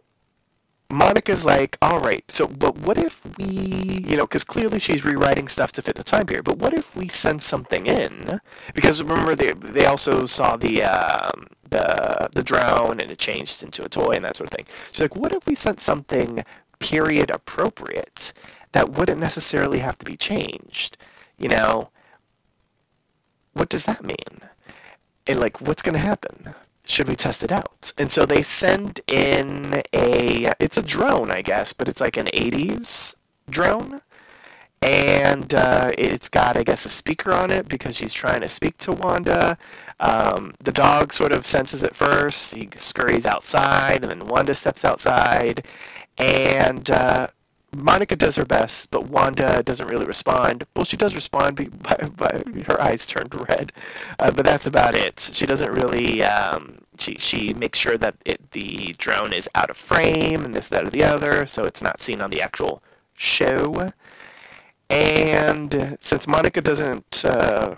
Monica's 0.89 1.43
like, 1.43 1.78
all 1.82 1.99
right, 1.99 2.24
so 2.30 2.47
but 2.47 2.78
what 2.78 2.97
if 2.97 3.22
we, 3.38 3.45
you 4.07 4.16
know, 4.16 4.26
because 4.26 4.43
clearly 4.43 4.80
she's 4.80 5.03
rewriting 5.03 5.47
stuff 5.47 5.72
to 5.74 5.82
fit 5.82 5.95
the 5.95 6.03
time 6.03 6.28
period. 6.28 6.45
But 6.45 6.59
what 6.59 6.74
if 6.74 6.95
we 6.95 7.07
send 7.07 7.41
something 7.41 7.88
in? 7.88 8.39
Because 8.76 9.01
remember, 9.01 9.36
they 9.36 9.53
they 9.53 9.86
also 9.86 10.26
saw 10.28 10.55
the 10.57 10.84
um, 10.84 11.47
the 11.70 12.30
the 12.34 12.43
drone 12.43 12.99
and 12.99 13.09
it 13.09 13.18
changed 13.18 13.64
into 13.64 13.84
a 13.84 13.89
toy 13.89 14.11
and 14.11 14.26
that 14.26 14.38
sort 14.38 14.51
of 14.51 14.55
thing. 14.57 14.66
She's 14.91 15.01
like, 15.01 15.16
what 15.16 15.34
if 15.34 15.45
we 15.47 15.55
sent 15.55 15.82
something 15.82 16.43
period 16.80 17.32
appropriate 17.32 18.34
that 18.74 18.89
wouldn't 18.89 19.20
necessarily 19.20 19.80
have 19.80 19.97
to 19.99 20.05
be 20.05 20.16
changed? 20.18 20.97
You 21.38 21.49
know, 21.49 21.89
what 23.53 23.70
does 23.70 23.86
that 23.86 24.03
mean? 24.03 24.41
And 25.26 25.39
like, 25.39 25.59
what's 25.61 25.82
going 25.82 25.93
to 25.93 25.99
happen? 25.99 26.53
Should 26.86 27.08
we 27.08 27.16
test 27.16 27.44
it 27.44 27.52
out? 27.52 27.92
And 27.98 28.12
so 28.12 28.26
they 28.26 28.44
send 28.44 29.02
in 29.08 29.84
a, 29.94 30.54
it's 30.60 30.78
a 30.78 30.82
drone, 30.82 31.32
I 31.32 31.42
guess, 31.42 31.74
but 31.74 31.88
it's 31.88 32.02
like 32.02 32.18
an 32.18 32.28
80s 32.28 33.16
drone. 33.50 34.02
And 34.82 35.54
uh, 35.54 35.92
it's 35.98 36.28
got, 36.28 36.58
I 36.58 36.64
guess, 36.64 36.86
a 36.86 36.90
speaker 36.90 37.32
on 37.32 37.52
it 37.52 37.70
because 37.70 37.96
she's 37.96 38.12
trying 38.12 38.42
to 38.42 38.50
speak 38.50 38.78
to 38.80 38.92
Wanda. 38.92 39.58
Um, 40.02 40.56
the 40.62 40.74
dog 40.74 41.14
sort 41.14 41.32
of 41.32 41.48
senses 41.48 41.84
it 41.84 41.96
first. 41.96 42.54
He 42.54 42.68
scurries 42.76 43.26
outside, 43.26 44.04
and 44.04 44.10
then 44.12 44.28
Wanda 44.28 44.54
steps 44.54 44.84
outside. 44.84 45.66
And 46.18 46.92
uh, 46.92 47.28
Monica 47.76 48.16
does 48.16 48.36
her 48.36 48.46
best, 48.46 48.90
but 48.92 49.08
Wanda 49.10 49.62
doesn't 49.64 49.88
really 49.88 50.06
respond. 50.06 50.66
Well, 50.76 50.86
she 50.86 50.98
does 50.98 51.16
respond 51.16 51.56
by, 51.82 51.96
by 52.16 52.44
her 52.68 52.82
eyes 52.82 53.06
turned 53.06 53.34
red, 53.48 53.72
uh, 54.20 54.32
but 54.32 54.46
that's 54.46 54.66
about 54.66 54.96
it. 54.96 55.30
She 55.34 55.46
doesn't 55.46 55.72
really. 55.72 56.24
Um, 56.24 56.80
she 57.00 57.16
she 57.16 57.54
makes 57.54 57.80
sure 57.80 57.98
that 57.98 58.16
it, 58.26 58.52
the 58.52 58.94
drone 58.98 59.34
is 59.34 59.50
out 59.56 59.70
of 59.70 59.78
frame 59.78 60.46
and 60.46 60.54
this, 60.54 60.70
that, 60.70 60.86
or 60.86 60.90
the 60.90 61.04
other, 61.04 61.46
so 61.48 61.64
it's 61.66 61.82
not 61.82 62.02
seen 62.02 62.22
on 62.22 62.30
the 62.30 62.42
actual 62.42 62.84
show. 63.16 63.92
And 64.90 65.98
since 66.00 66.28
Monica 66.28 66.62
doesn't 66.62 67.26
uh, 67.26 67.76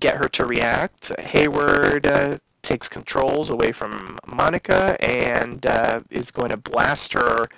get 0.00 0.16
her 0.16 0.28
to 0.30 0.46
react, 0.46 1.12
Hayward 1.18 2.06
uh, 2.06 2.38
takes 2.62 2.88
controls 2.88 3.50
away 3.50 3.72
from 3.72 4.18
Monica 4.26 4.96
and 5.04 5.66
uh, 5.66 6.00
is 6.10 6.30
going 6.30 6.50
to 6.50 6.56
blast 6.56 7.12
her 7.12 7.48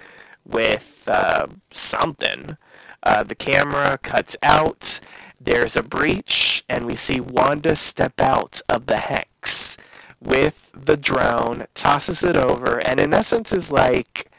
with 0.44 1.04
uh, 1.06 1.46
something. 1.72 2.56
Uh, 3.02 3.22
the 3.22 3.34
camera 3.34 3.98
cuts 4.02 4.36
out. 4.42 5.00
There's 5.40 5.76
a 5.76 5.82
breach, 5.82 6.64
and 6.68 6.86
we 6.86 6.96
see 6.96 7.20
Wanda 7.20 7.76
step 7.76 8.20
out 8.20 8.60
of 8.68 8.86
the 8.86 8.98
hex 8.98 9.76
with 10.20 10.70
the 10.74 10.96
drone, 10.96 11.66
tosses 11.74 12.22
it 12.22 12.36
over, 12.36 12.78
and 12.80 13.00
in 13.00 13.14
essence 13.14 13.52
is 13.52 13.70
like, 13.70 14.30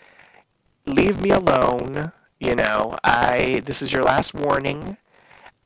"Leave 0.86 1.22
me 1.22 1.32
alone." 1.32 2.12
You 2.40 2.56
know, 2.56 2.98
I. 3.04 3.62
This 3.66 3.82
is 3.82 3.92
your 3.92 4.04
last 4.04 4.34
warning. 4.34 4.98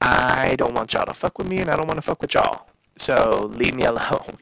I 0.02 0.56
don't 0.58 0.74
want 0.74 0.94
y'all 0.94 1.06
to 1.06 1.14
fuck 1.14 1.38
with 1.38 1.48
me, 1.48 1.58
and 1.60 1.70
I 1.70 1.76
don't 1.76 1.88
want 1.88 1.98
to 1.98 2.02
fuck 2.02 2.22
with 2.22 2.34
y'all. 2.34 2.68
So 2.98 3.52
leave 3.54 3.76
me 3.76 3.84
alone. 3.94 4.38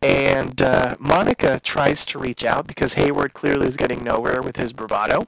And 0.00 0.62
uh, 0.62 0.96
Monica 0.98 1.60
tries 1.60 2.04
to 2.06 2.18
reach 2.18 2.44
out 2.44 2.66
because 2.66 2.94
Hayward 2.94 3.34
clearly 3.34 3.66
is 3.66 3.76
getting 3.76 4.04
nowhere 4.04 4.42
with 4.42 4.56
his 4.56 4.72
bravado. 4.72 5.26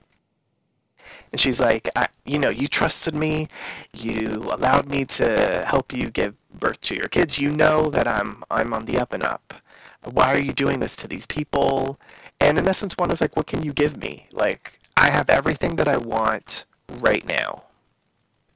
And 1.32 1.40
she's 1.40 1.60
like, 1.60 1.88
you 2.24 2.38
know, 2.38 2.50
you 2.50 2.68
trusted 2.68 3.14
me. 3.14 3.48
You 3.92 4.48
allowed 4.50 4.88
me 4.88 5.04
to 5.06 5.64
help 5.66 5.92
you 5.92 6.10
give 6.10 6.34
birth 6.58 6.80
to 6.82 6.94
your 6.94 7.08
kids. 7.08 7.38
You 7.38 7.50
know 7.50 7.88
that 7.90 8.08
I'm 8.08 8.42
I'm 8.50 8.72
on 8.72 8.84
the 8.86 8.98
up 8.98 9.12
and 9.12 9.22
up. 9.22 9.54
Why 10.02 10.32
are 10.34 10.40
you 10.40 10.52
doing 10.52 10.80
this 10.80 10.96
to 10.96 11.08
these 11.08 11.26
people? 11.26 11.98
And 12.40 12.58
in 12.58 12.66
essence, 12.66 12.96
one 12.96 13.10
is 13.10 13.20
like, 13.20 13.36
what 13.36 13.46
can 13.46 13.62
you 13.62 13.72
give 13.72 13.96
me? 13.96 14.26
Like, 14.32 14.80
I 14.96 15.10
have 15.10 15.28
everything 15.28 15.76
that 15.76 15.86
I 15.86 15.98
want 15.98 16.64
right 16.88 17.24
now. 17.24 17.64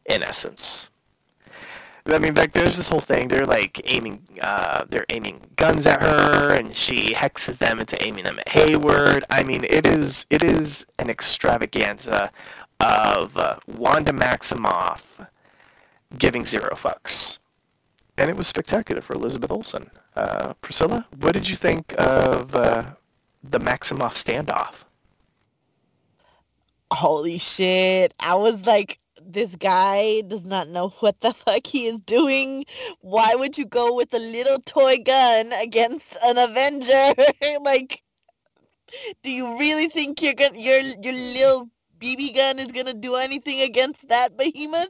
In 0.06 0.22
essence. 0.22 0.90
I 2.06 2.18
mean, 2.18 2.34
like 2.34 2.52
there's 2.52 2.76
this 2.76 2.88
whole 2.88 3.00
thing. 3.00 3.28
They're 3.28 3.46
like 3.46 3.80
aiming, 3.84 4.26
uh, 4.40 4.84
they're 4.88 5.06
aiming 5.08 5.40
guns 5.56 5.86
at 5.86 6.02
her, 6.02 6.52
and 6.54 6.76
she 6.76 7.14
hexes 7.14 7.58
them 7.58 7.80
into 7.80 8.02
aiming 8.04 8.24
them 8.24 8.38
at 8.38 8.48
Hayward. 8.48 9.24
I 9.30 9.42
mean, 9.42 9.64
it 9.64 9.86
is 9.86 10.26
it 10.28 10.42
is 10.44 10.84
an 10.98 11.08
extravaganza 11.08 12.30
of 12.78 13.36
uh, 13.38 13.56
Wanda 13.66 14.12
Maximoff 14.12 15.28
giving 16.18 16.44
zero 16.44 16.74
fucks, 16.74 17.38
and 18.18 18.28
it 18.28 18.36
was 18.36 18.46
spectacular 18.46 19.00
for 19.00 19.14
Elizabeth 19.14 19.50
Olsen. 19.50 19.90
Uh, 20.14 20.52
Priscilla, 20.60 21.06
what 21.18 21.32
did 21.32 21.48
you 21.48 21.56
think 21.56 21.94
of 21.96 22.54
uh, 22.54 22.84
the 23.42 23.58
Maximoff 23.58 24.12
standoff? 24.12 24.84
Holy 26.92 27.38
shit! 27.38 28.12
I 28.20 28.34
was 28.34 28.66
like 28.66 28.98
this 29.26 29.56
guy 29.56 30.20
does 30.22 30.44
not 30.44 30.68
know 30.68 30.88
what 31.00 31.20
the 31.20 31.32
fuck 31.32 31.66
he 31.66 31.86
is 31.86 31.98
doing. 32.00 32.64
Why 33.00 33.34
would 33.34 33.58
you 33.58 33.64
go 33.64 33.94
with 33.94 34.12
a 34.14 34.18
little 34.18 34.58
toy 34.60 34.98
gun 35.04 35.52
against 35.52 36.16
an 36.22 36.38
Avenger? 36.38 37.14
like, 37.62 38.02
do 39.22 39.30
you 39.30 39.58
really 39.58 39.88
think 39.88 40.22
you're 40.22 40.34
gonna 40.34 40.58
your 40.58 40.78
your 40.78 41.14
little 41.14 41.70
BB 41.98 42.36
gun 42.36 42.58
is 42.58 42.72
gonna 42.72 42.94
do 42.94 43.16
anything 43.16 43.60
against 43.60 44.08
that 44.08 44.36
behemoth? 44.36 44.88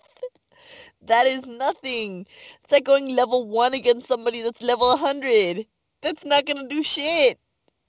That 1.02 1.26
is 1.26 1.46
nothing. 1.46 2.26
It's 2.62 2.72
like 2.72 2.84
going 2.84 3.14
level 3.14 3.46
one 3.48 3.74
against 3.74 4.08
somebody 4.08 4.40
that's 4.40 4.62
level 4.62 4.88
100. 4.88 5.66
That's 6.02 6.24
not 6.24 6.46
gonna 6.46 6.68
do 6.68 6.82
shit. 6.82 7.38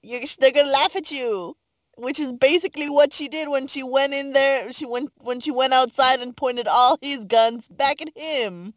You're, 0.02 0.22
they're 0.40 0.52
gonna 0.52 0.70
laugh 0.70 0.96
at 0.96 1.12
you 1.12 1.56
which 1.98 2.20
is 2.20 2.34
basically 2.34 2.90
what 2.90 3.14
she 3.14 3.28
did 3.28 3.50
when 3.50 3.68
she 3.68 3.84
went 3.84 4.14
in 4.14 4.34
there. 4.34 4.72
She 4.74 4.86
went 4.86 5.12
when 5.22 5.40
she 5.40 5.52
went 5.52 5.74
outside 5.74 6.20
and 6.22 6.36
pointed 6.36 6.68
all 6.68 6.98
his 7.02 7.26
guns 7.26 7.68
back 7.70 8.02
at 8.02 8.16
him. 8.18 8.74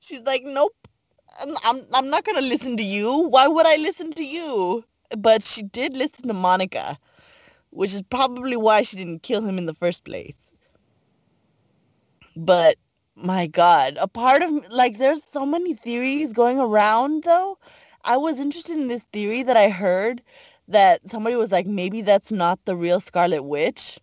She's 0.00 0.22
like, 0.22 0.42
"Nope, 0.44 0.74
I'm 1.40 1.56
I'm, 1.64 1.82
I'm 1.94 2.10
not 2.10 2.24
gonna 2.24 2.42
listen 2.42 2.76
to 2.76 2.82
you. 2.84 3.20
Why 3.28 3.46
would 3.48 3.66
I 3.66 3.76
listen 3.76 4.12
to 4.14 4.24
you?" 4.24 4.84
But 5.16 5.42
she 5.42 5.62
did 5.62 5.96
listen 5.96 6.28
to 6.28 6.34
Monica, 6.34 6.98
which 7.70 7.94
is 7.94 8.02
probably 8.02 8.56
why 8.56 8.82
she 8.82 8.96
didn't 8.96 9.22
kill 9.22 9.42
him 9.42 9.58
in 9.58 9.66
the 9.66 9.74
first 9.74 10.04
place. 10.04 10.36
But 12.36 12.76
my 13.16 13.46
God, 13.46 13.96
a 14.00 14.08
part 14.08 14.42
of 14.42 14.50
like 14.70 14.98
there's 14.98 15.22
so 15.24 15.46
many 15.46 15.74
theories 15.74 16.32
going 16.32 16.58
around 16.60 17.24
though. 17.24 17.58
I 18.04 18.16
was 18.18 18.38
interested 18.38 18.76
in 18.76 18.88
this 18.88 19.02
theory 19.12 19.42
that 19.42 19.56
I 19.56 19.68
heard 19.68 20.22
that 20.68 21.08
somebody 21.08 21.36
was 21.36 21.52
like, 21.52 21.66
maybe 21.66 22.02
that's 22.02 22.32
not 22.32 22.64
the 22.64 22.76
real 22.76 23.00
Scarlet 23.00 23.42
Witch. 23.42 23.98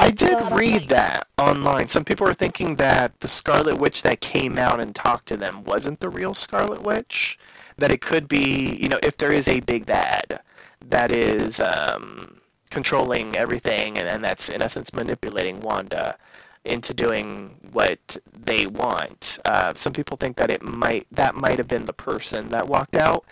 I 0.00 0.10
did 0.10 0.52
read 0.52 0.82
that 0.90 1.26
online. 1.38 1.88
Some 1.88 2.04
people 2.04 2.26
are 2.28 2.34
thinking 2.34 2.76
that 2.76 3.18
the 3.20 3.28
Scarlet 3.28 3.78
Witch 3.78 4.02
that 4.02 4.20
came 4.20 4.56
out 4.56 4.78
and 4.80 4.94
talked 4.94 5.26
to 5.28 5.36
them 5.36 5.64
wasn't 5.64 5.98
the 6.00 6.08
real 6.08 6.34
Scarlet 6.34 6.82
Witch. 6.82 7.38
That 7.78 7.90
it 7.90 8.00
could 8.00 8.28
be, 8.28 8.76
you 8.80 8.88
know, 8.88 8.98
if 9.02 9.16
there 9.16 9.32
is 9.32 9.48
a 9.48 9.60
big 9.60 9.86
bad 9.86 10.40
that 10.84 11.10
is 11.10 11.60
um, 11.60 12.40
controlling 12.70 13.36
everything 13.36 13.98
and, 13.98 14.08
and 14.08 14.22
that's 14.22 14.48
in 14.48 14.62
essence 14.62 14.92
manipulating 14.92 15.60
Wanda 15.60 16.16
into 16.64 16.92
doing 16.92 17.56
what 17.72 18.16
they 18.32 18.66
want. 18.66 19.38
Uh, 19.44 19.72
some 19.74 19.92
people 19.92 20.16
think 20.16 20.36
that 20.36 20.50
it 20.50 20.62
might 20.62 21.06
that 21.10 21.34
might 21.34 21.58
have 21.58 21.68
been 21.68 21.86
the 21.86 21.92
person 21.92 22.48
that 22.50 22.68
walked 22.68 22.96
out. 22.96 23.24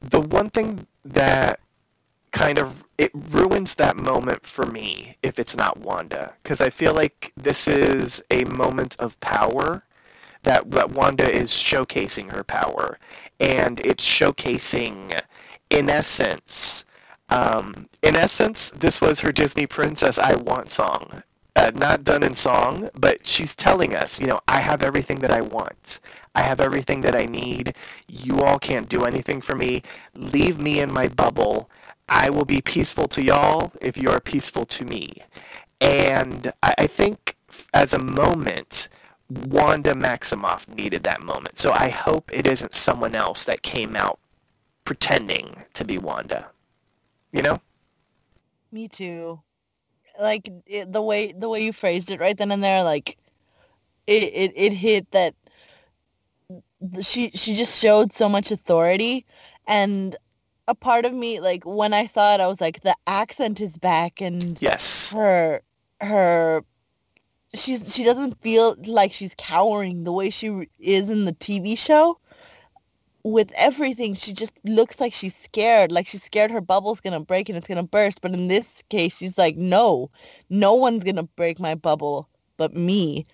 The 0.00 0.20
one 0.20 0.50
thing 0.50 0.86
that 1.04 1.60
kind 2.32 2.58
of 2.58 2.84
it 2.98 3.10
ruins 3.14 3.74
that 3.76 3.96
moment 3.96 4.46
for 4.46 4.66
me 4.66 5.16
if 5.22 5.38
it's 5.38 5.56
not 5.56 5.78
Wanda. 5.78 6.34
Because 6.42 6.60
I 6.60 6.70
feel 6.70 6.94
like 6.94 7.32
this 7.36 7.66
is 7.66 8.22
a 8.30 8.44
moment 8.44 8.96
of 8.98 9.18
power 9.20 9.84
that 10.42 10.70
that 10.70 10.90
Wanda 10.92 11.28
is 11.30 11.50
showcasing 11.50 12.32
her 12.32 12.44
power. 12.44 12.98
And 13.38 13.80
it's 13.80 14.04
showcasing 14.04 15.20
in 15.70 15.88
essence 15.90 16.84
um, 17.30 17.88
in 18.02 18.16
essence 18.16 18.70
this 18.70 19.00
was 19.00 19.20
her 19.20 19.32
Disney 19.32 19.66
Princess 19.66 20.18
I 20.18 20.34
Want 20.36 20.70
song. 20.70 21.22
Uh, 21.56 21.70
not 21.74 22.04
done 22.04 22.22
in 22.22 22.36
song 22.36 22.88
but 22.94 23.26
she's 23.26 23.56
telling 23.56 23.94
us 23.94 24.20
you 24.20 24.26
know 24.26 24.40
I 24.46 24.60
have 24.60 24.82
everything 24.82 25.20
that 25.20 25.30
I 25.32 25.40
want. 25.40 25.98
I 26.34 26.42
have 26.42 26.60
everything 26.60 27.00
that 27.00 27.14
I 27.16 27.24
need. 27.24 27.74
You 28.08 28.40
all 28.42 28.58
can't 28.58 28.88
do 28.88 29.04
anything 29.04 29.40
for 29.40 29.56
me. 29.56 29.82
Leave 30.14 30.58
me 30.60 30.80
in 30.80 30.92
my 30.92 31.08
bubble 31.08 31.68
I 32.10 32.28
will 32.28 32.44
be 32.44 32.60
peaceful 32.60 33.06
to 33.08 33.22
y'all 33.22 33.72
if 33.80 33.96
you 33.96 34.10
are 34.10 34.20
peaceful 34.20 34.66
to 34.66 34.84
me. 34.84 35.22
And 35.80 36.52
I, 36.62 36.74
I 36.78 36.86
think 36.88 37.36
as 37.72 37.92
a 37.94 37.98
moment, 37.98 38.88
Wanda 39.30 39.94
Maximoff 39.94 40.66
needed 40.68 41.04
that 41.04 41.22
moment. 41.22 41.60
So 41.60 41.70
I 41.70 41.88
hope 41.88 42.30
it 42.32 42.48
isn't 42.48 42.74
someone 42.74 43.14
else 43.14 43.44
that 43.44 43.62
came 43.62 43.94
out 43.94 44.18
pretending 44.84 45.62
to 45.74 45.84
be 45.84 45.98
Wanda. 45.98 46.46
You 47.32 47.42
know? 47.42 47.60
Me 48.72 48.88
too. 48.88 49.40
Like 50.20 50.50
it, 50.66 50.92
the 50.92 51.00
way 51.00 51.32
the 51.32 51.48
way 51.48 51.64
you 51.64 51.72
phrased 51.72 52.10
it 52.10 52.20
right 52.20 52.36
then 52.36 52.50
and 52.50 52.62
there, 52.62 52.82
like 52.82 53.16
it, 54.06 54.24
it, 54.24 54.52
it 54.56 54.72
hit 54.72 55.10
that 55.12 55.34
she 57.00 57.30
she 57.34 57.54
just 57.54 57.78
showed 57.78 58.12
so 58.12 58.28
much 58.28 58.50
authority, 58.50 59.24
and 59.66 60.16
a 60.68 60.74
part 60.74 61.04
of 61.04 61.12
me 61.12 61.40
like 61.40 61.64
when 61.64 61.92
I 61.92 62.06
saw 62.06 62.34
it, 62.34 62.40
I 62.40 62.46
was 62.46 62.60
like, 62.60 62.82
the 62.82 62.96
accent 63.06 63.60
is 63.60 63.76
back, 63.76 64.20
and 64.20 64.60
Yes. 64.60 65.12
her 65.12 65.62
her 66.00 66.64
she's 67.54 67.94
she 67.94 68.04
doesn't 68.04 68.40
feel 68.40 68.76
like 68.86 69.12
she's 69.12 69.34
cowering 69.36 70.04
the 70.04 70.12
way 70.12 70.30
she 70.30 70.68
is 70.78 71.10
in 71.10 71.24
the 71.24 71.32
TV 71.32 71.76
show. 71.76 72.18
With 73.22 73.52
everything, 73.54 74.14
she 74.14 74.32
just 74.32 74.52
looks 74.64 74.98
like 74.98 75.12
she's 75.12 75.36
scared, 75.36 75.92
like 75.92 76.06
she's 76.06 76.22
scared 76.22 76.50
her 76.50 76.62
bubble's 76.62 77.00
gonna 77.00 77.20
break 77.20 77.48
and 77.50 77.58
it's 77.58 77.68
gonna 77.68 77.82
burst. 77.82 78.22
But 78.22 78.32
in 78.32 78.48
this 78.48 78.82
case, 78.88 79.16
she's 79.16 79.36
like, 79.36 79.56
no, 79.56 80.10
no 80.48 80.74
one's 80.74 81.04
gonna 81.04 81.24
break 81.24 81.60
my 81.60 81.74
bubble 81.74 82.28
but 82.56 82.74
me, 82.74 83.26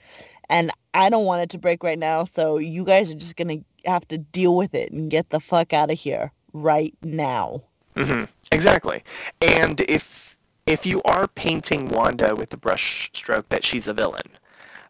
and 0.49 0.71
I 0.95 1.09
don't 1.11 1.25
want 1.25 1.43
it 1.43 1.51
to 1.51 1.59
break 1.59 1.85
right 1.85 1.99
now. 1.99 2.25
So 2.25 2.59
you 2.59 2.85
guys 2.85 3.11
are 3.11 3.15
just 3.15 3.37
gonna 3.37 3.59
have 3.85 4.07
to 4.09 4.19
deal 4.19 4.57
with 4.57 4.75
it 4.75 4.91
and 4.93 5.11
get 5.11 5.31
the 5.31 5.41
fuck 5.41 5.73
out 5.73 5.91
of 5.93 5.99
here 5.99 6.33
right 6.63 6.95
now. 7.03 7.63
hmm 7.97 8.25
Exactly. 8.53 9.03
And 9.43 9.81
if 9.83 10.37
if 10.67 10.85
you 10.87 11.01
are 11.05 11.29
painting 11.29 11.89
Wanda 11.89 12.35
with 12.35 12.51
the 12.51 12.57
brush 12.57 13.11
stroke 13.15 13.49
that 13.51 13.65
she's 13.65 13.87
a 13.87 13.95
villain, 13.95 14.29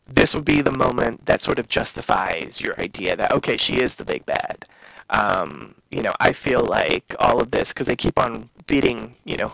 this 0.07 0.35
would 0.35 0.45
be 0.45 0.61
the 0.63 0.71
moment 0.71 1.27
that 1.27 1.43
sort 1.43 1.59
of 1.59 1.69
justifies 1.69 2.61
your 2.61 2.79
idea 2.81 3.17
that 3.17 3.33
okay, 3.33 3.57
she 3.57 3.81
is 3.81 3.95
the 3.95 4.05
big 4.05 4.27
bad. 4.27 4.65
Um, 5.11 5.77
you 5.91 6.03
know, 6.03 6.15
I 6.21 6.33
feel 6.33 6.65
like 6.65 7.15
all 7.19 7.41
of 7.41 7.51
this 7.51 7.73
because 7.73 7.87
they 7.87 7.97
keep 7.97 8.19
on 8.19 8.51
beating 8.67 9.15
you 9.25 9.37
know 9.37 9.53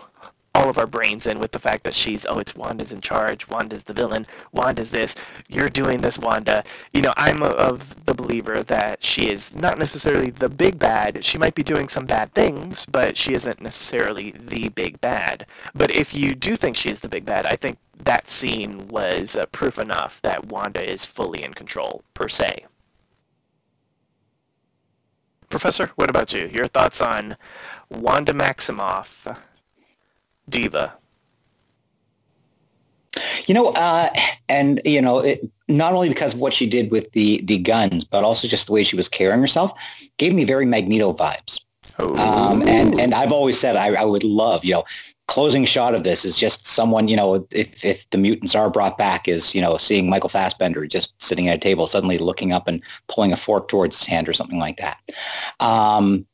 all 0.54 0.68
of 0.68 0.78
our 0.78 0.86
brains 0.86 1.26
in 1.26 1.38
with 1.38 1.52
the 1.52 1.58
fact 1.58 1.84
that 1.84 1.94
she's 1.94 2.26
oh 2.26 2.38
it's 2.38 2.54
Wanda's 2.54 2.92
in 2.92 3.00
charge, 3.00 3.48
Wanda's 3.48 3.84
the 3.84 3.94
villain, 3.94 4.26
Wanda's 4.52 4.90
this, 4.90 5.14
you're 5.48 5.68
doing 5.68 6.00
this 6.00 6.18
Wanda. 6.18 6.62
You 6.92 7.02
know, 7.02 7.14
I'm 7.16 7.42
a, 7.42 7.46
of 7.46 8.04
the 8.04 8.14
believer 8.14 8.62
that 8.62 9.04
she 9.04 9.30
is 9.30 9.54
not 9.54 9.78
necessarily 9.78 10.30
the 10.30 10.48
big 10.48 10.78
bad. 10.78 11.24
She 11.24 11.38
might 11.38 11.54
be 11.54 11.62
doing 11.62 11.88
some 11.88 12.06
bad 12.06 12.34
things, 12.34 12.86
but 12.86 13.16
she 13.16 13.32
isn't 13.32 13.60
necessarily 13.60 14.32
the 14.32 14.68
big 14.68 15.00
bad. 15.00 15.46
But 15.74 15.90
if 15.90 16.14
you 16.14 16.34
do 16.34 16.56
think 16.56 16.76
she 16.76 16.90
is 16.90 17.00
the 17.00 17.08
big 17.08 17.24
bad, 17.24 17.46
I 17.46 17.56
think 17.56 17.78
that 18.04 18.28
scene 18.28 18.88
was 18.88 19.36
uh, 19.36 19.46
proof 19.46 19.78
enough 19.78 20.20
that 20.22 20.46
Wanda 20.46 20.82
is 20.88 21.04
fully 21.04 21.42
in 21.42 21.54
control 21.54 22.02
per 22.14 22.28
se. 22.28 22.66
Professor, 25.48 25.90
what 25.96 26.08
about 26.08 26.32
you? 26.32 26.48
Your 26.52 26.66
thoughts 26.66 27.00
on 27.00 27.36
Wanda 27.90 28.32
Maximoff, 28.32 29.36
Diva? 30.48 30.94
You 33.46 33.54
know, 33.54 33.68
uh, 33.68 34.08
and 34.48 34.80
you 34.84 35.02
know, 35.02 35.18
it, 35.18 35.48
not 35.68 35.92
only 35.92 36.08
because 36.08 36.34
of 36.34 36.40
what 36.40 36.54
she 36.54 36.66
did 36.66 36.90
with 36.90 37.10
the 37.12 37.42
the 37.44 37.58
guns, 37.58 38.04
but 38.04 38.24
also 38.24 38.48
just 38.48 38.66
the 38.66 38.72
way 38.72 38.84
she 38.84 38.96
was 38.96 39.08
carrying 39.08 39.40
herself, 39.40 39.72
gave 40.18 40.32
me 40.34 40.44
very 40.44 40.66
Magneto 40.66 41.12
vibes. 41.12 41.58
Um, 41.98 42.62
and 42.66 42.98
and 42.98 43.14
I've 43.14 43.32
always 43.32 43.58
said 43.58 43.76
I, 43.76 43.94
I 43.94 44.04
would 44.04 44.24
love, 44.24 44.64
you 44.64 44.74
know, 44.74 44.84
closing 45.28 45.64
shot 45.64 45.94
of 45.94 46.04
this 46.04 46.24
is 46.24 46.36
just 46.36 46.66
someone, 46.66 47.08
you 47.08 47.16
know, 47.16 47.46
if 47.50 47.84
if 47.84 48.08
the 48.10 48.18
mutants 48.18 48.54
are 48.54 48.70
brought 48.70 48.98
back, 48.98 49.28
is 49.28 49.54
you 49.54 49.60
know 49.60 49.76
seeing 49.78 50.08
Michael 50.08 50.28
Fassbender 50.28 50.86
just 50.86 51.14
sitting 51.22 51.48
at 51.48 51.56
a 51.56 51.60
table, 51.60 51.86
suddenly 51.86 52.18
looking 52.18 52.52
up 52.52 52.68
and 52.68 52.82
pulling 53.08 53.32
a 53.32 53.36
fork 53.36 53.68
towards 53.68 53.98
his 53.98 54.06
hand 54.06 54.28
or 54.28 54.32
something 54.32 54.58
like 54.58 54.78
that. 54.78 54.98
Um, 55.60 56.26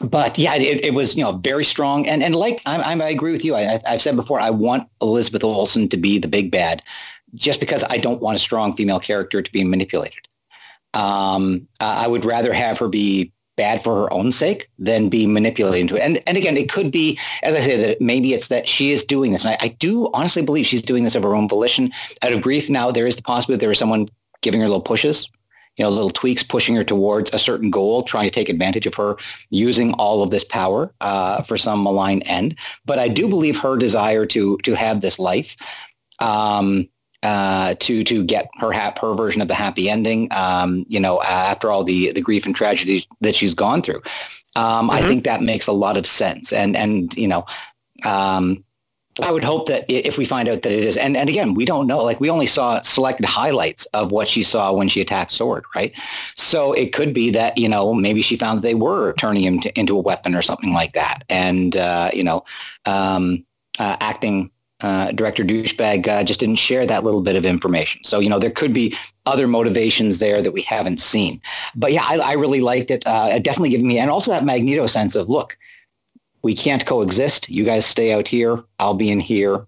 but 0.00 0.38
yeah, 0.38 0.54
it, 0.54 0.84
it 0.84 0.94
was 0.94 1.16
you 1.16 1.22
know 1.22 1.32
very 1.32 1.64
strong 1.64 2.06
and 2.06 2.22
and 2.22 2.36
like 2.36 2.60
I'm, 2.66 2.80
I'm 2.80 3.02
I 3.02 3.08
agree 3.08 3.32
with 3.32 3.44
you. 3.44 3.54
I, 3.54 3.80
I've 3.86 4.02
said 4.02 4.16
before 4.16 4.40
I 4.40 4.50
want 4.50 4.88
Elizabeth 5.00 5.44
Olsen 5.44 5.88
to 5.88 5.96
be 5.96 6.18
the 6.18 6.28
big 6.28 6.50
bad, 6.50 6.82
just 7.34 7.60
because 7.60 7.84
I 7.88 7.98
don't 7.98 8.20
want 8.20 8.36
a 8.36 8.40
strong 8.40 8.76
female 8.76 9.00
character 9.00 9.42
to 9.42 9.52
be 9.52 9.64
manipulated. 9.64 10.28
Um, 10.94 11.66
I 11.80 12.06
would 12.06 12.24
rather 12.24 12.52
have 12.52 12.78
her 12.78 12.88
be 12.88 13.32
bad 13.56 13.82
for 13.82 13.94
her 13.94 14.12
own 14.12 14.32
sake 14.32 14.68
than 14.78 15.08
be 15.08 15.26
manipulated 15.26 15.80
into 15.80 15.96
it. 15.96 16.00
And 16.00 16.22
and 16.26 16.36
again, 16.36 16.56
it 16.56 16.70
could 16.70 16.90
be, 16.90 17.18
as 17.42 17.54
I 17.54 17.60
say, 17.60 17.76
that 17.76 18.00
maybe 18.00 18.34
it's 18.34 18.48
that 18.48 18.68
she 18.68 18.92
is 18.92 19.02
doing 19.04 19.32
this, 19.32 19.44
and 19.44 19.54
I, 19.54 19.66
I 19.66 19.68
do 19.68 20.10
honestly 20.12 20.42
believe 20.42 20.66
she's 20.66 20.82
doing 20.82 21.04
this 21.04 21.14
of 21.14 21.22
her 21.22 21.34
own 21.34 21.48
volition. 21.48 21.92
Out 22.22 22.32
of 22.32 22.42
grief, 22.42 22.68
now 22.68 22.90
there 22.90 23.06
is 23.06 23.16
the 23.16 23.22
possibility 23.22 23.58
that 23.58 23.64
there 23.64 23.72
is 23.72 23.78
someone 23.78 24.08
giving 24.42 24.60
her 24.60 24.68
little 24.68 24.82
pushes 24.82 25.28
you 25.76 25.84
know, 25.84 25.90
little 25.90 26.10
tweaks 26.10 26.42
pushing 26.42 26.74
her 26.76 26.84
towards 26.84 27.30
a 27.32 27.38
certain 27.38 27.70
goal, 27.70 28.02
trying 28.02 28.24
to 28.24 28.30
take 28.30 28.48
advantage 28.48 28.86
of 28.86 28.94
her 28.94 29.16
using 29.50 29.92
all 29.94 30.22
of 30.22 30.30
this 30.30 30.44
power 30.44 30.92
uh, 31.00 31.42
for 31.42 31.58
some 31.58 31.82
malign 31.82 32.22
end. 32.22 32.56
But 32.84 32.98
I 32.98 33.08
do 33.08 33.28
believe 33.28 33.58
her 33.58 33.76
desire 33.76 34.26
to 34.26 34.56
to 34.58 34.74
have 34.74 35.00
this 35.00 35.18
life, 35.18 35.56
um, 36.18 36.88
uh, 37.22 37.74
to 37.80 38.04
to 38.04 38.24
get 38.24 38.48
her 38.58 38.72
hap- 38.72 38.98
her 38.98 39.14
version 39.14 39.42
of 39.42 39.48
the 39.48 39.54
happy 39.54 39.90
ending, 39.90 40.28
um, 40.32 40.86
you 40.88 41.00
know, 41.00 41.20
after 41.22 41.70
all 41.70 41.84
the 41.84 42.12
the 42.12 42.22
grief 42.22 42.46
and 42.46 42.56
tragedy 42.56 43.06
that 43.20 43.34
she's 43.34 43.54
gone 43.54 43.82
through. 43.82 44.02
Um, 44.54 44.90
I 44.90 45.02
think 45.02 45.24
that 45.24 45.42
makes 45.42 45.66
a 45.66 45.72
lot 45.72 45.98
of 45.98 46.06
sense, 46.06 46.52
and 46.52 46.76
and 46.76 47.14
you 47.16 47.28
know. 47.28 47.44
Um, 48.04 48.62
I 49.22 49.30
would 49.30 49.44
hope 49.44 49.66
that 49.68 49.84
if 49.88 50.18
we 50.18 50.24
find 50.24 50.48
out 50.48 50.62
that 50.62 50.72
it 50.72 50.84
is, 50.84 50.96
and, 50.96 51.16
and 51.16 51.28
again, 51.28 51.54
we 51.54 51.64
don't 51.64 51.86
know, 51.86 52.04
like 52.04 52.20
we 52.20 52.28
only 52.28 52.46
saw 52.46 52.82
selected 52.82 53.24
highlights 53.24 53.86
of 53.86 54.10
what 54.10 54.28
she 54.28 54.42
saw 54.42 54.72
when 54.72 54.88
she 54.88 55.00
attacked 55.00 55.32
Sword, 55.32 55.64
right? 55.74 55.92
So 56.36 56.72
it 56.72 56.92
could 56.92 57.14
be 57.14 57.30
that, 57.30 57.56
you 57.56 57.68
know, 57.68 57.94
maybe 57.94 58.20
she 58.20 58.36
found 58.36 58.58
that 58.58 58.62
they 58.62 58.74
were 58.74 59.14
turning 59.14 59.42
him 59.42 59.60
to, 59.60 59.78
into 59.78 59.96
a 59.96 60.00
weapon 60.00 60.34
or 60.34 60.42
something 60.42 60.72
like 60.72 60.92
that. 60.92 61.24
And, 61.30 61.76
uh, 61.76 62.10
you 62.12 62.24
know, 62.24 62.44
um, 62.84 63.44
uh, 63.78 63.96
acting 64.00 64.50
uh, 64.80 65.10
director 65.12 65.42
douchebag 65.42 66.06
uh, 66.06 66.22
just 66.22 66.40
didn't 66.40 66.56
share 66.56 66.86
that 66.86 67.02
little 67.02 67.22
bit 67.22 67.36
of 67.36 67.46
information. 67.46 68.04
So, 68.04 68.20
you 68.20 68.28
know, 68.28 68.38
there 68.38 68.50
could 68.50 68.74
be 68.74 68.94
other 69.24 69.48
motivations 69.48 70.18
there 70.18 70.42
that 70.42 70.52
we 70.52 70.60
haven't 70.62 71.00
seen. 71.00 71.40
But 71.74 71.92
yeah, 71.92 72.04
I, 72.04 72.18
I 72.18 72.32
really 72.34 72.60
liked 72.60 72.90
it. 72.90 73.06
Uh, 73.06 73.30
it 73.32 73.42
definitely 73.42 73.70
giving 73.70 73.88
me, 73.88 73.98
and 73.98 74.10
also 74.10 74.30
that 74.30 74.44
Magneto 74.44 74.86
sense 74.86 75.14
of, 75.14 75.30
look, 75.30 75.56
we 76.46 76.54
can't 76.54 76.86
coexist. 76.86 77.50
You 77.50 77.64
guys 77.64 77.84
stay 77.84 78.12
out 78.12 78.28
here. 78.28 78.62
I'll 78.78 78.94
be 78.94 79.10
in 79.10 79.18
here. 79.18 79.66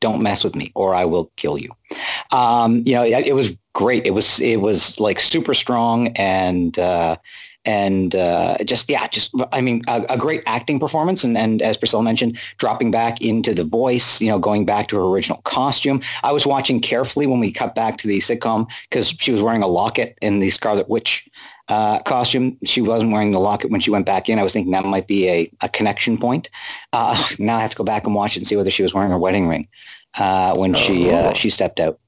Don't 0.00 0.22
mess 0.22 0.44
with 0.44 0.54
me 0.54 0.72
or 0.74 0.94
I 0.94 1.06
will 1.06 1.32
kill 1.36 1.56
you. 1.56 1.70
Um, 2.32 2.82
you 2.84 2.92
know, 2.92 3.02
it, 3.02 3.28
it 3.28 3.34
was 3.34 3.56
great. 3.72 4.06
It 4.06 4.10
was, 4.10 4.40
it 4.40 4.56
was 4.56 5.00
like 5.00 5.20
super 5.20 5.54
strong 5.54 6.08
and, 6.16 6.78
uh, 6.78 7.16
and 7.64 8.14
uh, 8.14 8.58
just 8.64 8.90
yeah, 8.90 9.06
just 9.08 9.34
I 9.52 9.62
mean, 9.62 9.82
a, 9.88 10.04
a 10.10 10.18
great 10.18 10.42
acting 10.46 10.80
performance, 10.80 11.24
and 11.24 11.36
and 11.36 11.60
as 11.60 11.76
Priscilla 11.76 12.02
mentioned, 12.02 12.38
dropping 12.56 12.90
back 12.90 13.20
into 13.20 13.52
the 13.52 13.64
voice, 13.64 14.18
you 14.18 14.28
know, 14.28 14.38
going 14.38 14.64
back 14.64 14.88
to 14.88 14.96
her 14.96 15.02
original 15.02 15.42
costume. 15.42 16.00
I 16.22 16.32
was 16.32 16.46
watching 16.46 16.80
carefully 16.80 17.26
when 17.26 17.38
we 17.38 17.52
cut 17.52 17.74
back 17.74 17.98
to 17.98 18.08
the 18.08 18.18
sitcom 18.20 18.66
because 18.88 19.08
she 19.08 19.30
was 19.30 19.42
wearing 19.42 19.62
a 19.62 19.66
locket 19.66 20.16
in 20.22 20.40
the 20.40 20.48
Scarlet 20.48 20.88
Witch 20.88 21.28
uh, 21.70 22.00
costume. 22.00 22.58
She 22.64 22.82
wasn't 22.82 23.12
wearing 23.12 23.30
the 23.30 23.40
locket 23.40 23.70
when 23.70 23.80
she 23.80 23.90
went 23.90 24.04
back 24.04 24.28
in. 24.28 24.38
I 24.38 24.42
was 24.42 24.52
thinking 24.52 24.72
that 24.72 24.84
might 24.84 25.06
be 25.06 25.28
a, 25.28 25.50
a 25.62 25.68
connection 25.68 26.18
point. 26.18 26.50
Uh, 26.92 27.16
now 27.38 27.56
I 27.56 27.60
have 27.62 27.70
to 27.70 27.76
go 27.76 27.84
back 27.84 28.04
and 28.04 28.14
watch 28.14 28.36
it 28.36 28.40
and 28.40 28.48
see 28.48 28.56
whether 28.56 28.70
she 28.70 28.82
was 28.82 28.92
wearing 28.92 29.10
her 29.10 29.18
wedding 29.18 29.48
ring 29.48 29.68
uh, 30.18 30.54
when 30.54 30.74
she 30.74 31.10
uh, 31.10 31.30
Oh. 31.30 31.34
she 31.34 31.48
stepped 31.50 31.80
out. 31.80 31.98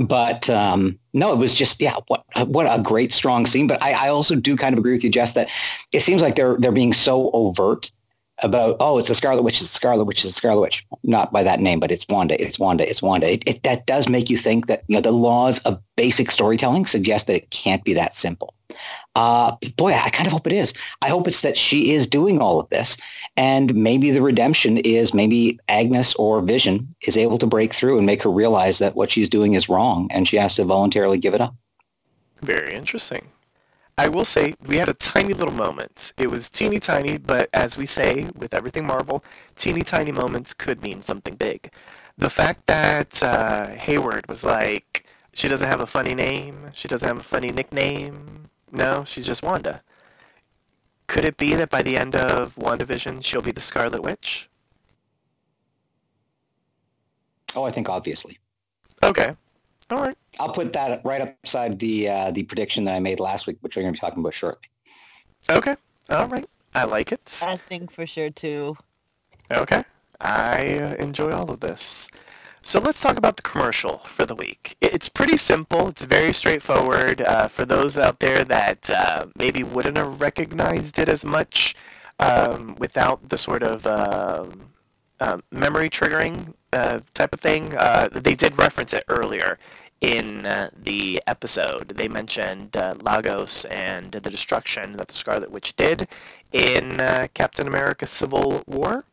But 0.00 0.48
um, 0.48 0.96
no, 1.12 1.32
it 1.32 1.36
was 1.36 1.54
just 1.54 1.80
yeah, 1.80 1.96
what 2.06 2.22
what 2.46 2.66
a 2.66 2.80
great 2.80 3.12
strong 3.12 3.46
scene. 3.46 3.66
But 3.66 3.82
I, 3.82 4.06
I 4.06 4.08
also 4.10 4.36
do 4.36 4.56
kind 4.56 4.72
of 4.74 4.78
agree 4.78 4.92
with 4.92 5.02
you, 5.02 5.10
Jeff, 5.10 5.34
that 5.34 5.48
it 5.90 6.00
seems 6.00 6.22
like 6.22 6.36
they're 6.36 6.56
they're 6.58 6.70
being 6.70 6.92
so 6.92 7.30
overt 7.32 7.90
about 8.42 8.76
oh, 8.80 8.98
it's 8.98 9.08
the 9.08 9.14
Scarlet 9.14 9.42
Witch, 9.42 9.60
it's 9.60 9.70
the 9.70 9.74
Scarlet 9.74 10.04
Witch, 10.04 10.24
it's 10.24 10.34
the 10.34 10.36
Scarlet 10.36 10.60
Witch. 10.60 10.86
Not 11.02 11.32
by 11.32 11.42
that 11.42 11.60
name, 11.60 11.80
but 11.80 11.90
it's 11.90 12.06
Wanda, 12.08 12.40
it's 12.40 12.58
Wanda, 12.58 12.88
it's 12.88 13.02
Wanda. 13.02 13.32
It, 13.32 13.42
it, 13.46 13.62
that 13.62 13.86
does 13.86 14.08
make 14.08 14.30
you 14.30 14.36
think 14.36 14.66
that 14.66 14.84
you 14.88 14.96
know 14.96 15.00
the 15.00 15.12
laws 15.12 15.58
of 15.60 15.80
basic 15.96 16.30
storytelling 16.30 16.86
suggest 16.86 17.26
that 17.26 17.36
it 17.36 17.50
can't 17.50 17.84
be 17.84 17.94
that 17.94 18.14
simple. 18.14 18.54
Uh, 19.14 19.56
boy, 19.76 19.92
I 19.92 20.10
kind 20.10 20.26
of 20.26 20.32
hope 20.32 20.46
it 20.46 20.52
is. 20.52 20.72
I 21.02 21.08
hope 21.08 21.26
it's 21.26 21.40
that 21.40 21.56
she 21.56 21.92
is 21.92 22.06
doing 22.06 22.40
all 22.40 22.60
of 22.60 22.68
this, 22.68 22.96
and 23.36 23.74
maybe 23.74 24.10
the 24.10 24.22
redemption 24.22 24.78
is 24.78 25.12
maybe 25.12 25.58
Agnes 25.68 26.14
or 26.14 26.40
Vision 26.40 26.94
is 27.02 27.16
able 27.16 27.38
to 27.38 27.46
break 27.46 27.74
through 27.74 27.96
and 27.96 28.06
make 28.06 28.22
her 28.22 28.30
realize 28.30 28.78
that 28.78 28.94
what 28.94 29.10
she's 29.10 29.28
doing 29.28 29.54
is 29.54 29.68
wrong, 29.68 30.08
and 30.10 30.28
she 30.28 30.36
has 30.36 30.54
to 30.56 30.64
voluntarily 30.64 31.18
give 31.18 31.34
it 31.34 31.40
up. 31.40 31.54
Very 32.42 32.74
interesting. 32.74 33.28
I 33.98 34.06
will 34.06 34.24
say 34.24 34.54
we 34.64 34.76
had 34.76 34.88
a 34.88 34.94
tiny 34.94 35.34
little 35.34 35.52
moment. 35.52 36.12
It 36.16 36.30
was 36.30 36.48
teeny 36.48 36.78
tiny, 36.78 37.18
but 37.18 37.50
as 37.52 37.76
we 37.76 37.84
say 37.84 38.28
with 38.36 38.54
everything 38.54 38.86
Marvel, 38.86 39.24
teeny 39.56 39.82
tiny 39.82 40.12
moments 40.12 40.54
could 40.54 40.80
mean 40.80 41.02
something 41.02 41.34
big. 41.34 41.72
The 42.16 42.30
fact 42.30 42.68
that 42.68 43.20
uh, 43.24 43.70
Hayward 43.70 44.28
was 44.28 44.44
like, 44.44 45.04
she 45.32 45.48
doesn't 45.48 45.66
have 45.66 45.80
a 45.80 45.86
funny 45.86 46.14
name, 46.14 46.70
she 46.74 46.86
doesn't 46.86 47.08
have 47.08 47.18
a 47.18 47.24
funny 47.24 47.50
nickname. 47.50 48.50
No, 48.70 49.04
she's 49.04 49.26
just 49.26 49.42
Wanda. 49.42 49.82
Could 51.08 51.24
it 51.24 51.36
be 51.36 51.56
that 51.56 51.68
by 51.68 51.82
the 51.82 51.96
end 51.96 52.14
of 52.14 52.54
WandaVision, 52.54 53.24
she'll 53.24 53.42
be 53.42 53.50
the 53.50 53.60
Scarlet 53.60 54.02
Witch? 54.02 54.48
Oh, 57.56 57.64
I 57.64 57.72
think 57.72 57.88
obviously. 57.88 58.38
Okay. 59.02 59.34
All 59.90 60.02
right. 60.02 60.18
I'll 60.40 60.52
put 60.52 60.72
that 60.72 61.00
right 61.04 61.20
upside 61.20 61.78
the 61.78 62.08
uh, 62.08 62.30
the 62.30 62.42
prediction 62.44 62.84
that 62.84 62.94
I 62.94 63.00
made 63.00 63.20
last 63.20 63.46
week, 63.46 63.58
which 63.60 63.76
we're 63.76 63.82
going 63.82 63.94
to 63.94 63.96
be 63.96 64.00
talking 64.00 64.20
about 64.20 64.34
shortly. 64.34 64.68
Okay. 65.50 65.76
All 66.10 66.28
right. 66.28 66.48
I 66.74 66.84
like 66.84 67.12
it. 67.12 67.40
I 67.42 67.56
think 67.56 67.92
for 67.92 68.06
sure 68.06 68.30
too. 68.30 68.76
Okay. 69.50 69.84
I 70.20 70.78
uh, 70.78 70.94
enjoy 70.94 71.32
all 71.32 71.50
of 71.50 71.60
this. 71.60 72.08
So 72.62 72.80
let's 72.80 73.00
talk 73.00 73.16
about 73.16 73.36
the 73.36 73.42
commercial 73.42 73.98
for 73.98 74.26
the 74.26 74.34
week. 74.34 74.76
It's 74.80 75.08
pretty 75.08 75.36
simple. 75.36 75.88
It's 75.88 76.04
very 76.04 76.32
straightforward. 76.32 77.22
Uh, 77.22 77.48
for 77.48 77.64
those 77.64 77.96
out 77.96 78.18
there 78.20 78.44
that 78.44 78.90
uh, 78.90 79.26
maybe 79.36 79.62
wouldn't 79.62 79.96
have 79.96 80.20
recognized 80.20 80.98
it 80.98 81.08
as 81.08 81.24
much, 81.24 81.74
um, 82.18 82.76
without 82.78 83.28
the 83.28 83.38
sort 83.38 83.62
of 83.62 83.86
um, 83.86 84.70
uh, 85.20 85.38
memory 85.50 85.88
triggering 85.88 86.54
uh, 86.72 87.00
type 87.14 87.32
of 87.32 87.40
thing. 87.40 87.74
Uh, 87.76 88.08
they 88.12 88.34
did 88.34 88.58
reference 88.58 88.92
it 88.92 89.04
earlier 89.08 89.58
in 90.00 90.46
uh, 90.46 90.70
the 90.80 91.22
episode. 91.26 91.88
They 91.88 92.08
mentioned 92.08 92.76
uh, 92.76 92.94
Lagos 93.02 93.64
and 93.66 94.12
the 94.12 94.30
destruction 94.30 94.96
that 94.96 95.08
the 95.08 95.14
Scarlet 95.14 95.50
Witch 95.50 95.74
did 95.76 96.08
in 96.52 97.00
uh, 97.00 97.28
Captain 97.34 97.66
America 97.66 98.06
Civil 98.06 98.62
War. 98.66 99.04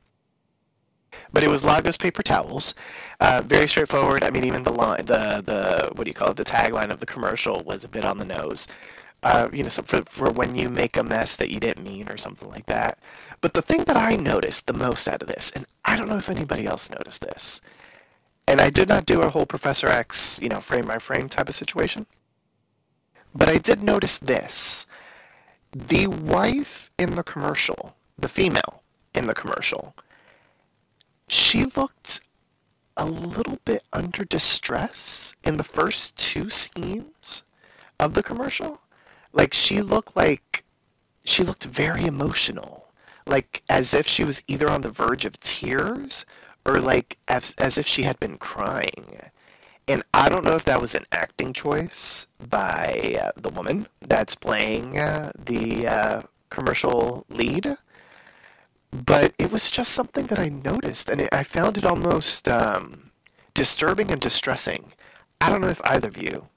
But 1.34 1.44
it 1.44 1.50
was 1.50 1.64
Lagos 1.64 1.98
paper 1.98 2.24
towels. 2.24 2.74
Uh, 3.20 3.42
very 3.46 3.68
straightforward. 3.68 4.24
I 4.24 4.30
mean, 4.30 4.46
even 4.46 4.64
the 4.64 4.72
line, 4.72 5.06
the 5.06 5.42
the 5.46 5.92
what 5.94 6.04
do 6.06 6.10
you 6.10 6.14
call 6.14 6.32
it? 6.32 6.38
The 6.38 6.46
tagline 6.46 6.92
of 6.92 7.00
the 7.00 7.06
commercial 7.06 7.62
was 7.64 7.84
a 7.84 7.88
bit 7.90 8.06
on 8.06 8.20
the 8.20 8.26
nose. 8.26 8.68
Uh, 9.24 9.50
you 9.52 9.64
know, 9.64 9.70
for 9.70 10.04
for 10.08 10.30
when 10.30 10.56
you 10.56 10.70
make 10.70 10.96
a 10.96 11.04
mess 11.04 11.36
that 11.36 11.50
you 11.50 11.60
didn't 11.60 11.84
mean, 11.84 12.10
or 12.10 12.18
something 12.18 12.50
like 12.50 12.68
that. 12.68 13.00
But 13.42 13.54
the 13.54 13.62
thing 13.62 13.84
that 13.86 13.98
I 13.98 14.16
noticed 14.16 14.68
the 14.68 14.74
most 14.74 15.08
out 15.08 15.22
of 15.22 15.28
this, 15.28 15.52
and 15.56 15.66
I 15.84 15.96
don't 15.96 16.08
know 16.08 16.18
if 16.18 16.30
anybody 16.30 16.66
else 16.66 16.90
noticed 16.90 17.22
this, 17.22 17.62
and 18.48 18.62
I 18.62 18.70
did 18.70 18.88
not 18.88 19.06
do 19.06 19.22
a 19.22 19.30
whole 19.30 19.46
Professor 19.46 19.88
X, 19.88 20.40
you 20.42 20.50
know, 20.50 20.62
frame 20.62 20.86
by 20.86 21.00
frame 21.00 21.30
type 21.30 21.50
of 21.50 21.56
situation. 21.56 22.06
But 23.34 23.50
I 23.50 23.58
did 23.58 23.84
notice 23.84 24.18
this. 24.18 24.86
The 25.72 26.08
wife 26.08 26.92
in 26.98 27.16
the 27.16 27.24
commercial, 27.24 27.96
the 28.18 28.30
female 28.30 28.84
in 29.14 29.28
the 29.28 29.34
commercial, 29.34 29.96
she 31.28 31.66
looked 31.66 32.22
a 32.96 33.06
little 33.06 33.60
bit 33.66 33.84
under 33.92 34.24
distress 34.24 35.34
in 35.44 35.58
the 35.58 35.64
first 35.64 36.16
two 36.16 36.50
scenes 36.50 37.44
of 38.00 38.14
the 38.14 38.24
commercial. 38.24 38.82
Like 39.34 39.54
she 39.54 39.82
looked 39.82 40.16
like 40.16 40.64
she 41.26 41.44
looked 41.44 41.66
very 41.66 42.06
emotional, 42.06 42.86
like 43.26 43.64
as 43.68 43.94
if 43.94 44.08
she 44.08 44.24
was 44.24 44.44
either 44.48 44.70
on 44.70 44.82
the 44.82 44.92
verge 44.92 45.26
of 45.26 45.40
tears 45.40 46.26
or 46.66 46.80
like 46.80 47.18
as, 47.28 47.54
as 47.58 47.78
if 47.78 47.88
she 47.88 48.04
had 48.04 48.20
been 48.20 48.38
crying. 48.38 49.20
And 49.88 50.04
I 50.14 50.30
don't 50.30 50.44
know 50.44 50.56
if 50.56 50.66
that 50.66 50.82
was 50.82 50.96
an 50.96 51.06
acting 51.12 51.54
choice 51.54 52.26
by 52.50 53.18
uh, 53.22 53.32
the 53.40 53.50
woman 53.50 53.88
that's 54.02 54.34
playing 54.34 54.98
uh, 54.98 55.32
the 55.38 55.88
uh, 55.88 56.22
commercial 56.50 57.26
lead, 57.30 57.78
but 58.92 59.34
it 59.38 59.52
was 59.52 59.70
just 59.70 59.92
something 59.92 60.26
that 60.28 60.40
I 60.40 60.48
noticed, 60.50 61.10
and 61.10 61.22
it, 61.22 61.30
I 61.32 61.44
found 61.44 61.78
it 61.78 61.86
almost 61.86 62.48
um, 62.48 63.12
disturbing 63.54 64.10
and 64.12 64.20
distressing. 64.22 64.94
I 65.40 65.50
don't 65.50 65.62
know 65.62 65.70
if 65.70 65.82
either 65.84 66.08
of 66.08 66.22
you 66.22 66.48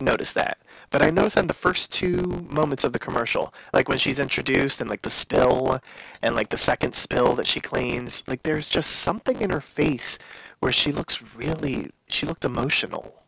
noticed 0.00 0.34
that, 0.34 0.58
but 0.94 1.02
I 1.02 1.10
noticed 1.10 1.36
in 1.36 1.48
the 1.48 1.54
first 1.54 1.90
two 1.90 2.46
moments 2.48 2.84
of 2.84 2.92
the 2.92 3.00
commercial, 3.00 3.52
like 3.72 3.88
when 3.88 3.98
she's 3.98 4.20
introduced 4.20 4.80
and 4.80 4.88
like 4.88 5.02
the 5.02 5.10
spill 5.10 5.80
and 6.22 6.36
like 6.36 6.50
the 6.50 6.56
second 6.56 6.94
spill 6.94 7.34
that 7.34 7.48
she 7.48 7.58
claims, 7.58 8.22
like 8.28 8.44
there's 8.44 8.68
just 8.68 8.92
something 8.92 9.40
in 9.40 9.50
her 9.50 9.60
face 9.60 10.20
where 10.60 10.70
she 10.70 10.92
looks 10.92 11.20
really, 11.34 11.90
she 12.06 12.26
looked 12.26 12.44
emotional. 12.44 13.24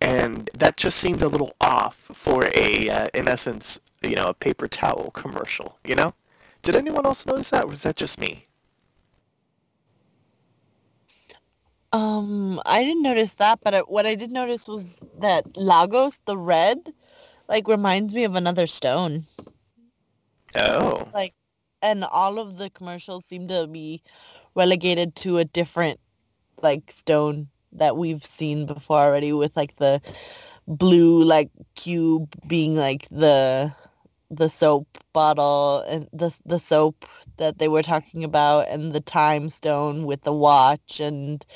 And 0.00 0.50
that 0.52 0.76
just 0.76 0.98
seemed 0.98 1.22
a 1.22 1.28
little 1.28 1.54
off 1.60 1.94
for 2.12 2.50
a, 2.56 2.90
uh, 2.90 3.06
in 3.14 3.28
essence, 3.28 3.78
you 4.02 4.16
know, 4.16 4.26
a 4.26 4.34
paper 4.34 4.66
towel 4.66 5.12
commercial, 5.12 5.78
you 5.84 5.94
know? 5.94 6.14
Did 6.62 6.74
anyone 6.74 7.06
else 7.06 7.24
notice 7.24 7.50
that, 7.50 7.66
or 7.66 7.68
was 7.68 7.82
that 7.82 7.94
just 7.94 8.18
me? 8.18 8.47
Um, 11.98 12.62
I 12.64 12.84
didn't 12.84 13.02
notice 13.02 13.34
that, 13.34 13.58
but 13.62 13.74
I, 13.74 13.80
what 13.80 14.06
I 14.06 14.14
did 14.14 14.30
notice 14.30 14.68
was 14.68 15.02
that 15.18 15.56
Lagos, 15.56 16.18
the 16.26 16.36
red, 16.36 16.92
like 17.48 17.66
reminds 17.66 18.14
me 18.14 18.22
of 18.22 18.36
another 18.36 18.68
stone. 18.68 19.24
Oh. 20.54 21.08
Like, 21.12 21.34
and 21.82 22.04
all 22.04 22.38
of 22.38 22.56
the 22.56 22.70
commercials 22.70 23.24
seem 23.24 23.48
to 23.48 23.66
be 23.66 24.02
relegated 24.54 25.16
to 25.16 25.38
a 25.38 25.44
different 25.44 25.98
like 26.62 26.90
stone 26.92 27.48
that 27.72 27.96
we've 27.96 28.24
seen 28.24 28.66
before 28.66 29.00
already 29.00 29.32
with 29.32 29.56
like 29.56 29.76
the 29.76 30.00
blue 30.66 31.22
like 31.22 31.50
cube 31.74 32.34
being 32.46 32.76
like 32.76 33.08
the 33.10 33.72
the 34.30 34.48
soap 34.48 34.86
bottle 35.12 35.84
and 35.88 36.08
the 36.12 36.32
the 36.44 36.58
soap 36.58 37.06
that 37.38 37.58
they 37.58 37.68
were 37.68 37.82
talking 37.82 38.24
about 38.24 38.68
and 38.68 38.92
the 38.92 39.00
time 39.00 39.48
stone 39.48 40.04
with 40.04 40.22
the 40.22 40.32
watch 40.32 41.00
and 41.00 41.46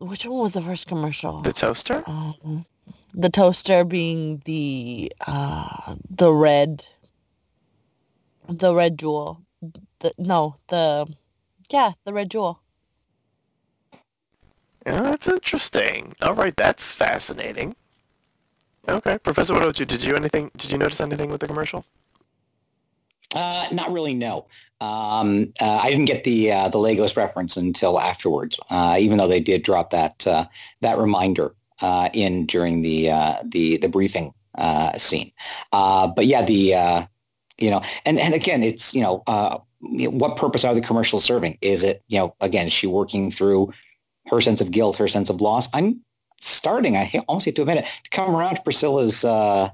which 0.00 0.24
one 0.26 0.38
was 0.38 0.52
the 0.52 0.62
first 0.62 0.86
commercial? 0.86 1.42
The 1.42 1.52
toaster? 1.52 2.02
Um, 2.06 2.64
the 3.14 3.28
toaster 3.28 3.84
being 3.84 4.42
the 4.44 5.12
uh 5.26 5.94
the 6.08 6.32
red 6.32 6.86
the 8.48 8.74
red 8.74 8.98
jewel. 8.98 9.42
The 10.00 10.12
no, 10.18 10.56
the 10.68 11.06
yeah, 11.70 11.92
the 12.04 12.12
red 12.12 12.30
jewel. 12.30 12.60
Yeah, 14.86 15.02
that's 15.02 15.28
interesting. 15.28 16.14
All 16.22 16.34
right, 16.34 16.56
that's 16.56 16.90
fascinating. 16.90 17.76
Okay, 18.88 19.18
Professor, 19.18 19.52
what 19.52 19.62
about 19.62 19.78
you? 19.78 19.84
Did 19.84 20.02
you 20.02 20.16
anything? 20.16 20.50
Did 20.56 20.70
you 20.72 20.78
notice 20.78 21.00
anything 21.00 21.30
with 21.30 21.40
the 21.40 21.46
commercial? 21.46 21.84
Uh, 23.34 23.68
not 23.70 23.92
really. 23.92 24.14
No. 24.14 24.46
Um, 24.80 25.52
uh, 25.60 25.80
I 25.82 25.90
didn't 25.90 26.06
get 26.06 26.24
the 26.24 26.52
uh, 26.52 26.68
the 26.68 26.78
Lagos 26.78 27.16
reference 27.16 27.56
until 27.56 28.00
afterwards. 28.00 28.58
Uh, 28.70 28.96
even 28.98 29.18
though 29.18 29.28
they 29.28 29.40
did 29.40 29.62
drop 29.62 29.90
that 29.90 30.26
uh, 30.26 30.46
that 30.80 30.98
reminder 30.98 31.54
uh, 31.80 32.08
in 32.12 32.46
during 32.46 32.82
the 32.82 33.10
the 33.44 33.76
the 33.78 33.88
briefing 33.88 34.32
scene. 34.96 35.32
but 35.72 36.26
yeah, 36.26 36.42
the 36.42 37.06
you 37.58 37.70
know, 37.70 37.82
and 38.04 38.18
and 38.18 38.34
again, 38.34 38.62
it's 38.62 38.94
you 38.94 39.02
know, 39.02 39.22
what 39.80 40.36
purpose 40.36 40.64
are 40.64 40.74
the 40.74 40.80
commercials 40.80 41.24
serving? 41.24 41.58
Is 41.60 41.82
it 41.82 42.02
you 42.08 42.18
know, 42.18 42.34
again, 42.40 42.66
is 42.66 42.72
she 42.72 42.86
working 42.86 43.30
through 43.30 43.72
her 44.30 44.40
sense 44.40 44.60
of 44.60 44.70
guilt, 44.70 44.96
her 44.96 45.08
sense 45.08 45.28
of 45.28 45.40
loss? 45.40 45.68
I'm 45.74 46.00
starting, 46.40 46.96
I 46.96 47.22
almost 47.28 47.44
hate 47.44 47.56
to 47.56 47.62
admit 47.62 47.78
it, 47.78 47.86
to 48.04 48.10
come 48.10 48.34
around 48.34 48.56
to 48.56 48.62
Priscilla's 48.62 49.24
uh, 49.24 49.70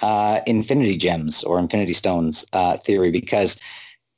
uh, 0.00 0.40
infinity 0.46 0.96
gems 0.96 1.44
or 1.44 1.58
infinity 1.58 1.92
stones 1.92 2.44
uh, 2.52 2.76
theory 2.78 3.10
because 3.10 3.58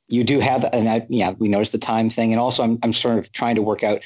you 0.07 0.23
do 0.23 0.39
have, 0.39 0.65
and 0.73 0.89
I, 0.89 1.05
yeah, 1.09 1.31
we 1.31 1.47
noticed 1.47 1.71
the 1.71 1.77
time 1.77 2.09
thing. 2.09 2.31
And 2.31 2.39
also 2.39 2.63
I'm, 2.63 2.79
I'm 2.83 2.93
sort 2.93 3.17
of 3.19 3.31
trying 3.31 3.55
to 3.55 3.61
work 3.61 3.83
out 3.83 4.01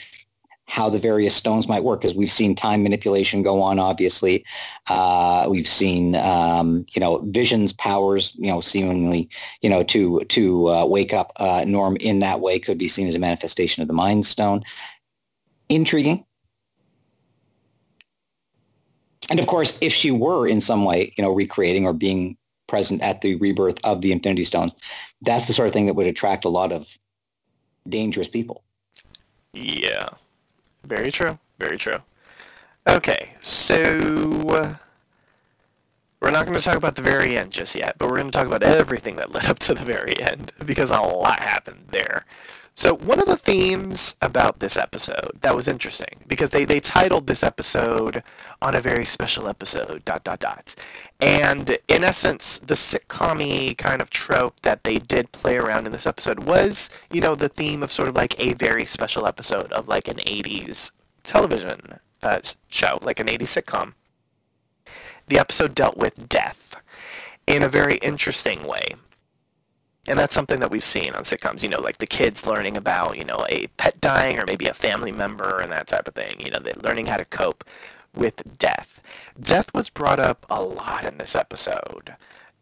how 0.67 0.89
the 0.89 0.99
various 0.99 1.35
stones 1.35 1.67
might 1.67 1.83
work 1.83 1.99
because 1.99 2.15
we've 2.15 2.31
seen 2.31 2.55
time 2.55 2.81
manipulation 2.81 3.43
go 3.43 3.61
on, 3.61 3.77
obviously. 3.77 4.45
Uh, 4.87 5.45
we've 5.49 5.67
seen, 5.67 6.15
um, 6.15 6.85
you 6.91 6.99
know, 6.99 7.17
visions 7.27 7.73
powers, 7.73 8.31
you 8.35 8.47
know, 8.47 8.61
seemingly, 8.61 9.29
you 9.61 9.69
know, 9.69 9.83
to, 9.83 10.21
to 10.29 10.69
uh, 10.69 10.85
wake 10.85 11.13
up 11.13 11.33
uh, 11.37 11.65
Norm 11.67 11.97
in 11.97 12.19
that 12.19 12.39
way 12.39 12.57
could 12.57 12.77
be 12.77 12.87
seen 12.87 13.07
as 13.07 13.15
a 13.15 13.19
manifestation 13.19 13.81
of 13.81 13.87
the 13.87 13.93
Mind 13.93 14.25
Stone. 14.25 14.63
Intriguing 15.67 16.25
and 19.29 19.39
of 19.39 19.47
course, 19.47 19.77
if 19.81 19.93
she 19.93 20.11
were 20.11 20.45
in 20.45 20.59
some 20.59 20.83
way, 20.83 21.13
you 21.17 21.23
know, 21.23 21.31
recreating 21.31 21.85
or 21.85 21.93
being 21.93 22.37
present 22.71 23.01
at 23.01 23.21
the 23.21 23.35
rebirth 23.35 23.77
of 23.83 24.01
the 24.01 24.11
Infinity 24.13 24.45
Stones, 24.45 24.73
that's 25.21 25.45
the 25.45 25.53
sort 25.53 25.67
of 25.67 25.73
thing 25.73 25.85
that 25.85 25.93
would 25.93 26.07
attract 26.07 26.45
a 26.45 26.49
lot 26.49 26.71
of 26.71 26.97
dangerous 27.87 28.29
people. 28.29 28.63
Yeah, 29.53 30.09
very 30.85 31.11
true. 31.11 31.37
Very 31.59 31.77
true. 31.77 31.97
Okay, 32.87 33.33
so 33.41 33.75
uh, 34.49 34.75
we're 36.21 36.31
not 36.31 36.47
going 36.47 36.57
to 36.57 36.63
talk 36.63 36.77
about 36.77 36.95
the 36.95 37.01
very 37.01 37.37
end 37.37 37.51
just 37.51 37.75
yet, 37.75 37.97
but 37.99 38.09
we're 38.09 38.17
going 38.17 38.31
to 38.31 38.37
talk 38.37 38.47
about 38.47 38.63
everything 38.63 39.17
that 39.17 39.31
led 39.31 39.45
up 39.45 39.59
to 39.59 39.73
the 39.73 39.85
very 39.85 40.19
end 40.19 40.53
because 40.65 40.89
a 40.89 40.99
lot 40.99 41.39
happened 41.39 41.89
there. 41.89 42.25
So 42.75 42.95
one 42.95 43.19
of 43.19 43.27
the 43.27 43.37
themes 43.37 44.15
about 44.21 44.59
this 44.59 44.77
episode 44.77 45.39
that 45.41 45.55
was 45.55 45.67
interesting 45.67 46.21
because 46.27 46.51
they, 46.51 46.65
they 46.65 46.79
titled 46.79 47.27
this 47.27 47.43
episode 47.43 48.23
on 48.61 48.75
a 48.75 48.81
very 48.81 49.05
special 49.05 49.47
episode 49.47 50.03
dot 50.05 50.23
dot 50.23 50.39
dot. 50.39 50.73
And 51.19 51.77
in 51.87 52.03
essence, 52.03 52.57
the 52.57 52.73
sitcom 52.73 53.77
kind 53.77 54.01
of 54.01 54.09
trope 54.09 54.61
that 54.61 54.83
they 54.83 54.97
did 54.97 55.31
play 55.31 55.57
around 55.57 55.85
in 55.85 55.91
this 55.91 56.07
episode 56.07 56.45
was, 56.45 56.89
you 57.11 57.21
know, 57.21 57.35
the 57.35 57.49
theme 57.49 57.83
of 57.83 57.91
sort 57.91 58.07
of 58.07 58.15
like 58.15 58.39
a 58.39 58.53
very 58.53 58.85
special 58.85 59.27
episode 59.27 59.71
of 59.73 59.87
like 59.87 60.07
an 60.07 60.17
80s 60.17 60.91
television 61.23 61.99
uh, 62.23 62.39
show, 62.69 62.99
like 63.01 63.19
an 63.19 63.27
80s 63.27 63.61
sitcom. 63.61 63.93
The 65.27 65.39
episode 65.39 65.75
dealt 65.75 65.97
with 65.97 66.27
death 66.27 66.75
in 67.45 67.63
a 67.63 67.69
very 67.69 67.97
interesting 67.97 68.63
way. 68.65 68.95
And 70.07 70.17
that's 70.17 70.33
something 70.33 70.59
that 70.59 70.71
we've 70.71 70.85
seen 70.85 71.13
on 71.13 71.23
sitcoms, 71.23 71.61
you 71.61 71.69
know, 71.69 71.79
like 71.79 71.99
the 71.99 72.07
kids 72.07 72.47
learning 72.47 72.75
about, 72.75 73.17
you 73.17 73.23
know, 73.23 73.45
a 73.49 73.67
pet 73.77 74.01
dying 74.01 74.39
or 74.39 74.45
maybe 74.45 74.65
a 74.65 74.73
family 74.73 75.11
member 75.11 75.59
and 75.59 75.71
that 75.71 75.87
type 75.87 76.07
of 76.07 76.15
thing. 76.15 76.39
You 76.39 76.49
know, 76.49 76.59
learning 76.81 77.05
how 77.05 77.17
to 77.17 77.25
cope 77.25 77.63
with 78.15 78.57
death. 78.57 78.99
Death 79.39 79.73
was 79.73 79.89
brought 79.89 80.19
up 80.19 80.45
a 80.49 80.61
lot 80.61 81.05
in 81.05 81.17
this 81.17 81.35
episode. 81.35 82.15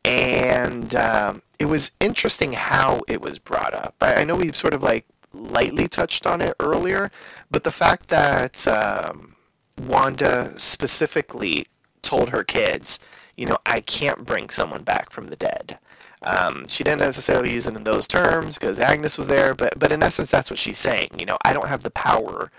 And 0.03 0.95
um, 0.95 1.41
it 1.59 1.65
was 1.65 1.91
interesting 1.99 2.53
how 2.53 3.01
it 3.07 3.21
was 3.21 3.39
brought 3.39 3.73
up. 3.73 3.95
I, 4.01 4.15
I 4.15 4.23
know 4.23 4.35
we 4.35 4.51
sort 4.51 4.73
of 4.73 4.83
like 4.83 5.05
lightly 5.33 5.87
touched 5.87 6.25
on 6.25 6.41
it 6.41 6.55
earlier, 6.59 7.11
but 7.51 7.63
the 7.63 7.71
fact 7.71 8.09
that 8.09 8.67
um, 8.67 9.35
Wanda 9.77 10.53
specifically 10.57 11.67
told 12.01 12.29
her 12.29 12.43
kids, 12.43 12.99
you 13.35 13.45
know, 13.45 13.57
I 13.65 13.81
can't 13.81 14.25
bring 14.25 14.49
someone 14.49 14.83
back 14.83 15.09
from 15.09 15.27
the 15.27 15.35
dead. 15.35 15.79
Um, 16.23 16.67
she 16.67 16.83
didn't 16.83 16.99
necessarily 16.99 17.53
use 17.53 17.65
it 17.67 17.75
in 17.75 17.83
those 17.85 18.07
terms 18.07 18.57
because 18.57 18.79
Agnes 18.79 19.17
was 19.17 19.27
there, 19.27 19.53
but 19.55 19.79
but 19.79 19.91
in 19.91 20.03
essence, 20.03 20.31
that's 20.31 20.49
what 20.49 20.59
she's 20.59 20.77
saying. 20.77 21.11
You 21.19 21.25
know, 21.25 21.37
I 21.45 21.53
don't 21.53 21.67
have 21.69 21.83
the 21.83 21.91
power 21.91 22.51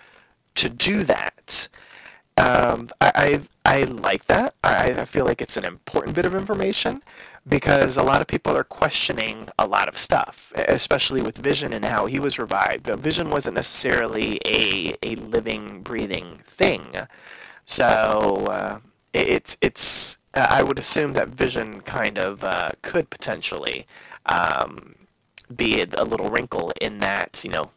to 0.57 0.69
do 0.71 1.05
that. 1.05 1.69
Um, 2.37 2.91
I, 3.01 3.41
I, 3.65 3.81
I 3.81 3.85
like 3.85 4.27
that. 4.27 4.55
I, 4.65 4.93
I 5.03 5.05
feel 5.05 5.25
like 5.27 5.43
it's 5.43 5.57
an 5.57 5.65
important 5.65 6.15
bit 6.17 6.25
of 6.25 6.35
information 6.35 7.03
because 7.49 7.97
a 7.97 8.03
lot 8.03 8.21
of 8.21 8.27
people 8.27 8.57
are 8.57 8.65
questioning 8.65 9.49
a 9.59 9.67
lot 9.67 9.89
of 9.89 9.99
stuff, 9.99 10.53
especially 10.57 11.23
with 11.23 11.39
Vision 11.39 11.73
and 11.75 11.85
how 11.85 12.07
he 12.07 12.19
was 12.19 12.39
revived. 12.39 12.85
But 12.85 13.01
Vision 13.01 13.31
wasn't 13.31 13.57
necessarily 13.57 14.41
a 14.47 14.97
a 15.03 15.17
living, 15.17 15.83
breathing 15.83 16.41
thing, 16.47 16.95
so 17.67 17.89
uh, 18.51 18.79
it's 19.13 19.57
it's. 19.61 20.19
I 20.35 20.63
would 20.63 20.79
assume 20.79 21.13
that 21.15 21.29
Vision 21.29 21.81
kind 21.81 22.19
of 22.19 22.45
uh, 22.45 22.71
could 22.83 23.11
potentially 23.11 23.87
um, 24.27 24.95
be 25.55 25.83
a 25.83 26.05
little 26.05 26.31
wrinkle 26.31 26.73
in 26.81 27.01
that 27.01 27.43
you 27.45 27.51
know 27.51 27.71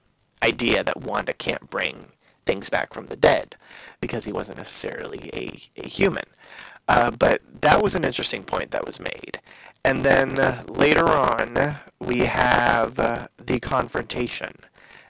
idea 0.43 0.83
that 0.83 1.01
Wanda 1.01 1.33
can't 1.33 1.69
bring 1.69 2.07
things 2.45 2.69
back 2.69 2.93
from 2.93 3.07
the 3.07 3.15
dead 3.15 3.55
because 4.01 4.25
he 4.25 4.31
wasn't 4.31 4.57
necessarily 4.57 5.29
a, 5.33 5.81
a 5.81 5.87
human. 5.87 6.25
Uh, 6.87 7.09
but 7.11 7.41
that 7.61 7.81
was 7.81 7.95
an 7.95 8.03
interesting 8.03 8.43
point 8.43 8.71
that 8.71 8.85
was 8.85 8.99
made. 8.99 9.39
And 9.85 10.03
then 10.03 10.37
uh, 10.39 10.63
later 10.67 11.07
on, 11.07 11.77
we 11.99 12.19
have 12.19 12.99
uh, 12.99 13.27
the 13.37 13.59
confrontation 13.59 14.53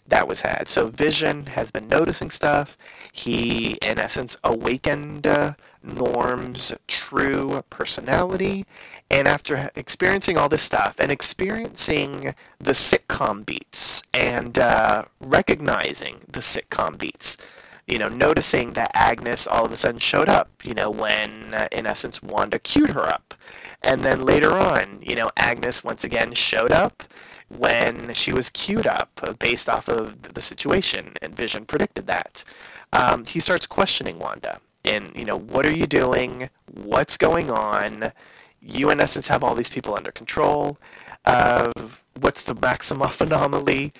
that 0.08 0.28
was 0.28 0.42
had. 0.42 0.70
So 0.70 0.88
Vision 0.88 1.48
has 1.48 1.72
been 1.72 1.88
noticing 1.88 2.30
stuff. 2.30 2.78
He, 3.14 3.74
in 3.76 4.00
essence, 4.00 4.38
awakened 4.44 5.26
uh, 5.28 5.54
Norm's 5.84 6.74
true 6.88 7.64
personality. 7.70 8.66
And 9.10 9.28
after 9.28 9.70
experiencing 9.76 10.38
all 10.38 10.50
this 10.50 10.64
stuff 10.64 10.96
and 10.98 11.12
experiencing 11.12 12.34
the 12.60 12.72
sitcom 12.72 13.46
beats 13.46 14.02
and 14.14 14.58
uh, 14.58 15.06
recognizing 15.20 16.22
the 16.28 16.40
sitcom 16.40 16.98
beats, 16.98 17.38
you 17.88 18.00
know, 18.00 18.10
noticing 18.10 18.74
that 18.74 18.92
Agnes 18.96 19.46
all 19.46 19.66
of 19.66 19.72
a 19.72 19.78
sudden 19.78 20.00
showed 20.00 20.30
up, 20.30 20.50
you 20.64 20.74
know, 20.74 20.90
when, 20.90 21.54
uh, 21.54 21.68
in 21.72 21.86
essence, 21.86 22.24
Wanda 22.24 22.58
cued 22.58 22.92
her 22.92 23.08
up. 23.08 23.36
And 23.84 24.02
then 24.02 24.26
later 24.26 24.54
on, 24.54 25.00
you 25.04 25.16
know, 25.16 25.30
Agnes 25.38 25.84
once 25.84 26.04
again 26.04 26.34
showed 26.34 26.72
up 26.72 27.04
when 27.50 28.14
she 28.14 28.32
was 28.34 28.50
cued 28.50 28.88
up 28.88 29.38
based 29.38 29.70
off 29.70 29.88
of 29.88 30.34
the 30.34 30.42
situation, 30.42 31.14
and 31.22 31.36
Vision 31.36 31.66
predicted 31.66 32.08
that. 32.08 32.44
Um, 32.94 33.26
he 33.26 33.40
starts 33.40 33.66
questioning 33.66 34.20
Wanda. 34.20 34.60
And, 34.86 35.12
you 35.16 35.26
know, 35.26 35.38
what 35.38 35.66
are 35.66 35.72
you 35.72 35.88
doing? 35.88 36.50
What's 36.72 37.18
going 37.18 37.50
on? 37.50 38.12
You, 38.62 38.90
in 38.90 39.00
essence, 39.00 39.28
have 39.28 39.44
all 39.44 39.56
these 39.56 39.70
people 39.70 39.96
under 39.96 40.12
control. 40.12 40.78
Uh, 41.26 41.72
what's 42.20 42.42
the 42.42 42.56
Maximoff 42.56 43.22
anomaly? 43.26 43.94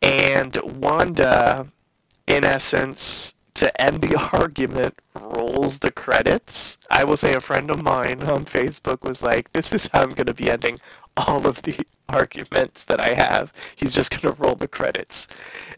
And 0.00 0.56
Wanda 0.62 1.66
in 2.28 2.44
essence, 2.44 3.34
to 3.54 3.80
end 3.80 4.02
the 4.02 4.16
argument, 4.32 5.00
rolls 5.18 5.78
the 5.78 5.90
credits. 5.90 6.78
I 6.90 7.04
will 7.04 7.16
say 7.16 7.34
a 7.34 7.40
friend 7.40 7.70
of 7.70 7.82
mine 7.82 8.22
on 8.22 8.44
Facebook 8.44 9.02
was 9.02 9.22
like, 9.22 9.52
this 9.52 9.72
is 9.72 9.88
how 9.92 10.02
I'm 10.02 10.10
going 10.10 10.26
to 10.26 10.34
be 10.34 10.50
ending 10.50 10.78
all 11.16 11.46
of 11.46 11.62
the 11.62 11.74
arguments 12.08 12.84
that 12.84 13.00
I 13.00 13.14
have. 13.14 13.52
He's 13.76 13.92
just 13.92 14.10
going 14.10 14.34
to 14.34 14.42
roll 14.42 14.54
the 14.54 14.68
credits. 14.68 15.28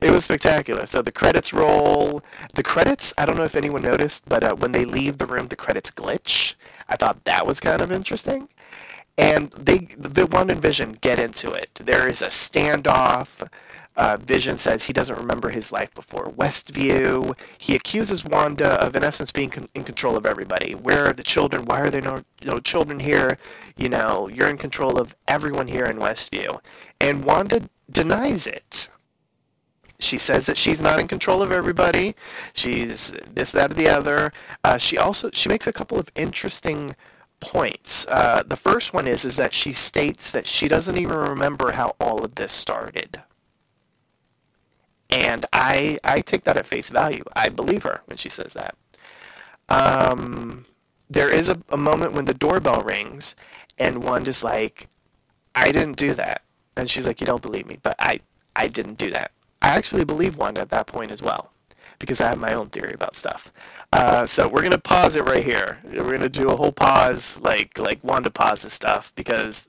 It 0.01 0.11
was 0.11 0.25
spectacular. 0.25 0.87
So 0.87 1.03
the 1.03 1.13
credits 1.13 1.53
roll. 1.53 2.23
The 2.55 2.63
credits, 2.63 3.13
I 3.19 3.27
don't 3.27 3.37
know 3.37 3.45
if 3.45 3.55
anyone 3.55 3.83
noticed, 3.83 4.23
but 4.27 4.45
uh, 4.45 4.55
when 4.55 4.73
they 4.73 4.85
leave 4.85 5.19
the 5.19 5.27
room, 5.27 5.49
the 5.49 5.57
credits 5.57 5.91
glitch. 5.91 6.55
I 6.89 6.97
thought 6.97 7.25
that 7.25 7.47
was 7.47 7.61
kind 7.61 7.81
of 7.81 7.93
interesting. 7.93 8.49
And 9.19 9.51
they, 9.53 9.89
the 9.99 10.27
One 10.27 10.51
and 10.51 10.63
Vision 10.63 10.97
get 11.01 11.19
into 11.19 11.51
it. 11.51 11.71
There 11.75 12.09
is 12.09 12.23
a 12.23 12.29
standoff. 12.29 13.47
Uh, 14.01 14.17
Vision 14.17 14.57
says 14.57 14.85
he 14.85 14.95
doesn't 14.95 15.19
remember 15.19 15.51
his 15.51 15.71
life 15.71 15.93
before 15.95 16.33
Westview. 16.33 17.37
He 17.59 17.75
accuses 17.75 18.25
Wanda 18.25 18.83
of, 18.83 18.97
in 18.97 19.05
essence, 19.05 19.31
being 19.31 19.51
con- 19.51 19.69
in 19.75 19.85
control 19.85 20.17
of 20.17 20.25
everybody. 20.25 20.75
Where 20.75 21.05
are 21.05 21.13
the 21.13 21.23
children? 21.23 21.67
Why 21.67 21.83
are 21.83 21.91
there 21.91 22.01
no, 22.01 22.25
no 22.43 22.61
children 22.61 23.01
here? 23.01 23.37
You 23.77 23.91
know, 23.91 24.27
you're 24.27 24.49
in 24.49 24.57
control 24.57 24.99
of 24.99 25.15
everyone 25.29 25.69
here 25.69 25.85
in 25.85 25.99
Westview. 25.99 26.61
And 26.99 27.25
Wanda 27.25 27.69
denies 27.91 28.47
it. 28.47 28.89
She 29.99 30.17
says 30.17 30.47
that 30.47 30.57
she's 30.57 30.81
not 30.81 30.99
in 30.99 31.07
control 31.07 31.43
of 31.43 31.53
everybody. 31.53 32.15
She's 32.55 33.13
this, 33.31 33.53
that, 33.53 33.73
or 33.73 33.75
the 33.75 33.91
other. 33.91 34.33
Uh, 34.65 34.79
she 34.79 34.97
also 34.97 35.29
she 35.35 35.51
makes 35.51 35.67
a 35.67 35.75
couple 35.75 35.99
of 35.99 36.09
interesting 36.15 36.97
points. 37.41 38.07
Uh, 38.07 38.45
the 38.47 38.57
first 38.57 38.95
one 38.95 39.07
is 39.07 39.27
is 39.27 39.37
that 39.37 39.53
she 39.53 39.75
states 39.75 40.31
that 40.31 40.47
she 40.47 40.69
doesn't 40.69 40.97
even 40.97 41.19
remember 41.19 41.73
how 41.73 41.97
all 42.01 42.25
of 42.25 42.37
this 42.37 42.55
started. 42.55 43.21
And 45.13 45.47
I, 45.53 45.99
I 46.05 46.21
take 46.21 46.45
that 46.45 46.57
at 46.57 46.67
face 46.67 46.89
value. 46.89 47.25
I 47.35 47.49
believe 47.49 47.83
her 47.83 48.03
when 48.07 48.17
she 48.17 48.29
says 48.29 48.55
that. 48.55 48.77
Um, 49.69 50.67
there 51.09 51.31
is 51.31 51.49
a, 51.49 51.61
a 51.69 51.77
moment 51.77 52.13
when 52.13 52.25
the 52.25 52.35
doorbell 52.35 52.83
rings 52.83 53.35
and 53.79 54.05
Wanda's 54.05 54.45
like, 54.45 54.89
I 55.55 55.73
didn't 55.73 55.97
do 55.97 56.15
that. 56.15 56.43
And 56.77 56.89
she's 56.89 57.07
like, 57.07 57.21
you 57.21 57.27
don't 57.27 57.43
believe 57.43 57.67
me, 57.67 57.79
but 57.83 57.97
I, 57.99 58.21
I 58.55 58.69
didn't 58.69 58.99
do 58.99 59.11
that. 59.11 59.33
I 59.63 59.69
actually 59.71 60.05
believe 60.05 60.37
Wanda 60.37 60.61
at 60.61 60.71
that 60.71 60.87
point 60.87 61.11
as 61.11 61.23
well 61.23 61.53
because 61.99 62.21
I 62.21 62.29
have 62.29 62.39
my 62.39 62.55
own 62.55 62.71
theory 62.71 62.93
about 62.95 63.15
stuff. 63.15 63.53
Uh, 63.93 64.25
so 64.25 64.49
we're 64.49 64.63
gonna 64.63 64.79
pause 64.79 65.17
it 65.17 65.25
right 65.25 65.45
here. 65.45 65.79
We're 65.85 66.13
gonna 66.13 66.29
do 66.29 66.49
a 66.49 66.57
whole 66.57 66.73
pause, 66.73 67.39
like 67.41 67.79
like 67.79 68.03
Wanda 68.03 68.31
pauses 68.31 68.73
stuff, 68.73 69.13
because 69.15 69.67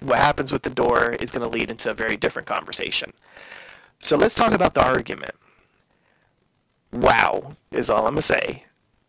what 0.00 0.18
happens 0.18 0.50
with 0.50 0.62
the 0.62 0.70
door 0.70 1.12
is 1.12 1.30
gonna 1.30 1.48
lead 1.48 1.70
into 1.70 1.90
a 1.90 1.94
very 1.94 2.16
different 2.16 2.48
conversation. 2.48 3.12
So 4.04 4.18
let's 4.18 4.34
talk 4.34 4.52
about 4.52 4.74
the 4.74 4.84
argument. 4.84 5.34
Wow, 6.92 7.56
is 7.72 7.88
all 7.88 8.06
I'm 8.06 8.12
going 8.12 8.16
to 8.16 8.22
say. 8.22 8.64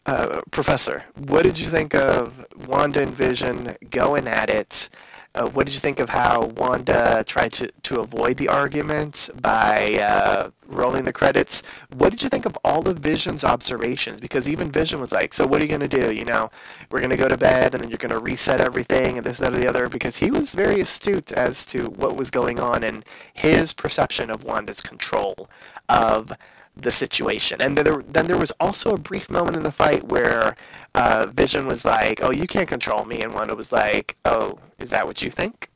Uh, 0.06 0.40
Professor, 0.52 1.04
what 1.18 1.44
did 1.44 1.60
you 1.60 1.70
think 1.70 1.94
of 1.94 2.46
Wanda 2.66 3.02
and 3.02 3.14
Vision 3.14 3.76
going 3.90 4.26
at 4.26 4.50
it? 4.50 4.88
Uh, 5.36 5.50
what 5.50 5.66
did 5.66 5.74
you 5.74 5.82
think 5.82 6.00
of 6.00 6.08
how 6.08 6.46
Wanda 6.56 7.22
tried 7.28 7.52
to, 7.54 7.70
to 7.84 8.00
avoid 8.00 8.38
the 8.38 8.48
argument 8.48 9.30
by 9.42 9.96
uh, 9.96 10.50
rolling 10.66 11.04
the 11.04 11.12
credits? 11.12 11.62
What 11.98 12.12
did 12.12 12.24
you 12.24 12.30
think 12.30 12.46
of 12.46 12.58
all 12.64 12.88
of 12.88 13.00
Vision's 13.00 13.44
observations? 13.44 14.22
Because 14.22 14.48
even 14.48 14.72
Vision 14.72 15.02
was 15.02 15.12
like, 15.12 15.34
so 15.34 15.46
what 15.46 15.60
are 15.60 15.66
you 15.66 15.70
going 15.70 15.82
to 15.82 15.90
do? 15.90 16.14
You 16.14 16.24
know, 16.24 16.52
we're 16.90 17.02
going 17.02 17.10
to 17.10 17.18
go 17.18 17.28
to 17.28 17.36
bed 17.36 17.74
and 17.74 17.84
then 17.84 17.90
you're 17.90 17.98
going 17.98 18.12
to 18.12 18.20
reset 18.20 18.62
everything 18.62 19.18
and 19.18 19.26
this, 19.26 19.40
that, 19.40 19.54
or 19.54 19.60
the 19.60 19.68
other. 19.68 19.90
Because 19.90 20.18
he 20.18 20.32
was 20.32 20.54
very 20.54 20.80
astute 20.80 21.34
as 21.34 21.66
to 21.66 21.88
what 21.88 22.16
was 22.16 22.30
going 22.30 22.58
on 22.58 22.82
and 22.82 23.04
his 23.34 23.74
perception 23.74 24.30
of 24.30 24.46
Wanda's 24.46 24.80
control 24.80 25.50
of 25.90 26.32
the 26.78 26.92
situation. 26.92 27.62
And 27.62 27.78
then 27.78 27.84
there, 27.84 28.04
then 28.08 28.28
there 28.28 28.38
was 28.38 28.52
also 28.58 28.94
a 28.94 28.98
brief 28.98 29.30
moment 29.30 29.58
in 29.58 29.64
the 29.64 29.72
fight 29.72 30.06
where 30.06 30.56
uh, 30.96 31.28
Vision 31.34 31.68
was 31.68 31.86
like, 31.86 32.22
"Oh, 32.24 32.32
you 32.32 32.48
can't 32.48 32.68
control 32.68 33.06
me," 33.06 33.22
and 33.22 33.34
Wanda 33.34 33.56
was 33.56 33.72
like, 33.72 34.16
"Oh, 34.26 34.60
is 34.80 34.90
that 34.90 35.06
what 35.06 35.22
you 35.22 35.30
think?" 35.30 35.70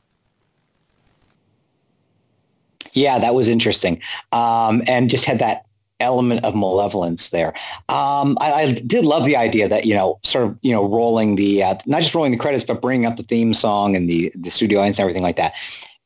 Yeah, 2.92 3.18
that 3.18 3.34
was 3.34 3.46
interesting, 3.46 4.00
um, 4.32 4.82
and 4.86 5.10
just 5.10 5.24
had 5.24 5.38
that 5.38 5.66
element 6.00 6.44
of 6.44 6.54
malevolence 6.54 7.28
there. 7.28 7.52
Um, 7.90 8.38
I, 8.40 8.52
I, 8.52 8.72
did 8.86 9.04
love 9.04 9.26
the 9.26 9.36
idea 9.36 9.68
that 9.68 9.84
you 9.84 9.94
know, 9.94 10.18
sort 10.24 10.46
of 10.46 10.58
you 10.62 10.72
know, 10.72 10.88
rolling 10.88 11.36
the 11.36 11.62
uh, 11.62 11.74
not 11.86 12.00
just 12.00 12.14
rolling 12.14 12.32
the 12.32 12.38
credits, 12.38 12.64
but 12.64 12.80
bringing 12.80 13.06
up 13.06 13.16
the 13.16 13.22
theme 13.22 13.54
song 13.54 13.94
and 13.94 14.08
the 14.08 14.32
the 14.34 14.50
studio 14.50 14.80
audience 14.80 14.98
and 14.98 15.02
everything 15.02 15.22
like 15.22 15.36
that. 15.36 15.52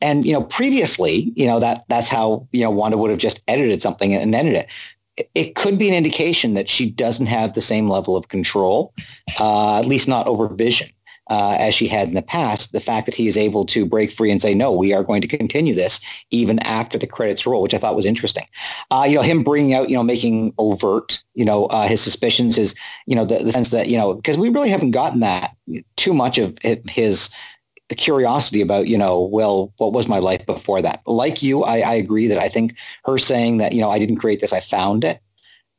And 0.01 0.27
you 0.27 0.33
know, 0.33 0.43
previously, 0.43 1.33
you 1.37 1.47
know 1.47 1.61
that 1.61 1.85
that's 1.89 2.09
how 2.09 2.47
you 2.53 2.61
know 2.61 2.71
Wanda 2.71 2.99
would 2.99 3.11
have 3.11 3.21
just 3.21 3.41
edited 3.49 3.81
something 3.81 4.13
and 4.13 4.35
ended 4.35 4.55
it 4.55 4.69
it 5.35 5.55
could 5.55 5.79
be 5.79 5.89
an 5.89 5.95
indication 5.95 6.55
that 6.55 6.69
she 6.69 6.91
doesn't 6.91 7.27
have 7.27 7.55
the 7.55 7.61
same 7.61 7.89
level 7.89 8.17
of 8.17 8.29
control, 8.29 8.93
uh, 9.39 9.79
at 9.79 9.87
least 9.87 10.09
not 10.09 10.27
over 10.27 10.49
vision, 10.49 10.89
uh, 11.31 11.57
as 11.59 11.75
she 11.75 11.87
had 11.87 12.09
in 12.09 12.15
the 12.15 12.23
past. 12.23 12.73
The 12.73 12.81
fact 12.81 13.07
that 13.07 13.15
he 13.15 13.29
is 13.29 13.37
able 13.37 13.65
to 13.67 13.87
break 13.87 14.13
free 14.13 14.31
and 14.31 14.43
say, 14.43 14.55
no, 14.55 14.73
we 14.73 14.93
are 14.93 15.05
going 15.05 15.23
to 15.23 15.29
continue 15.29 15.75
this 15.75 16.01
even 16.31 16.59
after 16.61 16.99
the 16.99 17.07
credits 17.07 17.47
roll, 17.47 17.63
which 17.63 17.75
I 17.75 17.79
thought 17.79 17.97
was 17.97 18.07
interesting. 18.07 18.47
Uh, 18.91 19.07
you 19.09 19.15
know, 19.15 19.23
him 19.23 19.45
bringing 19.45 19.73
out, 19.73 19.89
you 19.89 19.97
know, 19.97 20.03
making 20.03 20.53
overt, 20.59 21.23
you 21.35 21.45
know, 21.45 21.67
uh, 21.67 21.87
his 21.87 22.01
suspicions, 22.01 22.57
his, 22.57 22.75
you 23.07 23.15
know, 23.15 23.25
the, 23.25 23.39
the 23.39 23.53
sense 23.53 23.71
that, 23.71 23.89
you 23.89 23.97
know, 23.97 24.15
because 24.15 24.37
we 24.37 24.49
really 24.49 24.71
haven't 24.71 24.91
gotten 24.91 25.21
that 25.21 25.57
too 25.97 26.13
much 26.13 26.39
of 26.39 26.59
his 26.89 27.31
curiosity 27.95 28.61
about, 28.61 28.87
you 28.87 28.99
know, 28.99 29.21
well, 29.21 29.73
what 29.79 29.93
was 29.93 30.09
my 30.09 30.19
life 30.19 30.45
before 30.47 30.83
that? 30.83 31.03
Like 31.07 31.43
you, 31.43 31.65
I, 31.65 31.79
I 31.81 31.95
agree 31.95 32.27
that 32.27 32.39
I 32.39 32.49
think 32.49 32.75
her 33.05 33.19
saying 33.19 33.59
that, 33.59 33.73
you 33.73 33.81
know, 33.81 33.91
I 33.91 33.99
didn't 33.99 34.17
create 34.17 34.41
this, 34.41 34.53
I 34.53 34.61
found 34.61 35.05
it, 35.05 35.21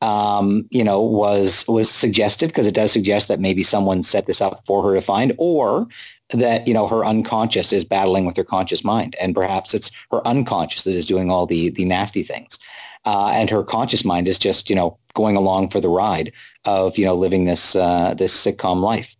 um, 0.02 0.66
you 0.70 0.84
know, 0.84 1.00
was 1.00 1.66
was 1.68 1.90
suggestive 1.90 2.50
because 2.50 2.66
it 2.66 2.74
does 2.74 2.92
suggest 2.92 3.28
that 3.28 3.40
maybe 3.40 3.62
someone 3.62 4.02
set 4.02 4.26
this 4.26 4.40
up 4.40 4.62
for 4.66 4.82
her 4.82 4.94
to 4.94 5.00
find, 5.02 5.32
or 5.38 5.88
that 6.30 6.66
you 6.66 6.74
know 6.74 6.86
her 6.86 7.04
unconscious 7.04 7.72
is 7.72 7.84
battling 7.84 8.26
with 8.26 8.36
her 8.36 8.44
conscious 8.44 8.84
mind, 8.84 9.16
and 9.20 9.34
perhaps 9.34 9.72
it's 9.74 9.90
her 10.10 10.26
unconscious 10.26 10.82
that 10.84 10.94
is 10.94 11.06
doing 11.06 11.30
all 11.30 11.46
the 11.46 11.70
the 11.70 11.84
nasty 11.84 12.22
things, 12.22 12.58
uh, 13.06 13.30
and 13.34 13.48
her 13.48 13.62
conscious 13.62 14.04
mind 14.04 14.28
is 14.28 14.38
just 14.38 14.68
you 14.68 14.76
know 14.76 14.98
going 15.14 15.36
along 15.36 15.70
for 15.70 15.80
the 15.80 15.88
ride 15.88 16.30
of 16.66 16.98
you 16.98 17.06
know 17.06 17.14
living 17.14 17.46
this 17.46 17.74
uh, 17.74 18.14
this 18.14 18.44
sitcom 18.44 18.82
life. 18.82 19.15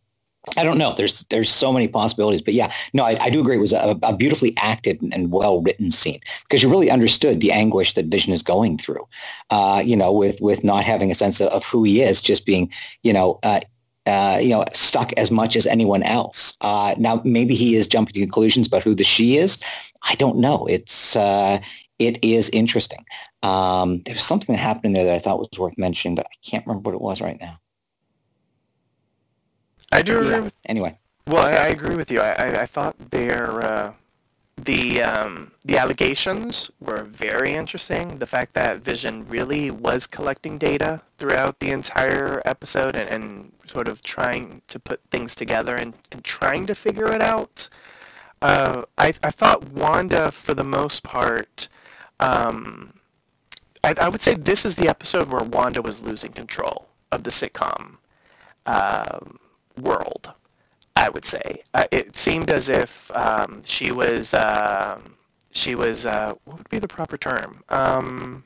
I 0.57 0.65
don't 0.65 0.79
know. 0.79 0.95
There's 0.97 1.25
there's 1.31 1.51
so 1.51 1.73
many 1.73 1.89
possibilities, 1.89 2.43
but 2.43 2.55
yeah, 2.55 2.73
no, 2.93 3.05
I, 3.05 3.19
I 3.21 3.31
do 3.31 3.41
agree. 3.41 3.57
It 3.57 3.61
was 3.61 3.73
a, 3.73 3.99
a 4.03 4.17
beautifully 4.17 4.55
acted 4.59 5.03
and 5.13 5.33
well 5.33 5.61
written 5.61 5.91
scene 5.91 6.21
because 6.43 6.63
you 6.63 6.69
really 6.69 6.91
understood 6.91 7.41
the 7.41 7.51
anguish 7.53 7.95
that 7.95 8.07
Vision 8.07 8.33
is 8.33 8.43
going 8.43 8.79
through. 8.79 9.07
Uh, 9.51 9.83
you 9.85 9.97
know, 9.97 10.13
with 10.13 10.41
with 10.41 10.63
not 10.63 10.85
having 10.85 11.11
a 11.11 11.15
sense 11.15 11.41
of, 11.41 11.49
of 11.49 11.65
who 11.65 11.83
he 11.83 12.03
is, 12.03 12.21
just 12.21 12.47
being 12.47 12.71
you 13.03 13.13
know. 13.13 13.39
Uh, 13.43 13.61
uh, 14.07 14.39
you 14.41 14.51
know, 14.51 14.65
stuck 14.73 15.13
as 15.15 15.33
much 15.33 15.57
as 15.57 15.67
anyone 15.67 16.05
else. 16.05 16.57
Uh, 16.61 16.95
now, 16.97 17.21
maybe 17.25 17.57
he 17.57 17.75
is 17.75 17.89
jumping 17.89 18.15
to 18.15 18.21
conclusions 18.21 18.69
about 18.69 18.85
who 18.85 18.95
the 18.95 19.03
she 19.03 19.37
is. 19.37 19.59
I 20.05 20.15
don't 20.15 20.39
know. 20.39 20.65
It's 20.67 21.17
uh, 21.17 21.59
it 21.99 22.23
is 22.23 22.49
interesting. 22.51 23.05
Um, 23.43 24.03
there 24.05 24.15
was 24.15 24.23
something 24.23 24.55
that 24.55 24.63
happened 24.63 24.95
there 24.95 25.05
that 25.05 25.15
I 25.17 25.19
thought 25.19 25.41
was 25.41 25.59
worth 25.59 25.77
mentioning, 25.77 26.15
but 26.15 26.27
I 26.27 26.49
can't 26.49 26.65
remember 26.67 26.91
what 26.91 26.95
it 26.95 27.01
was 27.01 27.21
right 27.21 27.41
now. 27.41 27.59
I 29.93 30.03
do 30.03 30.19
agree. 30.19 30.31
Yeah. 30.31 30.41
With, 30.41 30.55
Anyway, 30.67 30.99
well, 31.27 31.45
I, 31.45 31.53
I 31.53 31.67
agree 31.69 31.97
with 31.97 32.11
you. 32.11 32.21
I, 32.21 32.33
I, 32.33 32.63
I 32.63 32.67
thought 32.67 33.11
their 33.11 33.61
uh, 33.65 33.93
the 34.57 35.03
um, 35.03 35.53
the 35.65 35.77
allegations 35.77 36.71
were 36.81 37.03
very 37.05 37.53
interesting. 37.53 38.19
The 38.19 38.27
fact 38.27 38.55
that 38.55 38.81
Vision 38.81 39.27
really 39.29 39.71
was 39.71 40.07
collecting 40.07 40.59
data 40.59 41.03
throughout 41.19 41.61
the 41.61 41.71
entire 41.71 42.43
episode 42.45 42.97
and, 42.97 43.09
and 43.11 43.53
sort 43.67 43.89
of 43.89 44.03
trying 44.03 44.63
to 44.69 44.79
put 44.79 45.01
things 45.11 45.35
together 45.35 45.77
and, 45.77 45.95
and 46.11 46.25
trying 46.25 46.67
to 46.67 46.75
figure 46.75 47.13
it 47.13 47.21
out. 47.21 47.69
Uh, 48.41 48.83
I, 48.99 49.15
I 49.23 49.31
thought 49.31 49.71
Wanda, 49.71 50.31
for 50.31 50.55
the 50.55 50.65
most 50.65 51.03
part, 51.03 51.69
um, 52.21 52.95
I, 53.83 53.95
I 54.01 54.09
would 54.09 54.23
say 54.23 54.35
this 54.35 54.65
is 54.65 54.77
the 54.77 54.89
episode 54.89 55.31
where 55.31 55.43
Wanda 55.43 55.83
was 55.83 56.03
losing 56.03 56.33
control 56.33 56.89
of 57.11 57.25
the 57.25 57.31
sitcom 57.31 57.97
um, 58.67 59.39
world. 59.81 60.31
I 60.97 61.09
would 61.11 61.27
say 61.27 61.63
uh, 61.75 61.87
it 61.91 62.17
seemed 62.17 62.51
as 62.51 62.69
if 62.69 63.11
um, 63.15 63.63
she 63.65 63.93
was 63.93 64.33
um 64.35 65.17
she 65.51 65.75
was 65.75 66.07
uh, 66.07 66.35
what 66.45 66.59
would 66.59 66.69
be 66.71 66.79
the 66.79 66.89
proper 66.89 67.17
term? 67.17 67.63
Um, 67.69 68.45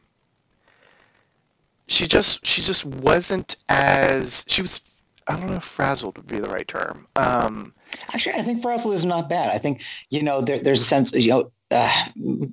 she 1.87 2.07
just 2.07 2.45
she 2.47 2.63
just 2.63 2.85
wasn't 2.85 3.57
as 3.69 4.45
she 4.47 4.63
was. 4.63 4.81
I 5.27 5.37
don't 5.37 5.49
know 5.49 5.57
if 5.57 5.65
frazzled 5.65 6.17
would 6.17 6.27
be 6.27 6.39
the 6.41 6.49
right 6.49 6.67
term. 6.67 7.07
Um, 7.15 7.75
Actually, 8.13 8.37
I 8.37 8.43
think 8.43 8.63
frazzled 8.63 8.95
is 8.95 9.05
not 9.05 9.29
bad. 9.29 9.51
I 9.51 9.59
think, 9.59 9.83
you 10.09 10.23
know, 10.23 10.41
there, 10.41 10.59
there's 10.59 10.81
a 10.81 10.85
sense, 10.85 11.13
you 11.13 11.31
know, 11.31 11.53
uh, 11.71 12.05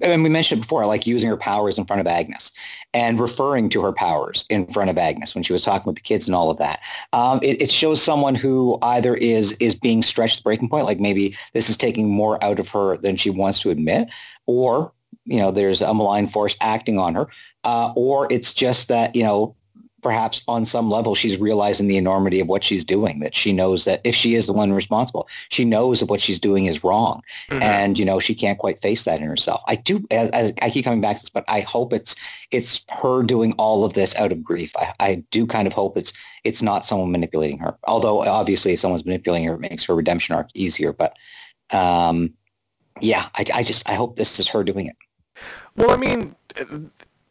and 0.01 0.23
we 0.23 0.29
mentioned 0.29 0.59
it 0.59 0.61
before, 0.61 0.85
like 0.85 1.07
using 1.07 1.29
her 1.29 1.37
powers 1.37 1.77
in 1.77 1.85
front 1.85 1.99
of 1.99 2.07
Agnes 2.07 2.51
and 2.93 3.19
referring 3.19 3.69
to 3.69 3.81
her 3.81 3.91
powers 3.91 4.45
in 4.49 4.67
front 4.67 4.89
of 4.89 4.97
Agnes 4.97 5.33
when 5.33 5.43
she 5.43 5.53
was 5.53 5.63
talking 5.63 5.85
with 5.85 5.95
the 5.95 6.01
kids 6.01 6.27
and 6.27 6.35
all 6.35 6.51
of 6.51 6.57
that. 6.57 6.79
Um, 7.13 7.39
it, 7.41 7.61
it 7.61 7.71
shows 7.71 8.01
someone 8.01 8.35
who 8.35 8.77
either 8.81 9.15
is 9.15 9.53
is 9.53 9.75
being 9.75 10.03
stretched 10.03 10.37
to 10.37 10.43
breaking 10.43 10.69
point, 10.69 10.85
like 10.85 10.99
maybe 10.99 11.35
this 11.53 11.69
is 11.69 11.77
taking 11.77 12.09
more 12.09 12.43
out 12.43 12.59
of 12.59 12.69
her 12.69 12.97
than 12.97 13.17
she 13.17 13.29
wants 13.29 13.59
to 13.61 13.69
admit, 13.69 14.09
or 14.45 14.91
you 15.25 15.37
know, 15.37 15.51
there's 15.51 15.81
a 15.81 15.93
malign 15.93 16.27
force 16.27 16.55
acting 16.61 16.97
on 16.97 17.15
her, 17.15 17.27
uh, 17.63 17.91
or 17.95 18.31
it's 18.31 18.53
just 18.53 18.87
that 18.87 19.15
you 19.15 19.23
know 19.23 19.55
perhaps 20.03 20.41
on 20.47 20.65
some 20.65 20.89
level 20.91 21.15
she's 21.15 21.37
realizing 21.37 21.87
the 21.87 21.97
enormity 21.97 22.39
of 22.39 22.47
what 22.47 22.63
she's 22.63 22.85
doing 22.85 23.19
that 23.19 23.33
she 23.35 23.51
knows 23.51 23.83
that 23.85 23.99
if 24.03 24.13
she 24.13 24.35
is 24.35 24.45
the 24.45 24.53
one 24.53 24.71
responsible 24.71 25.27
she 25.49 25.65
knows 25.65 25.99
that 25.99 26.05
what 26.05 26.21
she's 26.21 26.39
doing 26.39 26.65
is 26.67 26.83
wrong. 26.83 27.21
Mhm. 27.49 27.61
and 27.61 27.97
you 27.99 28.05
know 28.05 28.19
she 28.19 28.35
can't 28.35 28.59
quite 28.59 28.81
face 28.81 29.03
that 29.05 29.19
in 29.19 29.27
herself. 29.27 29.61
I 29.67 29.75
do 29.75 30.05
as, 30.11 30.29
as 30.31 30.53
i 30.61 30.69
keep 30.69 30.85
coming 30.85 31.01
back 31.01 31.15
to 31.17 31.23
this 31.23 31.29
but 31.29 31.45
i 31.47 31.61
hope 31.61 31.93
it's 31.93 32.15
it's 32.51 32.83
her 32.89 33.23
doing 33.23 33.53
all 33.53 33.83
of 33.83 33.93
this 33.93 34.15
out 34.15 34.31
of 34.31 34.43
grief. 34.43 34.71
I, 34.77 34.93
I 34.99 35.23
do 35.31 35.47
kind 35.47 35.67
of 35.67 35.73
hope 35.73 35.97
it's 35.97 36.13
it's 36.43 36.61
not 36.61 36.85
someone 36.85 37.11
manipulating 37.11 37.57
her 37.59 37.75
although 37.85 38.21
obviously 38.23 38.73
if 38.73 38.79
someone's 38.79 39.05
manipulating 39.05 39.47
her 39.47 39.55
it 39.55 39.59
makes 39.61 39.83
her 39.85 39.95
redemption 39.95 40.35
arc 40.35 40.49
easier 40.53 40.93
but 40.93 41.13
um 41.71 42.33
yeah 43.01 43.29
i, 43.35 43.45
I 43.53 43.63
just 43.63 43.89
i 43.89 43.93
hope 43.95 44.15
this 44.17 44.39
is 44.39 44.47
her 44.49 44.63
doing 44.63 44.87
it. 44.87 44.95
Well, 45.75 45.91
I 45.91 45.97
mean, 45.97 46.35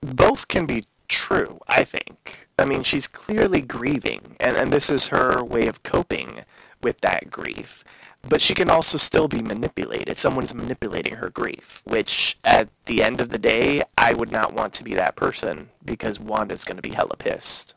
both 0.01 0.47
can 0.47 0.67
be 0.67 0.85
true, 1.09 1.61
I 1.69 1.85
think. 1.85 2.49
I 2.59 2.65
mean, 2.65 2.83
she's 2.83 3.07
clearly 3.09 3.61
grieving, 3.61 4.37
and, 4.41 4.57
and 4.57 4.73
this 4.73 4.89
is 4.91 5.09
her 5.09 5.45
way 5.45 5.67
of 5.67 5.83
coping 5.83 6.45
with 6.83 7.01
that 7.01 7.31
grief. 7.31 7.85
But 8.29 8.41
she 8.41 8.55
can 8.55 8.71
also 8.71 8.99
still 8.99 9.29
be 9.29 9.43
manipulated. 9.43 10.17
Someone's 10.17 10.55
manipulating 10.55 11.17
her 11.17 11.31
grief, 11.31 11.81
which 11.85 12.39
at 12.43 12.69
the 12.87 13.03
end 13.03 13.21
of 13.21 13.31
the 13.31 13.39
day, 13.39 13.83
I 13.97 14.15
would 14.15 14.33
not 14.33 14.53
want 14.53 14.75
to 14.75 14.85
be 14.85 14.95
that 14.95 15.17
person 15.17 15.71
because 15.85 16.19
Wanda's 16.19 16.65
going 16.65 16.77
to 16.77 16.83
be 16.83 16.95
hella 16.95 17.17
pissed. 17.17 17.75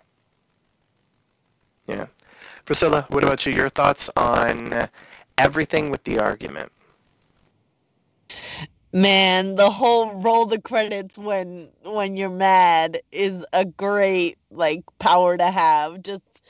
Yeah. 1.88 2.08
Priscilla, 2.66 3.06
what 3.10 3.24
about 3.24 3.46
you? 3.46 3.52
Your 3.52 3.70
thoughts 3.70 4.10
on 4.16 4.90
everything 5.38 5.92
with 5.92 6.04
the 6.04 6.20
argument? 6.20 6.72
Man, 8.92 9.56
the 9.56 9.70
whole 9.70 10.14
roll 10.16 10.48
the 10.48 10.60
credits 10.60 11.18
when 11.18 11.72
when 11.84 12.18
you're 12.18 12.30
mad 12.30 13.00
is 13.12 13.46
a 13.54 13.64
great 13.66 14.38
like 14.50 14.84
power 15.00 15.38
to 15.38 15.52
have. 15.52 16.02
Just 16.02 16.42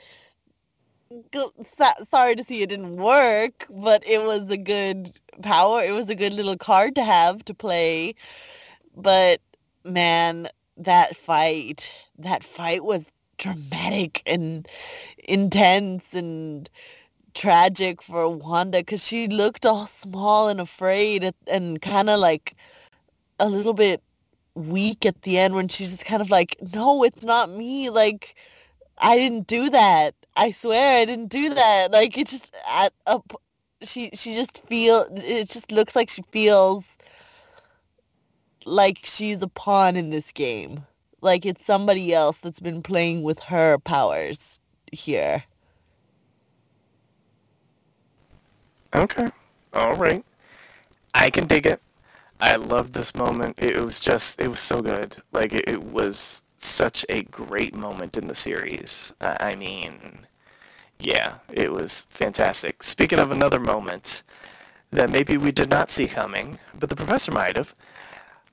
sorry 2.08 2.36
to 2.36 2.44
see 2.44 2.62
it 2.62 2.68
didn't 2.70 2.96
work, 2.96 3.66
but 3.70 4.06
it 4.06 4.22
was 4.22 4.50
a 4.50 4.56
good 4.56 5.12
power. 5.42 5.82
It 5.82 5.92
was 5.92 6.08
a 6.08 6.14
good 6.14 6.32
little 6.32 6.56
card 6.56 6.94
to 6.96 7.04
have 7.04 7.44
to 7.46 7.54
play. 7.54 8.14
But 8.96 9.40
man, 9.84 10.48
that 10.76 11.16
fight, 11.16 11.94
that 12.18 12.44
fight 12.44 12.84
was 12.84 13.10
dramatic 13.38 14.22
and 14.26 14.66
intense 15.28 16.04
and 16.12 16.68
tragic 17.34 18.02
for 18.02 18.28
Wanda 18.28 18.78
because 18.78 19.04
she 19.04 19.28
looked 19.28 19.66
all 19.66 19.86
small 19.86 20.48
and 20.48 20.60
afraid 20.60 21.32
and 21.46 21.80
kind 21.82 22.10
of 22.10 22.20
like 22.20 22.54
a 23.38 23.48
little 23.48 23.74
bit 23.74 24.02
weak 24.54 25.06
at 25.06 25.22
the 25.22 25.38
end 25.38 25.54
when 25.54 25.68
she's 25.68 25.90
just 25.90 26.04
kind 26.04 26.22
of 26.22 26.30
like, 26.30 26.56
no, 26.74 27.02
it's 27.04 27.24
not 27.24 27.50
me. 27.50 27.90
Like, 27.90 28.36
I 28.98 29.16
didn't 29.16 29.46
do 29.46 29.70
that. 29.70 30.14
I 30.36 30.52
swear 30.52 31.00
I 31.00 31.04
didn't 31.04 31.28
do 31.28 31.54
that. 31.54 31.92
Like, 31.92 32.16
it 32.18 32.28
just 32.28 32.54
at 32.68 32.92
up. 33.06 33.32
She 33.82 34.10
she 34.12 34.34
just 34.34 34.58
feel. 34.66 35.06
It 35.16 35.48
just 35.48 35.72
looks 35.72 35.96
like 35.96 36.10
she 36.10 36.22
feels 36.32 36.84
like 38.66 39.00
she's 39.04 39.42
a 39.42 39.48
pawn 39.48 39.96
in 39.96 40.10
this 40.10 40.32
game. 40.32 40.84
Like 41.22 41.44
it's 41.44 41.64
somebody 41.64 42.14
else 42.14 42.38
that's 42.42 42.60
been 42.60 42.82
playing 42.82 43.22
with 43.22 43.38
her 43.40 43.78
powers 43.78 44.60
here. 44.92 45.44
Okay. 48.94 49.28
All 49.72 49.94
right. 49.94 50.24
I 51.14 51.30
can 51.30 51.46
dig 51.46 51.66
it. 51.66 51.80
I 52.40 52.56
love 52.56 52.92
this 52.92 53.14
moment. 53.14 53.56
It 53.58 53.76
was 53.84 54.00
just, 54.00 54.40
it 54.40 54.48
was 54.48 54.60
so 54.60 54.80
good. 54.82 55.16
Like, 55.32 55.52
it, 55.52 55.68
it 55.68 55.82
was 55.82 56.42
such 56.58 57.04
a 57.08 57.22
great 57.24 57.74
moment 57.74 58.16
in 58.16 58.28
the 58.28 58.34
series. 58.34 59.12
I 59.20 59.36
I 59.52 59.56
mean, 59.56 60.26
yeah, 60.98 61.36
it 61.52 61.72
was 61.72 62.06
fantastic. 62.10 62.82
Speaking 62.82 63.18
of 63.18 63.30
another 63.30 63.60
moment 63.60 64.22
that 64.90 65.10
maybe 65.10 65.36
we 65.36 65.52
did 65.52 65.70
not 65.70 65.90
see 65.90 66.06
coming, 66.06 66.58
but 66.78 66.88
the 66.90 66.96
professor 66.96 67.32
might 67.32 67.56
have. 67.56 67.74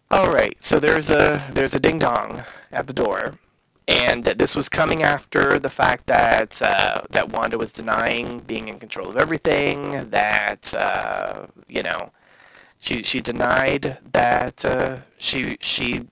All 0.10 0.32
right, 0.32 0.58
so 0.64 0.80
there's 0.80 1.10
a 1.10 1.50
there's 1.52 1.76
a 1.76 1.80
ding 1.80 2.00
dong 2.00 2.46
at 2.72 2.88
the 2.88 2.94
door, 2.94 3.40
and 3.88 4.26
this 4.26 4.56
was 4.56 4.68
coming 4.68 5.02
after 5.02 5.60
the 5.60 5.70
fact 5.70 6.08
that 6.08 6.62
uh, 6.62 7.02
that 7.10 7.30
Wanda 7.30 7.58
was 7.58 7.72
denying 7.72 8.40
being 8.40 8.68
in 8.68 8.80
control 8.80 9.10
of 9.10 9.18
everything. 9.18 10.10
That 10.10 10.74
uh, 10.74 11.48
you 11.68 11.84
know, 11.84 12.12
she 12.80 13.04
she 13.04 13.22
denied 13.22 13.98
that 14.12 14.66
uh, 14.66 14.98
she 15.18 15.58
she 15.62 16.08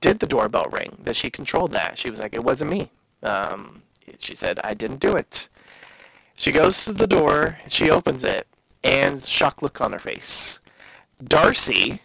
did 0.00 0.18
the 0.18 0.26
doorbell 0.26 0.66
ring. 0.72 0.98
That 1.04 1.16
she 1.16 1.30
controlled 1.30 1.70
that. 1.72 1.98
She 1.98 2.10
was 2.10 2.18
like, 2.18 2.34
it 2.34 2.44
wasn't 2.44 2.72
me. 2.72 2.90
Um, 3.22 3.82
she 4.18 4.34
said 4.34 4.58
I 4.64 4.74
didn't 4.74 5.00
do 5.00 5.16
it. 5.16 5.48
She 6.34 6.50
goes 6.50 6.84
to 6.84 6.92
the 6.92 7.06
door. 7.06 7.58
She 7.68 7.88
opens 7.88 8.24
it, 8.24 8.48
and 8.82 9.24
shock 9.24 9.62
look 9.62 9.80
on 9.80 9.92
her 9.92 9.98
face. 10.00 10.58
Darcy, 11.22 12.00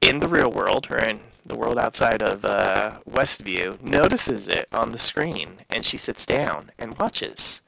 in 0.00 0.20
the 0.20 0.28
real 0.28 0.50
world, 0.50 0.86
or 0.90 0.98
in 0.98 1.20
the 1.50 1.58
world 1.58 1.78
outside 1.78 2.22
of 2.22 2.44
uh, 2.44 3.00
Westview, 3.08 3.80
notices 3.82 4.46
it 4.46 4.68
on 4.72 4.92
the 4.92 4.98
screen, 4.98 5.62
and 5.68 5.84
she 5.84 5.96
sits 5.96 6.24
down 6.24 6.70
and 6.78 6.96
watches. 6.96 7.60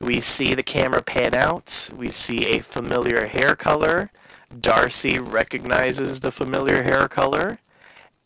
We 0.00 0.20
see 0.20 0.54
the 0.54 0.62
camera 0.62 1.02
pan 1.02 1.34
out. 1.34 1.90
We 1.94 2.10
see 2.10 2.46
a 2.46 2.60
familiar 2.60 3.26
hair 3.26 3.54
color. 3.54 4.10
Darcy 4.58 5.18
recognizes 5.18 6.20
the 6.20 6.32
familiar 6.32 6.82
hair 6.82 7.06
color. 7.06 7.58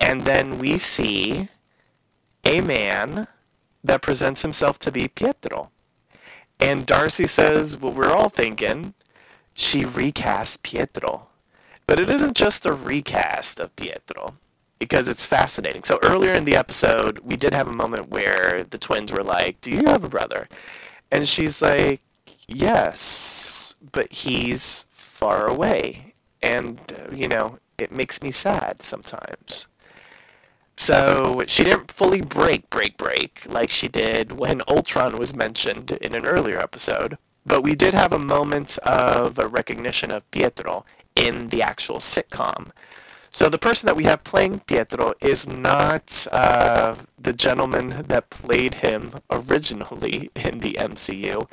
And 0.01 0.23
then 0.23 0.59
we 0.59 0.79
see 0.79 1.49
a 2.45 2.61
man 2.61 3.27
that 3.85 4.03
presents 4.03 4.43
himself 4.43 4.79
to 4.81 4.93
be 4.93 5.09
Pietro. 5.09 5.71
And 6.59 6.87
Darcy 6.87 7.27
says 7.27 7.77
what 7.77 7.95
we're 7.95 8.11
all 8.11 8.31
thinking. 8.31 8.95
She 9.53 9.85
recast 9.85 10.63
Pietro. 10.63 11.27
But 11.87 12.01
it 12.01 12.09
isn't 12.09 12.37
just 12.37 12.65
a 12.65 12.73
recast 12.73 13.61
of 13.61 13.77
Pietro 13.77 14.39
because 14.79 15.09
it's 15.09 15.27
fascinating. 15.27 15.85
So 15.85 15.99
earlier 16.03 16.33
in 16.33 16.45
the 16.45 16.57
episode, 16.57 17.21
we 17.21 17.37
did 17.37 17.55
have 17.55 17.69
a 17.69 17.73
moment 17.73 18.11
where 18.11 18.65
the 18.65 18.79
twins 18.79 19.13
were 19.13 19.25
like, 19.25 19.61
"Do 19.61 19.71
you 19.71 19.85
have 19.87 20.05
a 20.05 20.09
brother?" 20.09 20.49
And 21.11 21.29
she's 21.29 21.63
like, 21.63 22.01
"Yes." 22.49 23.57
but 23.93 24.13
he's 24.13 24.85
far 24.93 25.47
away. 25.47 26.15
And, 26.43 26.81
uh, 26.93 27.15
you 27.15 27.29
know, 27.29 27.59
it 27.79 27.91
makes 27.91 28.23
me 28.23 28.31
sad 28.31 28.83
sometimes. 28.83 29.67
So 30.77 31.43
she 31.47 31.65
didn't 31.65 31.91
fully 31.91 32.21
break, 32.21 32.69
break, 32.69 32.99
break 32.99 33.43
like 33.49 33.71
she 33.71 33.89
did 33.89 34.33
when 34.33 34.61
Ultron 34.69 35.19
was 35.19 35.35
mentioned 35.35 35.93
in 35.93 36.15
an 36.15 36.27
earlier 36.27 36.59
episode. 36.59 37.17
But 37.47 37.63
we 37.63 37.75
did 37.75 37.95
have 37.95 38.13
a 38.13 38.19
moment 38.19 38.77
of 38.79 39.39
a 39.39 39.47
recognition 39.47 40.11
of 40.11 40.31
Pietro 40.31 40.85
in 41.15 41.49
the 41.49 41.63
actual 41.63 41.99
sitcom. 41.99 42.73
So 43.37 43.51
the 43.51 43.59
person 43.59 43.87
that 43.87 43.97
we 43.97 44.05
have 44.05 44.25
playing 44.25 44.61
Pietro 44.61 45.13
is 45.21 45.47
not 45.47 46.27
uh, 46.33 46.95
the 47.19 47.35
gentleman 47.35 48.07
that 48.09 48.31
played 48.31 48.77
him 48.77 49.13
originally 49.31 50.31
in 50.35 50.61
the 50.61 50.79
MCU. 50.81 51.47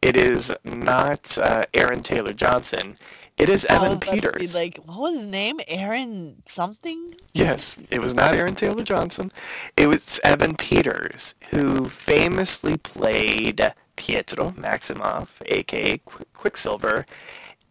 It 0.00 0.16
is 0.16 0.54
not 0.62 1.36
uh, 1.36 1.64
Aaron 1.74 2.04
Taylor 2.04 2.34
Johnson. 2.34 2.96
It 3.36 3.48
is 3.48 3.64
Evan 3.64 3.98
Peters. 3.98 4.54
Like, 4.54 4.78
what 4.84 5.00
was 5.00 5.22
his 5.22 5.26
name? 5.26 5.58
Aaron 5.66 6.40
something? 6.46 7.16
Yes, 7.32 7.78
it 7.90 8.00
was 8.00 8.14
not 8.14 8.34
Aaron 8.34 8.54
Taylor 8.54 8.84
Johnson. 8.84 9.32
It 9.76 9.88
was 9.88 10.20
Evan 10.22 10.54
Peters, 10.54 11.34
who 11.50 11.88
famously 11.88 12.76
played 12.76 13.74
Pietro 13.96 14.52
Maximoff, 14.52 15.30
aka 15.46 15.98
Quicksilver, 16.32 17.06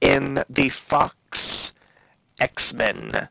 in 0.02 0.44
the 0.50 0.68
Fox 0.68 1.72
X-Men 2.42 3.30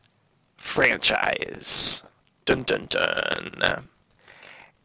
franchise. 0.63 2.03
Dun 2.45 2.63
dun 2.63 2.87
dun. 2.89 3.87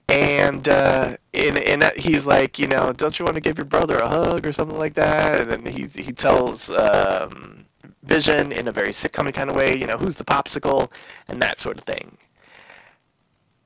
And 0.09 0.69
uh, 0.69 1.17
in 1.33 1.57
in 1.57 1.83
he's 1.97 2.27
like, 2.27 2.59
you 2.59 2.67
know, 2.67 2.93
don't 2.93 3.19
you 3.19 3.25
want 3.25 3.37
to 3.37 3.41
give 3.41 3.59
your 3.59 3.65
brother 3.65 3.99
a 3.99 4.09
hug 4.09 4.47
or 4.47 4.53
something 4.53 4.79
like 4.79 4.95
that? 4.95 5.41
And 5.41 5.51
then 5.51 5.73
he 5.73 5.87
he 5.87 6.13
tells 6.13 6.71
um, 6.71 7.67
Vision 8.03 8.53
in 8.53 8.69
a 8.69 8.73
very 8.73 8.91
sitcom 8.91 9.33
kind 9.33 9.51
of 9.51 9.57
way, 9.57 9.77
you 9.77 9.87
know, 9.87 9.99
who's 9.99 10.17
the 10.17 10.25
popsicle 10.25 10.91
and 11.29 11.41
that 11.41 11.61
sort 11.61 11.79
of 11.79 11.85
thing. 11.85 12.19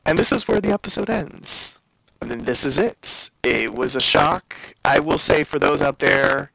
And 0.05 0.19
this 0.19 0.33
is 0.33 0.49
where 0.49 0.61
the 0.61 0.73
episode 0.73 1.09
ends. 1.09 1.79
And 2.21 2.31
then 2.31 2.45
this 2.45 2.65
is 2.65 2.79
it. 2.79 3.31
It 3.43 3.75
was 3.75 3.97
a 3.97 4.01
shock. 4.01 4.55
I 4.85 5.01
will 5.01 5.19
say 5.19 5.45
for 5.45 5.59
those 5.59 5.83
out 5.83 5.99
there 5.99 6.52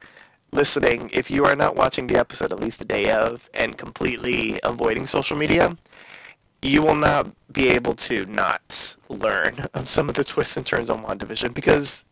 listening, 0.52 1.10
if 1.12 1.30
you 1.30 1.44
are 1.44 1.56
not 1.56 1.76
watching 1.76 2.06
the 2.06 2.18
episode 2.18 2.52
at 2.52 2.60
least 2.60 2.78
the 2.78 2.84
day 2.84 3.10
of 3.10 3.48
and 3.54 3.76
completely 3.76 4.60
avoiding 4.62 5.06
social 5.06 5.36
media, 5.36 5.76
you 6.62 6.82
will 6.82 6.94
not 6.94 7.30
be 7.52 7.68
able 7.68 7.94
to 7.94 8.24
not 8.26 8.96
learn 9.08 9.66
of 9.74 9.88
some 9.88 10.08
of 10.08 10.14
the 10.14 10.24
twists 10.24 10.56
and 10.56 10.66
turns 10.66 10.90
on 10.90 11.04
WandaVision 11.04 11.54
because 11.54 12.04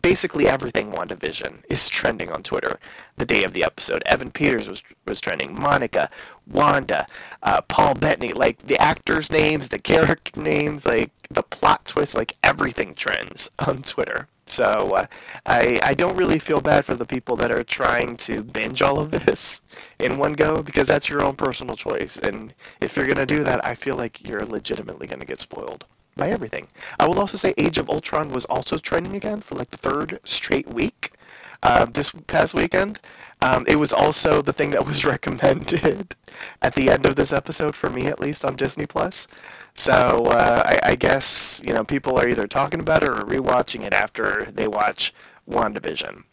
basically 0.00 0.46
everything 0.46 0.92
WandaVision 0.92 1.62
is 1.70 1.88
trending 1.88 2.30
on 2.30 2.42
Twitter 2.42 2.78
the 3.16 3.24
day 3.24 3.44
of 3.44 3.52
the 3.52 3.64
episode. 3.64 4.02
Evan 4.06 4.30
Peters 4.30 4.68
was 4.68 4.82
was 5.06 5.20
trending. 5.20 5.58
Monica, 5.58 6.10
Wanda, 6.50 7.06
uh, 7.42 7.60
Paul 7.62 7.94
Bettany, 7.94 8.32
like 8.32 8.66
the 8.66 8.80
actors' 8.80 9.30
names, 9.30 9.68
the 9.68 9.78
character 9.78 10.40
names, 10.40 10.84
like 10.86 11.10
the 11.30 11.42
plot 11.42 11.84
twists, 11.84 12.14
like 12.14 12.36
everything 12.42 12.94
trends 12.94 13.50
on 13.58 13.82
Twitter. 13.82 14.28
So 14.54 14.94
uh, 14.94 15.06
I 15.46 15.80
I 15.82 15.94
don't 15.94 16.16
really 16.16 16.38
feel 16.38 16.60
bad 16.60 16.84
for 16.84 16.94
the 16.94 17.04
people 17.04 17.34
that 17.36 17.50
are 17.50 17.64
trying 17.64 18.16
to 18.18 18.42
binge 18.42 18.82
all 18.82 19.00
of 19.00 19.10
this 19.10 19.62
in 19.98 20.16
one 20.18 20.34
go 20.34 20.62
because 20.62 20.86
that's 20.88 21.08
your 21.08 21.22
own 21.24 21.34
personal 21.36 21.76
choice. 21.76 22.16
And 22.16 22.54
if 22.80 22.96
you're 22.96 23.08
gonna 23.08 23.26
do 23.26 23.42
that, 23.44 23.64
I 23.64 23.74
feel 23.74 23.96
like 23.96 24.26
you're 24.26 24.46
legitimately 24.46 25.08
gonna 25.08 25.24
get 25.24 25.40
spoiled 25.40 25.84
by 26.16 26.28
everything. 26.28 26.68
I 27.00 27.08
will 27.08 27.18
also 27.18 27.36
say 27.36 27.54
Age 27.58 27.78
of 27.78 27.90
Ultron 27.90 28.28
was 28.28 28.44
also 28.44 28.78
trending 28.78 29.16
again 29.16 29.40
for 29.40 29.56
like 29.56 29.70
the 29.70 29.76
third 29.76 30.20
straight 30.24 30.68
week 30.68 31.10
uh, 31.64 31.86
this 31.86 32.12
past 32.26 32.54
weekend. 32.54 33.00
Um, 33.42 33.64
it 33.66 33.76
was 33.76 33.92
also 33.92 34.40
the 34.40 34.52
thing 34.52 34.70
that 34.70 34.86
was 34.86 35.04
recommended 35.14 36.14
at 36.62 36.74
the 36.74 36.90
end 36.90 37.06
of 37.06 37.16
this 37.16 37.32
episode 37.32 37.74
for 37.74 37.90
me, 37.90 38.06
at 38.06 38.20
least 38.20 38.44
on 38.44 38.54
Disney 38.56 38.86
Plus. 38.86 39.26
So 39.76 40.26
uh, 40.26 40.62
I, 40.64 40.90
I, 40.90 40.94
guess 40.94 41.60
you 41.64 41.74
know 41.74 41.84
people 41.84 42.18
are 42.18 42.28
either 42.28 42.46
talking 42.46 42.80
about 42.80 43.02
it 43.02 43.08
or 43.08 43.24
rewatching 43.24 43.82
it 43.82 43.92
after 43.92 44.46
they 44.52 44.68
watch 44.68 45.12
WandaVision. 45.50 46.24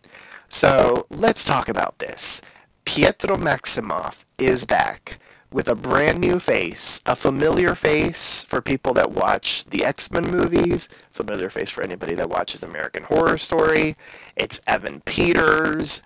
So 0.48 1.08
let's 1.10 1.44
talk 1.44 1.68
about 1.68 1.98
this. 2.00 2.42
Pietro 2.86 3.38
Maximoff 3.38 4.26
is 4.38 4.66
back 4.66 5.20
with 5.52 5.68
a 5.68 5.76
brand 5.76 6.20
new 6.20 6.40
face, 6.40 7.02
a 7.06 7.16
familiar 7.16 7.76
face 7.76 8.44
for 8.44 8.62
people 8.62 8.94
that 8.94 9.12
watch 9.12 9.66
the 9.66 9.84
X-Men 9.84 10.24
movies, 10.24 10.88
familiar 11.12 11.50
face 11.50 11.70
for 11.70 11.84
anybody 11.84 12.16
that 12.16 12.30
watches 12.30 12.64
American 12.64 13.04
Horror 13.04 13.38
Story. 13.38 13.98
It's 14.36 14.62
Evan 14.66 15.02
Peters. 15.02 16.02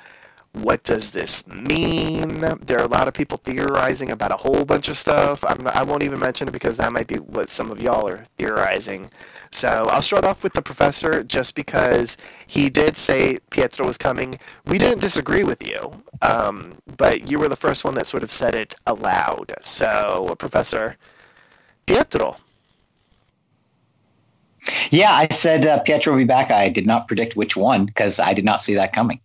What 0.55 0.83
does 0.83 1.11
this 1.11 1.45
mean? 1.47 2.39
There 2.39 2.79
are 2.79 2.85
a 2.85 2.87
lot 2.87 3.09
of 3.09 3.13
people 3.13 3.37
theorizing 3.37 4.09
about 4.09 4.31
a 4.31 4.37
whole 4.37 4.63
bunch 4.63 4.87
of 4.87 4.97
stuff. 4.97 5.43
Not, 5.43 5.75
i 5.75 5.83
won't 5.83 6.03
even 6.03 6.19
mention 6.19 6.47
it 6.47 6.51
because 6.51 6.77
that 6.77 6.93
might 6.93 7.07
be 7.07 7.15
what 7.15 7.49
some 7.49 7.71
of 7.71 7.81
y'all 7.81 8.07
are 8.07 8.23
theorizing. 8.37 9.11
So 9.51 9.87
I'll 9.91 10.01
start 10.01 10.23
off 10.23 10.43
with 10.43 10.53
the 10.53 10.61
professor 10.61 11.23
just 11.23 11.55
because 11.55 12.15
he 12.47 12.69
did 12.69 12.95
say 12.97 13.39
Pietro 13.49 13.85
was 13.85 13.97
coming. 13.97 14.39
We 14.65 14.77
didn't 14.77 14.99
disagree 14.99 15.43
with 15.43 15.61
you, 15.61 16.03
um, 16.21 16.77
but 16.97 17.29
you 17.29 17.37
were 17.39 17.49
the 17.49 17.57
first 17.57 17.83
one 17.83 17.95
that 17.95 18.07
sort 18.07 18.23
of 18.23 18.31
said 18.31 18.55
it 18.55 18.75
aloud. 18.87 19.53
So, 19.61 20.35
Professor 20.39 20.95
Pietro. 21.85 22.37
Yeah, 24.91 25.11
I 25.11 25.27
said 25.31 25.65
uh, 25.65 25.79
Pietro 25.81 26.13
will 26.13 26.19
be 26.19 26.25
back. 26.25 26.51
I 26.51 26.69
did 26.69 26.85
not 26.85 27.07
predict 27.07 27.35
which 27.35 27.55
one 27.55 27.85
because 27.85 28.19
I 28.19 28.33
did 28.33 28.45
not 28.45 28.61
see 28.61 28.73
that 28.75 28.93
coming. 28.93 29.19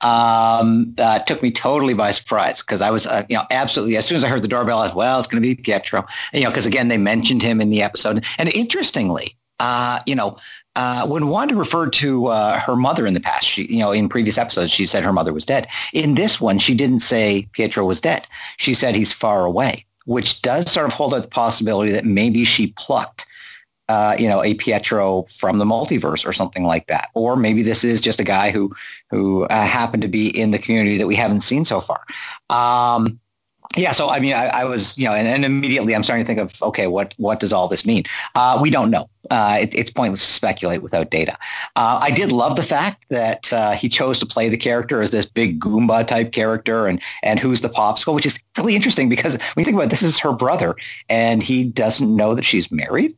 Um, 0.00 0.94
uh, 0.98 1.20
took 1.20 1.42
me 1.42 1.50
totally 1.50 1.94
by 1.94 2.10
surprise 2.10 2.60
because 2.60 2.80
I 2.80 2.90
was, 2.90 3.06
uh, 3.06 3.24
you 3.28 3.36
know, 3.36 3.44
absolutely 3.50 3.96
as 3.96 4.04
soon 4.04 4.16
as 4.16 4.24
I 4.24 4.28
heard 4.28 4.42
the 4.42 4.48
doorbell, 4.48 4.80
I 4.80 4.86
was, 4.86 4.94
well, 4.94 5.18
it's 5.18 5.28
going 5.28 5.42
to 5.42 5.46
be 5.46 5.54
Pietro. 5.54 6.04
And, 6.32 6.42
you 6.42 6.44
know, 6.44 6.50
because 6.50 6.66
again, 6.66 6.88
they 6.88 6.98
mentioned 6.98 7.42
him 7.42 7.60
in 7.60 7.70
the 7.70 7.82
episode. 7.82 8.24
And 8.38 8.48
interestingly, 8.50 9.36
uh, 9.60 10.00
you 10.06 10.14
know, 10.14 10.36
uh, 10.74 11.06
when 11.06 11.28
Wanda 11.28 11.54
referred 11.54 11.92
to 11.94 12.26
uh, 12.26 12.58
her 12.58 12.76
mother 12.76 13.06
in 13.06 13.14
the 13.14 13.20
past, 13.20 13.46
she, 13.46 13.66
you 13.66 13.78
know, 13.78 13.92
in 13.92 14.08
previous 14.08 14.38
episodes, 14.38 14.72
she 14.72 14.86
said 14.86 15.04
her 15.04 15.12
mother 15.12 15.32
was 15.32 15.44
dead. 15.44 15.68
In 15.92 16.14
this 16.14 16.40
one, 16.40 16.58
she 16.58 16.74
didn't 16.74 17.00
say 17.00 17.48
Pietro 17.52 17.84
was 17.84 18.00
dead. 18.00 18.26
She 18.56 18.72
said 18.72 18.94
he's 18.94 19.12
far 19.12 19.44
away, 19.44 19.84
which 20.06 20.40
does 20.40 20.70
sort 20.70 20.86
of 20.86 20.92
hold 20.92 21.14
out 21.14 21.22
the 21.22 21.28
possibility 21.28 21.92
that 21.92 22.06
maybe 22.06 22.44
she 22.44 22.68
plucked, 22.78 23.26
uh, 23.88 24.16
you 24.18 24.28
know, 24.28 24.42
a 24.42 24.54
Pietro 24.54 25.24
from 25.24 25.58
the 25.58 25.64
multiverse 25.64 26.26
or 26.26 26.32
something 26.32 26.64
like 26.64 26.86
that. 26.86 27.08
Or 27.14 27.36
maybe 27.36 27.62
this 27.62 27.84
is 27.84 28.00
just 28.00 28.20
a 28.20 28.24
guy 28.24 28.50
who 28.50 28.74
who 29.10 29.44
uh, 29.44 29.66
happened 29.66 30.02
to 30.02 30.08
be 30.08 30.28
in 30.28 30.50
the 30.50 30.58
community 30.58 30.96
that 30.98 31.06
we 31.06 31.16
haven't 31.16 31.42
seen 31.42 31.64
so 31.64 31.80
far. 31.80 32.00
Um, 32.48 33.20
yeah, 33.76 33.92
so 33.92 34.10
I 34.10 34.20
mean, 34.20 34.34
I, 34.34 34.46
I 34.48 34.64
was, 34.64 34.96
you 34.98 35.06
know, 35.06 35.14
and, 35.14 35.26
and, 35.26 35.44
immediately 35.44 35.94
I'm 35.94 36.04
starting 36.04 36.24
to 36.24 36.26
think 36.26 36.40
of, 36.40 36.60
okay, 36.62 36.86
what 36.88 37.14
what 37.16 37.40
does 37.40 37.52
all 37.52 37.68
this 37.68 37.86
mean? 37.86 38.04
Uh, 38.34 38.58
we 38.60 38.68
don't 38.68 38.90
know. 38.90 39.08
Uh, 39.30 39.58
it, 39.62 39.74
it's 39.74 39.90
pointless 39.90 40.20
to 40.26 40.32
speculate 40.32 40.82
without 40.82 41.10
data. 41.10 41.38
Uh, 41.76 41.98
I 42.02 42.10
did 42.10 42.32
love 42.32 42.56
the 42.56 42.62
fact 42.62 43.04
that 43.08 43.50
uh, 43.52 43.72
he 43.72 43.88
chose 43.88 44.18
to 44.18 44.26
play 44.26 44.50
the 44.50 44.58
character 44.58 45.00
as 45.00 45.10
this 45.10 45.24
big 45.24 45.58
Goomba 45.58 46.06
type 46.06 46.32
character, 46.32 46.86
and 46.86 47.00
and 47.22 47.38
who's 47.38 47.62
the 47.62 47.70
popsicle, 47.70 48.14
which 48.14 48.26
is 48.26 48.38
really 48.58 48.76
interesting 48.76 49.08
because 49.08 49.34
when 49.54 49.62
you 49.62 49.64
think 49.64 49.76
about 49.76 49.86
it, 49.86 49.90
this 49.90 50.02
is 50.02 50.18
her 50.18 50.32
brother, 50.32 50.76
and 51.08 51.42
he 51.42 51.64
doesn't 51.64 52.14
know 52.14 52.34
that 52.34 52.44
she's 52.44 52.70
married, 52.70 53.16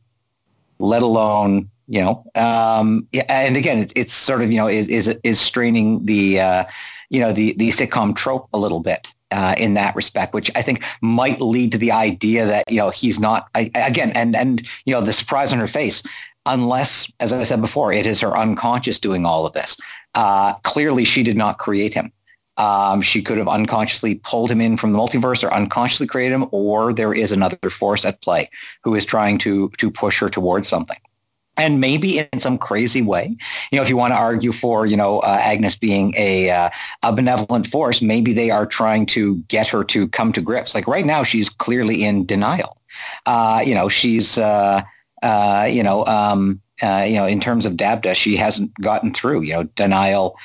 let 0.79 1.01
alone 1.01 1.69
you 1.87 2.01
know. 2.01 2.25
Um, 2.35 3.07
and 3.29 3.57
again, 3.57 3.79
it, 3.79 3.93
it's 3.95 4.13
sort 4.13 4.41
of 4.41 4.51
you 4.51 4.57
know 4.57 4.67
is 4.67 4.87
is 4.89 5.13
is 5.23 5.39
straining 5.39 6.05
the 6.05 6.39
uh, 6.39 6.65
you 7.09 7.19
know 7.19 7.33
the 7.33 7.53
the 7.53 7.69
sitcom 7.69 8.15
trope 8.15 8.47
a 8.53 8.57
little 8.57 8.79
bit 8.79 9.13
uh, 9.31 9.55
in 9.57 9.73
that 9.75 9.95
respect, 9.95 10.33
which 10.33 10.49
I 10.55 10.61
think 10.61 10.83
might 11.01 11.41
lead 11.41 11.71
to 11.73 11.77
the 11.77 11.91
idea 11.91 12.45
that 12.45 12.69
you 12.69 12.77
know 12.77 12.89
he's 12.89 13.19
not 13.19 13.47
I, 13.55 13.71
again, 13.75 14.11
and 14.11 14.35
and 14.35 14.65
you 14.85 14.93
know 14.93 15.01
the 15.01 15.13
surprise 15.13 15.53
on 15.53 15.59
her 15.59 15.67
face, 15.67 16.03
unless, 16.45 17.11
as 17.19 17.33
I 17.33 17.43
said 17.43 17.61
before, 17.61 17.91
it 17.93 18.05
is 18.05 18.19
her 18.21 18.37
unconscious 18.37 18.99
doing 18.99 19.25
all 19.25 19.45
of 19.45 19.53
this. 19.53 19.77
Uh, 20.13 20.53
clearly, 20.63 21.03
she 21.03 21.23
did 21.23 21.37
not 21.37 21.57
create 21.57 21.93
him. 21.93 22.11
Um, 22.57 23.01
she 23.01 23.21
could 23.21 23.37
have 23.37 23.47
unconsciously 23.47 24.15
pulled 24.15 24.49
him 24.49 24.61
in 24.61 24.77
from 24.77 24.93
the 24.93 24.99
multiverse, 24.99 25.43
or 25.43 25.53
unconsciously 25.53 26.07
created 26.07 26.35
him, 26.35 26.47
or 26.51 26.93
there 26.93 27.13
is 27.13 27.31
another 27.31 27.69
force 27.69 28.05
at 28.05 28.21
play 28.21 28.49
who 28.83 28.95
is 28.95 29.05
trying 29.05 29.37
to 29.39 29.69
to 29.77 29.91
push 29.91 30.19
her 30.19 30.29
towards 30.29 30.69
something 30.69 30.97
and 31.57 31.79
maybe 31.79 32.19
in 32.19 32.39
some 32.39 32.57
crazy 32.57 33.01
way, 33.01 33.35
you 33.71 33.77
know, 33.77 33.81
if 33.81 33.89
you 33.89 33.97
want 33.97 34.11
to 34.11 34.17
argue 34.17 34.51
for, 34.51 34.85
you 34.85 34.97
know, 34.97 35.19
uh, 35.19 35.37
Agnes 35.41 35.75
being 35.75 36.13
a, 36.17 36.49
uh, 36.49 36.69
a 37.03 37.13
benevolent 37.13 37.67
force, 37.67 38.01
maybe 38.01 38.33
they 38.33 38.51
are 38.51 38.65
trying 38.65 39.05
to 39.05 39.37
get 39.43 39.67
her 39.67 39.83
to 39.85 40.07
come 40.09 40.33
to 40.33 40.41
grips. 40.41 40.75
Like 40.75 40.87
right 40.87 41.05
now, 41.05 41.23
she's 41.23 41.49
clearly 41.49 42.03
in 42.03 42.25
denial. 42.25 42.77
Uh, 43.25 43.63
you 43.65 43.73
know, 43.73 43.89
she's, 43.89 44.37
uh, 44.37 44.81
uh, 45.23 45.67
you 45.69 45.83
know, 45.83 46.05
um, 46.05 46.61
uh, 46.81 47.05
you 47.07 47.15
know, 47.15 47.25
in 47.25 47.39
terms 47.39 47.65
of 47.65 47.73
Dabda, 47.73 48.15
she 48.15 48.35
hasn't 48.35 48.73
gotten 48.81 49.13
through, 49.13 49.41
you 49.41 49.53
know, 49.53 49.63
denial, 49.63 50.37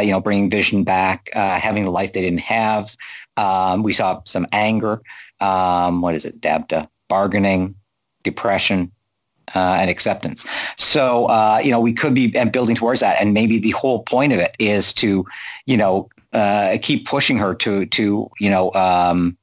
you 0.00 0.10
know, 0.10 0.20
bringing 0.20 0.50
vision 0.50 0.84
back, 0.84 1.30
having 1.32 1.84
the 1.84 1.90
life 1.90 2.12
they 2.12 2.20
didn't 2.20 2.40
have. 2.40 2.96
Um, 3.36 3.82
we 3.82 3.92
saw 3.92 4.22
some 4.24 4.46
anger. 4.52 5.02
Um, 5.40 6.00
what 6.00 6.14
is 6.14 6.24
it? 6.24 6.40
Dabda, 6.40 6.88
bargaining, 7.08 7.74
depression, 8.22 8.92
uh, 9.54 9.76
and 9.80 9.90
acceptance. 9.90 10.44
So, 10.76 11.26
uh, 11.26 11.60
you 11.62 11.70
know, 11.70 11.80
we 11.80 11.92
could 11.92 12.14
be 12.14 12.28
building 12.28 12.76
towards 12.76 13.00
that. 13.00 13.20
And 13.20 13.34
maybe 13.34 13.58
the 13.58 13.70
whole 13.70 14.02
point 14.04 14.32
of 14.32 14.38
it 14.38 14.54
is 14.58 14.92
to, 14.94 15.26
you 15.66 15.76
know, 15.76 16.08
uh, 16.32 16.78
keep 16.80 17.06
pushing 17.06 17.36
her 17.36 17.54
to 17.54 17.86
to 17.86 18.30
you 18.40 18.48
know 18.48 18.72
um, 18.72 19.36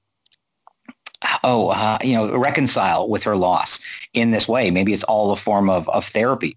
oh 1.43 1.69
uh, 1.69 1.97
you 2.03 2.13
know 2.13 2.35
reconcile 2.37 3.07
with 3.07 3.23
her 3.23 3.35
loss 3.35 3.79
in 4.13 4.31
this 4.31 4.47
way. 4.47 4.71
Maybe 4.71 4.93
it's 4.93 5.03
all 5.03 5.31
a 5.31 5.35
form 5.35 5.69
of 5.69 5.87
of 5.89 6.07
therapy 6.07 6.55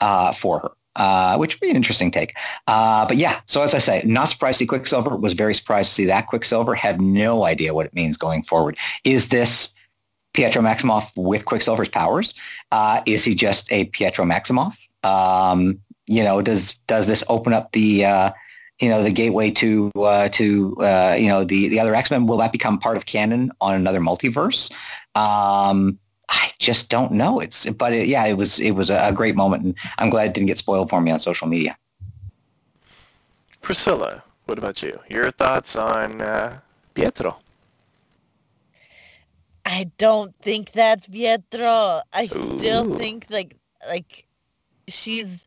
uh, 0.00 0.32
for 0.32 0.60
her. 0.60 0.70
Uh, 0.96 1.36
which 1.36 1.54
would 1.54 1.60
be 1.60 1.70
an 1.70 1.76
interesting 1.76 2.10
take. 2.10 2.34
Uh, 2.66 3.06
but 3.06 3.16
yeah, 3.16 3.40
so 3.46 3.62
as 3.62 3.74
I 3.74 3.78
say, 3.78 4.02
not 4.04 4.28
surprised 4.28 4.58
to 4.58 4.64
see 4.64 4.66
Quicksilver. 4.66 5.16
Was 5.16 5.34
very 5.34 5.54
surprised 5.54 5.90
to 5.90 5.94
see 5.94 6.04
that 6.06 6.26
Quicksilver. 6.26 6.74
Have 6.74 7.00
no 7.00 7.44
idea 7.44 7.72
what 7.72 7.86
it 7.86 7.94
means 7.94 8.16
going 8.16 8.42
forward. 8.42 8.76
Is 9.04 9.28
this 9.28 9.72
Pietro 10.34 10.62
Maximoff 10.62 11.10
with 11.14 11.44
Quicksilver's 11.44 11.88
powers? 11.88 12.34
Uh, 12.72 13.02
is 13.06 13.24
he 13.24 13.36
just 13.36 13.70
a 13.72 13.84
Pietro 13.86 14.24
Maximoff? 14.24 14.76
Um, 15.04 15.80
you 16.06 16.24
know, 16.24 16.42
does 16.42 16.74
does 16.88 17.06
this 17.06 17.22
open 17.28 17.52
up 17.52 17.70
the 17.70 18.04
uh, 18.04 18.32
you 18.80 18.88
know 18.88 19.02
the 19.02 19.10
gateway 19.10 19.50
to 19.52 19.90
uh, 19.96 20.28
to 20.30 20.76
uh, 20.80 21.16
you 21.18 21.28
know 21.28 21.44
the 21.44 21.68
the 21.68 21.78
other 21.78 21.94
X 21.94 22.10
Men? 22.10 22.26
Will 22.26 22.38
that 22.38 22.52
become 22.52 22.78
part 22.78 22.96
of 22.96 23.06
canon 23.06 23.52
on 23.60 23.74
another 23.74 24.00
multiverse? 24.00 24.70
Um, 25.14 25.98
I 26.28 26.50
just 26.58 26.88
don't 26.88 27.12
know. 27.12 27.40
It's 27.40 27.66
but 27.70 27.92
it, 27.92 28.08
yeah, 28.08 28.24
it 28.24 28.34
was 28.34 28.58
it 28.58 28.72
was 28.72 28.90
a 28.90 29.12
great 29.14 29.36
moment, 29.36 29.64
and 29.64 29.74
I'm 29.98 30.10
glad 30.10 30.28
it 30.28 30.34
didn't 30.34 30.46
get 30.46 30.58
spoiled 30.58 30.88
for 30.88 31.00
me 31.00 31.10
on 31.10 31.20
social 31.20 31.46
media. 31.46 31.76
Priscilla, 33.60 34.22
what 34.46 34.58
about 34.58 34.82
you? 34.82 34.98
Your 35.08 35.30
thoughts 35.30 35.76
on 35.76 36.20
uh, 36.20 36.60
Pietro? 36.94 37.38
I 39.66 39.90
don't 39.98 40.34
think 40.40 40.72
that's 40.72 41.06
Pietro. 41.06 42.00
I 42.12 42.28
Ooh. 42.34 42.58
still 42.58 42.94
think 42.94 43.26
like 43.28 43.56
like 43.86 44.24
she's 44.88 45.44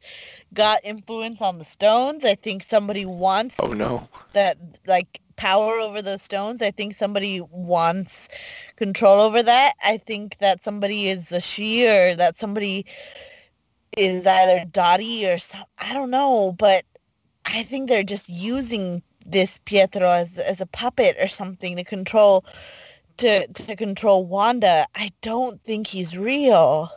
got 0.54 0.80
influence 0.84 1.42
on 1.42 1.58
the 1.60 1.66
stones. 1.66 2.26
I 2.26 2.36
think 2.36 2.64
somebody 2.64 3.06
wants 3.06 3.56
Oh 3.60 3.74
no. 3.74 4.08
that 4.34 4.58
like 4.88 5.20
power 5.36 5.74
over 5.74 6.02
those 6.02 6.22
stones. 6.22 6.62
I 6.62 6.72
think 6.72 6.96
somebody 6.96 7.42
wants 7.42 8.30
control 8.76 9.22
over 9.22 9.44
that. 9.44 9.74
I 9.84 9.98
think 9.98 10.38
that 10.40 10.64
somebody 10.64 11.10
is 11.10 11.32
a 11.32 11.42
she 11.42 11.88
or 11.88 12.16
that 12.16 12.38
somebody 12.38 12.86
is 13.98 14.26
either 14.26 14.66
Dottie 14.66 15.28
or 15.28 15.38
some 15.38 15.64
I 15.78 15.94
don't 15.94 16.12
know, 16.12 16.54
but 16.58 16.86
I 17.46 17.64
think 17.64 17.90
they're 17.90 18.04
just 18.04 18.30
using 18.30 19.02
this 19.26 19.60
Pietro 19.66 20.10
as 20.10 20.38
as 20.38 20.62
a 20.62 20.66
puppet 20.68 21.16
or 21.20 21.28
something 21.28 21.76
to 21.78 21.84
control 21.84 22.46
to 23.18 23.48
to 23.48 23.76
control 23.76 24.26
Wanda. 24.26 24.88
I 24.96 25.12
don't 25.22 25.62
think 25.64 25.88
he's 25.88 26.18
real. 26.18 26.90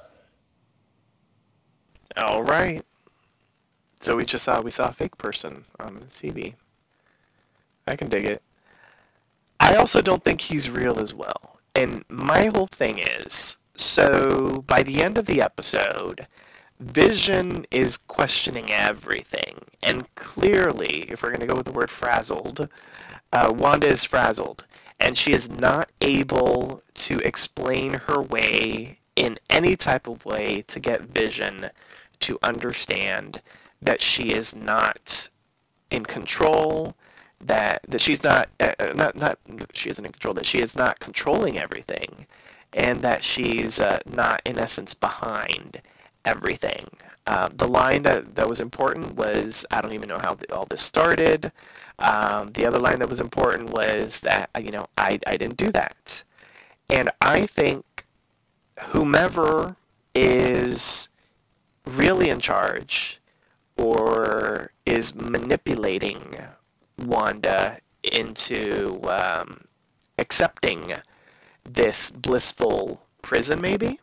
All 2.17 2.43
right. 2.43 2.85
So 4.01 4.17
we 4.17 4.25
just 4.25 4.45
saw 4.45 4.61
we 4.61 4.71
saw 4.71 4.89
a 4.89 4.93
fake 4.93 5.19
person 5.19 5.65
on 5.81 5.95
the 5.95 6.07
CB. 6.07 6.55
I 7.87 7.97
can 7.97 8.09
dig 8.09 8.25
it. 8.25 8.43
I 9.61 9.75
also 9.77 10.01
don't 10.03 10.23
think 10.23 10.43
he's 10.43 10.71
real 10.71 10.99
as 10.99 11.15
well. 11.15 11.59
And 11.75 12.05
my 12.09 12.47
whole 12.47 12.67
thing 12.67 12.99
is, 12.99 13.57
so 13.77 14.65
by 14.67 14.83
the 14.83 15.03
end 15.03 15.19
of 15.19 15.27
the 15.27 15.41
episode, 15.41 16.27
Vision 16.79 17.67
is 17.71 17.97
questioning 17.97 18.71
everything. 18.71 19.61
And 19.83 20.15
clearly, 20.15 21.11
if 21.11 21.23
we're 21.23 21.31
going 21.31 21.41
to 21.41 21.47
go 21.47 21.55
with 21.55 21.67
the 21.67 21.73
word 21.73 21.91
frazzled, 21.91 22.69
uh, 23.33 23.53
Wanda 23.55 23.87
is 23.87 24.05
frazzled. 24.05 24.65
And 25.01 25.17
she 25.17 25.33
is 25.33 25.49
not 25.49 25.91
able 26.01 26.83
to 26.95 27.19
explain 27.21 27.95
her 28.07 28.21
way 28.21 28.99
in 29.15 29.39
any 29.49 29.77
type 29.77 30.07
of 30.07 30.25
way 30.25 30.65
to 30.69 30.81
get 30.81 31.03
Vision 31.03 31.71
to 32.21 32.39
understand 32.43 33.41
that 33.81 34.03
she 34.03 34.33
is 34.33 34.55
not 34.55 35.29
in 35.91 36.05
control, 36.05 36.95
that 37.41 37.81
that 37.89 38.01
she's 38.01 38.23
not 38.23 38.49
uh, 38.61 38.73
uh, 38.79 38.93
not 38.95 39.17
not 39.17 39.39
she 39.73 39.91
isn't 39.91 40.05
in 40.05 40.13
control, 40.13 40.35
that 40.35 40.47
she 40.47 40.61
is 40.61 40.75
not 40.75 41.01
controlling 41.01 41.59
everything, 41.59 42.27
and 42.73 43.03
that 43.03 43.25
she's 43.25 43.81
uh, 43.81 44.01
not 44.07 44.43
in 44.45 44.59
essence 44.59 44.95
behind 44.95 45.81
everything. 46.25 46.89
Um, 47.29 47.55
the 47.57 47.67
line 47.67 48.03
that, 48.03 48.37
that 48.37 48.49
was 48.49 48.61
important 48.61 49.17
was 49.17 49.67
I 49.71 49.81
don't 49.81 49.93
even 49.93 50.09
know 50.09 50.19
how 50.19 50.37
all 50.53 50.67
this 50.67 50.83
started. 50.83 51.53
Um, 51.99 52.53
the 52.53 52.67
other 52.67 52.79
line 52.79 53.01
that 53.01 53.09
was 53.09 53.21
important 53.21 53.71
was 53.71 54.21
that 54.21 54.51
you 54.61 54.71
know 54.71 54.87
I 54.97 55.19
I 55.27 55.37
didn't 55.37 55.57
do 55.57 55.71
that, 55.73 56.23
and 56.89 57.11
I 57.21 57.47
think 57.47 58.05
whomever 58.89 59.77
is 60.15 61.09
really 61.87 62.29
in 62.29 62.41
charge 62.41 63.21
or 63.77 64.71
is 64.85 65.15
manipulating 65.15 66.37
Wanda 66.99 67.79
into 68.03 69.01
um, 69.09 69.65
accepting 70.19 70.95
this 71.65 72.11
blissful 72.11 73.03
prison, 73.23 73.61
maybe, 73.61 74.01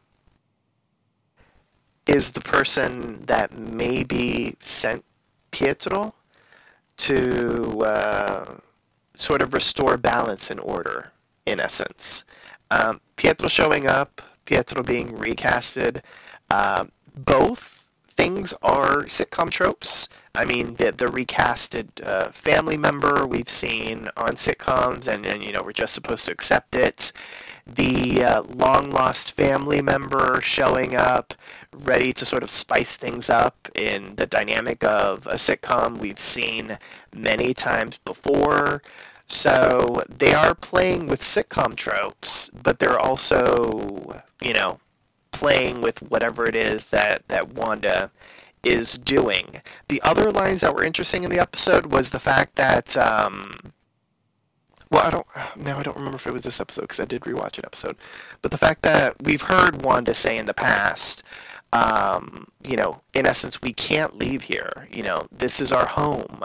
is 2.06 2.32
the 2.32 2.42
person 2.42 3.24
that 3.26 3.58
maybe 3.58 4.56
sent 4.60 5.04
Pietro 5.52 6.14
to 6.98 7.82
uh, 7.86 8.56
sort 9.16 9.42
of 9.42 9.54
restore 9.54 9.98
balance 9.98 10.52
and 10.52 10.60
order, 10.60 11.12
in 11.46 11.60
essence. 11.60 12.24
Um, 12.70 13.02
Pietro 13.16 13.48
showing 13.48 13.88
up, 13.88 14.22
Pietro 14.46 14.84
being 14.84 15.14
recasted, 15.14 16.02
uh, 16.50 16.86
both 17.16 17.73
things 18.16 18.54
are 18.62 19.04
sitcom 19.04 19.50
tropes. 19.50 20.08
I 20.36 20.46
mean, 20.46 20.76
the, 20.76 20.92
the 20.92 21.06
recasted 21.06 21.88
uh, 22.04 22.32
family 22.32 22.78
member 22.78 23.28
we've 23.28 23.50
seen 23.50 24.10
on 24.18 24.32
sitcoms, 24.34 25.08
and, 25.08 25.26
and, 25.26 25.44
you 25.44 25.52
know, 25.52 25.62
we're 25.62 25.74
just 25.74 25.94
supposed 25.94 26.26
to 26.26 26.32
accept 26.32 26.76
it. 26.76 27.12
The 27.68 28.24
uh, 28.24 28.42
long 28.44 28.90
lost 28.90 29.32
family 29.34 29.82
member 29.82 30.42
showing 30.42 30.96
up, 30.96 31.34
ready 31.72 32.12
to 32.14 32.26
sort 32.26 32.44
of 32.44 32.50
spice 32.50 32.98
things 32.98 33.30
up 33.30 33.70
in 33.76 34.16
the 34.16 34.26
dynamic 34.26 34.84
of 34.84 35.28
a 35.28 35.36
sitcom 35.36 35.98
we've 36.00 36.20
seen 36.20 36.78
many 37.16 37.54
times 37.54 38.00
before. 38.04 38.82
So 39.28 40.04
they 40.10 40.34
are 40.34 40.56
playing 40.56 41.08
with 41.08 41.22
sitcom 41.22 41.76
tropes, 41.76 42.50
but 42.50 42.80
they're 42.80 43.00
also, 43.00 44.22
you 44.42 44.54
know, 44.54 44.80
playing 45.34 45.82
with 45.82 46.02
whatever 46.02 46.46
it 46.46 46.56
is 46.56 46.86
that, 46.88 47.28
that 47.28 47.54
Wanda 47.54 48.12
is 48.64 48.98
doing. 48.98 49.62
The 49.90 50.02
other 50.02 50.32
lines 50.32 50.62
that 50.62 50.74
were 50.74 50.84
interesting 50.84 51.24
in 51.24 51.30
the 51.30 51.40
episode 51.40 51.88
was 51.88 52.10
the 52.10 52.20
fact 52.20 52.56
that, 52.56 52.96
um, 52.96 53.74
well, 54.90 55.06
I 55.06 55.10
don't, 55.10 55.28
now 55.58 55.80
I 55.80 55.84
don't 55.84 55.98
remember 55.98 56.16
if 56.16 56.28
it 56.28 56.34
was 56.34 56.44
this 56.44 56.62
episode 56.62 56.84
because 56.84 57.00
I 57.00 57.06
did 57.06 57.24
rewatch 57.24 57.58
an 57.58 57.66
episode, 57.66 57.98
but 58.42 58.52
the 58.52 58.58
fact 58.58 58.84
that 58.84 59.22
we've 59.22 59.42
heard 59.42 59.84
Wanda 59.84 60.14
say 60.14 60.38
in 60.38 60.46
the 60.46 60.54
past, 60.54 61.24
um, 61.74 62.48
you 62.64 62.78
know, 62.78 63.02
in 63.14 63.26
essence, 63.26 63.62
we 63.62 63.74
can't 63.74 64.18
leave 64.18 64.44
here. 64.44 64.88
You 64.92 65.04
know, 65.04 65.28
this 65.32 65.60
is 65.60 65.72
our 65.72 65.88
home, 65.88 66.44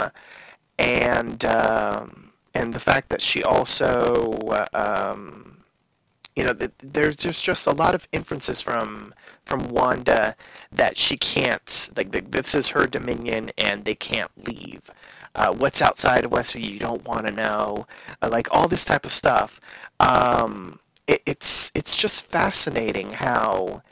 and 0.78 1.44
um, 1.44 2.30
and 2.54 2.72
the 2.72 2.80
fact 2.80 3.10
that 3.10 3.20
she 3.20 3.42
also, 3.42 4.32
uh, 4.48 4.66
um, 4.72 5.57
you 6.38 6.44
know, 6.44 6.54
th- 6.54 6.72
there's 6.82 7.16
just 7.16 7.44
just 7.44 7.66
a 7.66 7.72
lot 7.72 7.96
of 7.96 8.08
inferences 8.12 8.60
from 8.62 9.14
from 9.44 9.68
Wanda 9.70 10.36
that 10.72 10.96
she 10.96 11.16
can't 11.18 11.90
like 11.96 12.12
th- 12.12 12.26
this 12.30 12.54
is 12.54 12.68
her 12.70 12.86
dominion 12.86 13.50
and 13.58 13.84
they 13.84 13.96
can't 13.96 14.30
leave. 14.46 14.90
Uh, 15.34 15.52
what's 15.54 15.82
outside 15.82 16.24
of 16.24 16.32
Westview 16.32 16.64
you 16.72 16.78
don't 16.80 17.04
want 17.06 17.26
to 17.26 17.32
know, 17.32 17.86
uh, 18.22 18.30
like 18.30 18.48
all 18.52 18.68
this 18.68 18.84
type 18.84 19.06
of 19.06 19.12
stuff. 19.12 19.60
Um, 20.00 20.80
it, 21.08 21.22
it's 21.26 21.72
it's 21.74 21.96
just 21.96 22.26
fascinating 22.26 23.14
how 23.14 23.82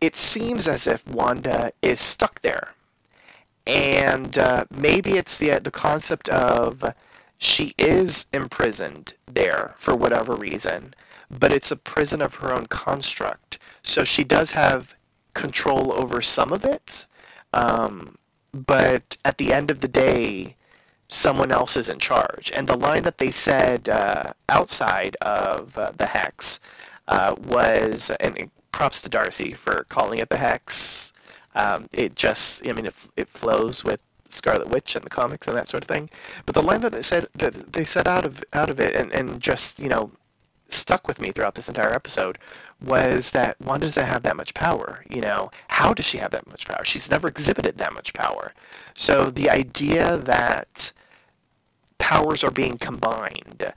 it 0.00 0.16
seems 0.16 0.68
as 0.68 0.86
if 0.86 1.06
Wanda 1.08 1.72
is 1.82 2.00
stuck 2.00 2.42
there. 2.42 2.74
And 3.66 4.38
uh, 4.38 4.64
maybe 4.70 5.12
it's 5.12 5.38
the, 5.38 5.60
the 5.60 5.70
concept 5.72 6.28
of 6.30 6.84
she 7.42 7.74
is 7.76 8.26
imprisoned 8.32 9.14
there 9.26 9.74
for 9.76 9.96
whatever 9.96 10.34
reason, 10.34 10.94
but 11.28 11.52
it's 11.52 11.72
a 11.72 11.76
prison 11.76 12.22
of 12.22 12.36
her 12.36 12.52
own 12.52 12.66
construct. 12.66 13.58
So 13.82 14.04
she 14.04 14.22
does 14.22 14.52
have 14.52 14.94
control 15.34 15.92
over 15.92 16.22
some 16.22 16.52
of 16.52 16.64
it, 16.64 17.06
um, 17.52 18.16
but 18.52 19.16
at 19.24 19.38
the 19.38 19.52
end 19.52 19.70
of 19.70 19.80
the 19.80 19.88
day, 19.88 20.54
someone 21.08 21.50
else 21.50 21.76
is 21.76 21.88
in 21.88 21.98
charge. 21.98 22.52
And 22.54 22.68
the 22.68 22.78
line 22.78 23.02
that 23.02 23.18
they 23.18 23.32
said 23.32 23.88
uh, 23.88 24.34
outside 24.48 25.16
of 25.20 25.76
uh, 25.76 25.92
the 25.96 26.06
hex 26.06 26.60
uh, 27.08 27.34
was, 27.44 28.12
and 28.20 28.50
props 28.70 29.02
to 29.02 29.08
Darcy 29.08 29.52
for 29.52 29.84
calling 29.88 30.20
it 30.20 30.28
the 30.28 30.36
hex. 30.36 31.12
Um, 31.54 31.88
it 31.92 32.14
just, 32.14 32.66
I 32.68 32.72
mean, 32.72 32.86
it, 32.86 32.94
it 33.16 33.28
flows 33.28 33.82
with 33.82 34.00
Scarlet 34.32 34.68
Witch 34.68 34.94
and 34.96 35.04
the 35.04 35.10
comics 35.10 35.46
and 35.46 35.56
that 35.56 35.68
sort 35.68 35.84
of 35.84 35.88
thing. 35.88 36.10
But 36.46 36.54
the 36.54 36.62
line 36.62 36.80
that 36.80 36.92
they 36.92 37.02
said 37.02 37.28
that 37.34 37.72
they 37.72 37.84
said 37.84 38.08
out 38.08 38.24
of 38.24 38.42
out 38.52 38.70
of 38.70 38.80
it 38.80 38.94
and, 38.94 39.12
and 39.12 39.40
just 39.40 39.78
you 39.78 39.88
know 39.88 40.12
stuck 40.68 41.06
with 41.06 41.20
me 41.20 41.30
throughout 41.30 41.54
this 41.54 41.68
entire 41.68 41.92
episode 41.92 42.38
was 42.80 43.30
that 43.30 43.60
Wanda 43.60 43.86
doesn't 43.86 44.06
have 44.06 44.22
that 44.22 44.36
much 44.36 44.54
power. 44.54 45.04
You 45.08 45.20
know, 45.20 45.50
how 45.68 45.94
does 45.94 46.06
she 46.06 46.18
have 46.18 46.30
that 46.32 46.48
much 46.48 46.66
power? 46.66 46.84
She's 46.84 47.10
never 47.10 47.28
exhibited 47.28 47.78
that 47.78 47.92
much 47.92 48.12
power. 48.14 48.52
So 48.94 49.30
the 49.30 49.50
idea 49.50 50.16
that 50.16 50.92
powers 51.98 52.42
are 52.42 52.50
being 52.50 52.78
combined 52.78 53.72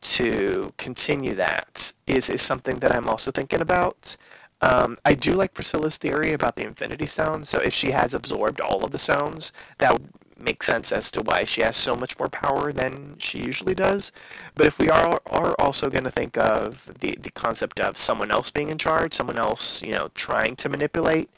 to 0.00 0.72
continue 0.76 1.34
that 1.34 1.92
is, 2.06 2.28
is 2.28 2.42
something 2.42 2.78
that 2.78 2.94
I'm 2.94 3.08
also 3.08 3.30
thinking 3.30 3.60
about. 3.60 4.16
Um, 4.60 4.98
I 5.04 5.14
do 5.14 5.34
like 5.34 5.54
Priscilla's 5.54 5.96
theory 5.96 6.32
about 6.32 6.56
the 6.56 6.64
Infinity 6.64 7.06
Stone. 7.06 7.44
So 7.44 7.58
if 7.60 7.72
she 7.72 7.92
has 7.92 8.12
absorbed 8.14 8.60
all 8.60 8.84
of 8.84 8.90
the 8.90 8.98
stones, 8.98 9.52
that 9.78 9.92
would 9.92 10.08
make 10.38 10.62
sense 10.62 10.92
as 10.92 11.10
to 11.10 11.20
why 11.20 11.44
she 11.44 11.62
has 11.62 11.76
so 11.76 11.94
much 11.96 12.18
more 12.18 12.28
power 12.28 12.72
than 12.72 13.16
she 13.18 13.38
usually 13.38 13.74
does. 13.74 14.12
But 14.54 14.66
if 14.66 14.78
we 14.78 14.88
are 14.88 15.20
are 15.26 15.54
also 15.58 15.90
going 15.90 16.04
to 16.04 16.10
think 16.10 16.36
of 16.36 16.90
the 17.00 17.16
the 17.20 17.30
concept 17.30 17.80
of 17.80 17.98
someone 17.98 18.30
else 18.30 18.50
being 18.50 18.68
in 18.68 18.78
charge, 18.78 19.14
someone 19.14 19.38
else 19.38 19.82
you 19.82 19.92
know 19.92 20.10
trying 20.14 20.56
to 20.56 20.68
manipulate, 20.68 21.30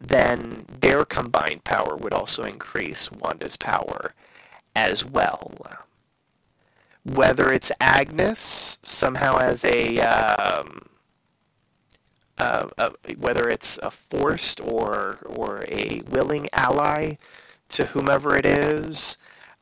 then 0.00 0.64
their 0.80 1.04
combined 1.04 1.64
power 1.64 1.96
would 1.96 2.14
also 2.14 2.42
increase 2.44 3.10
Wanda's 3.12 3.56
power 3.56 4.14
as 4.74 5.04
well. 5.04 5.54
Whether 7.04 7.52
it's 7.52 7.72
Agnes 7.80 8.78
somehow 8.82 9.38
as 9.38 9.64
a 9.64 9.98
um, 10.00 10.88
uh, 12.38 12.68
uh, 12.78 12.90
whether 13.16 13.50
it's 13.50 13.78
a 13.82 13.90
forced 13.90 14.60
or 14.60 15.18
or 15.26 15.64
a 15.68 16.02
willing 16.08 16.48
ally 16.52 17.14
to 17.68 17.86
whomever 17.86 18.36
it 18.36 18.46
is, 18.46 19.16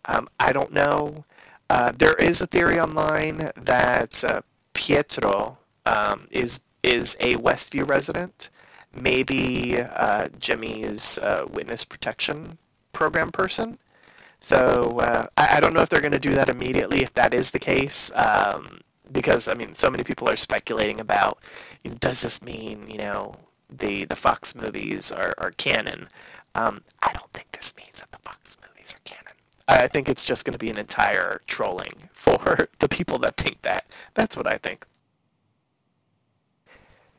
um, 0.05 0.29
I 0.39 0.53
don't 0.53 0.73
know. 0.73 1.25
Uh, 1.69 1.93
there 1.97 2.15
is 2.15 2.41
a 2.41 2.47
theory 2.47 2.79
online 2.79 3.51
that 3.57 4.23
uh, 4.23 4.43
Pietro 4.75 5.59
um, 5.85 6.29
is 6.31 6.61
is 6.83 7.17
a 7.19 7.37
Westview 7.37 7.89
resident, 7.89 8.51
maybe 8.95 9.81
uh, 9.81 10.29
Jimmy's 10.39 11.19
witness 11.51 11.85
protection 11.85 12.59
program 12.93 13.31
person. 13.31 13.79
So 14.39 15.01
I, 15.37 15.57
I, 15.57 15.61
don't 15.61 15.75
know 15.75 15.81
if 15.81 15.89
they're 15.89 16.01
going 16.01 16.13
to 16.13 16.21
do 16.21 16.35
that 16.35 16.49
immediately. 16.49 17.03
If 17.03 17.13
that 17.15 17.35
is 17.35 17.51
the 17.51 17.59
case, 17.59 18.13
um, 18.15 18.81
because 19.13 19.49
I 19.49 19.55
mean, 19.55 19.75
so 19.75 19.91
many 19.91 20.05
people 20.05 20.29
are 20.29 20.37
speculating 20.37 21.01
about, 21.01 21.39
you 21.83 21.91
know, 21.91 21.97
does 22.01 22.21
this 22.23 22.43
mean 22.43 22.87
you 22.89 22.99
know 22.99 23.37
the 23.71 24.05
the 24.05 24.17
Fox 24.17 24.55
movies 24.55 25.11
are, 25.13 25.35
are 25.39 25.53
canon? 25.53 26.09
Um, 26.55 26.83
I 27.03 27.13
don't 27.13 27.33
think 27.33 27.53
this 27.53 27.75
means 27.77 28.01
that 28.01 28.11
the 28.13 28.19
Fox 28.19 28.57
movies 28.67 28.93
are 28.93 29.01
canon. 29.05 29.35
I 29.69 29.89
think 29.89 30.09
it's 30.09 30.25
just 30.25 30.45
going 30.45 30.53
to 30.53 30.59
be 30.59 30.71
an 30.71 30.79
entire 30.79 31.43
trolling 31.47 32.09
for 32.13 32.69
the 32.79 32.89
people 32.89 33.19
that 33.21 33.37
think 33.37 33.63
that. 33.63 33.87
That's 34.15 34.37
what 34.37 34.47
I 34.47 34.59
think. 34.59 34.87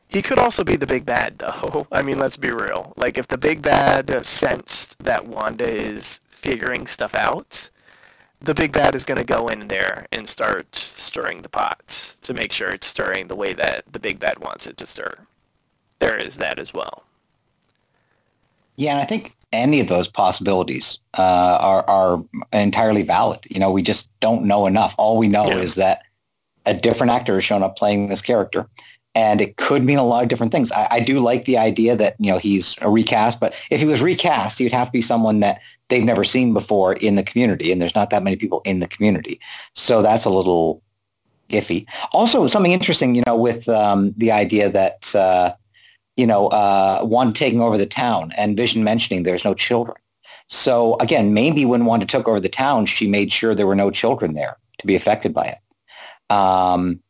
He 0.10 0.22
could 0.22 0.40
also 0.40 0.64
be 0.64 0.78
the 0.78 0.88
big 0.88 1.06
bad, 1.06 1.38
though. 1.38 1.86
I 1.92 2.02
mean, 2.02 2.18
let's 2.18 2.38
be 2.38 2.50
real. 2.50 2.94
Like, 2.96 3.18
if 3.18 3.28
the 3.28 3.38
big 3.38 3.62
bad 3.62 4.26
sensed 4.26 4.98
that 5.04 5.28
Wanda 5.28 5.68
is 5.70 6.22
figuring 6.30 6.88
stuff 6.88 7.14
out, 7.14 7.70
the 8.40 8.54
big 8.54 8.72
bad 8.72 8.96
is 8.96 9.04
going 9.04 9.18
to 9.18 9.24
go 9.24 9.48
in 9.48 9.68
there 9.68 10.06
and 10.12 10.28
start 10.28 10.76
stirring 10.76 11.42
the 11.42 11.50
pot 11.50 12.16
to 12.22 12.34
make 12.34 12.52
sure 12.52 12.72
it's 12.72 12.88
stirring 12.88 13.28
the 13.28 13.36
way 13.36 13.54
that 13.54 13.84
the 13.92 14.00
big 14.00 14.20
bad 14.20 14.40
wants 14.40 14.68
it 14.68 14.78
to 14.78 14.86
stir. 14.86 15.18
There 16.00 16.18
is 16.18 16.38
that 16.38 16.60
as 16.60 16.74
well. 16.74 17.04
Yeah, 18.76 18.92
and 18.92 19.02
I 19.02 19.06
think 19.06 19.34
any 19.52 19.80
of 19.80 19.88
those 19.88 20.08
possibilities 20.08 21.00
uh, 21.18 21.58
are, 21.60 21.90
are 21.90 22.24
entirely 22.54 23.02
valid. 23.02 23.40
You 23.50 23.60
know, 23.60 23.72
we 23.72 23.82
just 23.82 24.10
don't 24.20 24.46
know 24.46 24.68
enough. 24.68 24.94
All 24.98 25.18
we 25.18 25.28
know 25.28 25.48
yeah. 25.48 25.58
is 25.58 25.76
that 25.76 26.04
a 26.66 26.74
different 26.74 27.12
actor 27.12 27.36
has 27.36 27.46
shown 27.46 27.64
up 27.64 27.76
playing 27.76 28.10
this 28.10 28.22
character, 28.22 28.68
and 29.16 29.42
it 29.42 29.58
could 29.58 29.84
mean 29.84 29.98
a 29.98 30.04
lot 30.04 30.22
of 30.22 30.30
different 30.30 30.52
things. 30.52 30.72
I, 30.72 30.88
I 30.92 31.00
do 31.00 31.20
like 31.20 31.46
the 31.46 31.58
idea 31.58 31.96
that 31.96 32.16
you 32.20 32.32
know 32.32 32.38
he's 32.38 32.76
a 32.82 32.90
recast, 32.90 33.40
but 33.40 33.56
if 33.72 33.80
he 33.80 33.86
was 33.86 34.02
recast, 34.02 34.60
he'd 34.60 34.74
have 34.74 34.90
to 34.90 34.92
be 34.92 35.02
someone 35.02 35.40
that 35.40 35.60
they've 35.90 36.04
never 36.04 36.24
seen 36.24 36.54
before 36.54 36.94
in 36.94 37.16
the 37.16 37.24
community, 37.24 37.72
and 37.72 37.82
there's 37.82 37.96
not 37.96 38.10
that 38.10 38.24
many 38.24 38.36
people 38.36 38.62
in 38.66 38.80
the 38.80 38.88
community. 38.88 39.40
So 39.74 40.02
that's 40.02 40.26
a 40.26 40.30
little 40.30 40.82
iffy. 41.50 41.86
Also, 42.12 42.48
something 42.48 42.72
interesting, 42.72 43.16
you 43.16 43.24
know, 43.26 43.36
with 43.36 43.70
um, 43.70 44.14
the 44.18 44.32
idea 44.32 44.70
that, 44.70 45.16
uh, 45.16 45.54
you 46.18 46.28
know, 46.28 46.48
uh, 46.48 47.00
Wanda 47.04 47.34
taking 47.34 47.62
over 47.62 47.78
the 47.78 47.86
town 47.86 48.34
and 48.38 48.58
Vision 48.58 48.84
mentioning 48.84 49.24
there's 49.24 49.46
no 49.46 49.54
children. 49.54 49.98
So 50.50 50.96
again, 51.00 51.34
maybe 51.34 51.66
when 51.66 51.86
Wanda 51.86 52.06
took 52.06 52.28
over 52.28 52.40
the 52.40 52.50
town, 52.50 52.86
she 52.86 53.08
made 53.08 53.32
sure 53.32 53.54
there 53.54 53.68
were 53.68 53.76
no 53.76 53.92
children 53.92 54.34
there 54.34 54.58
to 54.80 54.88
be 54.88 54.96
affected 54.96 55.34
by 55.34 55.46
it. 55.46 56.34
Um, 56.34 57.02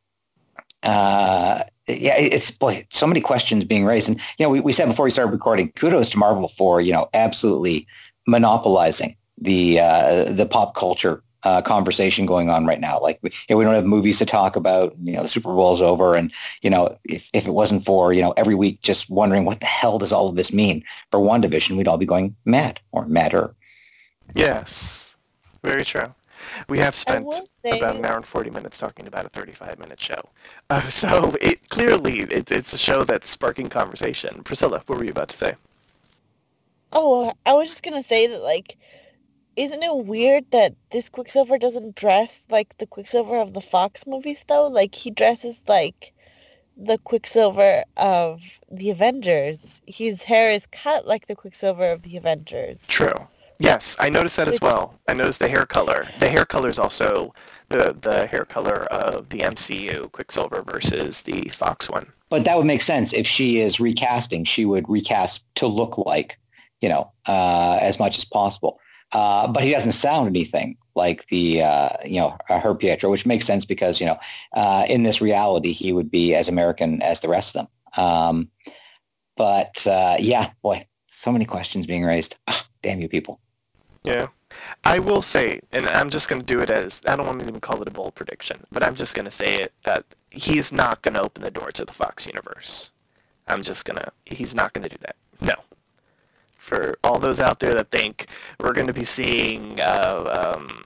uh, 0.84 1.64
yeah, 1.88 2.18
it's 2.18 2.52
boy, 2.52 2.86
so 2.92 3.08
many 3.08 3.22
questions 3.22 3.64
being 3.64 3.86
raised. 3.86 4.10
And, 4.10 4.20
you 4.38 4.46
know, 4.46 4.50
we, 4.50 4.60
we 4.60 4.74
said 4.74 4.88
before 4.88 5.06
we 5.06 5.12
started 5.12 5.32
recording, 5.32 5.72
kudos 5.72 6.10
to 6.12 6.18
Marvel 6.18 6.52
for, 6.58 6.82
you 6.82 6.92
know, 6.92 7.10
absolutely 7.14 7.88
monopolizing 8.28 9.16
the 9.40 9.80
uh, 9.80 10.26
the 10.32 10.46
pop 10.46 10.76
culture 10.76 11.24
uh, 11.44 11.62
conversation 11.62 12.26
going 12.26 12.50
on 12.50 12.66
right 12.66 12.80
now. 12.80 13.00
Like 13.00 13.20
we, 13.22 13.30
you 13.30 13.38
know, 13.50 13.58
we 13.58 13.64
don't 13.64 13.76
have 13.76 13.86
movies 13.86 14.18
to 14.20 14.26
talk 14.26 14.56
about. 14.56 14.96
You 15.02 15.14
know, 15.14 15.24
the 15.24 15.30
Super 15.30 15.50
Bowl's 15.50 15.82
over, 15.82 16.16
and 16.16 16.32
you 16.62 16.70
know, 16.70 16.98
if, 17.06 17.28
if 17.34 17.48
it 17.48 17.52
wasn't 17.52 17.86
for 17.86 18.14
you 18.14 18.22
know 18.22 18.34
every 18.38 18.56
week 18.56 18.82
just 18.82 19.10
wondering 19.10 19.46
what 19.46 19.60
the 19.60 19.66
hell 19.66 19.98
does 19.98 20.12
all 20.12 20.30
of 20.30 20.36
this 20.36 20.52
mean 20.52 20.84
for 21.12 21.20
WandaVision, 21.20 21.78
we'd 21.78 21.88
all 21.88 21.98
be 21.98 22.06
going 22.06 22.36
mad 22.46 22.80
or 22.92 23.06
madder. 23.06 23.56
Yes, 24.36 25.16
very 25.64 25.86
true. 25.86 26.14
We 26.70 26.80
have 26.80 26.96
spent 26.96 27.26
say... 27.64 27.78
about 27.78 27.96
an 27.96 28.06
hour 28.06 28.18
and 28.18 28.26
40 28.26 28.52
minutes 28.52 28.78
talking 28.78 29.06
about 29.08 29.26
a 29.26 29.30
35-minute 29.30 30.00
show. 30.00 30.22
Uh, 30.70 30.88
so 30.90 31.36
it 31.42 31.70
clearly 31.70 32.22
it, 32.22 32.52
it's 32.52 32.74
a 32.74 32.78
show 32.78 33.04
that's 33.04 33.30
sparking 33.30 33.68
conversation. 33.68 34.44
Priscilla, 34.44 34.82
what 34.86 34.98
were 34.98 35.04
you 35.04 35.12
about 35.12 35.30
to 35.30 35.38
say? 35.38 35.56
Oh, 37.00 37.32
I 37.46 37.54
was 37.54 37.70
just 37.70 37.84
gonna 37.84 38.02
say 38.02 38.26
that 38.26 38.42
like, 38.42 38.76
isn't 39.56 39.84
it 39.84 40.06
weird 40.06 40.50
that 40.50 40.74
this 40.92 41.10
Quicksilver 41.10 41.60
doesn't 41.60 41.96
dress 41.96 42.40
like 42.50 42.76
the 42.80 42.88
Quicksilver 42.88 43.38
of 43.38 43.54
the 43.54 43.62
Fox 43.62 44.08
movies 44.08 44.44
though? 44.48 44.68
Like 44.68 44.96
he 44.96 45.12
dresses 45.12 45.62
like 45.68 46.12
the 46.76 46.98
Quicksilver 46.98 47.84
of 47.98 48.42
the 48.72 48.90
Avengers. 48.90 49.80
His 49.86 50.24
hair 50.24 50.50
is 50.50 50.66
cut 50.72 51.06
like 51.06 51.28
the 51.28 51.36
Quicksilver 51.36 51.92
of 51.92 52.02
the 52.02 52.18
Avengers. 52.18 52.88
True. 52.88 53.28
Yes, 53.60 53.96
I 54.00 54.10
noticed 54.10 54.38
that 54.38 54.48
as 54.48 54.60
well. 54.60 55.00
I 55.08 55.14
noticed 55.14 55.38
the 55.38 55.50
hair 55.50 55.68
color. 55.68 56.08
The 56.18 56.30
hair 56.30 56.46
color 56.46 56.70
is 56.70 56.80
also 56.80 57.32
the 57.70 57.96
the 58.02 58.26
hair 58.26 58.46
color 58.46 58.86
of 58.86 59.30
the 59.30 59.42
MCU 59.42 60.12
Quicksilver 60.14 60.64
versus 60.64 61.22
the 61.22 61.50
Fox 61.50 61.92
one. 61.92 62.12
But 62.30 62.44
that 62.46 62.58
would 62.58 62.66
make 62.66 62.82
sense 62.82 63.14
if 63.14 63.28
she 63.28 63.60
is 63.60 63.80
recasting. 63.80 64.46
She 64.46 64.66
would 64.66 64.90
recast 64.90 65.44
to 65.58 65.68
look 65.68 66.00
like 66.00 66.40
you 66.82 66.90
know, 66.90 67.12
uh, 67.26 67.80
as 67.82 68.00
much 68.00 68.18
as 68.18 68.26
possible. 68.26 68.80
Uh, 69.14 69.48
but 69.48 69.64
he 69.64 69.72
doesn't 69.72 69.94
sound 69.94 70.28
anything 70.28 70.78
like 70.96 71.26
the, 71.30 71.62
uh, 71.62 71.90
you 72.06 72.20
know, 72.20 72.38
her 72.50 72.76
Pietro, 72.76 73.10
which 73.10 73.26
makes 73.26 73.46
sense 73.46 73.64
because, 73.64 74.00
you 74.00 74.06
know, 74.06 74.20
uh, 74.54 74.86
in 74.90 75.04
this 75.04 75.22
reality, 75.22 75.72
he 75.72 75.94
would 75.94 76.12
be 76.12 76.36
as 76.36 76.50
American 76.50 77.02
as 77.02 77.22
the 77.22 77.30
rest 77.30 77.56
of 77.56 77.68
them. 77.96 78.04
Um, 78.06 78.50
but 79.38 79.86
uh, 79.88 80.18
yeah, 80.20 80.50
boy, 80.62 80.86
so 81.12 81.32
many 81.32 81.46
questions 81.46 81.86
being 81.86 82.04
raised. 82.04 82.36
Ugh, 82.48 82.64
damn 82.82 83.00
you 83.00 83.08
people. 83.08 83.40
Yeah. 84.04 84.28
I 84.84 85.00
will 85.00 85.22
say, 85.22 85.62
and 85.72 85.86
I'm 85.88 86.10
just 86.10 86.28
going 86.28 86.42
to 86.42 86.46
do 86.46 86.60
it 86.62 86.70
as, 86.70 87.02
I 87.06 87.16
don't 87.16 87.28
want 87.28 87.40
to 87.40 87.48
even 87.48 87.60
call 87.62 87.82
it 87.82 87.88
a 87.88 87.92
bold 87.92 88.16
prediction, 88.16 88.66
but 88.72 88.84
I'm 88.84 88.96
just 88.96 89.16
going 89.16 89.26
to 89.26 89.32
say 89.32 89.62
it, 89.62 89.74
that 89.86 90.04
he's 90.32 90.72
not 90.72 91.02
going 91.02 91.14
to 91.14 91.22
open 91.22 91.44
the 91.44 91.52
door 91.52 91.72
to 91.72 91.86
the 91.86 91.94
Fox 91.94 92.26
universe. 92.26 92.92
I'm 93.48 93.64
just 93.64 93.86
going 93.86 94.00
to, 94.00 94.12
he's 94.26 94.56
not 94.56 94.74
going 94.74 94.84
to 94.84 94.90
do 94.90 94.98
that. 95.02 95.16
No 95.40 95.56
for 96.68 96.98
all 97.04 97.18
those 97.18 97.40
out 97.40 97.60
there 97.60 97.74
that 97.74 97.92
think 97.92 98.28
we're 98.60 98.74
going 98.74 98.88
to 98.88 98.94
be 98.94 99.06
seeing 99.06 99.80
uh, 99.80 100.54
um, 100.58 100.84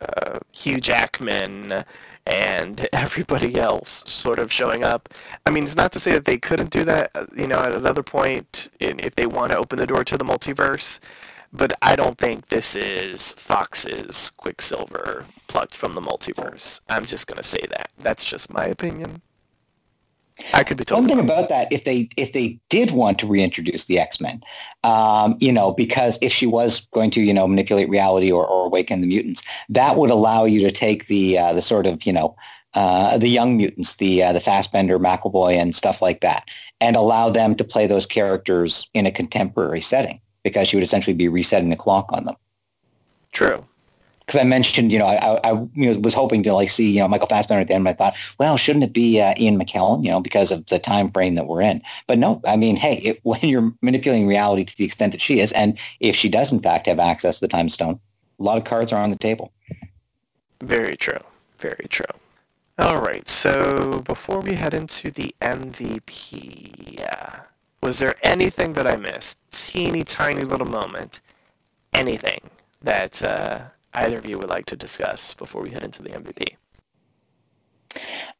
uh, 0.00 0.40
Hugh 0.52 0.80
Jackman 0.80 1.84
and 2.26 2.88
everybody 2.92 3.56
else 3.56 4.02
sort 4.06 4.38
of 4.38 4.52
showing 4.52 4.82
up. 4.82 5.08
I 5.46 5.50
mean, 5.50 5.64
it's 5.64 5.76
not 5.76 5.92
to 5.92 6.00
say 6.00 6.12
that 6.12 6.24
they 6.24 6.38
couldn't 6.38 6.70
do 6.70 6.84
that, 6.84 7.10
uh, 7.14 7.26
you 7.36 7.46
know, 7.46 7.60
at 7.60 7.72
another 7.72 8.02
point 8.02 8.68
in, 8.80 8.98
if 9.00 9.14
they 9.14 9.26
want 9.26 9.52
to 9.52 9.58
open 9.58 9.78
the 9.78 9.86
door 9.86 10.04
to 10.04 10.18
the 10.18 10.24
multiverse. 10.24 10.98
But 11.52 11.72
I 11.82 11.96
don't 11.96 12.18
think 12.18 12.48
this 12.48 12.76
is 12.76 13.32
Fox's 13.32 14.30
Quicksilver 14.36 15.26
plucked 15.48 15.74
from 15.74 15.94
the 15.94 16.00
multiverse. 16.00 16.80
I'm 16.88 17.06
just 17.06 17.26
going 17.26 17.38
to 17.38 17.42
say 17.42 17.66
that. 17.70 17.90
That's 17.98 18.24
just 18.24 18.52
my 18.52 18.66
opinion. 18.66 19.22
I 20.54 20.64
could 20.64 20.76
be 20.76 20.84
totally 20.84 21.06
One 21.06 21.08
thing 21.08 21.24
about 21.24 21.48
that, 21.48 21.72
if 21.72 21.84
they 21.84 22.08
if 22.16 22.32
they 22.32 22.58
did 22.68 22.90
want 22.90 23.18
to 23.20 23.26
reintroduce 23.26 23.84
the 23.84 23.98
X 23.98 24.20
Men, 24.20 24.42
um, 24.84 25.36
you 25.40 25.52
know, 25.52 25.72
because 25.72 26.18
if 26.20 26.32
she 26.32 26.46
was 26.46 26.86
going 26.92 27.10
to, 27.12 27.20
you 27.20 27.34
know, 27.34 27.46
manipulate 27.46 27.88
reality 27.88 28.30
or, 28.30 28.46
or 28.46 28.66
awaken 28.66 29.00
the 29.00 29.06
mutants, 29.06 29.42
that 29.68 29.96
would 29.96 30.10
allow 30.10 30.44
you 30.44 30.60
to 30.60 30.70
take 30.70 31.06
the 31.06 31.38
uh, 31.38 31.52
the 31.52 31.62
sort 31.62 31.86
of, 31.86 32.04
you 32.04 32.12
know, 32.12 32.36
uh, 32.74 33.18
the 33.18 33.28
young 33.28 33.56
mutants, 33.56 33.96
the 33.96 34.22
uh, 34.22 34.32
the 34.32 34.40
Fassbender, 34.40 34.98
McAvoy, 34.98 35.54
and 35.54 35.74
stuff 35.74 36.02
like 36.02 36.20
that, 36.20 36.48
and 36.80 36.96
allow 36.96 37.30
them 37.30 37.54
to 37.54 37.64
play 37.64 37.86
those 37.86 38.06
characters 38.06 38.88
in 38.94 39.06
a 39.06 39.12
contemporary 39.12 39.80
setting, 39.80 40.20
because 40.42 40.68
she 40.68 40.76
would 40.76 40.84
essentially 40.84 41.14
be 41.14 41.28
resetting 41.28 41.70
the 41.70 41.76
clock 41.76 42.06
on 42.12 42.24
them. 42.24 42.36
True 43.32 43.64
because 44.30 44.42
I 44.42 44.44
mentioned, 44.44 44.92
you 44.92 44.98
know, 45.00 45.06
I, 45.06 45.40
I 45.42 45.52
you 45.74 45.92
know, 45.92 45.98
was 45.98 46.14
hoping 46.14 46.44
to 46.44 46.54
like 46.54 46.70
see, 46.70 46.88
you 46.88 47.00
know, 47.00 47.08
Michael 47.08 47.26
Fassbender 47.26 47.62
at 47.62 47.66
the 47.66 47.74
end. 47.74 47.82
But 47.82 47.90
I 47.90 47.94
thought, 47.94 48.14
well, 48.38 48.56
shouldn't 48.56 48.84
it 48.84 48.92
be 48.92 49.20
uh, 49.20 49.34
Ian 49.36 49.58
McKellen, 49.58 50.04
you 50.04 50.10
know, 50.10 50.20
because 50.20 50.52
of 50.52 50.64
the 50.66 50.78
time 50.78 51.10
frame 51.10 51.34
that 51.34 51.48
we're 51.48 51.62
in? 51.62 51.82
But 52.06 52.18
no, 52.18 52.40
I 52.46 52.56
mean, 52.56 52.76
hey, 52.76 52.98
it, 52.98 53.20
when 53.24 53.40
you're 53.40 53.72
manipulating 53.82 54.28
reality 54.28 54.64
to 54.64 54.76
the 54.76 54.84
extent 54.84 55.10
that 55.10 55.20
she 55.20 55.40
is, 55.40 55.50
and 55.50 55.76
if 55.98 56.14
she 56.14 56.28
does 56.28 56.52
in 56.52 56.60
fact 56.60 56.86
have 56.86 57.00
access 57.00 57.36
to 57.36 57.40
the 57.40 57.48
time 57.48 57.68
stone, 57.68 57.98
a 58.38 58.42
lot 58.42 58.56
of 58.56 58.62
cards 58.62 58.92
are 58.92 59.02
on 59.02 59.10
the 59.10 59.18
table. 59.18 59.52
Very 60.62 60.96
true. 60.96 61.18
Very 61.58 61.86
true. 61.88 62.06
All 62.78 63.00
right, 63.00 63.28
so 63.28 64.00
before 64.06 64.40
we 64.40 64.54
head 64.54 64.74
into 64.74 65.10
the 65.10 65.34
MVP, 65.42 67.04
uh, 67.04 67.40
was 67.82 67.98
there 67.98 68.14
anything 68.22 68.74
that 68.74 68.86
I 68.86 68.94
missed? 68.94 69.38
Teeny 69.50 70.04
tiny 70.04 70.44
little 70.44 70.68
moment. 70.68 71.20
Anything 71.92 72.40
that 72.80 73.22
uh, 73.22 73.62
either 73.94 74.18
of 74.18 74.26
you 74.26 74.38
would 74.38 74.48
like 74.48 74.66
to 74.66 74.76
discuss 74.76 75.34
before 75.34 75.62
we 75.62 75.70
head 75.70 75.84
into 75.84 76.02
the 76.02 76.10
MVP? 76.10 76.56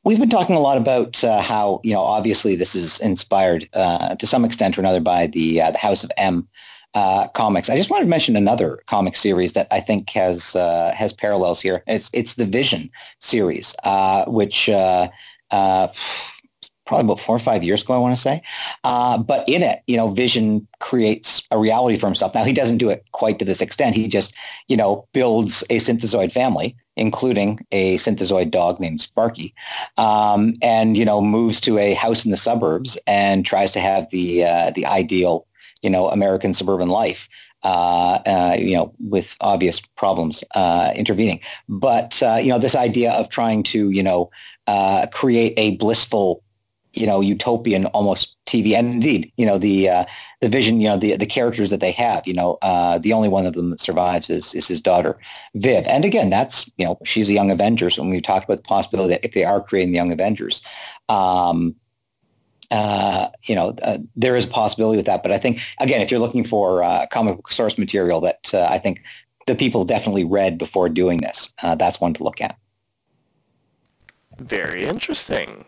We've 0.05 0.19
been 0.19 0.31
talking 0.31 0.55
a 0.57 0.61
lot 0.61 0.77
about 0.77 1.23
uh, 1.25 1.41
how, 1.41 1.81
you 1.83 1.93
know, 1.93 2.01
obviously 2.01 2.55
this 2.57 2.75
is 2.75 3.01
inspired 3.01 3.69
uh, 3.73 4.15
to 4.15 4.27
some 4.27 4.45
extent 4.45 4.79
or 4.79 4.81
another 4.81 5.01
by 5.01 5.27
the, 5.27 5.61
uh, 5.61 5.71
the 5.73 5.79
House 5.79 6.05
of 6.05 6.13
M 6.17 6.49
uh, 6.95 7.29
comics. 7.29 7.69
I 7.69 7.77
just 7.77 7.91
wanted 7.91 8.05
to 8.05 8.11
mention 8.11 8.37
another 8.37 8.81
comic 8.87 9.17
series 9.17 9.53
that 9.53 9.69
I 9.71 9.81
think 9.81 10.11
has 10.11 10.57
uh, 10.57 10.93
has 10.95 11.13
parallels 11.13 11.61
here. 11.61 11.85
It's 11.87 12.11
it's 12.13 12.35
the 12.35 12.47
Vision 12.47 12.91
series, 13.21 13.75
uh, 13.85 14.25
which 14.27 14.69
probably 16.91 17.05
about 17.05 17.21
four 17.21 17.37
or 17.37 17.39
five 17.39 17.63
years 17.63 17.83
ago, 17.83 17.95
I 17.95 17.99
want 17.99 18.17
to 18.17 18.21
say. 18.21 18.43
Uh, 18.83 19.17
but 19.17 19.49
in 19.49 19.63
it, 19.63 19.81
you 19.87 19.97
know, 19.97 20.11
Vision 20.11 20.67
creates 20.81 21.41
a 21.53 21.57
reality 21.57 21.97
for 21.97 22.07
himself. 22.07 22.35
Now, 22.35 22.43
he 22.43 22.53
doesn't 22.53 22.79
do 22.79 22.91
it 22.91 23.05
quite 23.13 23.39
to 23.39 23.45
this 23.45 23.61
extent. 23.61 23.95
He 23.95 24.09
just, 24.09 24.35
you 24.67 24.77
know, 24.77 25.07
builds 25.13 25.63
a 25.71 25.79
synthezoid 25.79 26.33
family, 26.33 26.75
including 26.97 27.65
a 27.71 27.97
synthezoid 27.99 28.51
dog 28.51 28.81
named 28.81 29.01
Sparky, 29.01 29.55
um, 29.99 30.57
and, 30.63 30.99
you 30.99 31.05
know, 31.05 31.21
moves 31.21 31.61
to 31.61 31.79
a 31.79 31.95
house 31.95 32.25
in 32.25 32.33
the 32.33 32.37
suburbs 32.37 32.99
and 33.07 33.47
tries 33.47 33.71
to 33.71 33.79
have 33.79 34.09
the, 34.11 34.43
uh, 34.43 34.73
the 34.75 34.85
ideal, 34.85 35.47
you 35.83 35.91
know, 35.91 36.09
American 36.09 36.55
suburban 36.55 36.89
life. 36.89 37.29
Uh, 37.63 38.19
uh, 38.25 38.57
you 38.59 38.75
know, 38.75 38.91
with 38.99 39.37
obvious 39.43 39.83
problems 39.95 40.43
uh, 40.55 40.95
intervening. 40.97 41.39
But, 41.69 42.23
uh, 42.23 42.39
you 42.41 42.49
know, 42.49 42.59
this 42.59 42.75
idea 42.75 43.13
of 43.13 43.29
trying 43.29 43.65
to, 43.65 43.91
you 43.91 44.03
know, 44.03 44.31
uh, 44.67 45.09
create 45.13 45.53
a 45.59 45.77
blissful 45.77 46.43
you 46.93 47.07
know, 47.07 47.21
utopian 47.21 47.87
almost 47.87 48.37
TV. 48.47 48.75
And 48.75 48.95
indeed, 48.95 49.33
you 49.37 49.47
know, 49.47 49.59
the 49.59 49.89
uh, 49.89 50.05
the 50.41 50.49
vision, 50.49 50.81
you 50.81 50.89
know, 50.89 50.97
the 50.97 51.17
the 51.17 51.27
characters 51.27 51.71
that 51.71 51.81
they 51.81 51.93
have, 51.93 52.27
you 52.27 52.35
know, 52.35 52.59
uh, 52.63 52.99
the 52.99 53.13
only 53.13 53.29
one 53.29 53.47
of 53.47 53.55
them 53.55 53.71
that 53.71 53.81
survives 53.81 54.29
is 54.29 54.55
is 54.55 54.67
his 54.67 54.83
daughter, 54.83 55.19
Viv. 55.55 55.85
And 55.87 56.05
again, 56.05 56.31
that's 56.31 56.71
you 56.77 56.85
know, 56.85 56.99
she's 57.05 57.29
a 57.29 57.33
young 57.33 57.51
Avengers. 57.51 57.99
When 57.99 58.11
we 58.11 58.21
talked 58.21 58.45
about 58.45 58.57
the 58.59 58.65
possibility 58.65 59.15
that 59.15 59.25
if 59.25 59.35
they 59.35 59.45
are 59.45 59.61
creating 59.61 59.93
the 59.93 59.99
young 59.99 60.13
Avengers, 60.13 60.63
um, 61.09 61.77
uh, 62.71 63.29
you 63.45 63.55
know, 63.55 63.75
uh, 63.83 63.99
there 64.17 64.37
is 64.37 64.45
a 64.45 64.49
possibility 64.49 64.97
with 64.97 65.07
that. 65.07 65.23
But 65.23 65.33
I 65.33 65.39
think 65.39 65.61
again, 65.79 66.01
if 66.01 66.11
you're 66.11 66.21
looking 66.21 66.45
for 66.45 66.83
uh, 66.83 67.07
comic 67.11 67.51
source 67.51 67.79
material 67.79 68.21
that 68.23 68.53
uh, 68.53 68.67
I 68.71 68.79
think 68.79 69.03
the 69.47 69.55
people 69.55 69.85
definitely 69.85 70.25
read 70.25 70.59
before 70.59 70.89
doing 70.89 71.19
this, 71.19 71.53
uh, 71.63 71.75
that's 71.75 72.01
one 72.01 72.15
to 72.15 72.25
look 72.25 72.41
at. 72.41 72.57
Very 74.39 74.87
interesting. 74.87 75.67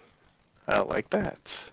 I 0.68 0.80
like 0.80 1.10
that. 1.10 1.70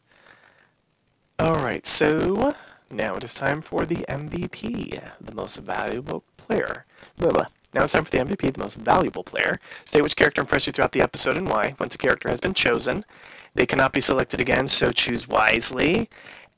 Alright, 1.39 1.85
so 1.87 2.55
now 2.91 3.15
it 3.15 3.23
is 3.23 3.33
time 3.33 3.61
for 3.61 3.85
the 3.85 4.05
MVP, 4.09 5.01
the 5.21 5.35
most 5.35 5.57
valuable 5.57 6.23
player. 6.37 6.85
Blah, 7.17 7.31
blah. 7.31 7.45
Now 7.73 7.83
it's 7.83 7.93
time 7.93 8.03
for 8.03 8.11
the 8.11 8.17
MVP, 8.17 8.53
the 8.53 8.59
most 8.59 8.75
valuable 8.77 9.23
player. 9.23 9.59
Say 9.85 10.01
which 10.01 10.15
character 10.15 10.41
impressed 10.41 10.67
you 10.67 10.73
throughout 10.73 10.91
the 10.91 11.01
episode 11.01 11.37
and 11.37 11.47
why. 11.47 11.75
Once 11.79 11.95
a 11.95 11.99
character 11.99 12.29
has 12.29 12.39
been 12.39 12.53
chosen, 12.55 13.05
they 13.53 13.65
cannot 13.65 13.93
be 13.93 14.01
selected 14.01 14.41
again, 14.41 14.67
so 14.67 14.91
choose 14.91 15.27
wisely. 15.27 16.09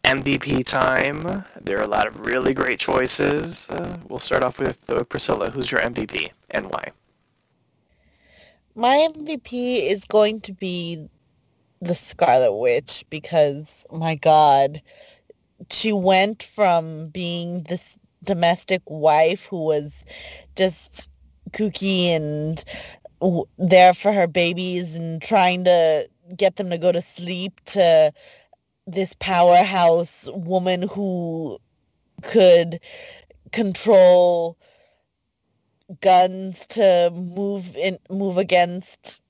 MVP 0.03 0.66
time. 0.66 1.45
There 1.60 1.78
are 1.78 1.84
a 1.84 1.88
lot 1.88 2.08
of 2.08 2.26
really 2.26 2.53
great 2.53 2.80
choices. 2.80 3.70
Uh, 3.70 3.98
we'll 4.08 4.20
start 4.20 4.44
off 4.44 4.58
with 4.58 4.90
uh, 4.90 5.03
Priscilla. 5.03 5.52
Who's 5.52 5.72
your 5.72 5.82
MVP 5.82 6.32
and 6.49 6.68
why? 6.72 6.91
My 8.74 9.08
MVP 9.14 9.90
is 9.90 10.06
going 10.06 10.41
to 10.41 10.53
be 10.53 11.10
the 11.82 11.95
Scarlet 11.95 12.53
Witch 12.53 13.06
because 13.10 13.86
my 13.91 14.16
God, 14.16 14.82
she 15.72 15.94
went 15.94 16.44
from 16.44 17.08
being 17.10 17.64
this 17.64 17.98
domestic 18.24 18.82
wife 18.88 19.45
who 19.45 19.64
was 19.66 20.06
just 20.56 21.10
kooky 21.52 22.08
and 22.08 22.64
w- 23.22 23.45
there 23.58 23.94
for 23.94 24.14
her 24.14 24.28
babies 24.28 24.95
and 24.95 25.22
trying 25.22 25.64
to 25.66 26.10
get 26.38 26.58
them 26.58 26.70
to 26.70 26.78
go 26.78 26.91
to 26.91 27.02
sleep 27.02 27.60
to 27.66 28.14
this 28.88 29.16
powerhouse 29.20 30.28
woman 30.34 30.84
who 30.84 31.60
could 32.24 32.80
control 33.52 34.58
guns 36.02 36.66
to 36.68 37.12
move 37.14 37.76
in 37.76 37.99
move 38.10 38.38
against 38.38 39.22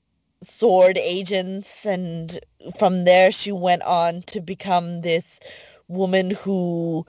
sword 0.42 0.98
agents 0.98 1.86
and 1.86 2.40
from 2.78 3.04
there 3.04 3.32
she 3.32 3.52
went 3.52 3.82
on 3.82 4.22
to 4.22 4.40
become 4.40 5.02
this 5.02 5.40
woman 5.88 6.30
who 6.30 7.06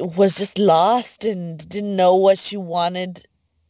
was 0.00 0.36
just 0.36 0.58
lost 0.58 1.24
and 1.24 1.68
didn't 1.68 1.96
know 1.96 2.14
what 2.14 2.38
she 2.38 2.56
wanted 2.56 3.24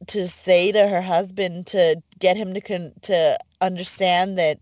to 0.06 0.26
say 0.26 0.72
to 0.72 0.88
her 0.88 1.02
husband 1.02 1.66
to 1.66 2.00
get 2.18 2.36
him 2.36 2.54
to 2.54 2.60
con- 2.60 2.92
to 3.02 3.38
understand 3.60 4.38
that 4.38 4.58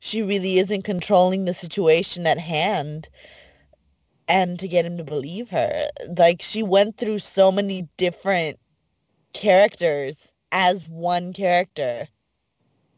she 0.00 0.22
really 0.22 0.58
isn't 0.58 0.82
controlling 0.82 1.44
the 1.44 1.54
situation 1.54 2.26
at 2.26 2.38
hand 2.38 3.08
and 4.28 4.58
to 4.60 4.68
get 4.68 4.86
him 4.86 4.96
to 4.96 5.04
believe 5.04 5.50
her. 5.50 5.88
Like 6.16 6.42
she 6.42 6.62
went 6.62 6.96
through 6.96 7.18
so 7.18 7.50
many 7.52 7.88
different 7.96 8.58
characters 9.32 10.28
as 10.52 10.88
one 10.88 11.32
character. 11.32 12.08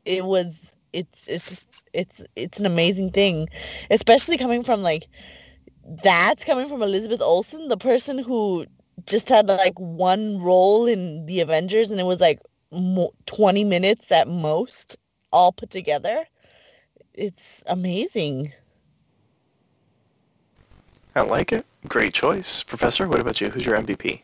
It 0.05 0.25
was 0.25 0.72
it's 0.93 1.27
it's 1.29 1.49
just 1.49 1.89
it's 1.93 2.23
it's 2.37 2.59
an 2.61 2.67
amazing 2.67 3.11
thing, 3.11 3.49
especially 3.91 4.37
coming 4.37 4.63
from 4.63 4.83
like 4.83 5.09
that's 6.05 6.45
coming 6.45 6.69
from 6.69 6.83
Elizabeth 6.83 7.21
Olsen, 7.21 7.69
the 7.69 7.77
person 7.77 8.19
who 8.19 8.67
just 9.07 9.29
had 9.29 9.49
like 9.49 9.79
one 9.79 10.41
role 10.41 10.87
in 10.87 11.27
the 11.27 11.41
Avengers, 11.41 11.91
and 11.91 12.01
it 12.01 12.05
was 12.05 12.21
like 12.21 12.41
mo- 12.71 13.15
twenty 13.27 13.65
minutes 13.65 14.11
at 14.13 14.29
most, 14.29 14.97
all 15.33 15.53
put 15.53 15.71
together. 15.71 16.25
It's 17.15 17.63
amazing. 17.67 18.53
I 21.15 21.21
like 21.23 21.53
it. 21.53 21.67
Great 21.89 22.15
choice, 22.15 22.63
Professor. 22.63 23.07
What 23.07 23.21
about 23.21 23.41
you? 23.41 23.51
Who's 23.51 23.67
your 23.67 23.79
MVP? 23.81 24.23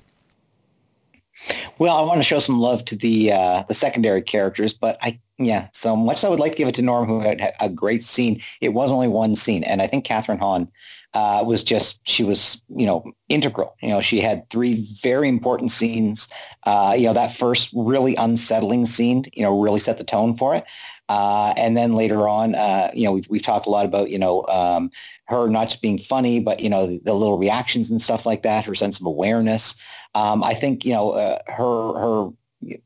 Well, 1.79 1.97
I 1.97 2.03
want 2.03 2.19
to 2.19 2.25
show 2.25 2.41
some 2.41 2.59
love 2.59 2.85
to 2.87 2.97
the 2.97 3.33
uh, 3.33 3.63
the 3.69 3.75
secondary 3.75 4.23
characters, 4.23 4.73
but 4.73 4.99
I 5.03 5.21
yeah. 5.39 5.69
So 5.73 5.97
much 5.97 6.25
I 6.25 6.29
would 6.29 6.41
like 6.41 6.53
to 6.53 6.59
give 6.59 6.69
it 6.69 6.75
to 6.77 6.83
Norm, 6.83 7.07
who 7.07 7.21
had 7.21 7.55
a 7.61 7.69
great 7.69 8.05
scene. 8.05 8.43
It 8.61 8.71
was 8.71 8.91
only 8.91 9.09
one 9.09 9.37
scene, 9.37 9.65
and 9.65 9.81
I 9.81 9.87
think 9.87 10.07
Kathryn 10.07 10.39
Hahn 10.39 10.69
uh, 11.15 11.43
was 11.47 11.65
just 11.65 12.01
she 12.07 12.25
was 12.25 12.61
you 12.75 12.87
know 12.87 13.05
integral. 13.29 13.77
You 13.83 13.89
know, 13.89 14.01
she 14.01 14.21
had 14.21 14.49
three 14.51 14.87
very 15.03 15.29
important 15.29 15.73
scenes. 15.73 16.29
Uh, 16.65 16.95
you 16.97 17.07
know, 17.07 17.13
that 17.15 17.35
first 17.35 17.71
really 17.75 18.15
unsettling 18.17 18.87
scene, 18.87 19.25
you 19.33 19.43
know, 19.43 19.61
really 19.61 19.81
set 19.81 19.99
the 19.99 20.05
tone 20.05 20.37
for 20.37 20.55
it. 20.55 20.65
Uh, 21.09 21.55
and 21.57 21.77
then 21.77 21.95
later 21.95 22.29
on, 22.29 22.55
uh, 22.55 22.91
you 22.93 23.05
know, 23.05 23.13
we've, 23.13 23.29
we've 23.31 23.43
talked 23.43 23.67
a 23.67 23.71
lot 23.71 23.87
about, 23.87 24.11
you 24.11 24.19
know, 24.19 24.45
um, 24.49 24.91
her 25.25 25.49
not 25.49 25.69
just 25.69 25.81
being 25.81 25.99
funny, 25.99 26.39
but, 26.39 26.61
you 26.61 26.69
know, 26.69 26.87
the, 26.87 27.01
the, 27.05 27.15
little 27.15 27.39
reactions 27.39 27.91
and 27.91 28.03
stuff 28.03 28.27
like 28.27 28.43
that, 28.43 28.67
her 28.67 28.75
sense 28.75 29.01
of 29.01 29.07
awareness. 29.07 29.75
Um, 30.15 30.45
I 30.45 30.53
think, 30.53 30.85
you 30.85 30.93
know, 30.93 31.13
uh, 31.13 31.39
her, 31.47 31.99
her 31.99 32.29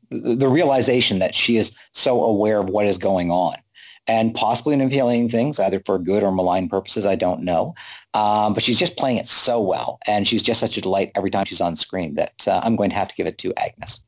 the 0.09 0.47
realization 0.47 1.19
that 1.19 1.35
she 1.35 1.57
is 1.57 1.71
so 1.91 2.23
aware 2.23 2.59
of 2.59 2.69
what 2.69 2.85
is 2.85 2.97
going 2.97 3.31
on 3.31 3.55
and 4.07 4.33
possibly 4.35 4.75
manipulating 4.75 5.29
things 5.29 5.59
either 5.59 5.81
for 5.85 5.97
good 5.97 6.23
or 6.23 6.31
malign 6.31 6.67
purposes. 6.67 7.05
I 7.05 7.15
don't 7.15 7.41
know. 7.41 7.73
Um, 8.13 8.53
but 8.53 8.63
she's 8.63 8.79
just 8.79 8.97
playing 8.97 9.17
it 9.17 9.27
so 9.27 9.61
well. 9.61 9.99
And 10.05 10.27
she's 10.27 10.43
just 10.43 10.59
such 10.59 10.77
a 10.77 10.81
delight 10.81 11.11
every 11.15 11.29
time 11.29 11.45
she's 11.45 11.61
on 11.61 11.75
screen 11.75 12.15
that 12.15 12.47
uh, 12.47 12.61
I'm 12.63 12.75
going 12.75 12.89
to 12.89 12.95
have 12.95 13.07
to 13.07 13.15
give 13.15 13.27
it 13.27 13.37
to 13.39 13.53
Agnes. 13.57 14.01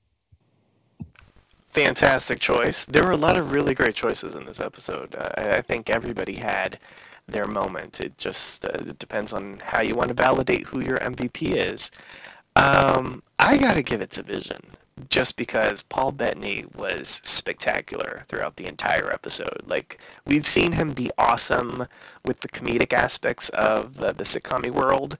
Fantastic 1.68 2.40
choice. 2.40 2.86
There 2.86 3.04
were 3.04 3.12
a 3.12 3.18
lot 3.18 3.38
of 3.38 3.52
really 3.52 3.74
great 3.74 3.96
choices 3.96 4.36
in 4.36 4.46
this 4.46 4.60
episode. 4.60 5.16
Uh, 5.16 5.30
I, 5.38 5.58
I 5.58 5.62
think 5.62 5.90
everybody 5.90 6.36
had 6.36 6.80
their 7.28 7.48
moment. 7.48 8.00
It 8.00 8.18
just 8.18 8.66
uh, 8.66 8.70
it 8.74 9.00
depends 9.00 9.34
on 9.34 9.62
how 9.64 9.82
you 9.82 9.96
want 9.96 10.10
to 10.10 10.14
validate 10.14 10.68
who 10.68 10.80
your 10.80 11.00
MVP 11.00 11.54
is. 11.56 11.92
Um, 12.56 13.24
I 13.40 13.58
got 13.58 13.74
to 13.74 13.84
give 13.84 14.00
it 14.00 14.12
to 14.12 14.24
Vision 14.24 14.62
just 15.10 15.36
because 15.36 15.84
Paul 15.84 16.12
Bettany 16.12 16.66
was 16.76 17.22
spectacular 17.24 18.24
throughout 18.28 18.56
the 18.56 18.68
entire 18.68 19.12
episode. 19.12 19.62
Like, 19.66 20.00
we've 20.26 20.48
seen 20.48 20.74
him 20.74 20.94
be 20.94 21.12
awesome 21.18 21.88
with 22.24 22.40
the 22.40 22.48
comedic 22.48 22.94
aspects 22.94 23.50
of 23.50 24.02
uh, 24.02 24.14
the 24.14 24.24
sitcom 24.24 24.70
world, 24.70 25.18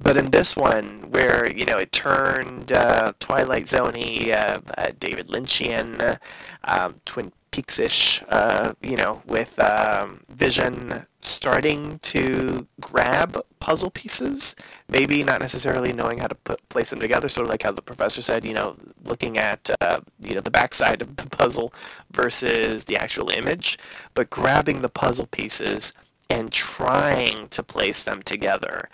but 0.00 0.16
in 0.16 0.30
this 0.30 0.56
one, 0.56 1.10
where, 1.10 1.50
you 1.50 1.64
know, 1.64 1.78
it 1.78 1.92
turned 1.92 2.72
uh, 2.72 3.12
Twilight 3.20 3.68
Zone-y, 3.68 4.30
uh, 4.32 4.60
uh 4.76 4.92
David 4.98 5.28
Lynchian, 5.28 6.18
um, 6.64 7.00
Twin 7.04 7.32
Peaks-ish, 7.50 8.22
uh, 8.28 8.74
you 8.82 8.96
know, 8.96 9.22
with 9.26 9.58
um, 9.58 10.20
Vision 10.28 11.06
starting 11.20 11.98
to 12.00 12.66
grab 12.80 13.40
puzzle 13.60 13.90
pieces, 13.90 14.54
maybe 14.88 15.22
not 15.22 15.40
necessarily 15.40 15.92
knowing 15.92 16.18
how 16.18 16.26
to 16.26 16.34
put 16.34 16.66
place 16.68 16.90
them 16.90 17.00
together, 17.00 17.28
sort 17.28 17.44
of 17.44 17.50
like 17.50 17.62
how 17.62 17.72
the 17.72 17.82
professor 17.82 18.22
said, 18.22 18.44
you 18.44 18.54
know, 18.54 18.76
looking 19.04 19.38
at 19.38 19.70
uh, 19.80 20.00
you 20.20 20.34
know 20.34 20.40
the 20.40 20.50
backside 20.50 21.02
of 21.02 21.16
the 21.16 21.28
puzzle 21.28 21.72
versus 22.10 22.84
the 22.84 22.96
actual 22.96 23.30
image, 23.30 23.78
but 24.14 24.30
grabbing 24.30 24.82
the 24.82 24.88
puzzle 24.88 25.26
pieces 25.26 25.92
and 26.30 26.52
trying 26.52 27.48
to 27.48 27.62
place 27.62 28.04
them 28.04 28.22
together 28.22 28.88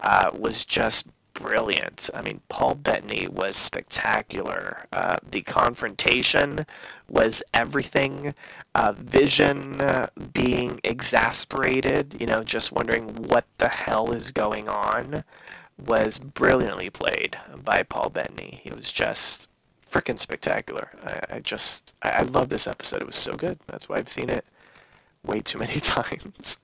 uh, 0.00 0.30
was 0.36 0.64
just 0.64 1.06
brilliant. 1.34 2.10
I 2.14 2.22
mean, 2.22 2.40
Paul 2.48 2.74
Bettany 2.74 3.28
was 3.28 3.56
spectacular. 3.56 4.86
Uh, 4.92 5.16
the 5.28 5.42
confrontation 5.42 6.66
was 7.08 7.42
everything. 7.52 8.34
Uh, 8.74 8.92
Vision 8.92 9.80
uh, 9.80 10.08
being 10.32 10.80
exasperated, 10.84 12.16
you 12.20 12.26
know, 12.26 12.44
just 12.44 12.72
wondering 12.72 13.08
what 13.28 13.46
the 13.58 13.68
hell 13.68 14.12
is 14.12 14.30
going 14.30 14.68
on, 14.68 15.24
was 15.78 16.18
brilliantly 16.18 16.90
played 16.90 17.38
by 17.64 17.82
Paul 17.82 18.10
Bettany. 18.10 18.60
He 18.62 18.70
was 18.70 18.92
just 18.92 19.48
freaking 19.90 20.18
spectacular. 20.18 20.90
I, 21.04 21.36
I 21.36 21.38
just, 21.40 21.94
I, 22.02 22.10
I 22.10 22.22
love 22.22 22.48
this 22.48 22.66
episode. 22.66 23.02
It 23.02 23.06
was 23.06 23.16
so 23.16 23.34
good. 23.34 23.58
That's 23.66 23.88
why 23.88 23.96
I've 23.96 24.08
seen 24.08 24.30
it 24.30 24.44
way 25.24 25.40
too 25.40 25.58
many 25.58 25.80
times. 25.80 26.58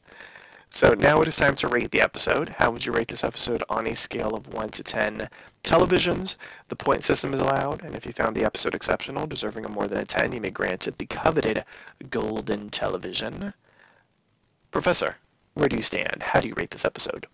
So 0.70 0.92
now 0.92 1.22
it 1.22 1.28
is 1.28 1.36
time 1.36 1.54
to 1.56 1.68
rate 1.68 1.90
the 1.90 2.02
episode. 2.02 2.50
How 2.58 2.70
would 2.70 2.84
you 2.84 2.92
rate 2.92 3.08
this 3.08 3.24
episode 3.24 3.62
on 3.68 3.86
a 3.86 3.94
scale 3.94 4.34
of 4.34 4.52
1 4.52 4.68
to 4.70 4.82
10 4.82 5.30
televisions? 5.64 6.36
The 6.68 6.76
point 6.76 7.02
system 7.02 7.32
is 7.32 7.40
allowed, 7.40 7.82
and 7.82 7.94
if 7.94 8.04
you 8.04 8.12
found 8.12 8.36
the 8.36 8.44
episode 8.44 8.74
exceptional, 8.74 9.26
deserving 9.26 9.64
of 9.64 9.70
more 9.70 9.86
than 9.88 9.98
a 9.98 10.04
10, 10.04 10.32
you 10.32 10.40
may 10.40 10.50
grant 10.50 10.86
it 10.86 10.98
the 10.98 11.06
coveted 11.06 11.64
golden 12.10 12.68
television. 12.68 13.54
Professor, 14.70 15.16
where 15.54 15.68
do 15.68 15.76
you 15.76 15.82
stand? 15.82 16.22
How 16.22 16.40
do 16.40 16.48
you 16.48 16.54
rate 16.54 16.70
this 16.70 16.84
episode? 16.84 17.26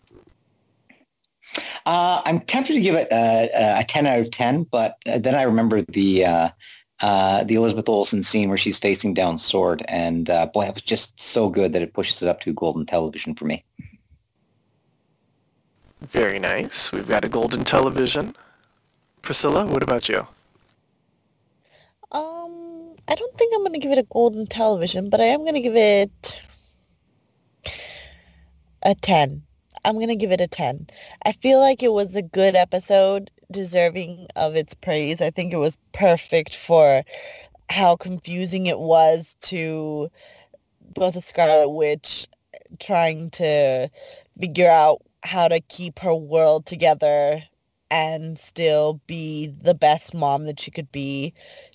Uh, 1.84 2.22
I'm 2.24 2.40
tempted 2.40 2.74
to 2.74 2.80
give 2.80 2.94
it 2.94 3.08
a, 3.10 3.80
a 3.80 3.84
10 3.84 4.06
out 4.06 4.20
of 4.20 4.30
10, 4.30 4.64
but 4.64 4.96
then 5.04 5.34
I 5.34 5.42
remember 5.42 5.82
the 5.82 6.24
uh, 6.24 6.48
uh, 7.02 7.42
the 7.42 7.56
Elizabeth 7.56 7.88
Olsen 7.88 8.22
scene 8.22 8.48
where 8.48 8.56
she's 8.56 8.78
facing 8.78 9.12
down 9.12 9.36
Sword, 9.36 9.84
and 9.88 10.30
uh, 10.30 10.46
boy, 10.46 10.66
it 10.66 10.74
was 10.74 10.82
just 10.82 11.20
so 11.20 11.48
good 11.48 11.72
that 11.72 11.82
it 11.82 11.92
pushes 11.92 12.22
it 12.22 12.28
up 12.28 12.40
to 12.42 12.52
golden 12.52 12.86
television 12.86 13.34
for 13.34 13.44
me. 13.44 13.64
Very 16.00 16.38
nice. 16.38 16.92
We've 16.92 17.08
got 17.08 17.24
a 17.24 17.28
golden 17.28 17.64
television. 17.64 18.36
Priscilla, 19.20 19.66
what 19.66 19.82
about 19.82 20.08
you? 20.08 20.26
Um, 22.12 22.94
I 23.08 23.16
don't 23.16 23.36
think 23.36 23.52
I'm 23.54 23.64
gonna 23.64 23.78
give 23.78 23.92
it 23.92 23.98
a 23.98 24.06
golden 24.10 24.46
television, 24.46 25.10
but 25.10 25.20
I 25.20 25.24
am 25.24 25.44
gonna 25.44 25.60
give 25.60 25.74
it 25.74 26.40
a 28.84 28.94
ten. 28.94 29.42
I'm 29.84 29.98
gonna 29.98 30.14
give 30.14 30.30
it 30.30 30.40
a 30.40 30.46
ten. 30.46 30.86
I 31.26 31.32
feel 31.32 31.58
like 31.58 31.82
it 31.82 31.92
was 31.92 32.14
a 32.14 32.22
good 32.22 32.54
episode 32.54 33.31
deserving 33.52 34.26
of 34.36 34.56
its 34.56 34.74
praise. 34.74 35.20
I 35.20 35.30
think 35.30 35.52
it 35.52 35.58
was 35.58 35.76
perfect 35.92 36.56
for 36.56 37.04
how 37.70 37.96
confusing 37.96 38.66
it 38.66 38.78
was 38.78 39.36
to 39.42 40.10
both 40.94 41.14
the 41.14 41.22
Scarlet 41.22 41.70
Witch 41.70 42.26
trying 42.80 43.30
to 43.30 43.88
figure 44.38 44.70
out 44.70 45.02
how 45.22 45.48
to 45.48 45.60
keep 45.60 45.98
her 45.98 46.14
world 46.14 46.66
together 46.66 47.42
and 47.90 48.38
still 48.38 49.00
be 49.06 49.48
the 49.62 49.74
best 49.74 50.14
mom 50.14 50.46
that 50.46 50.58
she 50.58 50.70
could 50.70 50.90
be 50.92 51.32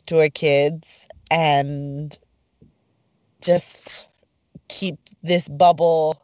to 0.07 0.17
her 0.17 0.29
kids 0.29 1.07
and 1.29 2.17
just 3.41 4.09
keep 4.67 4.97
this 5.23 5.47
bubble 5.47 6.19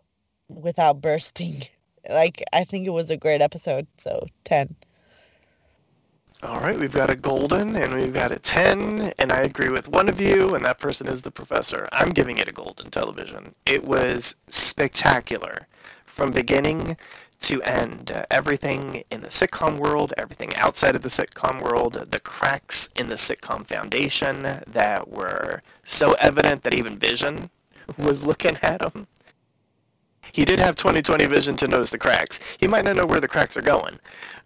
without 0.49 1.01
bursting. 1.01 1.63
Like 2.09 2.43
I 2.51 2.65
think 2.65 2.85
it 2.85 2.89
was 2.89 3.09
a 3.09 3.15
great 3.15 3.39
episode, 3.39 3.87
so 3.97 4.27
10. 4.43 4.75
All 6.45 6.59
right, 6.59 6.77
we've 6.77 6.91
got 6.91 7.09
a 7.09 7.15
golden 7.15 7.77
and 7.77 7.93
we've 7.95 8.13
got 8.13 8.33
a 8.33 8.37
10, 8.37 9.13
and 9.17 9.31
I 9.31 9.43
agree 9.43 9.69
with 9.69 9.87
one 9.87 10.09
of 10.09 10.19
you, 10.19 10.53
and 10.55 10.65
that 10.65 10.77
person 10.77 11.07
is 11.07 11.21
the 11.21 11.31
professor. 11.31 11.87
I'm 11.93 12.09
giving 12.09 12.37
it 12.37 12.49
a 12.49 12.51
golden 12.51 12.91
television. 12.91 13.55
It 13.65 13.85
was 13.85 14.35
spectacular 14.49 15.67
from 16.05 16.31
beginning 16.31 16.97
to 17.41 17.61
end. 17.61 18.25
Everything 18.29 19.05
in 19.09 19.21
the 19.21 19.29
sitcom 19.29 19.77
world, 19.77 20.13
everything 20.17 20.53
outside 20.57 20.97
of 20.97 21.01
the 21.01 21.07
sitcom 21.07 21.61
world, 21.61 22.07
the 22.11 22.19
cracks 22.19 22.89
in 22.93 23.07
the 23.07 23.15
sitcom 23.15 23.65
foundation 23.65 24.41
that 24.67 25.09
were 25.09 25.61
so 25.85 26.11
evident 26.19 26.63
that 26.63 26.73
even 26.73 26.99
Vision 26.99 27.51
was 27.97 28.25
looking 28.25 28.57
at 28.61 28.79
them. 28.79 29.07
He 30.33 30.45
did 30.45 30.57
have 30.57 30.75
20/20 30.75 31.27
vision 31.29 31.55
to 31.57 31.67
notice 31.67 31.91
the 31.91 31.99
cracks. 31.99 32.39
He 32.57 32.67
might 32.67 32.85
not 32.85 32.95
know 32.95 33.05
where 33.05 33.19
the 33.19 33.27
cracks 33.27 33.55
are 33.55 33.61
going, 33.61 33.99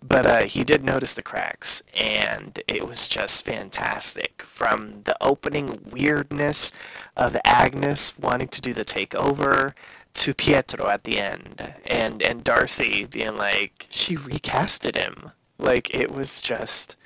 but 0.06 0.26
uh, 0.26 0.40
he 0.42 0.66
did 0.66 0.84
notice 0.84 1.14
the 1.14 1.22
cracks, 1.24 1.82
and 1.96 2.62
it 2.68 2.86
was 2.86 3.08
just 3.08 3.46
fantastic. 3.46 4.42
From 4.42 5.04
the 5.06 5.16
opening 5.22 5.80
weirdness 5.90 6.74
of 7.16 7.38
Agnes 7.46 8.18
wanting 8.20 8.50
to 8.50 8.60
do 8.60 8.74
the 8.74 8.84
takeover 8.84 9.74
to 10.16 10.34
Pietro 10.34 10.90
at 10.90 11.06
the 11.06 11.20
end, 11.20 11.74
and 11.86 12.22
and 12.22 12.44
Darcy 12.44 13.06
being 13.06 13.38
like 13.38 13.88
she 13.90 14.18
recasted 14.18 14.98
him. 14.98 15.32
Like 15.58 15.96
it 15.96 16.12
was 16.12 16.42
just 16.42 16.97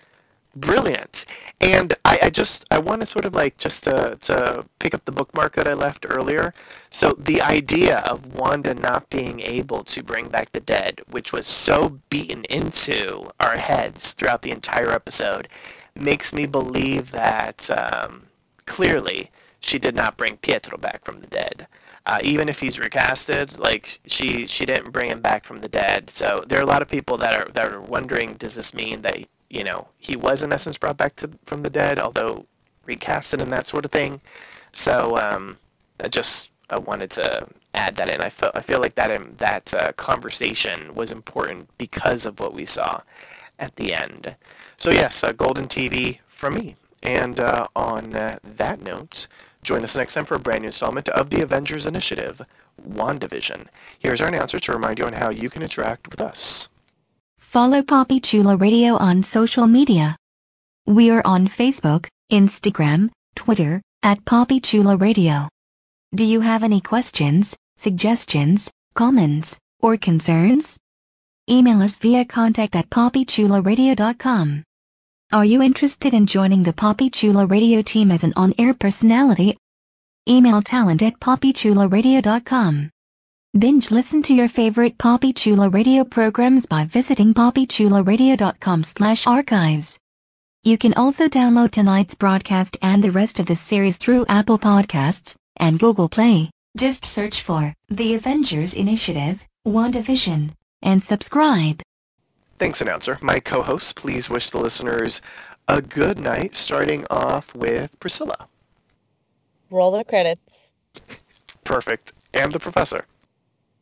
brilliant. 0.56 1.26
And 1.60 1.94
I, 2.04 2.20
I 2.24 2.30
just 2.30 2.66
I 2.72 2.80
want 2.80 3.02
to 3.02 3.08
sort 3.08 3.26
of 3.26 3.34
like 3.34 3.58
just 3.58 3.84
to, 3.86 4.18
to 4.22 4.66
pick 4.80 4.94
up 4.94 5.06
the 5.06 5.12
bookmark 5.12 5.56
that 5.56 5.68
I 5.68 5.74
left 5.74 6.06
earlier. 6.08 6.54
So 6.90 7.12
the 7.18 7.42
idea 7.42 8.00
of 8.00 8.34
Wanda 8.36 8.74
not 8.74 9.10
being 9.10 9.40
able 9.42 9.84
to 9.86 10.04
bring 10.04 10.28
back 10.28 10.52
the 10.52 10.60
dead, 10.60 11.02
which 11.10 11.32
was 11.32 11.48
so 11.48 12.00
beaten 12.10 12.44
into 12.46 13.32
our 13.40 13.58
heads 13.58 14.12
throughout 14.12 14.42
the 14.42 14.52
entire 14.52 14.92
episode, 14.92 15.48
makes 15.96 16.34
me 16.34 16.46
believe 16.46 17.12
that 17.12 17.70
um, 17.70 18.24
clearly 18.66 19.32
she 19.60 19.78
did 19.80 19.96
not 19.96 20.18
bring 20.18 20.38
Pietro 20.38 20.78
back 20.78 21.06
from 21.06 21.20
the 21.20 21.28
dead. 21.28 21.68
Uh, 22.04 22.18
even 22.24 22.50
if 22.50 22.60
he's 22.60 22.78
recasted, 22.78 23.60
like 23.60 24.00
she 24.08 24.48
she 24.48 24.66
didn't 24.66 24.92
bring 24.92 25.12
him 25.12 25.22
back 25.22 25.46
from 25.46 25.62
the 25.62 25.70
dead. 25.70 26.10
So 26.10 26.44
there 26.48 26.60
are 26.60 26.64
a 26.64 26.66
lot 26.66 26.82
of 26.82 26.88
people 26.88 27.16
that 27.18 27.34
are 27.40 27.52
that 27.52 27.72
are 27.72 27.80
wondering, 27.80 28.34
does 28.34 28.56
this 28.56 28.74
mean 28.74 29.04
that 29.04 29.28
you 29.52 29.64
know, 29.64 29.90
he 29.98 30.16
was 30.16 30.42
in 30.42 30.54
essence 30.54 30.78
brought 30.78 30.98
back 30.98 31.16
to, 31.18 31.30
from 31.46 31.62
the 31.62 31.70
dead, 31.70 32.00
although 32.00 32.46
recasted 32.88 33.42
and 33.42 33.52
that 33.52 33.68
sort 33.68 33.86
of 33.86 33.92
thing. 33.92 34.22
So 34.72 35.18
um, 35.18 35.58
I 36.00 36.08
just 36.08 36.50
I 36.70 36.80
wanted 36.80 37.12
to 37.12 37.48
add 37.74 37.98
that 37.98 38.10
in. 38.10 38.22
I 38.22 38.30
feel 38.30 38.52
I 38.56 38.62
feel 38.62 38.80
like 38.80 38.96
that 38.96 39.12
um, 39.12 39.36
that 39.38 39.74
uh, 39.74 39.92
conversation 39.94 40.96
was 40.96 41.12
important 41.12 41.70
because 41.78 42.26
of 42.26 42.40
what 42.40 42.54
we 42.54 42.66
saw 42.66 43.02
at 43.60 43.76
the 43.76 43.94
end. 43.94 44.36
So 44.78 44.90
yes, 44.90 45.24
uh, 45.24 45.34
Golden 45.34 45.68
TV 45.68 46.20
from 46.28 46.56
me. 46.56 46.78
And 47.04 47.40
uh, 47.40 47.68
on 47.76 48.16
uh, 48.16 48.40
that 48.44 48.82
note, 48.82 49.28
join 49.64 49.84
us 49.84 49.96
next 49.96 50.14
time 50.14 50.26
for 50.26 50.36
a 50.36 50.40
brand 50.40 50.62
new 50.62 50.68
installment 50.68 51.10
of 51.10 51.30
the 51.30 51.42
Avengers 51.42 51.86
Initiative, 51.86 52.42
WandaVision. 52.88 53.68
Here's 54.00 54.22
our 54.22 54.28
announcer 54.28 54.60
to 54.60 54.72
remind 54.72 55.00
you 55.00 55.06
on 55.06 55.14
how 55.14 55.30
you 55.30 55.50
can 55.50 55.64
interact 55.64 56.10
with 56.10 56.22
us. 56.22 56.68
Follow 57.52 57.82
Papi 57.82 58.24
Chulo 58.24 58.56
Radio 58.56 58.96
on 58.96 59.22
social 59.22 59.68
media. 59.68 60.16
We 60.86 61.12
are 61.12 61.22
on 61.26 61.50
Facebook, 61.50 62.08
Instagram, 62.32 63.10
Twitter, 63.36 63.82
at 64.04 64.24
Papi 64.24 64.64
Chulo 64.64 64.96
Radio. 64.96 65.50
Do 66.16 66.24
you 66.24 66.40
have 66.40 66.64
any 66.64 66.80
questions, 66.80 67.58
suggestions, 67.76 68.72
comments, 68.94 69.60
or 69.82 69.98
concerns? 69.98 70.78
Email 71.50 71.82
us 71.82 71.98
via 71.98 72.24
contact 72.24 72.74
at 72.78 72.90
papichuloradio.com. 72.90 74.64
Are 75.34 75.46
you 75.46 75.62
interested 75.62 76.14
in 76.14 76.28
joining 76.28 76.64
the 76.64 76.72
Papi 76.72 77.12
Chulo 77.12 77.46
Radio 77.48 77.82
team 77.82 78.12
as 78.12 78.24
an 78.24 78.32
on-air 78.38 78.74
personality? 78.74 79.58
Email 80.26 80.62
talent 80.62 81.02
at 81.02 81.20
papichuloradio.com. 81.20 82.90
Binge 83.58 83.92
listen 83.92 84.22
to 84.24 84.34
your 84.34 84.48
favorite 84.48 84.98
Papi 84.98 85.36
Chulo 85.36 85.70
radio 85.70 86.06
programs 86.06 86.66
by 86.66 86.86
visiting 86.86 87.34
papichuloradio.com 87.34 88.84
slash 88.86 89.28
archives. 89.28 90.00
You 90.64 90.78
can 90.78 90.94
also 90.94 91.28
download 91.28 91.72
tonight's 91.72 92.16
broadcast 92.16 92.78
and 92.82 93.04
the 93.04 93.12
rest 93.12 93.42
of 93.42 93.48
the 93.48 93.58
series 93.58 93.98
through 93.98 94.26
Apple 94.30 94.58
Podcasts 94.58 95.36
and 95.58 95.78
Google 95.78 96.08
Play. 96.08 96.50
Just 96.78 97.04
search 97.04 97.42
for 97.42 97.74
The 97.90 98.14
Avengers 98.14 98.74
Initiative, 98.74 99.46
WandaVision, 99.68 100.52
and 100.82 101.04
subscribe. 101.04 101.82
Thanks, 102.58 102.80
announcer. 102.80 103.20
My 103.22 103.42
co-hosts, 103.42 103.92
please 103.92 104.30
wish 104.30 104.50
the 104.50 104.62
listeners 104.62 105.20
a 105.68 105.82
good 105.82 106.20
night, 106.20 106.56
starting 106.56 107.06
off 107.10 107.54
with 107.54 108.00
Priscilla. 108.00 108.48
Roll 109.70 109.92
the 109.92 110.06
credits. 110.06 110.70
Perfect. 111.66 112.14
And 112.34 112.54
the 112.54 112.60
professor. 112.60 113.06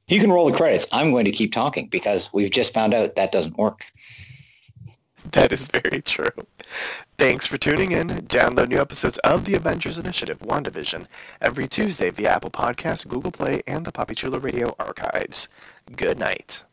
You 0.09 0.19
can 0.19 0.31
roll 0.31 0.49
the 0.49 0.57
credits. 0.57 0.87
I'm 0.91 1.11
going 1.11 1.25
to 1.25 1.31
keep 1.31 1.53
talking 1.53 1.87
because 1.87 2.33
we've 2.33 2.49
just 2.49 2.73
found 2.73 2.93
out 2.95 3.15
that 3.15 3.31
doesn't 3.31 3.57
work. 3.57 3.85
that 5.31 5.51
is 5.51 5.67
very 5.67 6.01
true. 6.01 6.27
Thanks 7.17 7.45
for 7.45 7.57
tuning 7.57 7.91
in. 7.91 8.07
Download 8.07 8.69
new 8.69 8.79
episodes 8.79 9.17
of 9.19 9.45
the 9.45 9.53
Avengers 9.53 9.97
Initiative 9.97 10.39
WandaVision 10.39 11.05
every 11.41 11.67
Tuesday 11.67 12.09
via 12.09 12.29
Apple 12.31 12.49
Podcasts, 12.49 13.07
Google 13.07 13.31
Play, 13.31 13.61
and 13.67 13.85
the 13.85 13.91
Papi 13.91 14.15
Chulo 14.15 14.39
Radio 14.39 14.75
archives. 14.79 15.47
Good 15.95 16.17
night. 16.17 16.63